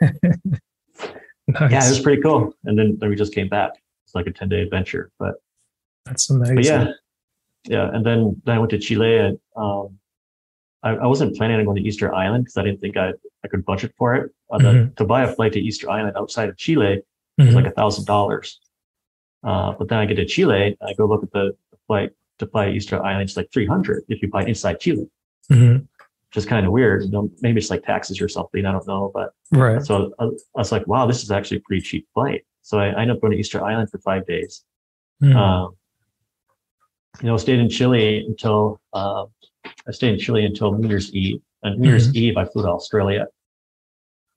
Nice. 1.50 1.72
yeah, 1.72 1.86
it 1.86 1.90
was 1.90 2.00
pretty 2.00 2.22
cool. 2.22 2.54
And 2.66 2.78
then, 2.78 2.98
then 3.00 3.10
we 3.10 3.16
just 3.16 3.34
came 3.34 3.50
back. 3.50 3.72
It's 4.06 4.14
like 4.14 4.28
a 4.28 4.32
10 4.32 4.50
day 4.50 4.62
adventure. 4.62 5.12
But, 5.18 5.36
That's 6.06 6.30
amazing. 6.30 6.56
but 6.56 6.66
yeah, 6.66 6.88
yeah. 7.66 7.90
And 7.92 8.06
then, 8.06 8.40
then 8.46 8.56
I 8.56 8.60
went 8.60 8.70
to 8.72 8.78
Chile 8.78 9.18
and 9.18 9.40
um, 9.56 9.98
I, 10.84 10.92
I 10.92 11.08
wasn't 11.08 11.36
planning 11.36 11.58
on 11.60 11.66
going 11.66 11.76
to 11.78 11.82
Easter 11.88 12.14
Island 12.14 12.46
because 12.46 12.58
I 12.58 12.64
didn't 12.64 12.80
think 12.80 12.96
I, 12.98 13.12
I 13.44 13.48
could 13.48 13.66
budget 13.66 13.94
for 13.98 14.16
it. 14.16 14.32
Uh, 14.52 14.58
the- 14.60 14.64
Mhm. 14.70 14.96
to 14.96 15.04
buy 15.06 15.24
a 15.24 15.34
flight 15.34 15.54
to 15.54 15.60
Easter 15.60 15.90
Island 15.90 16.16
outside 16.18 16.50
of 16.50 16.58
Chile 16.58 17.02
was 17.38 17.48
Mhm. 17.50 17.54
like 17.56 17.66
a 17.66 17.72
thousand 17.72 18.06
dollars. 18.06 18.60
Uh, 19.44 19.74
but 19.78 19.88
then 19.90 20.00
I 20.00 20.06
get 20.06 20.16
to 20.16 20.26
Chile, 20.26 20.78
I 20.82 20.94
go 20.94 21.06
look 21.06 21.24
at 21.24 21.32
the, 21.32 21.56
the 21.72 21.78
flight 21.88 22.12
to 22.40 22.48
fly 22.48 22.70
Easter 22.70 23.02
Island. 23.04 23.24
It's 23.24 23.38
like 23.38 23.50
300 23.52 24.04
if 24.10 24.22
you 24.22 24.30
buy 24.30 24.44
inside 24.46 24.80
Chile, 24.80 25.10
Mhm. 25.52 25.80
which 25.82 26.38
is 26.38 26.46
kind 26.46 26.66
of 26.66 26.72
weird. 26.72 27.04
You 27.04 27.12
know, 27.12 27.32
maybe 27.42 27.60
it's 27.60 27.70
like 27.70 27.84
taxes 27.84 28.22
or 28.22 28.28
something. 28.30 28.66
I 28.66 28.72
don't 28.72 28.88
know, 28.88 29.12
but 29.14 29.34
Right. 29.52 29.82
so 29.82 30.14
I, 30.20 30.26
I 30.26 30.30
was 30.56 30.72
like, 30.72 30.88
wow, 30.88 31.06
this 31.06 31.24
is 31.24 31.32
actually 31.32 31.58
a 31.58 31.62
pretty 31.62 31.82
cheap 31.82 32.08
flight. 32.14 32.46
So 32.62 32.80
I, 32.80 32.88
I 32.88 33.02
ended 33.02 33.18
up 33.18 33.22
going 33.22 33.32
to 33.34 33.38
Easter 33.40 33.64
Island 33.64 33.90
for 33.90 33.98
five 34.00 34.26
days. 34.26 34.64
Mhm. 35.22 35.36
Um, 35.36 35.76
you 37.22 37.28
know, 37.28 37.36
stayed 37.38 37.60
in 37.60 37.70
Chile 37.70 38.26
until 38.26 38.80
uh, 38.94 39.26
I 39.66 39.92
stayed 39.92 40.14
in 40.14 40.20
Chile 40.20 40.46
until 40.46 40.72
New 40.74 40.88
Year's 40.88 41.14
Eve. 41.14 41.42
On 41.64 41.80
New 41.80 41.90
Year's 41.90 42.16
Eve, 42.16 42.38
I 42.38 42.46
flew 42.46 42.64
to 42.64 42.70
Australia. 42.70 43.28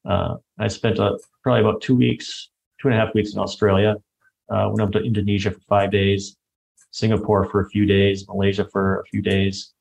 Uh, 0.05 0.37
I 0.59 0.69
spent 0.69 0.99
uh, 0.99 1.17
probably 1.43 1.61
about 1.61 1.81
two 1.81 1.95
weeks, 1.95 2.51
two 2.81 2.89
and 2.89 2.97
a 2.97 3.01
half 3.01 3.15
weeks 3.15 3.33
in 3.35 3.39
Australia. 3.39 3.95
Uh, 4.53 4.69
went 4.71 4.81
up 4.83 4.91
to 4.93 4.99
Indonesia 4.99 5.51
for 5.53 5.61
five 5.69 5.91
days. 5.93 6.37
Singapore 6.91 7.45
for 7.47 7.61
a 7.61 7.69
few 7.71 7.87
days, 7.87 8.27
Malaysia 8.29 8.67
for 8.71 9.01
a 9.01 9.05
few 9.05 9.23
days. 9.23 9.73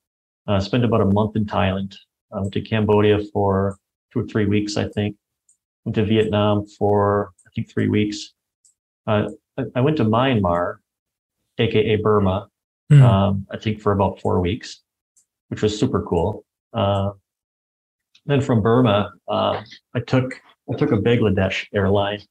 Uh, 0.47 0.59
spent 0.59 0.85
about 0.85 1.01
a 1.01 1.05
month 1.05 1.35
in 1.35 1.45
Thailand. 1.45 1.95
I 2.33 2.39
went 2.39 2.53
to 2.53 2.61
Cambodia 2.61 3.19
for 3.33 3.77
two 4.13 4.19
or 4.19 4.27
three 4.27 4.45
weeks, 4.45 4.77
I 4.77 4.87
think. 4.87 5.15
Went 5.83 5.95
to 5.95 6.05
Vietnam 6.05 6.65
for 6.77 7.31
I 7.45 7.49
think 7.55 7.69
three 7.69 7.89
weeks. 7.89 8.33
Uh, 9.07 9.29
I, 9.57 9.63
I 9.75 9.81
went 9.81 9.97
to 9.97 10.05
Myanmar, 10.05 10.77
aka 11.57 11.95
Burma, 11.97 12.47
Mm. 12.91 13.01
um, 13.01 13.47
I 13.49 13.55
think 13.57 13.79
for 13.79 13.93
about 13.93 14.19
four 14.19 14.41
weeks, 14.41 14.81
which 15.51 15.61
was 15.61 15.77
super 15.77 16.01
cool. 16.03 16.45
Uh, 16.73 17.11
then 18.25 18.39
from 18.39 18.61
Burma, 18.61 19.11
uh, 19.27 19.61
I 19.93 19.99
took 19.99 20.41
I 20.71 20.77
took 20.77 20.93
a 20.93 20.97
Bangladesh 20.97 21.65
airline 21.73 22.21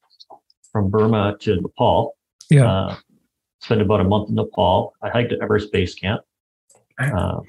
from 0.72 0.88
Burma 0.90 1.36
to 1.40 1.60
Nepal. 1.60 2.16
yeah. 2.48 2.66
Uh, 2.66 2.96
spent 3.60 3.82
about 3.82 4.00
a 4.00 4.04
month 4.04 4.30
in 4.30 4.36
Nepal. 4.36 4.94
I 5.02 5.10
hiked 5.10 5.32
at 5.32 5.42
Everest 5.42 5.70
Base 5.70 5.94
Camp. 5.94 6.22
Uh, 6.98 7.40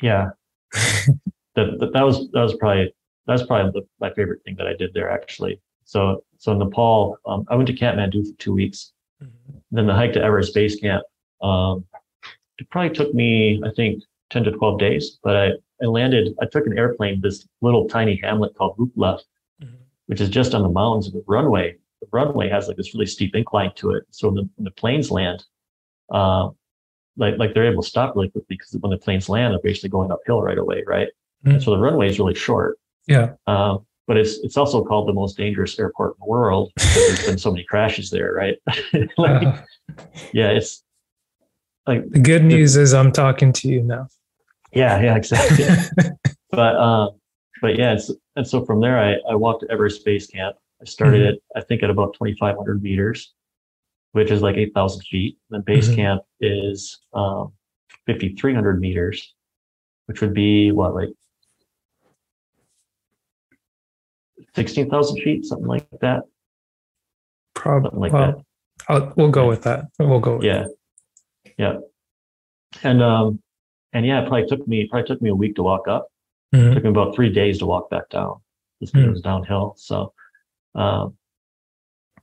yeah, 0.00 0.30
that, 0.72 1.78
that 1.78 1.90
that 1.92 2.02
was 2.02 2.30
that 2.32 2.40
was 2.40 2.54
probably 2.56 2.94
that 3.26 3.32
was 3.34 3.46
probably 3.46 3.70
the, 3.78 3.86
my 4.00 4.10
favorite 4.14 4.42
thing 4.44 4.56
that 4.56 4.66
I 4.66 4.74
did 4.74 4.94
there 4.94 5.10
actually. 5.10 5.60
So 5.84 6.24
so 6.38 6.54
Nepal, 6.54 7.18
um, 7.26 7.44
I 7.50 7.56
went 7.56 7.66
to 7.66 7.74
Kathmandu 7.74 8.30
for 8.30 8.38
two 8.38 8.54
weeks. 8.54 8.92
Then 9.70 9.86
the 9.86 9.94
hike 9.94 10.14
to 10.14 10.22
Everest 10.22 10.54
Base 10.54 10.76
Camp. 10.76 11.04
Um, 11.42 11.84
it 12.58 12.68
probably 12.70 12.94
took 12.94 13.14
me, 13.14 13.62
I 13.64 13.70
think, 13.74 14.02
10 14.30 14.44
to 14.44 14.52
12 14.52 14.78
days, 14.78 15.18
but 15.22 15.36
I, 15.36 15.50
I 15.82 15.86
landed, 15.86 16.34
I 16.40 16.46
took 16.46 16.66
an 16.66 16.78
airplane, 16.78 17.20
this 17.20 17.46
little 17.60 17.88
tiny 17.88 18.18
hamlet 18.22 18.54
called 18.56 18.76
Lukla, 18.78 19.20
Mhm. 19.62 19.74
which 20.06 20.20
is 20.20 20.28
just 20.30 20.54
on 20.54 20.62
the 20.62 20.68
mountains 20.68 21.06
of 21.08 21.12
the 21.12 21.24
runway. 21.26 21.76
The 22.00 22.08
runway 22.12 22.48
has 22.48 22.66
like 22.68 22.76
this 22.76 22.94
really 22.94 23.06
steep 23.06 23.34
incline 23.34 23.72
to 23.76 23.90
it. 23.92 24.04
So 24.10 24.28
when 24.28 24.34
the, 24.36 24.48
when 24.56 24.64
the 24.64 24.70
planes 24.70 25.10
land, 25.10 25.44
uh, 26.10 26.48
like, 27.16 27.36
like 27.38 27.52
they're 27.54 27.70
able 27.70 27.82
to 27.82 27.88
stop 27.88 28.14
really 28.16 28.30
quickly 28.30 28.56
because 28.56 28.74
when 28.80 28.90
the 28.90 28.96
planes 28.98 29.28
land, 29.28 29.52
they're 29.52 29.60
basically 29.60 29.90
going 29.90 30.10
uphill 30.10 30.40
right 30.42 30.58
away, 30.58 30.82
right? 30.86 31.08
Mhm. 31.46 31.62
so 31.62 31.70
the 31.70 31.78
runway 31.78 32.08
is 32.08 32.18
really 32.18 32.34
short. 32.34 32.78
Yeah. 33.06 33.32
Um, 33.46 33.86
but 34.06 34.16
it's 34.16 34.38
it's 34.40 34.56
also 34.56 34.84
called 34.84 35.08
the 35.08 35.12
most 35.12 35.36
dangerous 35.36 35.78
airport 35.78 36.10
in 36.16 36.16
the 36.20 36.30
world 36.30 36.72
there's 36.94 37.24
been 37.26 37.38
so 37.38 37.50
many 37.50 37.64
crashes 37.64 38.10
there, 38.10 38.32
right? 38.34 38.56
like, 39.18 39.46
Uh, 39.46 39.62
yeah, 40.32 40.48
it's 40.50 40.82
like 41.86 42.08
the 42.10 42.18
good 42.20 42.44
news 42.44 42.76
is 42.76 42.92
I'm 42.92 43.10
talking 43.12 43.52
to 43.54 43.68
you 43.68 43.82
now. 43.82 44.08
Yeah, 44.72 45.00
yeah, 45.00 45.16
exactly. 45.16 45.66
but 46.50 46.76
um, 46.76 47.10
but 47.62 47.76
yeah, 47.78 47.92
it's, 47.94 48.10
and 48.36 48.46
so 48.46 48.64
from 48.64 48.80
there, 48.80 48.98
I 48.98 49.16
I 49.30 49.34
walked 49.34 49.62
to 49.62 49.70
Everest 49.70 50.04
Base 50.04 50.26
Camp. 50.26 50.56
I 50.80 50.84
started 50.84 51.22
Mhm. 51.22 51.28
at 51.28 51.38
I 51.62 51.64
think 51.66 51.82
at 51.82 51.90
about 51.90 52.14
2,500 52.14 52.82
meters, 52.82 53.34
which 54.12 54.30
is 54.30 54.40
like 54.42 54.56
8,000 54.56 55.02
feet. 55.10 55.36
Then 55.50 55.60
base 55.62 55.88
Mhm. 55.88 55.96
camp 55.96 56.22
is 56.40 56.98
um 57.12 57.52
5,300 58.06 58.80
meters, 58.80 59.34
which 60.06 60.20
would 60.20 60.32
be 60.34 60.72
what 60.72 60.94
like 60.94 61.10
16,000 64.54 65.20
feet, 65.22 65.44
something 65.44 65.66
like 65.66 65.86
that. 66.00 66.22
Probably. 67.54 68.10
Something 68.10 68.34
like 68.34 68.34
well, 68.34 68.44
I'll, 68.88 69.12
we'll 69.16 69.30
go 69.30 69.46
with 69.48 69.62
that. 69.64 69.84
We'll 69.98 70.20
go. 70.20 70.36
With 70.36 70.44
Yeah. 70.44 70.66
Yeah. 71.58 71.76
And 72.82 73.02
um 73.02 73.42
and 73.92 74.06
yeah, 74.06 74.20
it 74.22 74.28
probably 74.28 74.46
took 74.46 74.66
me 74.68 74.86
probably 74.88 75.06
took 75.06 75.20
me 75.22 75.30
a 75.30 75.34
week 75.34 75.56
to 75.56 75.62
walk 75.62 75.88
up. 75.88 76.08
Mhm. 76.54 76.74
took 76.74 76.82
me 76.84 76.90
about 76.90 77.14
three 77.14 77.30
days 77.32 77.58
to 77.58 77.66
walk 77.66 77.90
back 77.90 78.08
down. 78.10 78.40
Just 78.80 78.92
because 78.92 79.04
Hmm. 79.04 79.08
it 79.10 79.12
was 79.12 79.22
downhill. 79.22 79.74
So 79.76 80.12
um 80.74 81.16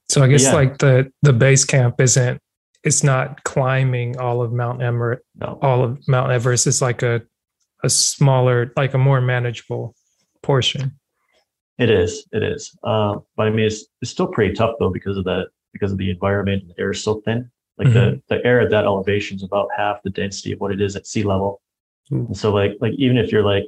So 0.10 0.24
I 0.24 0.28
guess 0.28 0.44
yeah. 0.44 0.54
like 0.54 0.78
the 0.80 1.12
the 1.22 1.34
base 1.34 1.66
camp 1.66 2.00
isn't. 2.02 2.42
It's 2.84 3.04
not 3.04 3.44
climbing 3.44 4.18
all 4.20 4.42
of 4.42 4.54
Mount 4.54 4.82
Everest. 4.82 5.22
no. 5.36 5.60
All 5.62 5.84
of 5.84 6.08
Mount 6.08 6.32
Everest 6.32 6.68
is 6.68 6.82
like 6.82 7.04
a 7.04 7.22
a 7.84 7.90
smaller, 7.90 8.74
like 8.76 8.94
a 8.96 8.98
more 8.98 9.22
manageable 9.22 9.94
portion. 10.42 10.98
It 11.78 11.90
is. 11.92 12.26
It 12.32 12.42
is. 12.44 12.76
Uh, 12.84 13.18
but 13.36 13.48
I 13.48 13.50
mean 13.52 13.66
it's 13.66 13.86
it's 14.02 14.12
still 14.12 14.28
pretty 14.28 14.54
tough 14.56 14.76
though 14.80 14.90
because 14.90 15.18
of 15.18 15.26
the 15.26 15.48
because 15.74 15.92
of 15.92 15.98
the 16.00 16.10
environment 16.10 16.64
the 16.68 16.82
air 16.82 16.92
is 16.92 17.04
so 17.04 17.22
thin. 17.26 17.52
Like 17.78 17.94
the, 17.94 18.22
the 18.30 18.44
air 18.46 18.60
at 18.62 18.72
that 18.72 18.86
elevation 18.86 19.38
is 19.38 19.44
about 19.44 19.68
half 19.76 20.02
the 20.04 20.10
density 20.10 20.52
of 20.52 20.60
what 20.60 20.72
it 20.72 20.82
is 20.82 20.96
at 20.96 21.06
sea 21.06 21.24
level. 21.24 21.62
Ooh. 22.12 22.26
And 22.28 22.38
so 22.38 22.52
like 22.54 22.72
like 22.82 22.94
even 22.98 23.18
if 23.18 23.32
you're 23.32 23.44
like 23.44 23.66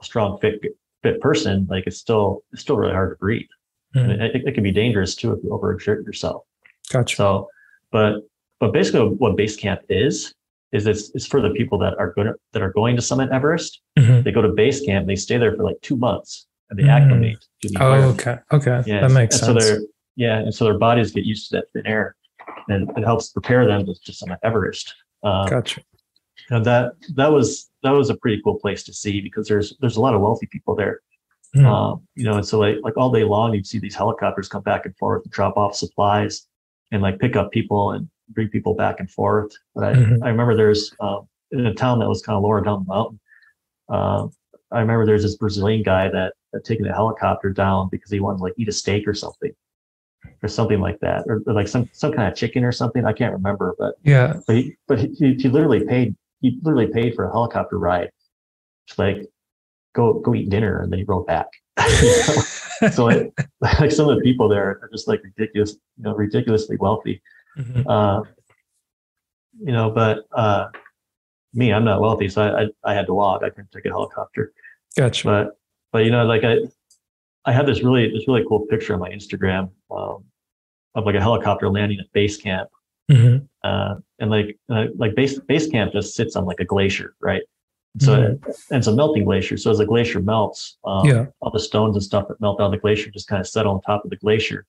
a 0.00 0.04
strong 0.04 0.38
fit 0.40 0.60
fit 1.02 1.20
person, 1.20 1.66
like 1.68 1.84
it's 1.86 1.96
still 1.98 2.42
it's 2.52 2.62
still 2.62 2.76
really 2.76 2.92
hard 2.92 3.10
to 3.12 3.16
breathe. 3.18 3.48
Mhm. 3.96 4.10
And 4.10 4.22
it, 4.22 4.42
it 4.46 4.54
can 4.54 4.62
be 4.62 4.70
dangerous 4.70 5.14
too 5.16 5.32
if 5.32 5.42
you 5.42 5.50
overexert 5.50 6.04
yourself. 6.04 6.44
Gotcha. 6.92 7.16
So, 7.16 7.48
but 7.90 8.20
but 8.60 8.72
basically, 8.72 9.00
what 9.16 9.36
base 9.36 9.56
camp 9.56 9.80
is 9.88 10.32
is 10.72 10.86
it's 10.86 11.10
it's 11.16 11.26
for 11.26 11.40
the 11.40 11.50
people 11.50 11.76
that 11.78 11.94
are 11.98 12.12
going 12.12 12.32
that 12.52 12.62
are 12.62 12.72
going 12.72 12.94
to 12.94 13.02
summit 13.02 13.30
Everest. 13.32 13.80
Mhm. 13.98 14.22
They 14.22 14.30
go 14.30 14.42
to 14.42 14.50
base 14.50 14.80
camp, 14.84 15.08
they 15.08 15.16
stay 15.16 15.38
there 15.38 15.56
for 15.56 15.64
like 15.64 15.80
two 15.82 15.96
months, 15.96 16.46
and 16.68 16.78
they 16.78 16.84
Mm. 16.84 16.90
acclimate 16.90 17.38
to 17.62 17.68
the 17.68 17.82
Oh, 17.82 17.92
okay. 18.10 18.36
Okay. 18.52 18.82
Yeah, 18.86 19.00
That 19.00 19.10
makes 19.10 19.34
and 19.34 19.44
sense. 19.46 19.64
So 19.64 19.74
they're 19.74 19.80
yeah, 20.16 20.38
and 20.38 20.54
so 20.54 20.64
their 20.66 20.78
bodies 20.78 21.10
get 21.12 21.24
used 21.24 21.50
to 21.50 21.56
that 21.56 21.64
thin 21.72 21.86
air, 21.86 22.14
and 22.72 22.90
it 22.96 23.04
helps 23.04 23.30
prepare 23.30 23.66
them 23.66 23.86
to, 23.86 23.94
to 24.04 24.12
summit 24.12 24.38
Everest. 24.42 24.94
Um, 25.22 25.48
gotcha. 25.48 25.80
and 26.50 26.64
that 26.64 26.92
that 27.14 27.30
was 27.32 27.70
that 27.82 27.90
was 27.90 28.10
a 28.10 28.16
pretty 28.16 28.40
cool 28.42 28.58
place 28.58 28.82
to 28.84 28.92
see 28.92 29.20
because 29.20 29.48
there's 29.48 29.76
there's 29.80 29.96
a 29.96 30.00
lot 30.00 30.14
of 30.14 30.20
wealthy 30.20 30.46
people 30.46 30.74
there. 30.74 31.00
Mhm. 31.56 31.64
Um, 31.66 32.06
you 32.14 32.24
know, 32.24 32.34
and 32.36 32.46
so 32.46 32.58
like 32.58 32.76
like 32.82 32.96
all 32.96 33.10
day 33.10 33.24
long, 33.24 33.54
you'd 33.54 33.66
see 33.66 33.78
these 33.78 33.94
helicopters 33.94 34.48
come 34.48 34.62
back 34.62 34.86
and 34.86 34.96
forth 34.96 35.24
and 35.24 35.32
drop 35.32 35.56
off 35.56 35.74
supplies 35.74 36.46
and 36.92 37.02
like 37.02 37.18
pick 37.18 37.36
up 37.36 37.50
people 37.50 37.92
and 37.92 38.08
bring 38.30 38.48
people 38.48 38.74
back 38.74 39.00
and 39.00 39.10
forth. 39.10 39.52
But 39.74 39.84
I, 39.84 39.92
Mhm. 39.94 40.18
I 40.22 40.28
remember 40.28 40.56
there's 40.56 40.94
um, 41.00 41.28
in 41.50 41.66
a 41.66 41.74
town 41.74 41.98
that 41.98 42.08
was 42.08 42.22
kind 42.22 42.36
of 42.36 42.42
lower 42.44 42.60
down 42.60 42.84
the 42.86 42.94
mountain. 42.94 43.20
Um, 43.88 44.30
I 44.72 44.78
remember 44.80 45.04
there's 45.04 45.24
this 45.24 45.36
Brazilian 45.36 45.82
guy 45.82 46.08
that 46.08 46.34
had 46.54 46.64
taken 46.64 46.86
a 46.86 46.94
helicopter 46.94 47.50
down 47.50 47.88
because 47.90 48.10
he 48.10 48.20
wanted 48.20 48.38
to 48.38 48.44
like 48.44 48.54
eat 48.56 48.68
a 48.68 48.72
steak 48.72 49.08
or 49.08 49.14
something, 49.14 49.50
or 50.42 50.48
something 50.48 50.80
like 50.80 50.98
that, 51.00 51.24
or, 51.26 51.42
or 51.46 51.52
like 51.52 51.68
some 51.68 51.88
some 51.92 52.12
kind 52.12 52.28
of 52.28 52.34
chicken 52.36 52.64
or 52.64 52.72
something. 52.72 53.04
I 53.04 53.12
can't 53.12 53.32
remember, 53.32 53.74
but 53.78 53.94
Yeah. 54.04 54.40
but 54.46 54.56
he 54.56 54.76
but 54.88 54.98
he, 54.98 55.08
he 55.34 55.48
literally 55.48 55.84
paid 55.84 56.14
he 56.40 56.58
literally 56.62 56.86
paid 56.86 57.14
for 57.14 57.24
a 57.24 57.30
helicopter 57.32 57.78
ride, 57.78 58.10
Just 58.86 58.98
like 58.98 59.26
go 59.94 60.14
go 60.20 60.34
eat 60.34 60.48
dinner 60.48 60.80
and 60.80 60.90
then 60.90 60.98
he 60.98 61.04
rode 61.04 61.26
back. 61.26 61.48
so 62.92 63.04
like, 63.04 63.32
like 63.60 63.90
some 63.90 64.08
of 64.08 64.16
the 64.16 64.22
people 64.22 64.48
there 64.48 64.78
are 64.82 64.88
just 64.92 65.08
like 65.08 65.22
ridiculous, 65.22 65.72
you 65.96 66.04
know, 66.04 66.14
ridiculously 66.14 66.76
wealthy. 66.76 67.20
Mhm. 67.58 67.84
Uh, 67.86 68.22
you 69.62 69.72
know, 69.72 69.90
but 69.90 70.24
uh, 70.32 70.68
me, 71.52 71.72
I'm 71.72 71.84
not 71.84 72.00
wealthy, 72.00 72.28
so 72.28 72.42
I, 72.42 72.62
I 72.62 72.68
I 72.92 72.94
had 72.94 73.06
to 73.06 73.14
walk. 73.14 73.42
I 73.42 73.50
couldn't 73.50 73.70
take 73.72 73.84
a 73.84 73.88
helicopter. 73.90 74.52
Gotcha. 74.96 75.26
But 75.26 75.58
but 75.92 76.04
you 76.04 76.10
know, 76.10 76.24
like 76.24 76.44
I 76.44 76.58
I 77.44 77.52
had 77.52 77.66
this 77.66 77.82
really 77.82 78.10
this 78.10 78.26
really 78.28 78.44
cool 78.48 78.60
picture 78.70 78.94
on 78.94 79.00
my 79.00 79.10
Instagram 79.10 79.70
of 80.94 81.04
like 81.06 81.14
a 81.14 81.20
helicopter 81.20 81.68
landing 81.68 81.98
at 82.00 82.10
base 82.12 82.36
camp 82.36 82.68
Mhm. 83.10 83.46
uh, 83.64 83.94
and 84.18 84.30
like 84.30 84.58
uh, 84.68 84.86
like 84.96 85.14
base 85.14 85.38
base 85.40 85.68
camp 85.68 85.92
just 85.92 86.14
sits 86.14 86.36
on 86.36 86.44
like 86.44 86.60
a 86.60 86.64
glacier, 86.64 87.14
right? 87.20 87.42
So 87.98 88.14
and 88.14 88.44
it's 88.70 88.86
a 88.86 88.94
melting 88.94 89.24
glacier. 89.24 89.56
So 89.56 89.70
as 89.72 89.78
the 89.78 89.86
glacier 89.86 90.20
melts, 90.20 90.78
um, 90.84 91.06
Yeah. 91.08 91.26
all 91.40 91.50
the 91.50 91.58
stones 91.58 91.96
and 91.96 92.02
stuff 92.02 92.28
that 92.28 92.40
melt 92.40 92.60
out 92.60 92.66
of 92.66 92.70
the 92.72 92.78
glacier 92.78 93.10
just 93.10 93.26
kind 93.26 93.40
of 93.40 93.48
settle 93.48 93.72
on 93.74 93.80
top 93.80 94.04
of 94.04 94.10
the 94.10 94.16
glacier. 94.16 94.64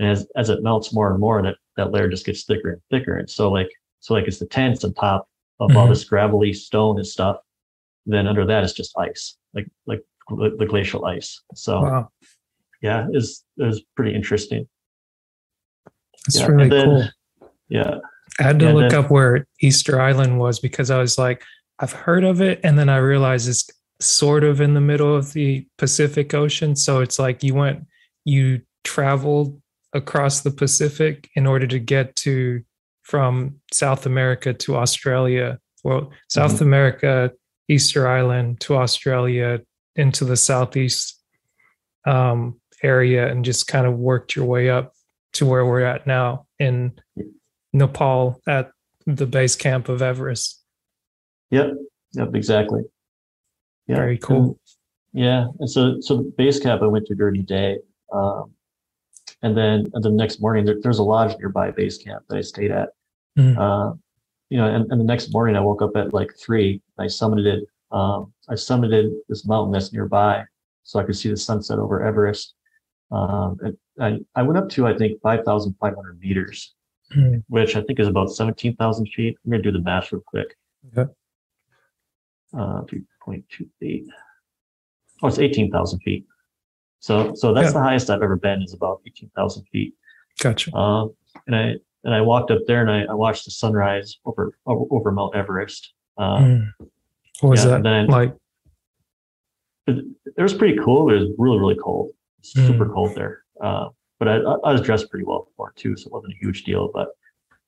And 0.00 0.08
as 0.10 0.26
as 0.36 0.50
it 0.50 0.62
melts 0.62 0.92
more 0.92 1.10
and 1.10 1.20
more, 1.20 1.40
that 1.42 1.56
that 1.76 1.92
layer 1.92 2.08
just 2.08 2.26
gets 2.26 2.44
thicker 2.44 2.70
and 2.72 2.82
thicker. 2.90 3.16
And 3.16 3.30
so 3.30 3.50
like 3.50 3.70
so 4.00 4.14
like 4.14 4.26
it's 4.26 4.38
the 4.40 4.46
tents 4.46 4.82
on 4.84 4.92
top 4.94 5.28
of 5.60 5.76
all 5.76 5.86
Mhm. 5.86 5.90
this 5.90 6.04
gravelly 6.04 6.52
stone 6.52 6.96
and 6.98 7.06
stuff. 7.06 7.36
Then 8.06 8.26
under 8.26 8.44
that 8.46 8.64
is 8.64 8.72
just 8.72 8.96
ice, 8.98 9.36
like 9.54 9.68
like 9.86 10.02
the 10.28 10.66
glacial 10.68 11.04
ice. 11.04 11.40
So 11.54 11.80
Wow. 11.82 12.08
yeah, 12.82 13.06
is 13.12 13.44
is 13.58 13.82
pretty 13.96 14.14
interesting. 14.14 14.68
That's 16.28 16.40
Yeah, 16.40 16.46
really 16.46 16.68
then- 16.68 16.84
cool. 16.84 17.08
Yeah, 17.68 17.98
I 18.38 18.42
had 18.42 18.58
to 18.60 18.66
Yeah, 18.66 18.72
look 18.72 18.90
then- 18.90 19.04
up 19.04 19.10
where 19.10 19.46
Easter 19.60 20.00
Island 20.00 20.38
was 20.38 20.60
because 20.60 20.90
I 20.90 20.98
was 20.98 21.18
like, 21.18 21.42
I've 21.78 21.92
heard 21.92 22.24
of 22.24 22.40
it. 22.40 22.60
And 22.62 22.78
then 22.78 22.88
I 22.88 22.96
realized 22.98 23.48
it's 23.48 23.68
sort 24.00 24.44
of 24.44 24.60
in 24.60 24.74
the 24.74 24.80
middle 24.80 25.14
of 25.14 25.32
the 25.32 25.66
Pacific 25.78 26.34
Ocean. 26.34 26.76
So 26.76 27.00
it's 27.00 27.18
like 27.18 27.42
you 27.42 27.54
went, 27.54 27.86
you 28.24 28.62
traveled 28.84 29.60
across 29.92 30.40
the 30.42 30.50
Pacific 30.50 31.28
in 31.34 31.46
order 31.46 31.66
to 31.66 31.78
get 31.78 32.14
to 32.16 32.62
from 33.02 33.56
South 33.72 34.06
America 34.06 34.52
to 34.52 34.76
Australia. 34.76 35.58
Well, 35.84 36.12
South 36.28 36.54
Mm-hmm. 36.54 36.64
America, 36.64 37.32
Easter 37.68 38.06
Island 38.08 38.60
to 38.60 38.76
Australia 38.76 39.60
into 39.96 40.24
the 40.24 40.36
Southeast 40.36 41.20
um, 42.06 42.60
area 42.82 43.28
and 43.30 43.44
just 43.44 43.66
kind 43.66 43.86
of 43.86 43.94
worked 43.98 44.36
your 44.36 44.44
way 44.46 44.70
up 44.70 44.92
to 45.38 45.46
where 45.46 45.64
we're 45.64 45.84
at 45.84 46.06
now 46.06 46.46
in 46.58 46.92
Nepal 47.72 48.40
at 48.46 48.70
the 49.06 49.26
base 49.26 49.54
camp 49.56 49.88
of 49.88 50.02
Everest. 50.02 50.60
Yep. 51.50 51.70
Yep. 52.14 52.34
Exactly. 52.34 52.82
Yeah. 53.86 53.96
Very 53.96 54.18
cool. 54.18 54.36
And- 54.36 54.56
yeah. 55.14 55.46
And 55.60 55.70
so, 55.70 56.00
so 56.00 56.24
base 56.36 56.60
camp, 56.60 56.82
I 56.82 56.86
went 56.86 57.06
to 57.06 57.14
during 57.14 57.36
the 57.36 57.42
day. 57.42 57.78
Um, 58.12 58.52
and 59.42 59.56
then 59.56 59.88
and 59.94 60.04
the 60.04 60.10
next 60.10 60.40
morning, 60.40 60.64
there, 60.64 60.76
there's 60.82 60.98
a 60.98 61.02
lodge 61.02 61.36
nearby 61.38 61.70
base 61.70 61.96
camp 61.98 62.24
that 62.28 62.36
I 62.36 62.40
stayed 62.42 62.70
at. 62.72 62.90
Mhm. 63.38 63.56
Uh, 63.56 63.94
you 64.50 64.58
know, 64.58 64.66
and, 64.66 64.90
and 64.90 65.00
the 65.00 65.04
next 65.04 65.32
morning 65.32 65.56
I 65.56 65.60
woke 65.60 65.82
up 65.82 65.96
at 65.96 66.12
like 66.12 66.34
three. 66.36 66.82
I 66.98 67.04
summited, 67.04 67.60
um, 67.92 68.32
I 68.48 68.54
summited 68.54 69.12
this 69.28 69.46
mountain 69.46 69.72
that's 69.72 69.92
nearby, 69.92 70.44
so 70.82 70.98
I 70.98 71.04
could 71.04 71.16
see 71.16 71.28
the 71.30 71.36
sunset 71.36 71.78
over 71.78 72.02
Everest. 72.04 72.54
Um, 73.10 73.58
and 73.62 73.76
I, 74.00 74.18
I 74.40 74.42
went 74.42 74.58
up 74.58 74.68
to 74.70 74.86
I 74.86 74.96
think 74.96 75.20
five 75.22 75.44
thousand 75.44 75.74
five 75.80 75.94
hundred 75.94 76.20
meters, 76.20 76.74
Mm. 77.16 77.42
which 77.48 77.74
I 77.74 77.80
think 77.82 78.00
is 78.00 78.06
about 78.06 78.30
seventeen 78.30 78.76
thousand 78.76 79.06
feet. 79.06 79.36
I'm 79.44 79.50
gonna 79.50 79.62
do 79.62 79.72
the 79.72 79.80
math 79.80 80.12
real 80.12 80.22
quick. 80.26 80.54
Okay. 80.96 81.10
Uh, 82.56 82.82
three 82.84 83.02
point 83.22 83.44
two 83.50 83.66
eight. 83.82 84.04
Oh, 85.22 85.28
it's 85.28 85.38
eighteen 85.38 85.70
thousand 85.70 86.00
feet. 86.00 86.26
So, 87.00 87.32
so 87.34 87.54
that's 87.54 87.68
Yeah. 87.68 87.72
the 87.72 87.82
highest 87.82 88.10
I've 88.10 88.22
ever 88.22 88.36
been 88.36 88.62
is 88.62 88.74
about 88.74 89.00
eighteen 89.06 89.30
thousand 89.34 89.64
feet. 89.72 89.94
Gotcha. 90.42 90.74
Um, 90.76 91.14
and 91.46 91.56
I 91.56 91.74
and 92.04 92.14
I 92.14 92.20
walked 92.20 92.50
up 92.50 92.60
there 92.66 92.80
and 92.82 92.90
I, 92.90 93.10
I 93.10 93.14
watched 93.14 93.44
the 93.46 93.50
sunrise 93.50 94.18
over 94.26 94.52
over, 94.66 94.84
over 94.90 95.10
Mount 95.12 95.34
Everest. 95.34 95.92
Um, 96.18 96.74
Mm. 96.80 96.86
What 97.40 97.50
was 97.50 97.64
yeah, 97.64 97.70
that 97.70 97.82
then- 97.84 98.06
like? 98.08 98.34
it, 99.86 100.04
it 100.36 100.42
was 100.42 100.52
pretty 100.54 100.76
cool. 100.78 101.10
It 101.10 101.20
was 101.20 101.30
really 101.38 101.58
really 101.58 101.76
cold, 101.82 102.10
super 102.42 102.86
Mm. 102.86 102.94
cold 102.94 103.14
there. 103.16 103.42
Uh, 103.60 103.88
but 104.18 104.28
I, 104.28 104.36
I 104.38 104.72
was 104.72 104.80
dressed 104.80 105.10
pretty 105.10 105.24
well 105.24 105.48
for 105.56 105.70
it 105.70 105.76
too, 105.76 105.96
so 105.96 106.06
it 106.06 106.12
wasn't 106.12 106.32
a 106.34 106.36
huge 106.44 106.64
deal. 106.64 106.90
But 106.92 107.08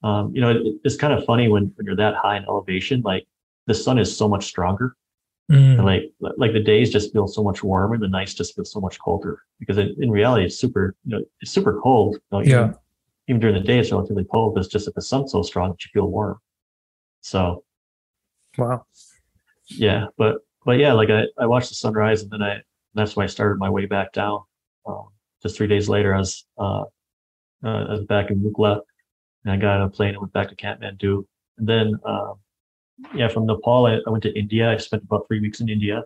um, 0.03 0.35
you 0.35 0.41
know, 0.41 0.51
it, 0.51 0.63
it's 0.85 0.97
kind 0.97 1.13
of 1.13 1.25
funny 1.25 1.49
when 1.49 1.73
when 1.77 1.87
you're 1.87 1.97
that 1.97 2.15
high 2.15 2.37
in 2.37 2.45
elevation, 2.45 3.03
like 3.03 3.27
the 3.67 3.75
sun 3.75 3.99
is 3.99 4.17
so 4.17 4.29
much 4.29 4.45
stronger, 4.47 4.97
Mm. 5.51 5.77
and 5.79 5.85
like 5.85 6.05
like 6.39 6.53
the 6.53 6.61
days 6.63 6.91
just 6.93 7.13
feel 7.13 7.27
so 7.27 7.43
much 7.43 7.63
warmer, 7.65 7.99
the 7.99 8.09
nights 8.09 8.35
just 8.35 8.55
feel 8.55 8.65
so 8.65 8.81
much 8.81 8.99
colder 9.01 9.43
because 9.59 9.79
it, 9.79 9.97
in 9.99 10.11
reality 10.11 10.45
it's 10.45 10.59
super 10.59 10.95
you 11.05 11.17
know 11.17 11.25
it's 11.41 11.51
super 11.51 11.81
cold. 11.81 12.15
You 12.15 12.21
know, 12.33 12.41
Yeah. 12.45 12.59
even, 12.65 12.75
even 13.29 13.41
during 13.41 13.55
the 13.57 13.67
day 13.67 13.79
it's 13.79 13.91
relatively 13.93 14.25
cold. 14.25 14.55
But 14.55 14.61
it's 14.61 14.69
just 14.73 14.85
that 14.87 14.95
the 14.95 15.03
sun's 15.03 15.33
so 15.33 15.43
strong 15.43 15.71
that 15.71 15.85
you 15.85 15.91
feel 15.93 16.09
warm. 16.09 16.39
So 17.21 17.65
Wow. 18.59 18.87
yeah 19.69 20.07
but 20.19 20.39
but 20.65 20.79
yeah 20.79 20.93
like 20.93 21.09
i, 21.11 21.25
I 21.39 21.47
watched 21.47 21.69
the 21.69 21.77
sunrise 21.77 22.23
and 22.23 22.31
then 22.31 22.43
i 22.43 22.61
that's 22.95 23.15
when 23.15 23.25
i 23.25 23.27
started 23.29 23.59
my 23.59 23.71
way 23.71 23.87
back 23.87 24.13
down 24.13 24.41
um, 24.91 25.07
just 25.43 25.57
three 25.57 25.67
days 25.75 25.89
later 25.89 26.15
i 26.15 26.19
was 26.19 26.33
uh, 26.59 26.85
uh 27.65 27.83
i 27.91 27.93
was 27.97 28.05
back 28.05 28.31
in 28.31 28.37
Lukla 28.45 28.73
and 29.45 29.53
i 29.53 29.57
got 29.57 29.77
on 29.81 29.83
a 29.83 29.91
plane 29.91 30.11
and 30.15 30.21
went 30.21 30.33
back 30.39 30.49
to 30.51 30.57
kathmandu 30.57 31.13
and 31.59 31.67
then 31.73 31.87
um 32.05 32.35
yeah 33.19 33.29
from 33.29 33.47
nepal 33.47 33.87
I, 33.87 33.95
I 34.07 34.11
went 34.11 34.23
to 34.29 34.33
india 34.43 34.71
i 34.71 34.77
spent 34.77 35.03
about 35.09 35.23
three 35.29 35.41
weeks 35.41 35.61
in 35.61 35.69
india 35.69 35.99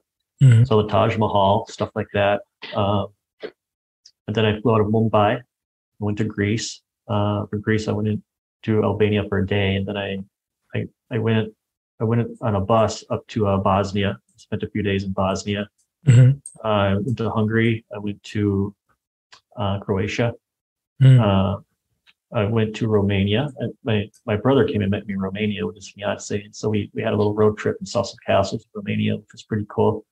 Mhm. 0.42 0.66
saw 0.68 0.76
the 0.82 0.88
taj 0.94 1.16
mahal 1.24 1.64
stuff 1.74 1.90
like 1.98 2.10
that 2.20 2.38
um 2.74 3.06
and 4.26 4.34
then 4.36 4.44
i 4.44 4.60
flew 4.60 4.72
out 4.74 4.80
of 4.84 4.88
mumbai 4.88 5.30
I 6.00 6.02
went 6.06 6.18
to 6.22 6.24
greece 6.36 6.68
uh 7.14 7.46
from 7.46 7.60
greece 7.66 7.84
i 7.88 7.92
went 7.98 8.08
into 8.14 8.82
albania 8.88 9.22
for 9.28 9.38
a 9.38 9.46
day 9.46 9.76
and 9.76 9.86
then 9.88 9.96
i 10.06 10.08
i, 10.74 10.86
I 11.10 11.18
went 11.18 11.54
I 12.00 12.04
went 12.10 12.22
on 12.46 12.56
a 12.56 12.60
bus 12.60 13.04
up 13.14 13.22
to 13.32 13.46
uh, 13.46 13.56
Bosnia. 13.66 14.18
Spent 14.44 14.64
a 14.64 14.68
few 14.68 14.82
days 14.82 15.04
in 15.04 15.12
Bosnia. 15.12 15.62
Mhm. 16.06 16.40
I 16.62 16.94
went 16.94 17.18
to 17.18 17.30
Hungary. 17.30 17.84
I 17.94 17.98
went 17.98 18.22
to 18.34 18.74
uh, 19.56 19.78
Croatia. 19.80 20.34
Mm. 21.02 21.20
Uh, 21.20 21.60
I 22.32 22.44
went 22.44 22.74
to 22.76 22.88
Romania. 22.88 23.48
My 23.84 24.10
my 24.26 24.36
brother 24.36 24.66
came 24.66 24.82
and 24.82 24.90
met 24.90 25.06
me 25.06 25.14
in 25.14 25.20
Romania 25.20 25.64
with 25.66 25.76
his 25.76 25.90
fiance, 25.90 26.42
and 26.42 26.54
so 26.54 26.68
we 26.68 26.90
we 26.94 27.02
had 27.02 27.12
a 27.12 27.16
little 27.16 27.34
road 27.34 27.56
trip 27.58 27.76
and 27.78 27.88
saw 27.88 28.02
some 28.02 28.18
castles 28.26 28.62
in 28.64 28.70
Romania, 28.80 29.16
which 29.16 29.32
was 29.32 29.42
pretty 29.44 29.66
cool. 29.68 30.04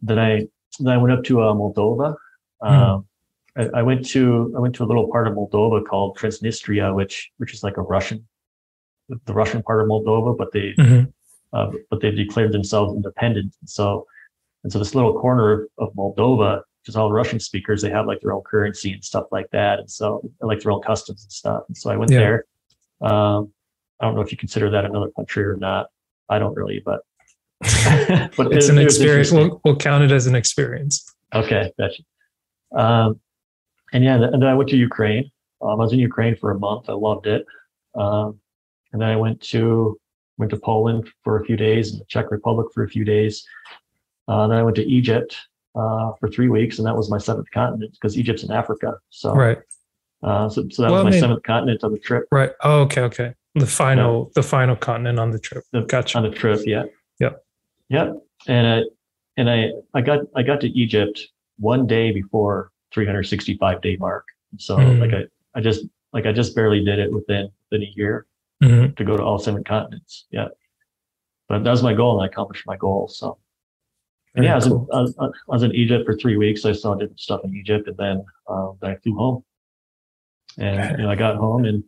Then 0.00 0.18
I 0.18 0.46
then 0.78 0.92
I 0.92 0.96
went 0.96 1.12
up 1.12 1.24
to 1.24 1.42
uh, 1.42 1.52
Moldova. 1.54 2.16
Um, 2.62 3.06
I, 3.56 3.68
I 3.80 3.82
went 3.82 4.06
to 4.10 4.52
I 4.56 4.60
went 4.60 4.74
to 4.76 4.84
a 4.84 4.88
little 4.90 5.08
part 5.10 5.26
of 5.26 5.34
Moldova 5.34 5.84
called 5.84 6.16
Transnistria, 6.18 6.94
which 6.94 7.32
which 7.38 7.52
is 7.52 7.62
like 7.64 7.76
a 7.78 7.82
Russian, 7.82 8.26
the 9.08 9.32
Russian 9.34 9.62
part 9.62 9.80
of 9.82 9.88
Moldova, 9.88 10.36
but 10.38 10.52
they 10.52 10.74
Mhm. 10.78 11.12
uh, 11.52 11.72
but 11.90 12.00
they've 12.00 12.14
declared 12.16 12.52
themselves 12.52 12.94
independent. 12.94 13.54
So, 13.64 14.06
and 14.66 14.72
so 14.72 14.80
this 14.80 14.96
little 14.96 15.16
corner 15.20 15.52
of, 15.52 15.60
of 15.78 15.94
Moldova, 15.94 16.56
which 16.56 16.88
is 16.88 16.96
all 16.96 17.06
the 17.08 17.14
Russian 17.14 17.38
speakers, 17.38 17.82
they 17.82 17.90
have 17.90 18.04
like 18.08 18.20
their 18.20 18.32
own 18.32 18.42
currency 18.42 18.92
and 18.94 19.04
stuff 19.04 19.26
like 19.30 19.48
that. 19.52 19.78
And 19.78 19.88
so, 19.88 20.28
like 20.40 20.58
their 20.58 20.72
own 20.72 20.82
customs 20.82 21.22
and 21.22 21.30
stuff. 21.30 21.62
And 21.68 21.76
so 21.76 21.88
I 21.88 21.96
went 21.96 22.10
Yeah. 22.10 22.18
there. 22.18 22.44
Um, 23.00 23.52
I 24.00 24.06
don't 24.06 24.16
know 24.16 24.22
if 24.22 24.32
you 24.32 24.36
consider 24.36 24.68
that 24.70 24.84
another 24.84 25.10
country 25.14 25.44
or 25.44 25.54
not. 25.54 25.86
I 26.28 26.40
don't 26.40 26.52
really, 26.56 26.82
but 26.84 27.02
but 27.60 28.52
it's 28.52 28.66
it- 28.66 28.70
an 28.72 28.78
it 28.78 28.82
experience. 28.86 29.30
We'll, 29.30 29.60
we'll 29.64 29.76
count 29.76 30.02
it 30.02 30.10
as 30.10 30.26
an 30.26 30.34
experience. 30.34 31.14
Okay, 31.32 31.70
gotcha. 31.78 32.02
Um, 32.76 33.20
and 33.92 34.02
yeah, 34.02 34.16
and 34.16 34.42
then 34.42 34.48
I 34.48 34.54
went 34.54 34.68
to 34.70 34.76
Ukraine. 34.76 35.30
Um, 35.62 35.70
I 35.80 35.84
was 35.84 35.92
in 35.92 36.00
Ukraine 36.00 36.34
for 36.34 36.50
a 36.50 36.58
month. 36.58 36.88
I 36.88 36.94
loved 36.94 37.28
it. 37.28 37.46
Um, 37.94 38.40
and 38.92 39.00
then 39.00 39.10
I 39.10 39.14
went 39.14 39.40
to 39.42 39.96
went 40.38 40.50
to 40.50 40.56
Poland 40.58 41.08
for 41.22 41.40
a 41.40 41.44
few 41.44 41.56
days, 41.56 41.92
and 41.92 42.00
the 42.00 42.04
Czech 42.06 42.32
Republic 42.32 42.66
for 42.74 42.82
a 42.82 42.88
few 42.88 43.04
days. 43.04 43.46
Uh, 44.28 44.46
then 44.48 44.58
I 44.58 44.62
went 44.62 44.76
to 44.76 44.84
Egypt 44.84 45.36
uh, 45.74 46.12
for 46.18 46.28
three 46.28 46.48
weeks, 46.48 46.78
and 46.78 46.86
that 46.86 46.96
was 46.96 47.10
my 47.10 47.18
seventh 47.18 47.50
continent 47.52 47.92
because 47.92 48.16
Egypt's 48.16 48.42
in 48.42 48.50
Africa. 48.50 48.94
So, 49.10 49.32
Right. 49.34 49.58
uh, 50.22 50.48
so, 50.48 50.66
so 50.70 50.82
that 50.82 50.90
Well, 50.90 51.04
was 51.04 51.04
my 51.04 51.10
mean- 51.10 51.20
seventh 51.20 51.42
continent 51.42 51.84
on 51.84 51.92
the 51.92 51.98
trip. 51.98 52.24
Right. 52.32 52.50
Oh, 52.62 52.80
okay. 52.82 53.02
Okay. 53.02 53.34
The 53.54 53.66
final, 53.66 54.30
the 54.34 54.42
final 54.42 54.76
continent 54.76 55.18
on 55.18 55.30
the 55.30 55.38
trip. 55.38 55.64
the- 55.72 55.82
Gotcha. 55.82 56.18
on 56.18 56.24
the 56.24 56.30
trip. 56.30 56.60
Yeah. 56.66 56.84
Yep. 57.20 57.42
Yep. 57.88 58.16
And 58.48 58.66
I, 58.66 58.82
and 59.38 59.50
I, 59.50 59.70
I 59.94 60.00
got, 60.02 60.20
I 60.34 60.42
got 60.42 60.60
to 60.62 60.68
Egypt 60.68 61.20
one 61.58 61.86
day 61.86 62.10
before 62.10 62.70
365 62.92 63.80
day 63.80 63.96
mark. 63.96 64.24
So 64.58 64.76
Mm. 64.76 65.00
like 65.00 65.12
I, 65.14 65.24
I 65.58 65.60
just, 65.62 65.84
like 66.12 66.26
I 66.26 66.32
just 66.32 66.54
barely 66.54 66.84
did 66.84 66.98
it 66.98 67.12
within, 67.12 67.48
within 67.70 67.86
a 67.86 67.92
year 67.96 68.26
Mhm. 68.62 68.96
to 68.96 69.04
go 69.04 69.16
to 69.16 69.22
all 69.22 69.38
seven 69.38 69.62
continents. 69.64 70.26
Yeah. 70.30 70.48
But 71.48 71.64
that 71.64 71.70
was 71.70 71.82
my 71.82 71.94
goal 71.94 72.18
and 72.18 72.24
I 72.24 72.26
accomplished 72.32 72.66
my 72.66 72.76
goal. 72.76 73.08
So 73.08 73.38
and 74.36 74.44
yeah, 74.44 74.52
I 74.52 74.56
was, 74.56 74.66
in, 74.66 74.86
I, 74.92 75.24
I 75.24 75.28
was 75.48 75.62
in 75.62 75.74
Egypt 75.74 76.04
for 76.04 76.14
three 76.14 76.36
weeks. 76.36 76.64
I 76.64 76.72
saw 76.72 76.94
different 76.94 77.20
stuff 77.20 77.40
in 77.44 77.54
Egypt 77.56 77.88
and 77.88 77.96
then, 77.96 78.24
um, 78.48 78.76
then 78.80 78.90
I 78.90 78.96
flew 78.96 79.16
home 79.16 79.44
and, 80.58 80.98
you 80.98 81.04
know, 81.04 81.10
I 81.10 81.14
got 81.14 81.36
home 81.36 81.64
and 81.64 81.82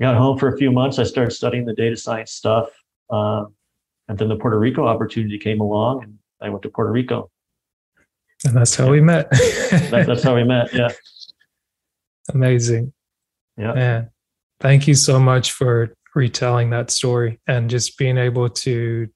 got 0.00 0.16
home 0.16 0.38
for 0.38 0.48
a 0.48 0.56
few 0.56 0.72
months. 0.72 0.98
I 0.98 1.02
started 1.02 1.32
studying 1.32 1.66
the 1.66 1.74
data 1.74 1.96
science 1.96 2.32
stuff. 2.32 2.70
Um, 3.10 3.54
and 4.08 4.18
then 4.18 4.28
the 4.28 4.36
Puerto 4.36 4.58
Rico 4.58 4.86
opportunity 4.86 5.38
came 5.38 5.60
along 5.60 6.04
and 6.04 6.18
I 6.40 6.48
went 6.48 6.62
to 6.62 6.70
Puerto 6.70 6.90
Rico. 6.90 7.30
And 8.44 8.56
that's 8.56 8.74
how 8.74 8.90
we 8.90 9.00
met. 9.00 9.28
That, 9.90 10.04
that's 10.06 10.22
how 10.22 10.34
we 10.34 10.44
met. 10.44 10.72
Yeah. 10.72 10.88
Amazing. 12.32 12.92
Yeah. 13.56 13.72
Man, 13.72 14.10
thank 14.60 14.88
you 14.88 14.94
so 14.94 15.18
much 15.18 15.52
for 15.52 15.94
retelling 16.14 16.70
that 16.70 16.90
story 16.90 17.40
and 17.46 17.68
just 17.68 17.98
being 17.98 18.16
able 18.16 18.48
to 18.48 19.08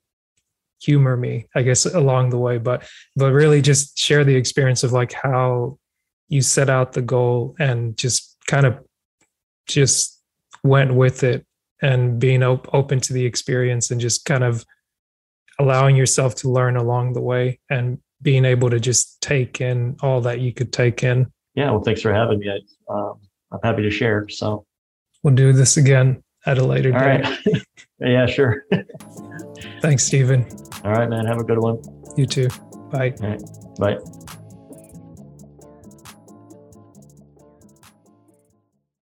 humor 0.80 1.16
me, 1.16 1.46
I 1.54 1.62
guess, 1.62 1.86
along 1.86 2.30
the 2.30 2.38
way, 2.38 2.58
but 2.58 2.88
but 3.16 3.32
really 3.32 3.62
just 3.62 3.98
share 3.98 4.24
the 4.24 4.36
experience 4.36 4.82
of 4.82 4.92
like 4.92 5.12
how 5.12 5.78
you 6.28 6.42
set 6.42 6.70
out 6.70 6.92
the 6.92 7.02
goal 7.02 7.56
and 7.58 7.96
just 7.96 8.36
kind 8.46 8.66
of 8.66 8.78
just 9.66 10.20
went 10.62 10.94
with 10.94 11.22
it 11.22 11.44
and 11.82 12.18
being 12.18 12.42
op- 12.42 12.72
open 12.74 13.00
to 13.00 13.12
the 13.12 13.24
experience 13.24 13.90
and 13.90 14.00
just 14.00 14.24
kind 14.24 14.44
of 14.44 14.64
allowing 15.58 15.96
yourself 15.96 16.34
to 16.36 16.50
learn 16.50 16.76
along 16.76 17.12
the 17.12 17.20
way 17.20 17.58
and 17.68 17.98
being 18.22 18.44
able 18.44 18.70
to 18.70 18.78
just 18.78 19.20
take 19.20 19.60
in 19.60 19.96
all 20.02 20.20
that 20.20 20.40
you 20.40 20.52
could 20.52 20.72
take 20.72 21.02
in. 21.02 21.26
Yeah. 21.54 21.70
Well, 21.70 21.82
thanks 21.82 22.02
for 22.02 22.12
having 22.12 22.38
me. 22.38 22.50
I, 22.50 22.92
um, 22.92 23.20
I'm 23.52 23.60
happy 23.62 23.82
to 23.82 23.90
share. 23.90 24.28
So, 24.28 24.66
We'll 25.22 25.34
do 25.34 25.52
this 25.52 25.76
again 25.76 26.22
at 26.46 26.58
a 26.58 26.64
later 26.64 26.92
all 26.94 27.00
date. 27.00 27.24
right. 27.24 27.62
yeah, 28.00 28.26
sure. 28.26 28.64
Thanks, 29.80 30.04
Stephen. 30.04 30.46
All 30.84 30.92
right, 30.92 31.08
man. 31.08 31.26
Have 31.26 31.38
a 31.38 31.44
good 31.44 31.58
one. 31.58 31.80
You 32.16 32.26
too. 32.26 32.48
Bye. 32.90 33.14
Bye. 33.78 33.98